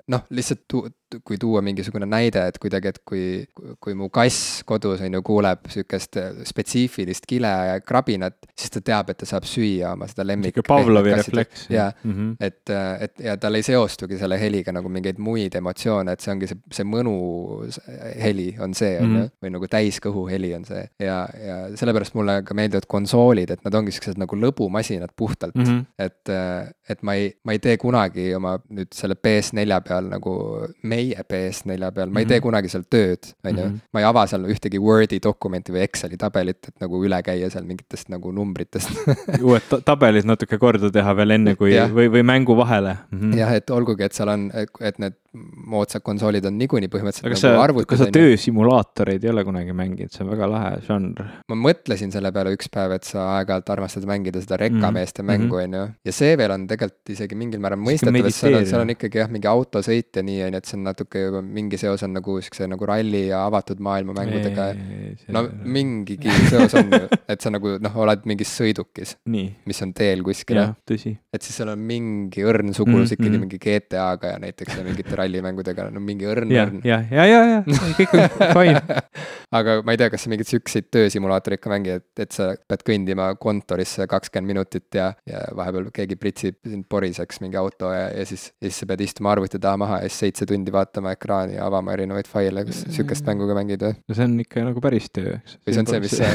noh, 0.07 0.25
lihtsalt 0.29 0.67
kui 1.27 1.37
tuua 1.37 1.61
mingisugune 1.61 2.05
näide, 2.09 2.43
et 2.47 2.57
kuidagi, 2.61 2.87
et 2.93 2.99
kui, 3.05 3.45
kui 3.83 3.93
mu 3.97 4.09
kass 4.09 4.61
kodus 4.65 5.01
on 5.01 5.13
ju, 5.13 5.21
kuuleb 5.27 5.67
sihukest 5.71 6.17
spetsiifilist 6.49 7.25
kile 7.29 7.51
ja 7.71 7.79
krabinat, 7.83 8.37
siis 8.57 8.71
ta 8.71 8.81
teab, 8.81 9.09
et 9.13 9.17
ta 9.21 9.25
saab 9.29 9.43
süüa 9.49 9.93
oma 9.95 10.07
seda 10.07 10.23
lemmik. 10.27 10.55
sihuke 10.55 10.67
Pavlovi 10.67 11.13
refleks. 11.15 11.67
jaa, 11.69 11.91
Mhm. 12.03 12.31
et, 12.39 12.69
et 13.01 13.19
ja 13.25 13.37
tal 13.37 13.55
ei 13.55 13.63
seostugi 13.63 14.17
selle 14.17 14.39
heliga 14.39 14.71
nagu 14.71 14.89
mingeid 14.89 15.19
muid 15.19 15.55
emotsioone, 15.55 16.11
et 16.11 16.21
see 16.21 16.31
ongi 16.33 16.47
see, 16.47 16.57
see 16.71 16.83
mõnu 16.85 17.15
heli 18.21 18.55
on 18.59 18.73
see, 18.73 18.97
on 18.99 19.09
ju, 19.11 19.17
Mhm. 19.21 19.29
või 19.43 19.51
nagu 19.55 19.67
täiskõhu 19.67 20.29
heli 20.29 20.53
on 20.55 20.65
see. 20.65 20.87
ja, 20.99 21.27
ja 21.45 21.57
sellepärast 21.75 22.15
mulle 22.15 22.41
ka 22.43 22.53
meeldivad 22.53 22.85
konsoolid, 22.87 23.51
et 23.51 23.63
nad 23.65 23.73
ongi 23.75 23.91
siuksed 23.91 24.17
nagu 24.17 24.35
lõbumasinad 24.35 25.09
puhtalt 25.15 25.55
mm. 25.55 25.61
Mhm. 25.61 25.85
et, 25.99 26.29
et 26.89 27.03
ma 27.03 27.13
ei, 27.15 27.33
ma 27.43 27.51
ei 27.55 27.59
tee 27.59 27.77
kunagi 27.77 28.33
oma 28.35 28.57
nüüd 28.69 28.91
selle 28.93 29.15
PS4 29.15 29.81
peal 29.87 30.09
nagu 30.11 30.33
meie 31.01 31.23
PS4 31.27 31.91
peal, 31.95 32.09
ma 32.13 32.21
ei 32.21 32.25
tee 32.29 32.37
Mhm. 32.39 32.43
kunagi 32.45 32.69
seal 32.71 32.83
tööd, 32.89 33.33
on 33.45 33.57
ju. 33.57 33.65
Mhm. 33.65 33.79
ma 33.93 33.99
ei 33.99 34.05
ava 34.05 34.25
seal 34.27 34.45
ühtegi 34.45 34.79
Wordi 34.79 35.19
dokumenti 35.23 35.73
või 35.73 35.83
Exceli 35.87 36.17
tabelit, 36.17 36.67
et 36.67 36.75
nagu 36.81 37.01
üle 37.03 37.21
käia 37.25 37.49
seal 37.51 37.63
mingitest 37.65 38.09
nagu 38.13 38.31
numbritest 38.31 38.89
uued 39.47 39.67
ta 39.69 39.81
tabelid 39.81 40.25
natuke 40.29 40.57
korda 40.61 40.91
teha 40.91 41.13
veel 41.17 41.31
enne 41.37 41.55
kui 41.55 41.73
Jah. 41.73 41.89
või, 41.89 42.07
või 42.13 42.23
mängu 42.23 42.55
vahele 42.57 42.97
mm. 43.11 43.19
-hmm. 43.19 43.37
jah, 43.41 43.53
et 43.57 43.69
olgugi, 43.69 44.03
et 44.03 44.13
seal 44.13 44.29
on, 44.29 44.51
et 44.81 44.99
need 44.99 45.13
moodsad 45.33 46.01
konsoolid 46.03 46.43
on 46.45 46.57
niikuinii 46.59 46.89
põhimõtteliselt 46.91 47.29
aga 47.31 47.37
nagu 47.53 47.61
arvutid, 47.63 47.87
kas 47.87 47.99
sa 48.03 48.07
töösimulaatoreid 48.15 49.23
ei 49.23 49.29
ole 49.31 49.43
kunagi 49.47 49.71
mänginud, 49.75 50.11
see 50.11 50.25
on 50.25 50.31
väga 50.33 50.47
lahe 50.51 50.71
žanr. 50.87 51.21
ma 51.47 51.55
mõtlesin 51.55 52.11
selle 52.11 52.31
peale 52.35 52.51
üks 52.55 52.67
päev, 52.73 52.91
et 52.97 53.07
sa 53.07 53.23
aeg-ajalt 53.37 53.69
armastad 53.71 54.03
mängida 54.09 54.41
seda 54.43 54.57
rekkameeste 54.59 55.21
Mhm. 55.23 55.29
mm 55.29 55.37
-hmm. 55.37 55.47
mängu, 55.47 55.55
Mhm. 55.55 55.63
on 55.63 55.79
ju. 55.79 55.93
ja 56.05 56.11
see 56.11 56.35
veel 56.37 56.51
on 56.51 56.67
tegelikult 56.67 57.09
isegi 57.15 57.35
mingil 57.35 57.59
määral 57.59 57.79
mõistetav, 57.79 58.25
et 58.27 58.33
seal 58.33 58.55
on, 58.55 58.65
seal 58.65 58.81
on 58.81 58.89
ikkagi 58.89 59.17
jah, 59.21 59.29
mingi 59.29 59.47
autosõit 59.47 60.15
ja 60.15 60.21
nii, 60.23 60.41
on 60.43 60.51
ju, 60.53 60.57
et 60.57 60.65
see 60.65 60.77
on 60.77 60.83
natuke 60.83 61.19
juba 61.25 61.41
mingi 61.41 61.77
seos 61.77 62.03
on 62.03 62.13
nagu 62.13 62.41
siukse 62.41 62.67
nagu 62.67 62.85
ralli 62.85 63.27
ja 63.27 63.45
avatud 63.45 63.79
maailma 63.79 64.13
mängudega. 64.13 64.75
no 65.29 65.47
mingigi 65.63 66.29
seos 66.49 66.73
on 66.73 66.89
ju, 66.91 67.07
et 67.29 67.41
sa 67.41 67.49
nagu 67.49 67.77
noh, 67.79 67.95
oled 67.97 68.25
mingis 68.25 68.51
sõidukis, 68.59 69.15
mis 69.65 69.81
on 69.81 69.93
teel 69.93 70.21
kuskile. 70.23 70.75
et 71.33 71.41
siis 71.41 71.55
seal 71.55 71.69
on 71.69 71.79
mingi 71.79 72.41
õrn 72.43 72.73
sugulus 72.73 73.11
Mhm. 73.11 73.21
ikkagi 73.21 73.39
mingi 73.39 73.57
GTA-ga 73.59 74.27
ja 74.27 74.37
näiteks 74.39 74.77
ja 74.77 74.83
mingite 74.83 75.15
rallimängudega, 75.21 75.87
no 75.93 76.01
mingi 76.03 76.27
õrn 76.29 76.51
ja 76.51 76.65
õrn, 76.67 76.81
ja, 76.87 77.01
ja, 77.11 77.27
ja, 77.29 77.41
ja 77.53 77.61
kõik 77.97 78.15
on 78.17 78.25
fine. 78.57 78.81
aga 79.57 79.77
ma 79.85 79.95
ei 79.95 79.99
tea, 80.01 80.09
kas 80.13 80.25
sa 80.25 80.31
mingeid 80.31 80.49
siukseid 80.49 80.89
töösimulaatoreid 80.93 81.61
ka 81.61 81.71
mängid, 81.71 82.01
et, 82.01 82.23
et 82.25 82.35
sa 82.35 82.51
pead 82.69 82.85
kõndima 82.87 83.31
kontorisse 83.41 84.07
kakskümmend 84.09 84.53
minutit 84.53 84.97
ja, 84.97 85.11
ja 85.29 85.43
vahepeal 85.57 85.89
keegi 85.95 86.17
pritsib 86.19 86.59
sind 86.67 86.87
poriseks 86.91 87.41
mingi 87.43 87.59
auto 87.59 87.91
ja, 87.93 88.07
ja 88.15 88.25
siis, 88.27 88.49
ja 88.61 88.69
siis 88.69 88.81
sa 88.83 88.89
pead 88.89 89.03
istuma 89.05 89.33
arvuti 89.35 89.59
taha 89.61 89.79
maha 89.81 90.01
ja 90.03 90.09
siis 90.09 90.27
seitse 90.27 90.47
tundi 90.49 90.73
vaatama 90.73 91.13
ekraani 91.15 91.57
ja 91.57 91.67
avama 91.67 91.95
erinevaid 91.95 92.29
faile, 92.31 92.65
kas 92.67 92.83
sa 92.85 92.95
siukest 92.97 93.27
mängu 93.27 93.49
ka 93.49 93.57
mängid 93.57 93.85
või? 93.85 93.97
no 94.07 94.17
see 94.17 94.27
on 94.27 94.37
ikka 94.43 94.65
nagu 94.67 94.83
päris 94.83 95.09
töö, 95.13 95.37
eks. 95.37 95.57
või 95.65 95.75
see 95.75 95.83
on 95.83 95.91
see, 95.91 96.01
mis 96.05 96.17
see 96.17 96.29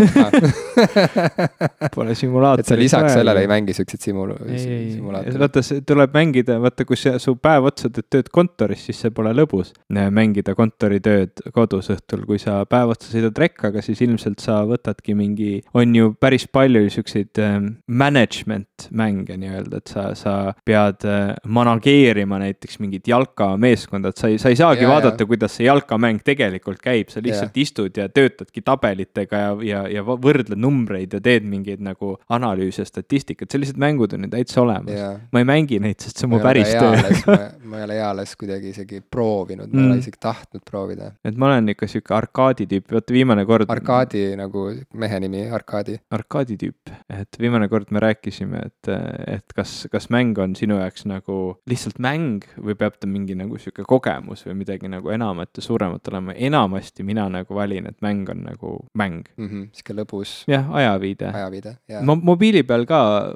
Pole 1.97 2.15
simulaatorit. 2.19 2.67
et 2.67 2.71
sa 2.71 2.79
lisaks 2.79 3.17
sellele 3.17 3.45
ei 3.45 3.51
mängi 3.51 3.75
siukseid 3.77 4.03
simul-, 4.09 4.35
ei, 4.47 4.61
ei, 4.61 4.91
simulaatoreid? 4.97 5.41
vaata, 5.41 5.65
tuleb 5.93 6.17
mängida, 6.17 6.59
vaata, 6.63 6.87
kui 6.89 6.99
sa, 7.01 7.17
su 7.23 7.37
päev 7.41 7.71
otsa 7.71 7.91
teed 7.93 8.09
tööd 8.13 8.29
kontoris, 8.35 8.76
siis 8.81 9.01
see 9.01 9.13
pole 9.15 9.33
lõbus. 9.37 9.73
mängida 9.91 10.55
kontoritööd 10.57 11.43
kodus 11.55 11.91
õhtul, 11.95 12.25
kui 12.29 12.39
sa 12.43 12.61
päev 12.69 12.95
otsa 12.95 13.11
sõidad 13.13 13.39
rekkaga, 13.39 13.83
siis 13.83 14.01
ilmselt 14.05 14.43
sa 14.43 14.61
võtadki 14.69 15.15
mingi, 15.17 15.63
on 15.75 15.95
ju 15.95 16.13
päris 16.21 16.47
palju 16.47 16.89
siukseid 16.93 17.41
ähm, 17.43 17.69
management 17.87 18.89
mänge 18.91 19.37
nii-öelda, 19.41 19.81
et 19.83 19.93
sa, 19.93 20.09
sa 20.19 20.37
pead 20.67 21.07
äh, 21.09 21.35
manageerima 21.45 22.41
näiteks 22.43 22.81
mingit 22.83 23.09
jalkameeskonda, 23.09 24.13
et 24.13 24.23
sa 24.23 24.31
ei, 24.33 24.41
sa 24.43 24.53
ei 24.53 24.59
saagi 24.59 24.77
Ja, 24.77 24.83
ja, 24.83 24.89
ja. 24.89 24.95
vaadata, 24.95 25.27
kuidas 25.27 25.57
see 25.57 25.67
jalkamäng 25.67 26.21
tegelikult 26.25 26.81
käib, 26.85 27.11
sa 27.13 27.21
lihtsalt 27.25 27.57
ja. 27.57 27.63
istud 27.63 27.99
ja 27.99 28.07
töötadki 28.13 28.63
tabelitega 28.65 29.41
ja, 29.41 29.53
ja, 29.65 29.83
ja 29.97 30.05
võrdled 30.07 30.59
numbreid 30.61 31.17
ja 31.17 31.21
teed 31.23 31.47
mingeid 31.49 31.83
nagu 31.85 32.15
analüüse, 32.33 32.85
statistikat, 32.89 33.51
sellised 33.53 33.79
mängud 33.81 34.15
on 34.17 34.27
ju 34.27 34.33
täitsa 34.33 34.63
olemas. 34.63 35.21
Ma 35.33 35.43
ei 35.43 35.49
mängi 35.49 35.81
neid, 35.83 36.01
sest 36.03 36.21
see 36.21 36.29
on 36.29 36.35
mu 36.35 36.43
päris 36.45 36.73
töö. 36.73 37.37
ma 37.67 37.81
ei 37.81 37.87
ole 37.89 37.99
eales 38.01 38.35
kuidagi 38.41 38.66
isegi 38.73 39.01
proovinud, 39.11 39.73
ma 39.73 39.81
ei 39.81 39.87
ole 39.87 39.95
Mm. 39.97 40.03
isegi 40.05 40.19
tahtnud 40.21 40.63
proovida. 40.71 41.13
et 41.25 41.37
ma 41.37 41.47
olen 41.47 41.69
ikka 41.73 41.87
sihuke 41.87 42.15
arkaadi 42.15 42.67
tüüp, 42.67 42.91
vaata 42.93 43.13
viimane 43.15 43.45
kord. 43.47 43.67
Arkaadi 43.71 44.37
nagu 44.37 44.67
mehe 44.95 45.21
nimi, 45.21 45.45
Arkaadi. 45.51 45.99
arkaadi 46.11 46.57
tüüp, 46.57 46.93
et 47.11 47.39
viimane 47.41 47.69
kord 47.69 47.91
me 47.91 48.01
rääkisime, 48.01 48.61
et, 48.67 48.89
et 49.27 49.53
kas, 49.57 49.87
kas 49.93 50.09
mäng 50.11 50.39
on 50.39 50.55
sinu 50.57 50.79
jaoks 50.81 51.07
nagu 51.07 51.57
lihtsalt 51.67 51.99
mäng 51.99 52.45
või 52.59 52.75
peab 52.75 52.99
ta 53.01 53.07
mingi 53.07 53.35
nagu 53.35 53.59
sihuke 53.59 53.85
kogemus 53.89 54.45
või 54.47 54.55
midagi 54.63 54.89
nagu 54.89 55.11
enamat 55.11 55.57
ja 55.57 55.63
suuremat 55.63 56.09
olema. 56.09 56.33
enamasti 56.37 57.03
mina 57.03 57.29
nagu 57.29 57.55
valin, 57.55 57.87
et 57.87 58.01
mäng 58.03 58.29
on 58.31 58.45
nagu 58.45 58.87
mäng. 58.95 59.25
mm 59.37 59.49
-hmm, 59.49 59.69
sihuke 59.73 59.95
lõbus 60.03 60.45
jah, 60.49 60.69
ajaviide 60.71 61.33
ajaviide, 61.33 61.77
jaa. 61.89 62.03
mo-, 62.03 62.21
mobiili 62.23 62.63
peal 62.63 62.87
ka, 62.87 63.33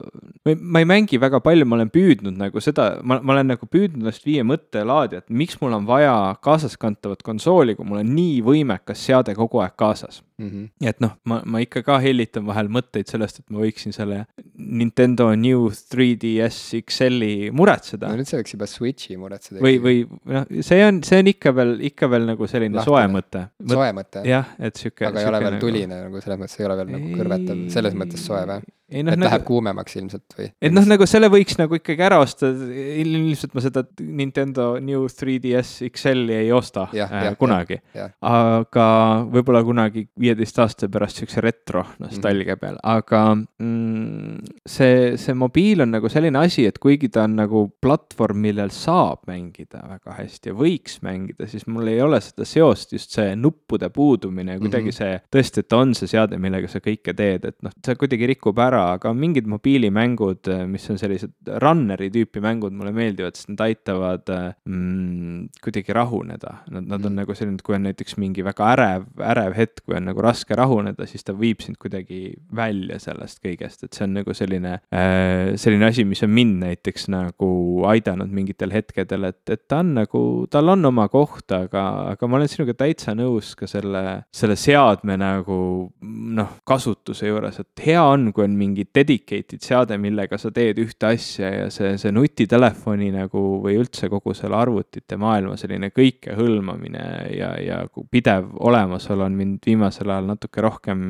ma 0.61 0.79
ei 0.79 0.85
mängi 0.89 1.21
väga 1.21 1.41
palju, 1.41 1.65
ma 1.67 1.77
olen 1.77 1.91
püüdnud 1.91 2.37
nagu 2.37 2.61
seda, 2.61 3.01
ma, 3.03 3.21
ma 3.23 3.33
olen 3.37 3.53
nagu 3.55 3.67
püüdnud 3.67 4.01
ennast 4.11 4.27
viia 4.27 4.45
mõttelaadi, 4.47 5.20
et 5.21 5.31
miks 5.31 5.61
mul 5.61 5.77
on 5.77 5.87
vaja 5.87 6.15
kaasaskantavat 6.43 7.23
konsooli, 7.27 7.77
kui 7.77 7.87
mul 7.87 8.03
on 8.03 8.15
nii 8.17 8.41
võimekas 8.47 9.07
seade 9.07 9.37
kogu 9.39 9.63
aeg 9.63 9.77
kaasas. 9.79 10.23
Mm 10.41 10.49
-hmm. 10.49 10.89
et 10.89 11.01
noh, 11.05 11.13
ma, 11.29 11.43
ma 11.45 11.61
ikka 11.61 11.83
ka 11.85 11.99
hellitan 12.01 12.47
vahel 12.47 12.71
mõtteid 12.73 13.11
sellest, 13.11 13.43
et 13.43 13.51
ma 13.53 13.61
võiksin 13.61 13.93
selle 13.93 14.25
Nintendo 14.57 15.29
New 15.37 15.69
3DS 15.69 16.81
XL-i 16.81 17.51
muretseda 17.53 18.09
no 18.09 18.17
nüüd 18.21 18.31
sa 18.31 18.41
võiks 18.41 18.55
juba 18.57 18.69
Switchi 18.71 19.19
muretseda. 19.21 19.61
või, 19.61 19.79
või 19.83 20.03
noh, 20.25 20.49
see 20.65 20.81
on, 20.87 21.03
see 21.07 21.21
on 21.21 21.31
ikka 21.33 21.55
veel, 21.57 21.77
ikka 21.91 22.11
veel 22.11 22.29
nagu 22.33 22.49
selline 22.51 22.81
Lahtine. 22.81 22.89
soe 22.89 23.07
mõte. 23.13 23.47
soe 23.75 23.93
mõte? 23.97 24.25
jah, 24.29 24.53
et 24.59 24.81
sihuke. 24.81 25.07
aga 25.11 25.21
ei 25.23 25.31
ole 25.31 25.45
veel 25.47 25.61
tuline 25.63 26.03
nagu 26.07 26.21
selles 26.25 26.41
mõttes 26.43 26.61
ei 26.61 26.69
ole 26.69 26.77
veel 26.81 26.93
nagu 26.97 27.17
kõrvetav, 27.21 27.65
selles 27.77 27.99
mõttes 27.99 28.25
soe 28.25 28.45
või? 28.49 28.61
ei 28.91 29.05
noh, 29.07 29.15
et 29.15 29.21
nagu 29.21 29.29
läheb 29.29 29.45
kuumemaks 29.47 29.97
ilmselt 30.01 30.37
või? 30.37 30.49
et 30.61 30.75
noh, 30.75 30.87
nagu 30.89 31.07
selle 31.09 31.31
võiks 31.33 31.59
nagu 31.61 31.79
ikkagi 31.79 32.05
ära 32.07 32.19
osta, 32.23 32.51
ilmselt 32.51 33.55
ma 33.55 33.65
seda 33.65 33.85
Nintendo 34.01 34.73
New 34.83 35.07
3DS 35.11 35.91
XL-i 35.91 36.41
ei 36.41 36.53
osta 36.55 36.89
Jah, 36.97 37.13
äh, 37.13 37.29
jah, 37.29 37.37
kunagi. 37.39 37.81
aga 38.25 38.87
võib-olla 39.31 39.63
kunagi 39.67 40.07
viieteist 40.31 40.59
aasta 40.63 40.89
pärast 40.89 41.21
siukse 41.21 41.43
retro 41.45 41.85
nostalgia 42.01 42.55
Mhm. 42.55 42.61
peal, 42.61 42.79
aga 42.83 43.23
mm, 43.35 44.39
see, 44.67 45.17
see 45.21 45.35
mobiil 45.35 45.83
on 45.85 45.91
nagu 45.95 46.09
selline 46.13 46.39
asi, 46.41 46.65
et 46.67 46.79
kuigi 46.83 47.11
ta 47.13 47.25
on 47.27 47.37
nagu 47.37 47.65
platvorm, 47.83 48.41
millel 48.47 48.71
saab 48.75 49.27
mängida 49.31 49.83
väga 49.89 50.17
hästi 50.21 50.51
ja 50.53 50.55
võiks 50.57 50.99
mängida, 51.05 51.47
siis 51.51 51.67
mul 51.71 51.89
ei 51.93 52.01
ole 52.05 52.21
seda 52.25 52.45
seost, 52.49 52.93
just 52.97 53.11
see 53.17 53.35
nuppude 53.37 53.91
puudumine 53.95 54.57
ja 54.57 54.59
kuidagi 54.63 54.91
Mhm. 54.91 54.97
see 54.97 55.21
tõesti, 55.33 55.59
et 55.65 55.73
on 55.73 55.95
see 55.95 56.07
seade, 56.09 56.39
millega 56.39 56.69
sa 56.69 56.79
kõike 56.81 57.15
teed, 57.17 57.45
et 57.45 57.57
noh, 57.63 57.73
see 57.85 57.95
kuidagi 57.95 58.27
rikub 58.35 58.59
ära, 58.59 58.93
aga 58.95 59.13
mingid 59.15 59.47
mobiilimängud, 59.47 60.49
mis 60.69 60.89
on 60.91 60.99
sellised 60.99 61.33
runner'i 61.61 62.11
tüüpi 62.11 62.41
mängud, 62.41 62.73
mulle 62.73 62.93
meeldivad, 62.93 63.35
sest 63.37 63.49
nad 63.51 63.59
aitavad 63.69 64.27
mm, 64.67 65.49
kuidagi 65.63 65.93
rahuneda. 65.95 66.55
Nad, 66.71 66.87
nad 66.87 67.05
on 67.05 67.13
Mhm. 67.13 67.17
nagu 67.21 67.35
selline, 67.35 67.55
et 67.55 67.63
kui 67.63 67.75
on 67.75 67.83
näiteks 67.85 68.17
mingi 68.19 68.43
väga 68.45 68.65
ärev, 68.77 69.05
ärev 69.19 69.55
hetk, 69.57 69.85
kui 69.87 69.97
on 69.97 70.05
nagu 70.05 70.20
nagu 70.21 70.27
raske 70.27 70.57
rahuneda, 70.57 71.07
siis 71.09 71.25
ta 71.25 71.33
viib 71.37 71.61
sind 71.65 71.79
kuidagi 71.81 72.35
välja 72.55 72.99
sellest 73.01 73.41
kõigest, 73.43 73.85
et 73.85 73.97
see 73.97 74.05
on 74.05 74.15
nagu 74.19 74.35
selline 74.35 74.81
äh,, 74.93 75.57
selline 75.57 75.89
asi, 75.89 76.05
mis 76.05 76.23
on 76.23 76.31
mind 76.31 76.61
näiteks 76.61 77.09
nagu 77.11 77.51
aidanud 77.89 78.31
mingitel 78.31 78.73
hetkedel, 78.75 79.31
et, 79.31 79.43
et 79.51 79.67
ta 79.69 79.81
on 79.81 79.95
nagu, 79.97 80.23
tal 80.51 80.69
on 80.75 80.85
oma 80.91 81.09
koht, 81.09 81.51
aga, 81.53 82.13
aga 82.13 82.29
ma 82.29 82.39
olen 82.39 82.51
sinuga 82.51 82.75
täitsa 82.77 83.15
nõus 83.17 83.55
ka 83.59 83.69
selle, 83.71 84.25
selle 84.33 84.57
seadme 84.61 85.17
nagu 85.21 85.59
noh, 86.01 86.57
kasutuse 86.67 87.31
juures, 87.31 87.61
et 87.63 87.85
hea 87.87 88.03
on, 88.03 88.31
kui 88.35 88.45
on 88.45 88.57
mingi 88.59 88.87
dedicated 88.95 89.63
seade, 89.65 89.99
millega 90.01 90.39
sa 90.41 90.53
teed 90.55 90.81
ühte 90.83 91.11
asja 91.11 91.51
ja 91.51 91.69
see, 91.73 91.97
see 92.01 92.13
nutitelefoni 92.15 93.11
nagu 93.15 93.45
või 93.65 93.79
üldse 93.81 94.11
kogu 94.13 94.35
selle 94.37 94.59
arvutite 94.61 95.19
maailma 95.21 95.57
selline 95.61 95.91
kõikehõlmamine 95.95 97.07
ja, 97.37 97.55
ja 97.63 97.81
pidev 98.11 98.53
olemasolu 98.61 99.25
on 99.27 99.37
mind 99.39 99.67
viimasel 99.67 100.00
ajal 100.09 100.31
natuke 100.31 100.63
rohkem 100.65 101.01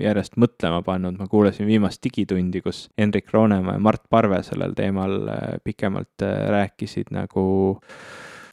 järjest 0.00 0.38
mõtlema 0.40 0.80
pannud, 0.86 1.18
ma 1.20 1.28
kuulasin 1.28 1.68
viimast 1.68 2.00
Digitundi, 2.04 2.62
kus 2.64 2.86
Hendrik 2.98 3.32
Roonemaa 3.34 3.76
ja 3.76 3.84
Mart 3.84 4.06
Parve 4.08 4.40
sellel 4.46 4.72
teemal 4.78 5.28
äh, 5.28 5.46
pikemalt 5.64 6.24
äh, 6.24 6.48
rääkisid 6.54 7.12
nagu 7.12 7.44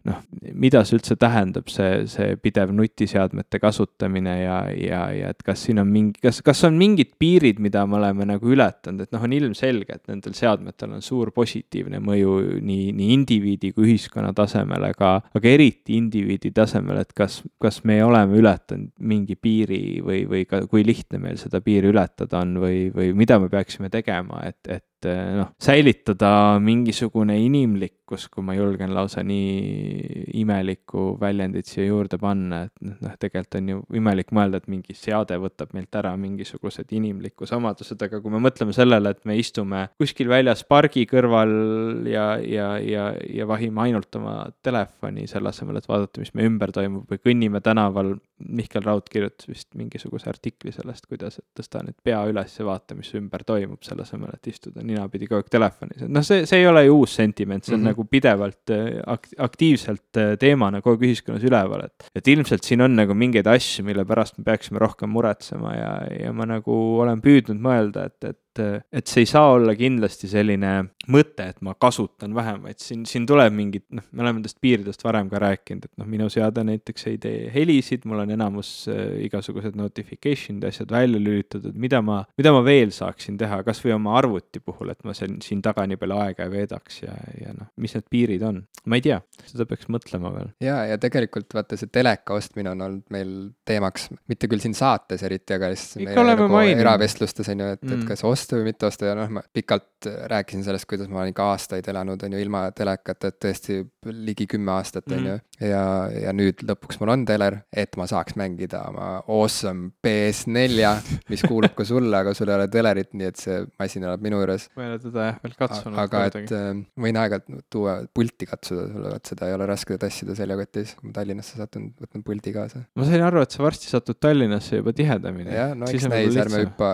noh, 0.07 0.21
mida 0.57 0.81
see 0.87 0.97
üldse 0.97 1.17
tähendab, 1.19 1.67
see, 1.71 2.05
see 2.11 2.35
pidev 2.41 2.71
nutiseadmete 2.75 3.59
kasutamine 3.61 4.35
ja, 4.39 4.57
ja, 4.73 5.01
ja 5.15 5.31
et 5.33 5.43
kas 5.45 5.65
siin 5.67 5.81
on 5.81 5.89
mingi, 5.91 6.19
kas, 6.23 6.39
kas 6.45 6.63
on 6.67 6.77
mingid 6.79 7.15
piirid, 7.19 7.61
mida 7.63 7.83
me 7.89 7.99
oleme 7.99 8.27
nagu 8.29 8.53
ületanud, 8.53 9.05
et 9.05 9.15
noh, 9.15 9.25
on 9.27 9.35
ilmselge, 9.37 9.99
et 9.99 10.11
nendel 10.11 10.35
seadmetel 10.37 10.95
on 10.97 11.05
suur 11.05 11.31
positiivne 11.35 12.01
mõju 12.03 12.37
nii, 12.63 12.91
nii 12.97 13.11
indiviidi 13.17 13.73
kui 13.75 13.91
ühiskonna 13.91 14.33
tasemel, 14.37 14.87
aga, 14.91 15.13
aga 15.37 15.53
eriti 15.53 15.97
indiviidi 15.99 16.53
tasemel, 16.55 17.01
et 17.03 17.13
kas, 17.17 17.41
kas 17.61 17.83
me 17.87 17.99
oleme 18.05 18.39
ületanud 18.39 18.93
mingi 18.97 19.37
piiri 19.39 19.99
või, 20.05 20.23
või 20.29 20.45
ka 20.49 20.63
kui 20.71 20.85
lihtne 20.87 21.21
meil 21.21 21.39
seda 21.41 21.61
piiri 21.63 21.91
ületada 21.91 22.41
on 22.43 22.57
või, 22.63 22.87
või 22.93 23.11
mida 23.17 23.39
me 23.41 23.51
peaksime 23.51 23.91
tegema, 23.93 24.43
et, 24.47 24.61
et 24.71 24.85
noh, 25.05 25.53
säilitada 25.61 26.31
mingisugune 26.63 27.37
inimlik 27.43 27.97
tarkus, 28.07 28.27
kui 28.31 28.43
ma 28.43 28.55
julgen 28.55 28.93
lausa 28.95 29.21
nii 29.23 30.23
imelikku 30.39 31.17
väljendit 31.19 31.67
siia 31.67 31.87
juurde 31.87 32.17
panna, 32.17 32.63
et 32.67 32.73
noh, 32.81 32.95
noh, 33.01 33.15
tegelikult 33.19 33.57
on 33.59 33.69
ju 33.69 33.81
imelik 33.99 34.31
mõelda, 34.31 34.57
et 34.57 34.67
mingi 34.67 34.95
seade 34.95 35.37
võtab 35.37 35.73
meilt 35.73 35.93
ära 35.95 36.15
mingisugused 36.17 36.91
inimlikud 36.91 37.51
omadused, 37.57 38.01
aga 38.01 38.21
kui 38.21 38.31
me 38.31 38.39
mõtleme 38.39 38.73
sellele, 38.75 39.11
et 39.11 39.25
me 39.25 39.37
istume 39.37 39.87
kuskil 39.99 40.29
väljas 40.29 40.63
pargi 40.63 41.05
kõrval 41.09 42.07
ja, 42.07 42.37
ja, 42.39 42.77
ja, 42.79 43.09
ja 43.19 43.47
vahime 43.47 43.87
ainult 43.87 44.15
oma 44.15 44.47
telefoni 44.63 45.27
selle 45.27 45.51
asemel, 45.51 45.77
et 45.77 45.87
vaadata, 45.89 46.23
mis 46.23 46.33
meie 46.33 46.47
ümber 46.47 46.71
toimub 46.75 47.11
või 47.11 47.21
kõnnime 47.23 47.61
tänaval, 47.65 48.15
Mihkel 48.37 48.83
Raud 48.85 49.07
kirjutas 49.09 49.47
vist 49.49 49.67
mingisuguse 49.77 50.29
artikli 50.29 50.71
sellest, 50.73 51.07
kuidas, 51.09 51.39
et 51.41 51.61
tõsta 51.61 51.81
nüüd 51.85 51.97
pea 52.05 52.19
üles 52.29 52.53
ja 52.59 52.65
vaata, 52.67 52.95
mis 52.97 53.09
ümber 53.17 53.43
toimub, 53.47 53.81
selle 53.85 54.05
asemel, 54.05 54.35
et 54.37 54.49
istuda 54.51 54.83
ninapidi 54.85 55.29
kogu 55.29 55.41
aeg 55.41 55.49
telefonis, 55.53 56.03
et 56.05 56.13
noh, 56.13 56.25
see, 56.25 56.45
see 56.49 56.61
ei 56.61 56.67
ole 56.69 56.85
ju 56.85 56.99
uus 56.99 57.17
sentiment, 57.17 57.65
see 57.65 57.73
on 57.73 57.81
mm 57.81 57.83
-hmm. 57.83 57.95
nagu 57.95 58.05
pidevalt 58.05 58.73
äh, 58.75 59.17
aktiivselt 59.47 60.21
äh, 60.21 60.35
teemana 60.39 60.81
kogu 60.81 60.97
aeg 60.97 61.09
ühiskonnas 61.09 61.43
üleval, 61.49 61.85
et. 61.89 62.11
et 62.15 62.27
ilmselt 62.27 62.63
siin 62.63 62.81
on 62.81 62.95
nagu 62.95 63.13
mingeid 63.17 63.47
asju, 63.47 63.85
mille 63.85 64.05
pärast 64.05 64.37
me 64.37 64.43
peaksime 64.43 64.79
rohkem 64.79 65.09
muretsema 65.09 65.73
ja, 65.75 65.93
ja 66.25 66.33
ma 66.33 66.45
nagu 66.45 66.77
olen 67.01 67.21
püüdnud 67.21 67.57
mõelda, 67.57 68.05
et, 68.05 68.23
et 68.23 68.39
et, 68.57 68.85
et 68.91 69.07
see 69.09 69.23
ei 69.25 69.29
saa 69.29 69.53
olla 69.55 69.75
kindlasti 69.77 70.29
selline 70.31 70.71
mõte, 71.11 71.47
et 71.53 71.59
ma 71.63 71.73
kasutan 71.79 72.33
vähem, 72.35 72.63
vaid 72.67 72.81
siin, 72.83 73.05
siin 73.07 73.25
tuleb 73.27 73.53
mingid, 73.55 73.85
noh, 73.95 74.05
me 74.11 74.23
oleme 74.23 74.41
nendest 74.41 74.59
piiridest 74.63 75.03
varem 75.05 75.29
ka 75.31 75.39
rääkinud, 75.41 75.87
et 75.87 76.01
noh, 76.01 76.07
minu 76.09 76.27
seade 76.31 76.63
näiteks 76.67 77.07
ei 77.11 77.19
tee 77.21 77.51
helisid, 77.53 78.05
mul 78.09 78.23
on 78.25 78.33
enamus 78.35 78.71
äh, 78.91 79.15
igasugused 79.27 79.77
notification'id, 79.79 80.65
asjad 80.67 80.91
välja 80.93 81.21
lülitatud, 81.21 81.75
mida 81.79 82.01
ma, 82.05 82.19
mida 82.39 82.53
ma 82.55 82.63
veel 82.65 82.91
saaksin 82.95 83.39
teha, 83.39 83.61
kasvõi 83.67 83.95
oma 83.95 84.17
arvuti 84.19 84.61
puhul, 84.63 84.91
et 84.93 85.03
ma 85.07 85.15
siin, 85.17 85.39
siin 85.43 85.63
taga 85.65 85.87
nii 85.87 85.99
palju 86.01 86.19
aega 86.25 86.47
ei 86.47 86.53
veedaks 86.57 87.01
ja, 87.05 87.15
ja 87.41 87.55
noh, 87.55 87.71
mis 87.79 87.95
need 87.95 88.07
piirid 88.11 88.43
on, 88.47 88.61
ma 88.87 88.99
ei 88.99 89.05
tea, 89.05 89.21
seda 89.47 89.67
peaks 89.69 89.87
mõtlema 89.93 90.33
veel. 90.35 90.51
ja, 90.63 90.81
ja 90.91 90.99
tegelikult 91.01 91.55
vaata 91.55 91.79
see 91.79 91.91
teleka 91.93 92.35
ostmine 92.37 92.73
on 92.73 92.83
olnud 92.83 93.15
meil 93.15 93.33
teemaks, 93.67 94.09
mitte 94.27 94.51
küll 94.51 94.63
siin 94.63 94.75
saates 94.77 95.23
eriti, 95.27 95.55
aga 95.55 95.71
ikka 95.71 96.19
oleme 96.19 96.43
nagu 96.43 96.51
maininud. 96.51 96.83
eravestlustes 96.83 97.53
on 97.53 97.63
ju, 97.63 97.71
et 97.77 97.83
mm., 97.83 97.97
et 97.97 98.07
kas 98.11 98.23
osta 98.27 98.46
osta 98.47 98.59
või 98.59 98.69
mitte 98.69 98.87
osta 98.87 99.09
ja 99.09 99.15
noh, 99.17 99.27
ma 99.37 99.43
pikalt 99.53 100.07
rääkisin 100.31 100.63
sellest, 100.63 100.85
kuidas 100.87 101.09
ma 101.09 101.21
olen 101.21 101.33
ikka 101.33 101.45
aastaid 101.51 101.87
elanud, 101.89 102.21
on 102.23 102.35
ju, 102.35 102.39
ilma 102.39 102.67
telekata, 102.75 103.31
et 103.31 103.37
tõesti 103.41 103.79
ligi 104.13 104.45
kümme 104.47 104.71
aastat, 104.75 105.07
on 105.11 105.25
ju. 105.25 105.35
Mhm. 105.37 105.65
ja, 105.67 105.83
ja 106.13 106.33
nüüd 106.37 106.61
lõpuks 106.69 106.99
mul 107.01 107.11
on 107.15 107.25
teler, 107.27 107.59
et 107.73 107.97
ma 107.97 108.05
saaks 108.07 108.37
mängida 108.39 108.83
oma 108.91 109.07
awesome 109.25 109.89
PS4-a, 110.05 110.93
mis 111.31 111.43
kuulub 111.47 111.73
ka 111.77 111.85
sulle, 111.87 112.13
aga 112.13 112.33
sul 112.37 112.51
ei 112.51 112.59
ole 112.59 112.67
telerit, 112.71 113.11
nii 113.17 113.29
et 113.31 113.41
see 113.41 113.59
masin 113.81 114.05
elab 114.05 114.23
minu 114.23 114.39
juures. 114.43 114.69
ma 114.77 114.85
ei 114.85 114.93
ole 114.93 115.01
teda 115.03 115.27
jah 115.31 115.41
veel 115.43 115.57
katsunud. 115.63 116.01
aga 116.05 116.23
et 116.29 116.53
äh, 116.59 116.69
võin 117.07 117.21
aeg-ajalt 117.23 117.65
tuua 117.73 117.97
pulti 118.13 118.49
katsuda 118.49 118.85
sulle, 118.93 119.15
vot 119.17 119.33
seda 119.33 119.49
ei 119.49 119.57
ole 119.57 119.67
raske 119.69 119.97
tassida 119.99 120.37
seljakotis, 120.37 120.93
kui 120.99 121.09
ma 121.09 121.17
Tallinnasse 121.17 121.57
satun, 121.57 121.89
võtan 121.97 122.23
puldi 122.27 122.53
kaasa. 122.55 122.85
ma 122.95 123.09
sain 123.09 123.25
aru, 123.25 123.41
et 123.41 123.57
sa 123.57 123.65
varsti 123.65 123.89
satud 123.91 124.21
Tallinnasse 124.21 124.83
juba 124.83 124.93
tihedamini. 124.95 125.51
jah, 125.57 125.73
no 125.75 125.89
eks 125.89 126.07
näis, 126.11 126.37
ärme 126.45 126.63
hüppa 126.67 126.93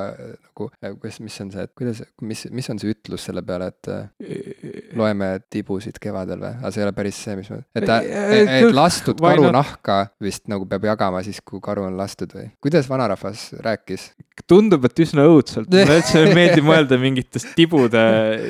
nagu, 0.53 0.69
kuidas, 1.01 1.19
mis 1.23 1.35
on 1.43 1.51
see, 1.53 1.65
et 1.67 1.73
kuidas, 1.77 2.01
mis, 2.25 2.45
mis 2.51 2.69
on 2.73 2.81
see 2.81 2.93
ütlus 2.95 3.27
selle 3.29 3.43
peale, 3.45 3.69
et 3.73 3.91
loeme 4.99 5.29
tibusid 5.53 5.99
kevadel 6.03 6.41
või, 6.41 6.53
aga 6.59 6.73
see 6.73 6.83
ei 6.83 6.87
ole 6.87 6.95
päris 6.97 7.21
see, 7.25 7.37
mis 7.39 7.51
ma, 7.53 7.61
et, 7.75 7.87
et, 7.87 8.53
et 8.59 8.69
lastud 8.73 9.21
karunahka 9.21 9.99
vist 10.23 10.47
nagu 10.51 10.67
peab 10.69 10.89
jagama 10.91 11.23
siis, 11.25 11.41
kui 11.45 11.61
karu 11.63 11.87
on 11.89 11.97
lastud 11.99 12.33
või, 12.35 12.49
kuidas 12.63 12.89
vanarahvas 12.91 13.51
rääkis? 13.63 14.11
tundub, 14.49 14.85
et 14.87 14.99
üsna 15.03 15.25
õudselt, 15.29 15.69
mulle 15.73 15.99
üldse 15.99 16.23
meeldib 16.33 16.65
mõelda 16.65 16.97
mingitest 17.01 17.51
tibude 17.57 18.01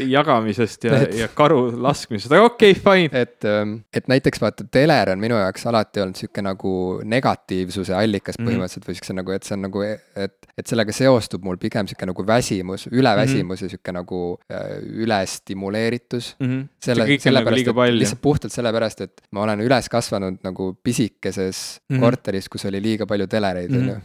jagamisest 0.07 0.87
ja, 0.87 1.01
ja 1.23 1.27
karu 1.35 1.65
laskmisest, 1.83 2.31
aga 2.31 2.47
okei 2.47 2.75
okay,, 2.75 2.83
fine. 2.85 3.23
et, 3.23 3.43
ähm, 3.49 3.75
et 3.93 4.07
näiteks 4.11 4.41
vaata, 4.41 4.65
teler 4.71 5.13
on 5.13 5.21
minu 5.21 5.37
jaoks 5.39 5.67
alati 5.69 6.03
olnud 6.03 6.19
sihuke 6.19 6.43
nagu 6.45 6.73
negatiivsuse 7.03 7.95
allikas 7.97 8.39
mhm. 8.39 8.47
põhimõtteliselt 8.47 8.79
mm 8.79 8.87
-hmm. 8.87 8.93
või 8.93 9.01
siukse 9.01 9.17
nagu, 9.19 9.35
et 9.35 9.47
see 9.47 9.57
on 9.57 9.65
nagu, 9.67 9.83
et, 9.83 10.49
et 10.57 10.71
sellega 10.71 10.95
seostub 10.95 11.43
mul 11.43 11.59
pigem 11.61 11.89
sihuke 11.89 12.07
nagu 12.09 12.27
väsimus, 12.27 12.82
üleväsimus 12.91 13.61
mm 13.61 13.65
-hmm. 13.65 13.65
ja 13.65 13.69
sihuke 13.69 13.91
nagu 13.95 14.19
äh, 14.51 14.77
ülestimuleeritus 15.03 16.35
mm. 16.39 16.47
-hmm. 16.47 16.67
selle, 16.79 17.05
nagu 17.07 17.19
sellepärast, 17.19 17.67
et 17.67 17.93
lihtsalt 17.99 18.21
puhtalt 18.21 18.53
sellepärast, 18.53 19.01
et 19.01 19.21
ma 19.31 19.41
olen 19.41 19.61
üles 19.61 19.89
kasvanud 19.89 20.37
nagu 20.43 20.73
pisikeses 20.83 21.81
mm 21.89 21.95
-hmm. 21.95 21.99
korteris, 21.99 22.49
kus 22.49 22.65
oli 22.65 22.81
liiga 22.81 23.05
palju 23.05 23.27
telereid, 23.27 23.71
on 23.71 23.89
ju. 23.89 23.95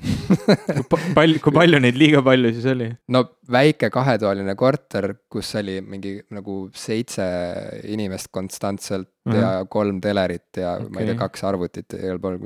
kui 0.89 1.01
palju, 1.15 1.41
kui 1.41 1.53
palju 1.53 1.79
neid 1.81 1.97
liiga 1.97 2.23
palju 2.23 2.53
siis 2.53 2.67
oli? 2.67 2.91
no 3.09 3.25
väike 3.51 3.91
kahetoaline 3.91 4.55
korter, 4.55 5.15
kus 5.29 5.55
oli 5.55 5.81
mingi 5.81 6.21
nagu 6.31 6.71
seitse 6.75 7.25
inimest 7.85 8.29
konstantselt 8.31 9.09
mm 9.29 9.35
-hmm. 9.35 9.59
ja 9.61 9.65
kolm 9.69 10.01
telerit 10.01 10.57
ja 10.57 10.75
okay. 10.77 10.89
ma 10.95 11.01
ei 11.01 11.11
tea, 11.11 11.19
kaks 11.23 11.45
arvutit 11.45 11.93
ja 11.93 12.05
igal 12.05 12.19
pool 12.19 12.39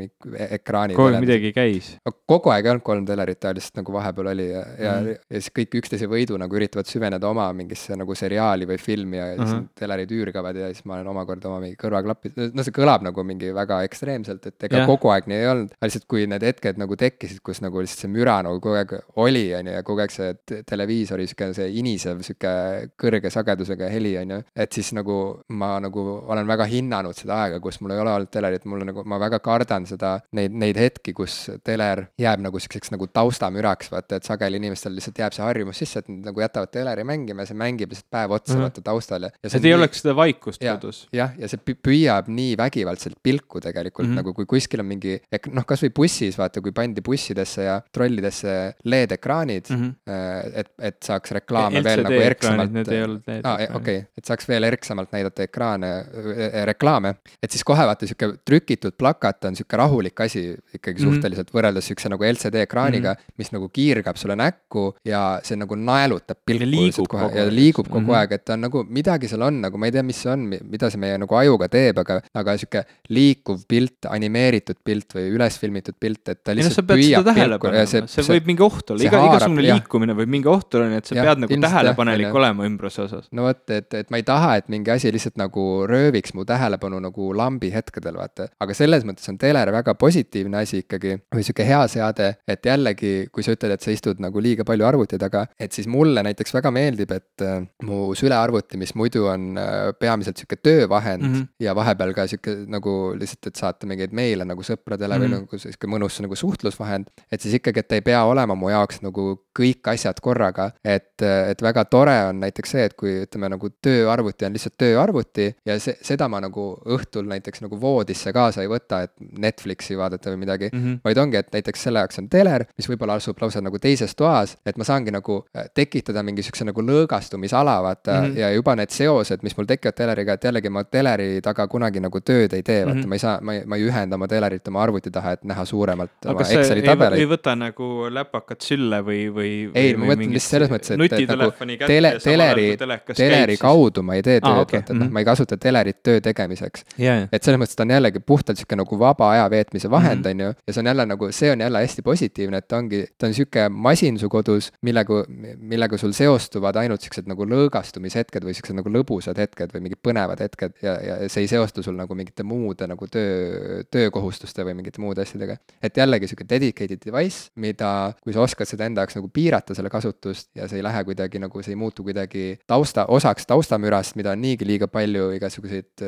ekraani. 0.51 0.95
kogu 0.99 1.15
aeg 1.15 1.25
midagi 1.25 1.53
käis? 1.57 1.97
kogu 2.27 2.51
aeg 2.53 2.67
ei 2.67 2.75
olnud 2.75 2.87
kolm 2.87 3.07
telerit, 3.07 3.45
lihtsalt 3.45 3.83
nagu 3.83 3.93
vahepeal 3.93 4.33
oli 4.33 4.49
ja, 4.51 4.65
ja 4.79 4.93
mm, 4.93 5.07
-hmm. 5.07 5.19
ja 5.31 5.41
siis 5.41 5.53
kõik 5.59 5.79
üksteise 5.83 6.09
võidu 6.11 6.39
nagu 6.39 6.57
üritavad 6.57 6.89
süveneda 6.89 7.29
oma 7.29 7.49
mingisse 7.53 7.97
nagu 7.97 8.15
seriaali 8.15 8.67
või 8.67 8.79
filmi 8.79 9.17
ja 9.17 9.27
mm 9.27 9.43
-hmm. 9.43 9.49
siis 9.49 9.71
telerid 9.79 10.11
üürgavad 10.11 10.57
ja 10.57 10.73
siis 10.73 10.85
ma 10.85 10.95
olen 10.95 11.13
omakorda 11.15 11.49
oma 11.49 11.61
mingi 11.61 11.77
kõrvaklapid, 11.81 12.39
no 12.55 12.63
see 12.63 12.75
kõlab 12.77 13.03
nagu 13.07 13.25
mingi 13.25 13.55
väga 13.55 13.83
ekstreemselt, 13.89 14.47
et 14.47 14.69
ega 14.69 14.83
yeah. 14.83 14.89
kogu 14.89 15.13
aeg 15.15 15.29
nii 15.31 15.39
ei 15.39 15.49
olnud, 15.49 15.75
aga 15.77 15.91
lihtsalt 15.91 16.09
kui 16.09 16.27
need 16.27 16.43
hetked 16.43 16.81
nagu 16.81 16.97
tekkisid, 16.97 17.43
kus 17.45 17.63
nagu 17.65 17.81
lihtsalt 17.81 18.07
see 18.07 18.13
müra 18.13 18.41
nagu 18.47 18.61
kogu 18.61 18.79
aeg 18.81 18.95
oli, 19.17 19.47
on 19.55 19.71
ju, 19.71 19.77
ja 19.79 19.83
kogu 19.87 20.05
aeg 20.05 20.15
see 20.15 20.63
televiisori 20.69 21.27
sihuke 21.27 21.53
see 21.57 21.69
inisev 21.83 22.23
sihuke 22.27 22.53
kõrge 23.01 23.31
sagedusega 23.31 23.91
heli, 23.93 24.17
on 24.23 24.37
ju, 24.37 24.41
et 24.57 24.73
siis 24.73 24.93
nagu 24.97 25.19
ma 25.49 25.75
nagu 25.83 26.07
olen 26.33 26.49
väga 26.49 26.69
hinnanud 26.73 27.16
seda 27.16 27.39
aega, 27.44 27.61
kus 27.62 27.81
mul 27.82 27.94
ei 27.94 28.03
ole 28.03 28.15
olnud 28.16 28.32
telerit, 28.32 28.65
mul 28.69 28.85
nagu, 28.89 29.05
ma 29.09 29.19
väga 29.23 29.40
kardan 29.44 29.86
seda, 29.89 30.15
neid, 30.39 30.55
neid 30.59 30.78
hetki, 30.81 31.15
kus 31.16 31.39
teler 31.65 32.07
jääb 32.20 32.43
nagu 32.44 32.61
siukseks 32.62 32.93
nagu 32.94 33.09
taustamüraks, 33.12 33.90
vaata, 33.93 34.19
et 34.19 34.28
sageli 34.28 34.61
inimestel 34.62 34.97
lihtsalt 34.97 35.20
jääb 35.23 35.36
see 35.36 35.44
harjumus 35.47 35.82
sisse, 35.82 36.03
et 36.03 36.11
nad 36.11 36.31
nagu 36.31 36.44
jätavad 36.44 36.73
teleri 36.73 37.07
mängima 37.09 37.44
ja 37.44 37.53
see 37.53 37.59
mängib 37.59 37.93
lihtsalt 37.93 38.11
päev 38.12 38.36
otsa 38.36 38.55
mm, 38.55 38.59
-hmm. 38.59 38.69
vaata 38.69 38.86
taustal 38.89 39.28
ja. 39.28 39.32
et 39.43 39.55
ei 39.55 39.65
nii... 39.66 39.74
oleks 39.78 40.03
seda 40.03 40.16
vaikust 40.16 40.62
kodus. 40.62 41.03
jah, 41.12 41.35
ja 41.39 41.49
see 41.51 41.77
püüab 41.89 42.28
nii 42.32 42.57
vägivaldselt 42.59 43.19
pilku 43.23 43.61
tegelikult 43.61 44.09
mm 44.09 44.12
-hmm. 44.12 44.23
nagu, 44.23 44.35
kui 44.35 44.47
kuskil 44.47 44.81
on 44.81 44.89
mingi, 44.89 45.19
noh, 45.53 45.66
kasvõi 45.69 45.93
bussis 45.94 46.39
vaata, 46.39 46.61
kui 46.61 46.73
pandi 46.73 47.05
bussidesse 47.05 47.69
ja 47.69 47.81
trollidesse 47.93 48.74
LED-ekraanid 48.85 49.70
mm, 49.70 49.82
-hmm. 49.82 50.53
et, 50.55 50.73
et 50.78 51.03
saaks 51.03 51.32
reklaame 51.39 51.81
LCD 51.81 51.85
veel 51.85 52.05
nagu 52.07 52.20
erksamalt. 52.27 53.74
Okei, 53.78 54.05
et 54.19 54.28
saaks 54.28 54.49
veel 54.49 54.66
erksamalt 54.69 55.12
näidata 55.15 55.47
ekraane, 55.47 55.90
äh, 55.99 56.52
reklaame. 56.69 57.15
et 57.43 57.51
siis 57.51 57.65
kohe 57.65 57.87
vaata 57.89 58.07
sihuke 58.07 58.33
trükitud 58.45 58.97
plakat 58.99 59.45
on 59.49 59.57
sihuke 59.57 59.77
rahulik 59.77 60.20
asi 60.20 60.43
ikkagi 60.74 61.03
mm 61.03 61.07
-hmm. 61.07 61.15
suhteliselt 61.15 61.51
võrreldes 61.55 61.89
sihukese 61.89 62.09
nagu 62.12 62.24
LCD 62.24 62.62
ekraaniga 62.66 63.12
mm, 63.12 63.20
-hmm. 63.20 63.35
mis 63.39 63.53
nagu 63.53 63.69
kiirgab 63.69 64.16
sulle 64.16 64.37
näkku 64.37 64.95
ja 65.05 65.41
see 65.43 65.57
nagu 65.57 65.74
naelutab 65.74 66.39
pilku 66.47 67.07
kohe 67.09 67.31
ja 67.35 67.47
liigub 67.51 67.89
kogu 67.89 68.01
mm 68.01 68.09
-hmm. 68.09 68.19
aeg, 68.19 68.33
et 68.33 68.45
ta 68.45 68.53
on 68.53 68.61
nagu 68.61 68.85
midagi 68.89 69.29
seal 69.29 69.43
on 69.43 69.61
nagu, 69.61 69.79
ma 69.79 69.87
ei 69.87 69.93
tea, 69.93 70.03
mis 70.03 70.23
see 70.23 70.33
on, 70.33 70.47
mida 70.49 70.91
see 70.91 71.01
meie 71.01 71.19
nagu 71.19 71.35
ajuga 71.35 71.69
teeb, 71.69 71.99
aga, 71.99 72.20
aga 72.35 72.57
sihuke 72.57 72.85
liikuv 73.09 73.65
pilt, 73.69 74.09
animeeritud 74.11 74.81
pilt 74.85 75.16
või 75.16 75.29
üles 75.37 75.59
filmitud 75.59 75.97
pilt, 76.01 76.29
et 76.29 76.43
ta 76.45 76.55
lihtsalt 76.57 76.87
püüab 76.89 77.33
pilku 77.35 77.73
ja 77.74 77.87
see. 77.87 78.07
see 78.07 78.27
võib 78.37 78.51
mingi 78.53 78.66
oht 78.66 78.91
olla, 78.95 79.07
iga, 79.09 79.23
igasugune 79.29 79.66
liikumine 79.69 80.16
võib 80.19 80.33
mingi 80.37 80.49
oht 80.53 80.74
olla, 80.74 80.91
nii 80.93 81.03
et 81.03 81.11
sa 81.11 81.19
ja, 81.19 81.27
pead 81.29 81.45
nagu 81.45 81.61
tähelepanelik 81.66 82.29
jah, 82.29 82.39
olema 82.43 82.69
ümbruse 82.69 83.05
osas. 83.07 83.29
no 83.33 83.49
vot, 83.49 83.62
et, 83.70 83.89
et 84.03 84.11
ma 84.11 84.20
ei 84.20 84.27
taha, 84.29 84.57
et 84.61 84.69
mingi 84.73 84.95
asi 84.95 85.12
lihtsalt 85.15 85.39
nagu 85.41 85.66
rööviks 85.89 86.35
mu 86.37 86.41
tähelepanu 86.48 87.01
nagu 87.02 87.31
lambi 87.36 87.73
hetkedel, 87.74 88.16
vaata. 88.19 88.48
aga 88.60 88.74
selles 88.77 89.06
mõttes 89.09 89.28
on 89.31 89.39
teler 89.39 89.73
väga 89.73 89.94
positiivne 89.98 90.62
asi 90.62 90.82
ikkagi 90.82 91.16
või 91.35 91.47
sihuke 91.47 91.66
hea 91.66 91.81
seade, 91.90 92.28
et 92.48 92.66
jällegi, 92.66 93.12
kui 93.32 93.44
sa 93.44 93.55
ütled, 93.56 93.74
et 93.77 93.85
sa 93.85 93.94
istud 93.94 94.20
nagu 94.23 94.43
liiga 94.43 94.66
palju 94.69 94.86
arvuti 94.86 95.19
taga, 95.20 95.47
et 95.60 95.73
siis 95.73 95.89
mulle 95.90 96.24
näiteks 96.27 96.55
väga 96.55 96.73
meeldib, 96.74 97.12
et 97.16 97.44
äh, 97.47 97.60
mu 97.86 98.12
sülearvuti, 98.19 98.81
mis 98.81 98.94
muidu 98.98 99.27
on 99.32 99.59
äh, 99.60 99.93
peamiselt 99.98 100.40
sihuke 100.40 100.56
töövahend 100.62 101.23
mm 101.23 101.35
-hmm. 101.35 101.47
ja 101.60 101.74
vahepeal 101.74 102.14
ka 102.14 102.27
sihuke 102.27 102.56
nagu 102.66 103.14
lihtsalt, 103.19 103.47
et 103.47 103.56
saata 103.56 103.86
mingeid 103.86 104.12
meile 104.12 104.44
nagu 104.44 104.62
sõpradele 104.62 105.19
mm 105.19 105.23
-hmm. 105.23 105.24
või 105.24 105.28
mhm. 105.28 105.47
nagu 105.47 105.59
sihuke 105.59 105.86
mõnus 105.86 106.20
nagu 106.23 106.36
suhtlusvahend. 106.36 107.06
et 107.32 107.40
siis 107.40 107.55
ikkagi, 107.55 107.81
et 107.81 107.89
ta 107.89 107.94
ei 107.94 108.01
pea 108.01 108.24
olema 108.24 108.55
mu 108.55 108.70
jaoks 108.70 109.02
nagu 109.02 109.44
kõik 109.59 109.89
asjad 109.93 110.20
korraga, 110.20 110.70
et, 110.85 111.23
et 111.23 111.62
väga 111.62 111.85
tore 111.85 112.16
on 112.28 112.40
näiteks 112.40 112.70
see, 112.70 112.85
et 112.85 112.94
kui 112.94 113.23
ütleme 113.27 113.48
nagu 113.52 113.70
tööarvuti 113.85 114.47
on 114.47 114.56
lihtsalt 114.56 114.77
tööarvuti 114.81 115.48
ja 115.66 115.78
see, 115.82 115.97
seda 116.02 116.28
ma 116.33 116.41
nagu 116.43 116.67
õhtul 116.97 117.29
näiteks 117.31 117.65
nagu 117.65 117.79
voodisse 117.81 118.33
kaasa 118.35 118.65
ei 118.65 118.71
võta, 118.71 119.03
et 119.07 119.13
Netflixi 119.21 119.97
vaadata 119.99 120.33
või 120.33 120.43
midagi 120.45 120.71
mm, 120.71 120.81
-hmm. 120.81 121.01
vaid 121.05 121.21
ongi, 121.23 121.41
et 121.41 121.53
näiteks 121.55 121.87
selle 121.89 122.03
jaoks 122.03 122.21
on 122.23 122.29
teler, 122.33 122.67
mis 122.77 122.89
võib-olla 122.91 123.19
asub 123.21 123.39
lausa 123.43 123.63
nagu 123.65 123.79
teises 123.83 124.17
toas, 124.19 124.57
et 124.67 124.79
ma 124.81 124.87
saangi 124.89 125.15
nagu 125.15 125.39
äh, 125.57 125.69
tekitada 125.75 126.25
mingi 126.27 126.45
sihukese 126.45 126.67
nagu 126.69 126.85
lõõgastumisala, 126.89 127.79
vaata 127.87 128.19
mm, 128.21 128.27
-hmm. 128.27 128.39
ja 128.43 128.53
juba 128.57 128.77
need 128.77 128.95
seosed, 128.95 129.45
mis 129.47 129.57
mul 129.57 129.69
tekivad 129.71 129.99
teleriga, 129.99 130.39
et 130.39 130.45
jällegi 130.45 130.71
ma 130.71 130.85
teleri 130.85 131.41
taga 131.43 131.69
kunagi 131.69 132.01
nagu 132.01 132.21
tööd 132.21 132.53
ei 132.53 132.63
tee, 132.63 132.85
vaata 132.87 132.99
mm, 132.99 133.03
-hmm. 133.03 133.09
ma 133.09 133.15
ei 133.15 133.25
saa, 133.27 133.39
ma 133.41 133.55
ei, 133.55 133.65
ma 133.67 133.77
ei 133.77 133.89
ühenda 133.89 134.21
oma 134.21 134.29
telerit 134.29 134.69
oma 134.69 134.83
arvuti 134.83 135.11
taha, 135.11 135.37
et 135.39 135.45
näha 135.45 135.65
suuremalt 135.65 136.27
aga 136.27 136.39
oma 136.39 136.61
Exceli 136.61 136.83
tabeleid. 136.83 137.21
ei 137.21 137.29
võta 137.29 137.57
nagu 137.57 138.09
läpakat 138.11 138.61
sülle 138.61 139.03
või, 139.05 139.23
või 139.33 139.53
või. 139.69 139.73
ei, 139.75 139.95
ma 139.97 140.09
mõtlen 140.11 140.33
lihtsalt 140.35 140.57
selles 140.57 140.73
mõttes, 140.73 140.93
et, 140.95 141.17
et 141.19 141.33
nagu 141.33 141.53
tele, 141.87 142.15
teleri, 142.23 142.67
teleri 143.15 143.57
kaudu 143.61 144.05
ma 144.07 144.17
ei 144.19 144.25
tee 144.25 144.41
tööd 144.41 144.49
ah,, 144.51 144.63
okay. 144.65 144.81
vaata, 144.81 144.93
et 144.93 144.97
noh, 144.97 145.07
mhm. 145.07 145.15
ma 145.15 145.23
ei 145.23 145.29
kasuta 145.29 145.59
telerit 145.61 146.01
töö 146.05 146.22
tegemiseks 146.24 146.85
yeah.. 146.99 147.27
et 147.32 147.43
selles 147.43 147.61
mõttes 147.61 147.78
ta 147.78 147.86
on 147.86 147.94
jällegi 147.94 148.23
puhtalt 148.27 148.61
sihuke 148.61 148.78
nagu 148.78 148.99
vaba 148.99 149.31
aja 149.35 149.49
veetmise 149.53 149.90
vahend, 149.93 150.27
mhm. 150.27 150.31
on 150.32 150.44
ju, 150.47 150.66
ja 150.66 150.74
see 150.74 150.82
on 150.82 150.90
jälle 150.93 151.07
nagu, 151.07 151.31
see 151.32 151.53
on 151.53 151.65
jälle 151.66 151.82
hästi 151.85 152.05
positiivne, 152.07 152.62
et 152.62 152.69
ta 152.69 152.78
ongi, 152.81 153.03
ta 153.19 153.28
on 153.28 153.36
sihuke 153.36 153.69
masin 153.69 154.19
su 154.19 154.31
kodus, 154.32 154.70
millega, 154.82 155.23
millega 155.59 155.99
sul 156.01 156.15
seostuvad 156.16 156.78
ainult 156.82 157.05
siuksed 157.05 157.28
nagu 157.31 157.47
lõõgastumishetked 157.49 158.47
või 158.47 158.57
siuksed 158.57 158.78
nagu 158.78 158.93
lõbusad 158.93 159.39
hetked 159.43 159.74
või 159.74 159.86
mingid 159.89 160.03
põnevad 160.05 160.43
hetked 160.43 160.78
ja, 160.85 160.97
ja 161.03 161.19
see 161.32 161.47
ei 161.47 161.51
seostu 161.51 161.85
sul 161.85 161.97
nagu 161.99 162.16
mingite 162.19 162.47
muude 162.47 162.89
nagu 162.90 163.09
töö, 163.11 163.82
töökohustuste 163.93 164.66
või 164.66 164.77
mingite 164.81 165.03
muude 165.03 165.24
asjadega. 165.24 165.59
et 165.82 165.97
jällegi 165.97 166.31
sihuke 166.31 166.47
dedicated 166.49 167.03
device, 167.05 167.51
mida, 167.57 168.12
kui 168.23 168.35
sa 168.35 168.44
oskad 168.44 168.69
seda 168.69 168.86
enda 168.89 169.05
jaoks 169.05 169.19
nagu 169.19 169.31
piirata 169.32 169.77
selle 169.77 169.90
kasutust 169.93 170.51
ja 170.59 170.69
see 170.69 170.81
ei 170.81 170.86
lähe 170.86 171.05
kuidagi 171.09 171.40
nagu, 171.43 171.62
see 171.62 171.74
ei 171.74 171.81
muutu 171.81 172.05
kuidagi 172.07 172.59
tausta, 172.66 173.07
osaks 173.12 173.47
taustamürast, 173.49 174.16
mida 174.20 174.35
on 174.35 174.43
niigi 174.43 174.66
liiga 174.69 174.89
palju, 174.93 175.31
igasuguseid 175.39 176.05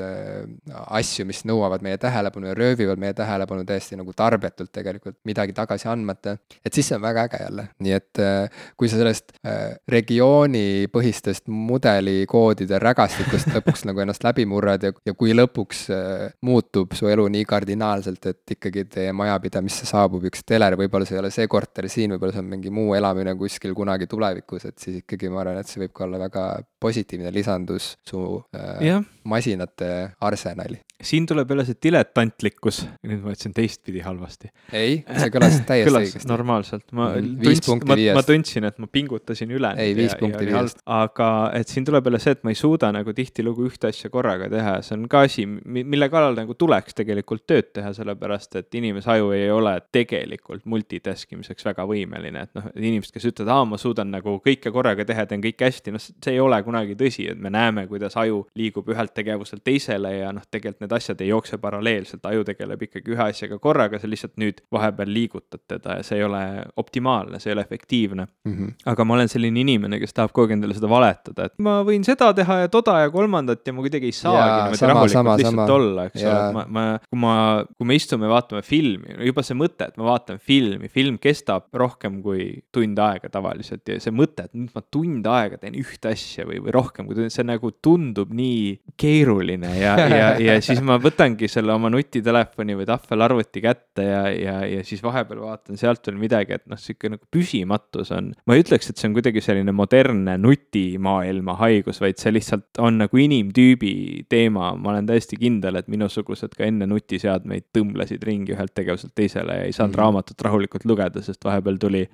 asju, 0.99 1.27
mis 1.29 1.43
nõuavad 1.49 1.83
meie 1.85 1.99
tähelepanu 2.01 2.51
ja 2.51 2.57
röövivad 2.59 3.01
meie 3.01 3.15
tähelepanu 3.17 3.65
täiesti 3.69 3.99
nagu 3.99 4.13
tarbetult 4.17 4.73
tegelikult, 4.75 5.19
midagi 5.29 5.55
tagasi 5.57 5.89
andmata. 5.91 6.37
et 6.65 6.73
siis 6.73 6.89
see 6.89 6.97
on 6.97 7.03
väga 7.03 7.27
äge 7.29 7.41
jälle, 7.43 7.67
nii 7.85 7.95
et 7.97 8.23
äh, 8.23 8.65
kui 8.77 8.89
sa 8.91 8.99
sellest 9.01 9.35
äh, 9.47 9.77
regioonipõhistest 9.91 11.49
mudelikoodide 11.49 12.79
rägastikust 12.83 13.53
lõpuks 13.55 13.87
nagu 13.89 14.05
ennast 14.05 14.25
läbi 14.27 14.47
murrad 14.49 14.89
ja, 14.89 14.93
ja 15.07 15.15
kui 15.19 15.35
lõpuks 15.37 15.85
äh, 15.95 16.27
muutub 16.47 16.95
su 16.99 17.09
elu 17.11 17.27
nii 17.37 17.45
kardinaalselt, 17.49 18.31
et 18.33 18.57
ikkagi 18.57 18.87
teie 18.91 19.13
majapidamisse 19.17 19.89
saabub 19.89 20.29
üks 20.31 20.45
teler, 20.47 20.79
võib-olla 20.81 21.09
see 21.09 21.19
ei 21.19 21.25
ole 21.25 21.33
see 21.35 21.49
korter 21.51 21.89
siin, 21.93 22.15
võib-olla 22.15 22.37
see 22.37 22.45
on 22.45 22.53
mingi 22.53 22.73
muu 22.75 22.95
elamine 22.99 23.37
kuskil 23.39 23.75
kunagi 23.77 24.09
tulevikus, 24.11 24.69
et 24.71 24.79
siis 24.79 25.03
ikkagi 25.03 25.33
ma 25.33 25.45
arvan, 25.45 25.61
et 25.61 25.71
see 25.71 25.85
võib 25.85 25.95
ka 25.97 26.09
olla 26.09 26.21
väga 26.27 26.47
positiivne 26.85 27.33
lisandus 27.33 27.97
su 28.09 28.21
äh, 28.53 29.05
masinate 29.25 30.11
arsenali 30.21 30.81
siin 31.03 31.27
tuleb 31.27 31.51
jälle 31.51 31.65
see 31.67 31.79
diletantlikkus, 31.83 32.81
nüüd 33.03 33.23
ma 33.25 33.33
ütlesin 33.35 33.55
teistpidi 33.55 34.01
halvasti. 34.05 34.51
ei, 34.73 35.01
see 35.03 35.31
kõlas 35.35 35.57
täiesti 35.67 35.89
kõlas 35.91 36.07
õigesti. 36.07 36.29
normaalselt, 36.31 36.85
ma 36.95 37.09
mm, 37.17 37.41
tundsin, 37.43 37.83
ma, 37.91 37.97
ma 38.19 38.23
tundsin, 38.27 38.69
et 38.69 38.79
ma 38.79 38.89
pingutasin 38.93 39.51
üle. 39.57 39.73
ei, 39.83 39.97
viis 39.99 40.15
punkti 40.21 40.47
viiest. 40.47 40.85
aga 40.87 41.31
et 41.59 41.73
siin 41.73 41.87
tuleb 41.89 42.07
jälle 42.07 42.21
see, 42.23 42.37
et 42.39 42.45
ma 42.47 42.55
ei 42.55 42.59
suuda 42.59 42.93
nagu 42.95 43.15
tihtilugu 43.17 43.67
ühte 43.69 43.91
asja 43.91 44.11
korraga 44.13 44.49
teha, 44.53 44.77
see 44.87 44.95
on 44.99 45.09
ka 45.11 45.25
asi, 45.27 45.47
mille 45.47 46.09
kallal 46.13 46.39
nagu 46.39 46.55
tuleks 46.59 46.95
tegelikult 47.01 47.43
tööd 47.51 47.73
teha, 47.75 47.91
sellepärast 47.97 48.61
et 48.63 48.79
inimese 48.79 49.11
aju 49.17 49.33
ei 49.35 49.51
ole 49.51 49.75
tegelikult 49.95 50.63
multitask 50.71 51.35
imiseks 51.35 51.67
väga 51.67 51.89
võimeline, 51.91 52.47
et 52.47 52.55
noh, 52.55 52.71
inimesed, 52.79 53.17
kes 53.17 53.29
ütlevad, 53.33 53.53
aa, 53.57 53.67
ma 53.75 53.81
suudan 53.83 54.15
nagu 54.15 54.39
kõike 54.47 54.71
korraga 54.75 55.07
teha, 55.09 55.27
teen 55.27 55.43
kõike 55.43 55.67
hästi, 55.69 55.97
noh, 55.97 56.03
see 56.07 56.37
ei 56.37 56.41
ole 56.43 56.63
kunagi 56.63 56.95
tõsi, 56.99 57.27
et 57.35 57.41
me 57.41 57.51
näeme, 57.53 57.89
kuidas 57.91 58.15
aju 58.21 58.45
liigub 58.55 58.89
ühelt 58.95 59.15
tegevuselt 59.17 59.65
teisele 59.67 60.15
ja 60.21 60.31
noh, 60.35 60.47
tegelikult 60.47 60.84
need 60.85 60.95
asjad 60.97 61.21
ei 61.25 61.31
jookse 61.33 61.59
paralleelselt, 61.63 62.25
aju 62.31 62.45
tegeleb 62.47 62.87
ikkagi 62.87 63.15
ühe 63.15 63.29
asjaga 63.29 63.59
korraga, 63.63 64.01
sa 64.01 64.11
lihtsalt 64.11 64.37
nüüd 64.41 64.63
vahepeal 64.75 65.13
liigutad 65.15 65.63
teda 65.71 65.99
ja 65.99 66.07
see 66.07 66.21
ei 66.21 66.27
ole 66.27 66.43
optimaalne, 66.81 67.41
see 67.43 67.51
ei 67.51 67.57
ole 67.57 67.65
efektiivne 67.67 68.27
mm. 68.27 68.55
-hmm. 68.55 68.75
aga 68.93 69.05
ma 69.05 69.19
olen 69.19 69.31
selline 69.33 69.65
inimene, 69.65 70.01
kes 70.03 70.17
tahab 70.17 70.35
kogu 70.35 70.49
aeg 70.49 70.57
endale 70.59 70.77
seda 70.77 70.91
valetada, 70.91 71.49
et 71.49 71.57
ma 71.65 71.81
võin 71.87 72.05
seda 72.07 72.33
teha 72.37 72.59
ja 72.65 72.73
toda 72.73 72.99
ja 73.05 73.11
kolmandat 73.15 73.67
ja 73.67 73.75
ma 73.77 73.85
kuidagi 73.85 74.11
ei 74.11 74.17
saagi 74.17 74.55
niimoodi 74.61 74.91
rahulikult 74.91 75.17
sama, 75.17 75.37
lihtsalt 75.39 75.61
sama. 75.61 75.67
olla, 75.79 76.07
eks 76.11 76.25
ole, 76.25 76.43
ma, 76.57 76.65
ma, 76.69 76.85
kui 77.09 77.21
ma, 77.21 77.35
kui 77.79 77.89
me 77.89 77.99
istume, 77.99 78.31
vaatame 78.31 78.63
filmi, 78.67 79.19
juba 79.31 79.45
see 79.47 79.59
mõte, 79.59 79.89
et 79.89 79.99
ma 80.01 80.09
vaatan 80.11 80.41
filmi, 80.43 80.91
film 80.93 81.19
kestab 81.23 81.69
rohkem 81.75 82.21
kui 82.25 82.49
tund 82.75 82.99
aega 82.99 83.31
tavaliselt 83.33 83.89
ja 83.89 83.99
see 84.03 84.15
mõte, 84.15 84.49
et 84.49 84.55
nüüd 84.57 84.75
ma 84.75 84.85
tund 84.95 85.27
aega 85.31 85.61
teen 85.61 85.79
ühte 85.79 86.13
asja 86.13 86.47
või, 86.49 86.61
või 86.65 86.75
rohkem 86.75 87.09
kui 87.09 87.19
tund, 87.19 87.33
see 87.35 87.47
nagu 87.47 87.73
tundub 87.85 88.33
nii 88.35 88.95
keeruline 89.01 89.71
ja, 89.79 89.95
ja, 90.09 90.29
ja 90.41 90.59
siis 90.65 90.74
ma 90.85 90.97
võtangi 91.03 91.49
selle 91.51 91.75
oma 91.75 91.91
nutitelefoni 91.93 92.77
või 92.79 92.87
tahvelarvuti 92.89 93.63
kätte 93.65 94.07
ja, 94.07 94.23
ja, 94.33 94.57
ja 94.69 94.85
siis 94.87 95.03
vahepeal 95.05 95.43
vaatan 95.45 95.79
sealt 95.81 96.07
veel 96.09 96.19
midagi, 96.21 96.57
et 96.59 96.65
noh, 96.71 96.81
sihuke 96.81 97.11
nagu 97.13 97.23
püsimatus 97.33 98.13
on. 98.17 98.33
ma 98.47 98.57
ei 98.57 98.65
ütleks, 98.65 98.91
et 98.91 99.01
see 99.01 99.09
on 99.11 99.17
kuidagi 99.17 99.43
selline 99.45 99.75
modernne 99.77 100.37
nutimaailma 100.41 101.57
haigus, 101.61 102.01
vaid 102.03 102.21
see 102.23 102.35
lihtsalt 102.35 102.81
on 102.83 103.03
nagu 103.05 103.21
inimtüübi 103.21 103.95
teema. 104.33 104.73
ma 104.75 104.95
olen 104.95 105.09
täiesti 105.11 105.39
kindel, 105.41 105.81
et 105.81 105.91
minusugused 105.93 106.57
ka 106.57 106.67
enne 106.67 106.89
nutiseadmeid 106.91 107.69
tõmblesid 107.75 108.25
ringi 108.27 108.55
ühelt 108.57 108.75
tegevuselt 108.75 109.15
teisele 109.19 109.61
ja 109.61 109.69
ei 109.69 109.77
saanud 109.77 109.95
mm. 109.95 110.01
raamatut 110.03 110.47
rahulikult 110.49 110.87
lugeda, 110.89 111.23
sest 111.25 111.45
vahepeal 111.45 111.79
tuli 111.83 112.05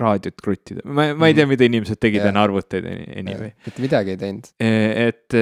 raadiot 0.00 0.40
kruttida. 0.42 0.84
ma, 0.84 1.10
ma 1.18 1.30
ei 1.30 1.36
tea, 1.38 1.46
mida 1.50 1.66
inimesed 1.68 2.00
tegid 2.02 2.24
enne 2.26 2.42
arvuteid 2.42 2.88
anyway. 2.88 3.52
mitte 3.66 3.84
midagi 3.84 4.14
ei 4.14 4.20
teinud. 4.20 4.50
E, 4.62 4.72
et, 5.08 5.38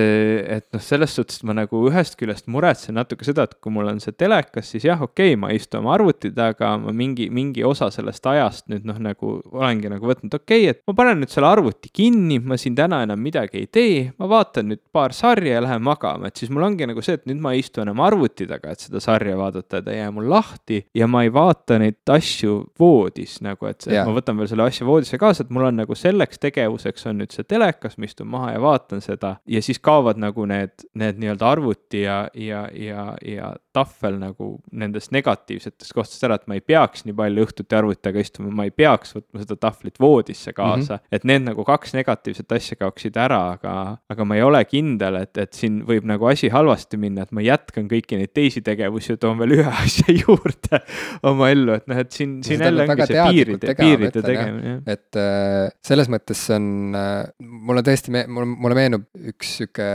et 0.58 0.66
noh, 0.74 0.82
selles 0.84 1.14
suhtes 1.16 1.42
ma 1.46 1.56
nagu 1.56 1.84
ühest 1.90 2.18
küljest 2.20 2.49
muretsen 2.50 2.96
natuke 2.98 3.26
seda, 3.26 3.46
et 3.46 3.56
kui 3.62 3.72
mul 3.74 3.88
on 3.90 4.00
see 4.02 4.14
telekas, 4.16 4.70
siis 4.74 4.86
jah, 4.88 5.00
okei 5.02 5.32
okay,, 5.34 5.40
ma 5.40 5.50
ei 5.52 5.60
istu 5.60 5.78
oma 5.80 5.94
arvuti 5.96 6.32
taga, 6.34 6.74
ma 6.80 6.94
mingi, 6.96 7.28
mingi 7.34 7.64
osa 7.66 7.90
sellest 7.94 8.26
ajast 8.30 8.68
nüüd 8.72 8.86
noh, 8.88 8.98
nagu 9.02 9.36
olengi 9.52 9.90
nagu 9.92 10.10
võtnud, 10.10 10.34
okei 10.40 10.66
okay,, 10.66 10.74
et 10.74 10.82
ma 10.88 10.96
panen 10.98 11.22
nüüd 11.22 11.32
selle 11.32 11.50
arvuti 11.50 11.92
kinni, 11.94 12.40
ma 12.42 12.58
siin 12.60 12.76
täna 12.78 13.02
enam 13.06 13.20
midagi 13.22 13.62
ei 13.62 13.68
tee, 13.70 14.00
ma 14.20 14.28
vaatan 14.30 14.70
nüüd 14.72 14.82
paar 14.94 15.14
sarja 15.16 15.56
ja 15.58 15.64
lähen 15.64 15.84
magama, 15.86 16.30
et 16.30 16.40
siis 16.40 16.52
mul 16.52 16.66
ongi 16.66 16.88
nagu 16.90 17.04
see, 17.04 17.18
et 17.20 17.26
nüüd 17.30 17.42
ma 17.42 17.54
ei 17.54 17.64
istu 17.64 17.84
enam 17.84 18.02
arvuti 18.04 18.48
taga, 18.50 18.74
et 18.74 18.86
seda 18.86 19.02
sarja 19.04 19.36
vaadata, 19.38 19.82
ta 19.82 19.94
ei 19.94 20.00
jää 20.00 20.10
mul 20.14 20.30
lahti 20.30 20.82
ja 20.96 21.08
ma 21.10 21.24
ei 21.26 21.32
vaata 21.34 21.78
neid 21.80 22.00
asju 22.10 22.56
voodis 22.80 23.38
nagu, 23.44 23.68
et 23.70 23.86
yeah. 23.90 24.08
ma 24.08 24.16
võtan 24.16 24.38
veel 24.40 24.50
selle 24.50 24.66
asja 24.66 24.88
voodisse 24.88 25.20
kaasa, 25.20 25.46
et 25.46 25.54
mul 25.54 25.68
on 25.70 25.80
nagu 25.82 25.96
selleks 25.98 26.40
tegevuseks 26.42 27.06
on 27.10 27.20
nüüd 27.22 27.34
see 27.34 27.46
telekas, 27.48 27.96
ma 27.98 28.08
istun 28.08 28.30
maha 28.30 28.54
ja 28.54 28.62
vaatan 28.62 29.04
seda 29.04 29.36
ja 29.50 29.62
siis 29.64 29.80
kaovad 29.82 30.20
nagu 30.20 30.46
need, 30.48 30.74
need 30.98 31.20
nii-öelda 31.20 31.50
arvuti 31.50 32.04
ja, 32.04 32.22
ja, 32.40 32.64
ja, 32.74 33.06
ja 33.24 33.50
tahvel 33.76 34.16
nagu 34.20 34.50
nendest 34.72 35.12
negatiivsetest 35.14 35.92
kohtadest 35.94 36.24
ära, 36.26 36.38
et 36.40 36.46
ma 36.50 36.56
ei 36.58 36.64
peaks 36.64 37.04
nii 37.06 37.16
palju 37.16 37.46
õhtuti 37.46 37.76
arvuti 37.78 38.02
taga 38.06 38.22
istuma, 38.22 38.52
ma 38.54 38.66
ei 38.68 38.72
peaks 38.74 39.14
võtma 39.16 39.42
seda 39.44 39.56
tahvlit 39.60 40.00
voodisse 40.00 40.54
kaasa 40.56 40.96
mm. 40.96 40.98
-hmm. 40.98 41.16
et 41.18 41.26
need 41.28 41.46
nagu 41.46 41.64
kaks 41.66 41.94
negatiivset 41.96 42.52
asja 42.56 42.78
kaoksid 42.80 43.18
ära, 43.20 43.40
aga, 43.56 43.74
aga 44.10 44.26
ma 44.26 44.38
ei 44.38 44.44
ole 44.46 44.62
kindel, 44.68 45.20
et, 45.22 45.36
et 45.38 45.52
siin 45.56 45.80
võib 45.86 46.08
nagu 46.08 46.30
asi 46.30 46.50
halvasti 46.52 47.00
minna, 47.00 47.26
et 47.26 47.34
ma 47.36 47.44
jätkan 47.44 47.88
kõiki 47.90 48.18
neid 48.20 48.34
teisi 48.34 48.64
tegevusi 48.66 49.14
ja 49.14 49.20
toon 49.20 49.38
veel 49.42 49.58
ühe 49.60 49.76
asja 49.84 50.14
juurde 50.14 50.82
oma 51.30 51.50
ellu, 51.52 51.76
et 51.78 51.86
noh, 51.90 52.00
et 52.00 52.12
siin, 52.14 52.38
siin 52.46 52.64
jälle 52.64 52.86
ongi 52.88 53.08
see 53.10 53.26
piiride, 53.30 53.74
piiride 53.78 54.24
tegemine. 54.24 54.76
et 54.86 55.20
äh, 55.20 55.68
selles 55.84 56.10
mõttes 56.12 56.46
see 56.48 56.56
on 56.58 56.96
äh,, 56.96 57.22
mulle 57.38 57.84
tõesti 57.86 58.14
mulle, 58.14 58.48
mulle 58.50 58.78
meenub 58.78 59.06
üks 59.32 59.56
sihuke 59.60 59.90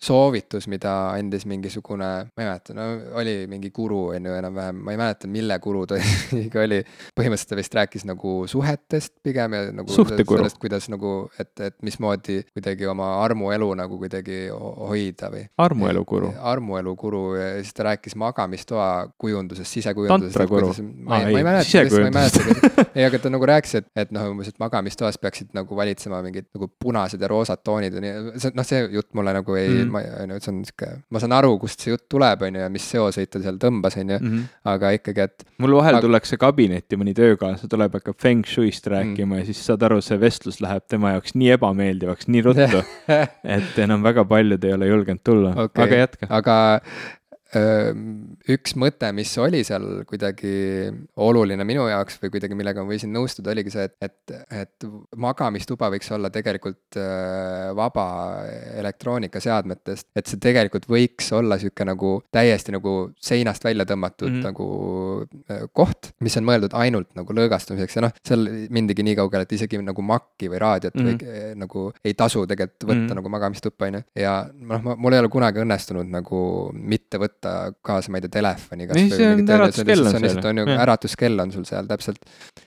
soovitus, 0.00 0.66
mida 0.70 0.92
andis 1.12 1.44
mingisugune, 1.48 1.89
ma 1.98 2.42
ei 2.42 2.46
mäleta, 2.46 2.74
no 2.76 2.86
oli 3.20 3.34
mingi 3.50 3.70
guru 3.74 4.10
on 4.14 4.26
ju 4.26 4.36
enam-vähem, 4.36 4.80
ma 4.84 4.94
ei 4.94 5.00
mäleta, 5.00 5.28
mille 5.30 5.58
guru 5.62 5.86
ta 5.90 5.98
ikka 6.44 6.64
oli. 6.64 6.80
põhimõtteliselt 7.18 7.52
ta 7.52 7.58
vist 7.58 7.76
rääkis 7.76 8.06
nagu 8.08 8.34
suhetest 8.50 9.14
pigem 9.24 9.56
ja 9.56 9.62
nagu 9.74 9.92
Suhtekuru. 9.92 10.40
sellest, 10.40 10.58
kuidas 10.62 10.88
nagu, 10.92 11.14
et, 11.40 11.52
et 11.60 11.76
mismoodi 11.86 12.40
kuidagi 12.54 12.88
oma 12.90 13.12
armuelu 13.24 13.70
nagu 13.78 13.98
kuidagi 14.00 14.42
hoida 14.50 15.30
või. 15.32 15.44
armuelu 15.58 16.04
guru. 16.08 16.32
armuelu 16.52 16.94
guru 16.96 17.24
ja 17.38 17.50
siis 17.60 17.74
ta 17.76 17.88
rääkis 17.90 18.16
magamistoa 18.20 18.90
kujundusest, 19.18 19.72
sisekujundusest. 19.78 20.36
tantra 20.38 20.48
guru. 20.50 20.72
ma 21.04 21.22
ei, 21.24 21.32
ma 21.32 21.42
ei 21.42 21.48
mäleta, 21.50 21.84
ma 21.96 22.06
ei 22.06 22.16
mäleta, 22.18 22.86
ei, 22.96 23.04
aga 23.06 23.22
ta 23.22 23.32
nagu 23.32 23.50
rääkis, 23.52 23.76
et, 23.80 23.90
et 24.04 24.14
noh, 24.14 24.30
umbes, 24.32 24.52
et 24.52 24.60
magamistoas 24.62 25.18
peaksid 25.20 25.54
nagu 25.56 25.76
valitsema 25.76 26.22
mingid 26.24 26.48
nagu 26.54 26.70
punased 26.80 27.20
ja 27.20 27.30
roosad 27.30 27.62
toonid 27.64 27.96
ja 27.96 28.04
nii, 28.04 28.38
see 28.40 28.54
noh, 28.56 28.66
see 28.66 28.82
jutt 28.94 29.12
mulle 29.18 29.34
nagu 29.36 29.56
ei 29.58 29.68
mm, 29.70 29.92
ma, 29.92 30.02
on 30.22 30.34
ju, 30.34 30.40
see 30.44 30.52
on 30.52 30.62
sihuke, 30.68 30.90
ma 31.10 31.22
saan 31.22 31.36
aru, 31.36 31.56
kust 31.62 31.79
see 31.80 31.92
jutt 31.94 32.04
tuleb, 32.12 32.42
on 32.46 32.54
ju, 32.58 32.60
ja 32.60 32.68
mis 32.72 32.84
seoseid 32.92 33.30
ta 33.32 33.40
seal 33.42 33.58
tõmbas, 33.62 33.96
on 34.00 34.08
ju, 34.14 34.18
Mhm. 34.20 34.42
aga 34.74 34.90
ikkagi, 34.98 35.24
et 35.28 35.44
mul 35.58 35.74
vahel 35.78 35.96
Aga- 35.98 36.06
tullakse 36.06 36.36
kabinetti, 36.40 36.96
mõni 37.00 37.14
töökaaslane 37.16 37.68
tuleb, 37.70 37.92
hakkab 37.98 38.18
feng 38.20 38.44
shui'st 38.44 38.86
Mm. 38.86 38.92
rääkima 38.96 39.38
ja 39.40 39.44
siis 39.50 39.64
saad 39.66 39.82
aru, 39.82 40.00
see 40.02 40.18
vestlus 40.18 40.60
läheb 40.60 40.82
tema 40.88 41.12
jaoks 41.16 41.34
nii 41.34 41.50
ebameeldivaks 41.56 42.28
nii 42.28 42.42
ruttu, 42.42 42.82
et 43.44 43.78
enam 43.78 44.02
väga 44.02 44.24
paljud 44.24 44.64
ei 44.64 44.72
ole 44.76 44.86
julgenud 44.92 45.24
tulla 45.24 45.54
Okei. 45.64 45.84
aga 45.84 45.96
jätka. 46.06 46.26
aga 46.30 46.80
üks 48.50 48.74
mõte, 48.78 49.08
mis 49.16 49.32
oli 49.42 49.62
seal 49.66 50.04
kuidagi 50.08 50.52
oluline 51.16 51.64
minu 51.66 51.86
jaoks 51.90 52.18
või 52.22 52.30
kuidagi, 52.36 52.54
millega 52.58 52.84
ma 52.84 52.92
võisin 52.92 53.12
nõustuda, 53.14 53.50
oligi 53.54 53.70
see, 53.74 53.84
et, 53.88 53.96
et, 54.06 54.34
et 54.62 54.86
magamistuba 55.16 55.88
võiks 55.90 56.10
olla 56.14 56.30
tegelikult 56.30 56.98
vaba 57.76 58.06
elektroonikaseadmetest. 58.80 60.06
et 60.16 60.26
see 60.30 60.38
tegelikult 60.42 60.86
võiks 60.90 61.30
olla 61.36 61.58
sihuke 61.60 61.84
nagu 61.88 62.12
täiesti 62.32 62.72
nagu 62.74 62.94
seinast 63.20 63.64
välja 63.64 63.84
tõmmatud 63.88 64.28
mm 64.30 64.30
Mhm. 64.30 64.40
-hmm. 64.40 64.44
nagu 64.46 65.68
koht, 65.74 66.12
mis 66.20 66.36
on 66.36 66.44
mõeldud 66.44 66.74
ainult 66.78 67.08
nagu 67.18 67.32
lõõgastumiseks 67.34 67.96
ja 67.96 68.02
noh, 68.02 68.12
seal 68.26 68.46
mindigi 68.70 69.02
nii 69.02 69.16
kaugele, 69.16 69.42
et 69.42 69.52
isegi 69.52 69.78
nagu 69.82 70.02
Maci 70.02 70.48
või 70.48 70.58
raadiot 70.58 70.94
mm 70.94 71.00
Mhm. 71.00 71.16
-hmm. 71.16 71.50
või 71.50 71.56
nagu 71.64 71.92
ei 72.04 72.14
tasu 72.14 72.46
tegelikult 72.46 72.84
võtta 72.84 72.94
mm 72.94 73.00
Mhm. 73.00 73.08
-hmm. 73.10 73.14
nagu 73.16 73.28
magamistuppa, 73.28 73.86
on 73.86 73.94
ju. 73.94 74.02
ja 74.16 74.46
noh, 74.54 74.96
mul 74.96 75.12
ei 75.12 75.18
ole 75.18 75.28
kunagi 75.28 75.58
õnnestunud 75.60 76.08
nagu 76.10 76.70
mitte 76.74 77.18
võtta 77.18 77.39
kaasa, 77.86 78.10
ma 78.12 78.20
ei 78.20 78.26
tea, 78.26 78.34
telefoni 78.38 78.86
äratuskell 78.90 80.06
on 80.06 80.18
seal, 80.20 80.40
on 80.50 80.60
ju 80.62 80.66
äratuskell 80.74 81.44
on 81.44 81.52
sul 81.54 81.66
seal 81.68 81.88
täpselt. 81.90 82.20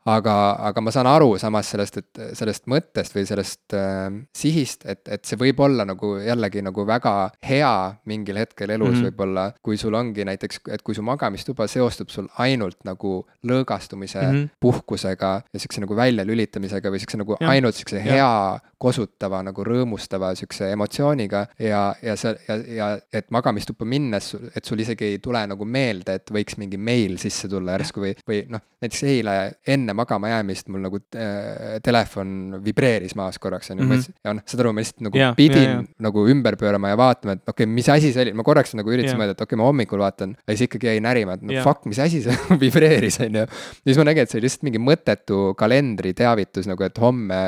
aga, 0.09 0.35
aga 0.69 0.81
ma 0.81 0.93
saan 0.93 1.09
aru 1.09 1.35
samas 1.41 1.69
sellest, 1.73 1.99
et 2.01 2.21
sellest 2.39 2.67
mõttest 2.71 3.15
või 3.15 3.25
sellest 3.29 3.75
äh, 3.77 4.07
sihist, 4.37 4.85
et, 4.89 5.03
et 5.07 5.23
see 5.25 5.39
võib 5.39 5.61
olla 5.63 5.85
nagu 5.87 6.15
jällegi 6.23 6.63
nagu 6.65 6.85
väga 6.87 7.15
hea 7.45 7.73
mingil 8.09 8.39
hetkel 8.41 8.73
elus 8.75 8.89
mm. 8.89 8.99
-hmm. 8.99 9.11
võib-olla, 9.11 9.45
kui 9.61 9.77
sul 9.77 9.93
ongi 9.97 10.25
näiteks, 10.27 10.63
et 10.73 10.81
kui 10.81 10.95
su 10.95 11.05
magamistuba 11.05 11.67
seostub 11.67 12.09
sul 12.13 12.27
ainult 12.43 12.83
nagu 12.83 13.23
lõõgastumise 13.47 14.21
mm. 14.21 14.31
-hmm. 14.31 14.49
puhkusega 14.59 15.33
ja 15.53 15.59
siukse 15.59 15.81
nagu 15.83 15.95
väljalülitamisega 15.95 16.91
või 16.91 17.03
siukse 17.03 17.17
nagu 17.17 17.37
Jah. 17.39 17.49
ainult 17.55 17.75
siukse 17.75 18.03
hea 18.03 18.59
kosutava 18.83 19.39
nagu 19.43 19.63
rõõmustava 19.63 20.33
siukse 20.35 20.71
emotsiooniga 20.71 21.45
ja, 21.59 21.95
ja 22.03 22.15
see 22.19 22.35
ja, 22.47 22.57
ja 22.67 22.87
et 23.13 23.29
magamistuppa 23.31 23.85
minnes, 23.87 24.33
et 24.55 24.62
sul 24.65 24.79
isegi 24.83 25.13
ei 25.13 25.19
tule 25.23 25.45
nagu 25.47 25.65
meelde, 25.65 26.17
et 26.19 26.33
võiks 26.33 26.57
mingi 26.57 26.77
meil 26.77 27.17
sisse 27.21 27.47
tulla 27.51 27.77
järsku 27.77 28.03
või, 28.03 28.13
või 28.27 28.43
noh, 28.51 28.63
näiteks 28.83 29.03
eile 29.07 29.35
enne 29.67 29.93
magama 29.95 30.29
jäämist 30.33 30.69
mul 30.73 30.83
nagu 30.87 30.99
äh, 31.15 31.79
telefon 31.83 32.59
vibreeris 32.63 33.15
maas 33.19 33.39
korraks 33.39 33.71
on 33.71 33.79
ju 33.79 33.83
Mhm. 33.83 33.93
mm 33.93 33.99
-hmm. 33.99 34.13
ja 34.23 34.33
noh, 34.33 34.43
saad 34.45 34.59
aru, 34.59 34.73
ma 34.73 34.81
lihtsalt 34.81 35.01
nagu 35.01 35.17
ja, 35.17 35.33
pidin 35.37 35.63
ja, 35.63 35.69
ja. 35.69 35.83
nagu 35.99 36.27
ümber 36.27 36.55
pöörama 36.55 36.89
ja 36.89 36.97
vaatama, 36.97 37.31
et 37.33 37.41
okei 37.47 37.63
okay,, 37.63 37.73
mis 37.73 37.89
asi 37.89 38.13
see 38.13 38.21
oli, 38.21 38.33
ma 38.33 38.43
korraks 38.43 38.73
nagu 38.73 38.91
üritasin 38.91 39.19
mõelda, 39.19 39.35
et 39.37 39.41
okei 39.41 39.55
okay,, 39.55 39.61
ma 39.61 39.69
hommikul 39.69 39.99
vaatan, 39.99 40.35
aga 40.47 40.57
siis 40.57 40.67
ikkagi 40.67 40.87
jäi 40.87 40.99
närima, 41.03 41.33
et 41.33 41.41
no 41.41 41.53
Jaa. 41.53 41.63
fuck, 41.63 41.85
mis 41.85 41.99
asi 41.99 42.21
see 42.23 42.37
vibreeris, 42.63 43.19
on 43.19 43.35
ju. 43.41 43.45
siis 43.83 43.97
ma 43.97 44.07
nägin, 44.09 44.23
et 44.23 44.29
see 44.29 44.39
oli 44.39 44.47
lihtsalt 44.47 44.67
mingi 44.69 44.81
mõttetu 44.83 45.41
kalendriteavitus 45.59 46.69
nagu, 46.71 46.83
et 46.83 46.97
homme 47.03 47.41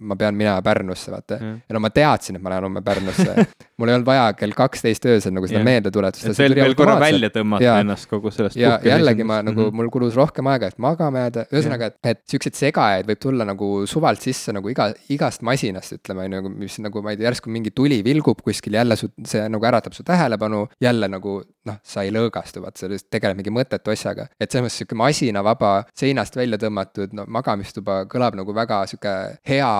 ma 0.00 0.16
pean 0.16 0.34
minema 0.34 0.62
Pärnusse, 0.62 1.12
vaata 1.12 1.40
ja 1.40 1.76
no 1.76 1.80
ma 1.80 1.90
teadsin, 1.90 2.36
et 2.36 2.42
ma 2.42 2.54
lähen 2.54 2.68
homme 2.68 2.82
Pärnusse 2.82 3.46
mul 3.78 3.90
ei 3.90 3.98
olnud 3.98 4.06
vaja 4.06 4.32
kell 4.38 4.54
kaksteist 4.56 5.06
öösel 5.10 5.34
nagu 5.34 5.48
seda 5.50 5.60
Jah. 5.60 5.68
meeldetuletust. 5.68 6.26
et 6.30 6.36
veel, 6.54 6.64
veel 6.70 6.76
korra 6.78 6.96
välja 7.00 7.30
tõmmata 7.34 7.64
Jaa. 7.64 7.78
ennast 7.84 8.08
kogu 8.10 8.30
sellest 8.34 8.56
ja 8.60 8.78
jällegi 8.84 9.24
ma 9.26 9.40
nagu, 9.42 9.66
Mhm. 9.68 9.76
mul 9.76 9.90
kulus 9.90 10.14
rohkem 10.18 10.46
aega, 10.52 10.66
et 10.72 10.78
magama 10.78 11.24
jääda, 11.26 11.46
ühesõnaga, 11.52 11.86
et, 11.92 11.98
et 12.04 12.22
siukseid 12.30 12.54
segajaid 12.58 13.06
võib 13.08 13.20
tulla 13.20 13.44
nagu 13.48 13.86
suvalt 13.90 14.20
sisse 14.20 14.52
nagu 14.52 14.68
iga, 14.68 14.92
igast 15.10 15.42
masinast, 15.42 15.92
ütleme, 15.98 16.24
on 16.28 16.32
ju, 16.32 16.54
mis 16.64 16.78
nagu 16.78 17.02
ma 17.02 17.10
ei 17.14 17.16
tea, 17.16 17.28
järsku 17.30 17.50
mingi 17.50 17.70
tuli 17.74 18.02
vilgub 18.04 18.42
kuskil, 18.44 18.74
jälle 18.78 18.96
su, 18.96 19.08
see 19.24 19.48
nagu 19.48 19.64
äratab 19.64 19.92
su 19.96 20.04
tähelepanu, 20.06 20.68
jälle 20.80 21.08
nagu 21.08 21.42
noh, 21.64 21.78
sa 21.82 22.02
ei 22.04 22.10
lõõgastu, 22.12 22.60
vaat 22.60 22.76
sa 22.76 22.88
tegeled 23.10 23.38
mingi 23.38 23.50
mõttetu 23.50 23.90
asjaga. 23.90 24.26
et 24.38 24.50
selles 24.50 24.66
mõttes 24.66 24.78
sihuke 24.82 24.94
masinavaba, 25.00 25.84
seinast 25.96 26.36
välja 26.36 26.58
tõmmatud, 26.60 27.14
no 27.16 27.24
magamistuba 27.26 28.04
kõlab 28.04 28.36
nagu 28.36 28.52
väga 28.54 28.82
sihuke 28.86 29.38
hea 29.48 29.70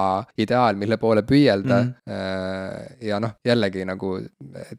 ideaal, 0.41 0.77
mille 0.81 0.97
poole 0.97 1.23
püüelda 1.23 1.83
mm.. 1.85 2.97
ja 3.05 3.19
noh, 3.21 3.35
jällegi 3.45 3.85
nagu, 3.85 4.15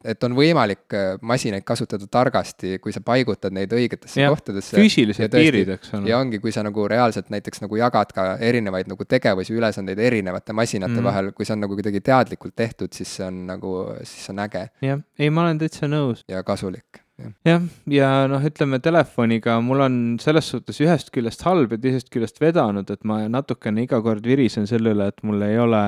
et 0.04 0.24
on 0.24 0.34
võimalik 0.34 0.94
äh, 0.94 1.18
masinaid 1.22 1.64
kasutada 1.64 1.85
targasti, 1.88 2.78
kui 2.84 2.94
sa 2.95 3.02
paigutad 3.06 3.53
neid 3.56 3.72
õigetesse 3.76 4.24
Jah, 4.24 4.34
kohtadesse. 4.34 4.76
füüsilised 4.78 5.28
ja 5.28 5.30
piirid, 5.32 5.72
eks 5.78 5.94
ole 5.98 6.12
ja. 6.12 6.20
ongi, 6.20 6.41
kui 6.44 6.53
sa 6.56 6.64
nagu 6.66 6.88
reaalselt 6.91 7.32
näiteks 7.34 7.64
nagu 7.64 7.80
jagad 7.80 8.12
ka 8.16 8.28
erinevaid 8.44 8.90
nagu 8.91 9.07
tegevusi, 9.10 9.56
ülesandeid 9.56 10.02
erinevate 10.02 10.56
masinate 10.57 10.98
mm. 10.98 11.07
vahel, 11.10 11.32
kui 11.38 11.48
see 11.48 11.56
on 11.57 11.66
nagu 11.68 11.78
kuidagi 11.78 12.03
teadlikult 12.06 12.56
tehtud, 12.56 12.94
siis 12.95 13.18
see 13.20 13.28
on 13.28 13.45
nagu, 13.49 13.78
siis 14.03 14.28
see 14.28 14.36
on 14.36 14.45
äge 14.45 14.68
jah, 14.86 15.02
ei, 15.20 15.32
ma 15.32 15.45
olen 15.48 15.62
täitsa 15.62 15.90
nõus. 15.91 16.26
ja 16.32 16.44
kasulik. 16.48 17.05
jah, 17.46 17.64
ja 17.90 18.10
noh, 18.28 18.44
ütleme 18.44 18.80
telefoniga 18.84 19.56
mul 19.64 19.84
on 19.86 19.96
selles 20.22 20.50
suhtes 20.52 20.80
ühest 20.84 21.12
küljest 21.16 21.46
halb 21.48 21.72
ja 21.76 21.80
teisest 21.82 22.10
küljest 22.14 22.42
vedanud, 22.44 22.90
et 22.92 23.06
ma 23.08 23.22
natukene 23.32 23.86
iga 23.86 24.02
kord 24.04 24.26
virisen 24.28 24.68
selle 24.70 24.92
üle, 24.96 25.08
et 25.12 25.24
mul 25.28 25.44
ei 25.46 25.58
ole 25.62 25.82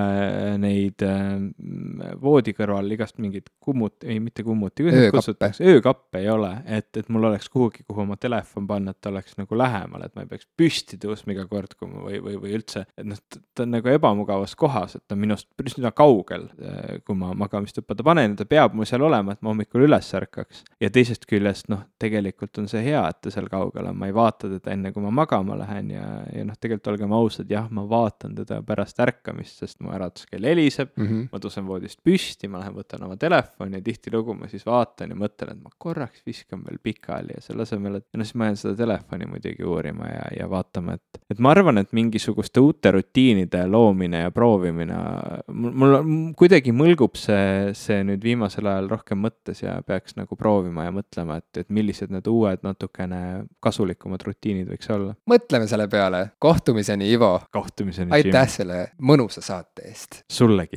neid 0.62 1.04
äh, 1.06 1.34
voodi 2.22 2.54
kõrval 2.58 2.96
igast 2.96 3.20
mingeid 3.24 3.50
kummut-, 3.64 4.06
ei 4.08 4.22
mitte 4.24 4.46
kummuti, 4.48 4.86
kuidas 4.86 5.02
neid 5.02 5.16
kutsutakse, 5.16 5.68
öökappe 5.68 6.22
ei 6.24 6.32
ole, 6.32 6.54
et, 6.66 6.90
et 7.00 7.12
mul 7.14 7.28
oleks 7.32 7.52
kuhugi, 7.52 7.84
kuhu 7.88 8.06
oma 8.06 8.20
telefon 8.22 8.68
panna, 8.70 8.96
et 8.96 9.02
ta 9.04 9.12
oleks 9.12 9.38
nagu 9.40 9.60
lähemal, 9.60 10.08
et 10.08 10.16
ma 10.16 10.24
ei 10.24 10.32
peaks 10.32 10.48
püsti 10.60 11.00
tõusma 11.02 11.36
iga 11.36 11.48
kord, 11.52 11.76
kui 11.78 11.92
ma 11.92 12.06
või, 12.08 12.22
või, 12.24 12.40
või 12.46 12.56
üldse, 12.62 12.86
et 12.98 13.08
noh, 13.08 13.20
ta 13.28 13.66
on 13.66 13.76
nagu 13.76 13.92
ebamugavas 13.92 14.56
kohas, 14.60 14.96
et 14.98 15.04
ta 15.08 15.18
on 15.18 15.24
minust 15.26 15.50
üsna 15.64 15.92
kaugel, 15.96 16.48
kui 17.04 17.18
ma 17.20 17.34
magamistuppa 17.38 17.98
ta 17.98 18.06
panen 18.08 18.34
ja 18.34 18.42
ta 18.42 18.48
peab 18.50 18.76
mul 18.78 18.88
seal 18.88 19.04
olema, 19.04 19.36
et 19.36 19.44
ma 19.44 19.52
hommikul 19.52 19.84
üles 19.88 20.14
ärkaks. 20.18 20.64
ja 20.84 20.90
teisest 20.94 21.17
küljest 21.26 21.70
noh, 21.72 21.82
tegelikult 22.00 22.58
on 22.62 22.68
see 22.70 22.84
hea, 22.86 23.02
et 23.10 23.22
ta 23.22 23.32
seal 23.34 23.48
kaugel 23.50 23.90
on, 23.90 23.98
ma 23.98 24.10
ei 24.10 24.16
vaata 24.16 24.50
teda 24.52 24.72
enne, 24.74 24.92
kui 24.94 25.04
ma 25.04 25.12
magama 25.12 25.58
lähen 25.58 25.92
ja, 25.96 26.06
ja 26.34 26.46
noh, 26.46 26.58
tegelikult 26.60 26.92
olgem 26.94 27.16
ausad, 27.18 27.50
jah, 27.52 27.70
ma 27.74 27.88
vaatan 27.90 28.36
teda 28.38 28.62
pärast 28.68 29.00
ärkamist, 29.00 29.64
sest 29.64 29.82
mu 29.82 29.94
äratuskell 29.96 30.46
heliseb, 30.46 30.94
Mm 30.98 31.06
-hmm. 31.08 31.28
ma 31.32 31.40
tõusen 31.40 31.66
voodist 31.68 32.00
püsti, 32.04 32.48
ma 32.48 32.60
lähen 32.60 32.74
võtan 32.74 33.04
oma 33.06 33.18
telefoni 33.18 33.78
ja 33.78 33.82
tihtilugu 33.82 34.34
ma 34.34 34.48
siis 34.48 34.66
vaatan 34.66 35.10
ja 35.10 35.16
mõtlen, 35.16 35.52
et 35.52 35.64
ma 35.64 35.70
korraks 35.78 36.24
viskan 36.26 36.64
veel 36.66 36.80
pikali 36.84 37.36
ja 37.36 37.42
selle 37.42 37.62
asemel, 37.62 37.96
et 37.96 38.06
no 38.14 38.24
siis 38.24 38.36
ma 38.36 38.46
jään 38.46 38.58
seda 38.58 38.76
telefoni 38.76 39.26
muidugi 39.26 39.64
uurima 39.64 40.08
ja, 40.08 40.24
ja 40.40 40.50
vaatama, 40.50 40.94
et, 40.94 41.22
et 41.30 41.40
ma 41.40 41.52
arvan, 41.52 41.78
et 41.78 41.94
mingisuguste 41.94 42.60
uute 42.60 42.92
rutiinide 42.92 43.68
loomine 43.68 44.20
ja 44.26 44.32
proovimine, 44.32 44.98
mul, 45.48 45.72
mul 45.78 46.34
kuidagi 46.38 46.72
mõlgub 46.72 47.16
see, 47.20 47.74
see 47.78 48.04
nüüd 48.08 48.24
viimasel 48.24 48.68
ajal 48.68 48.90
rohkem 48.90 49.22
mõttes 49.24 49.64
ja 49.64 49.78
peaks 49.88 50.18
nagu 50.18 50.36
proovima 50.36 50.88
ja 50.88 50.92
mõtlema, 50.92 51.07
et, 51.38 51.58
et 51.58 51.70
millised 51.70 52.12
need 52.12 52.28
uued 52.28 52.64
natukene 52.64 53.22
kasulikumad 53.64 54.24
rutiinid 54.28 54.68
võiks 54.68 54.92
olla. 54.94 55.16
mõtleme 55.30 55.68
selle 55.68 55.88
peale, 55.88 56.24
kohtumiseni, 56.40 57.12
Ivo. 57.14 57.40
kohtumiseni. 57.52 58.12
aitäh 58.12 58.50
selle 58.50 58.82
mõnusa 59.02 59.42
saate 59.42 59.88
eest. 59.88 60.24
sullegi 60.32 60.76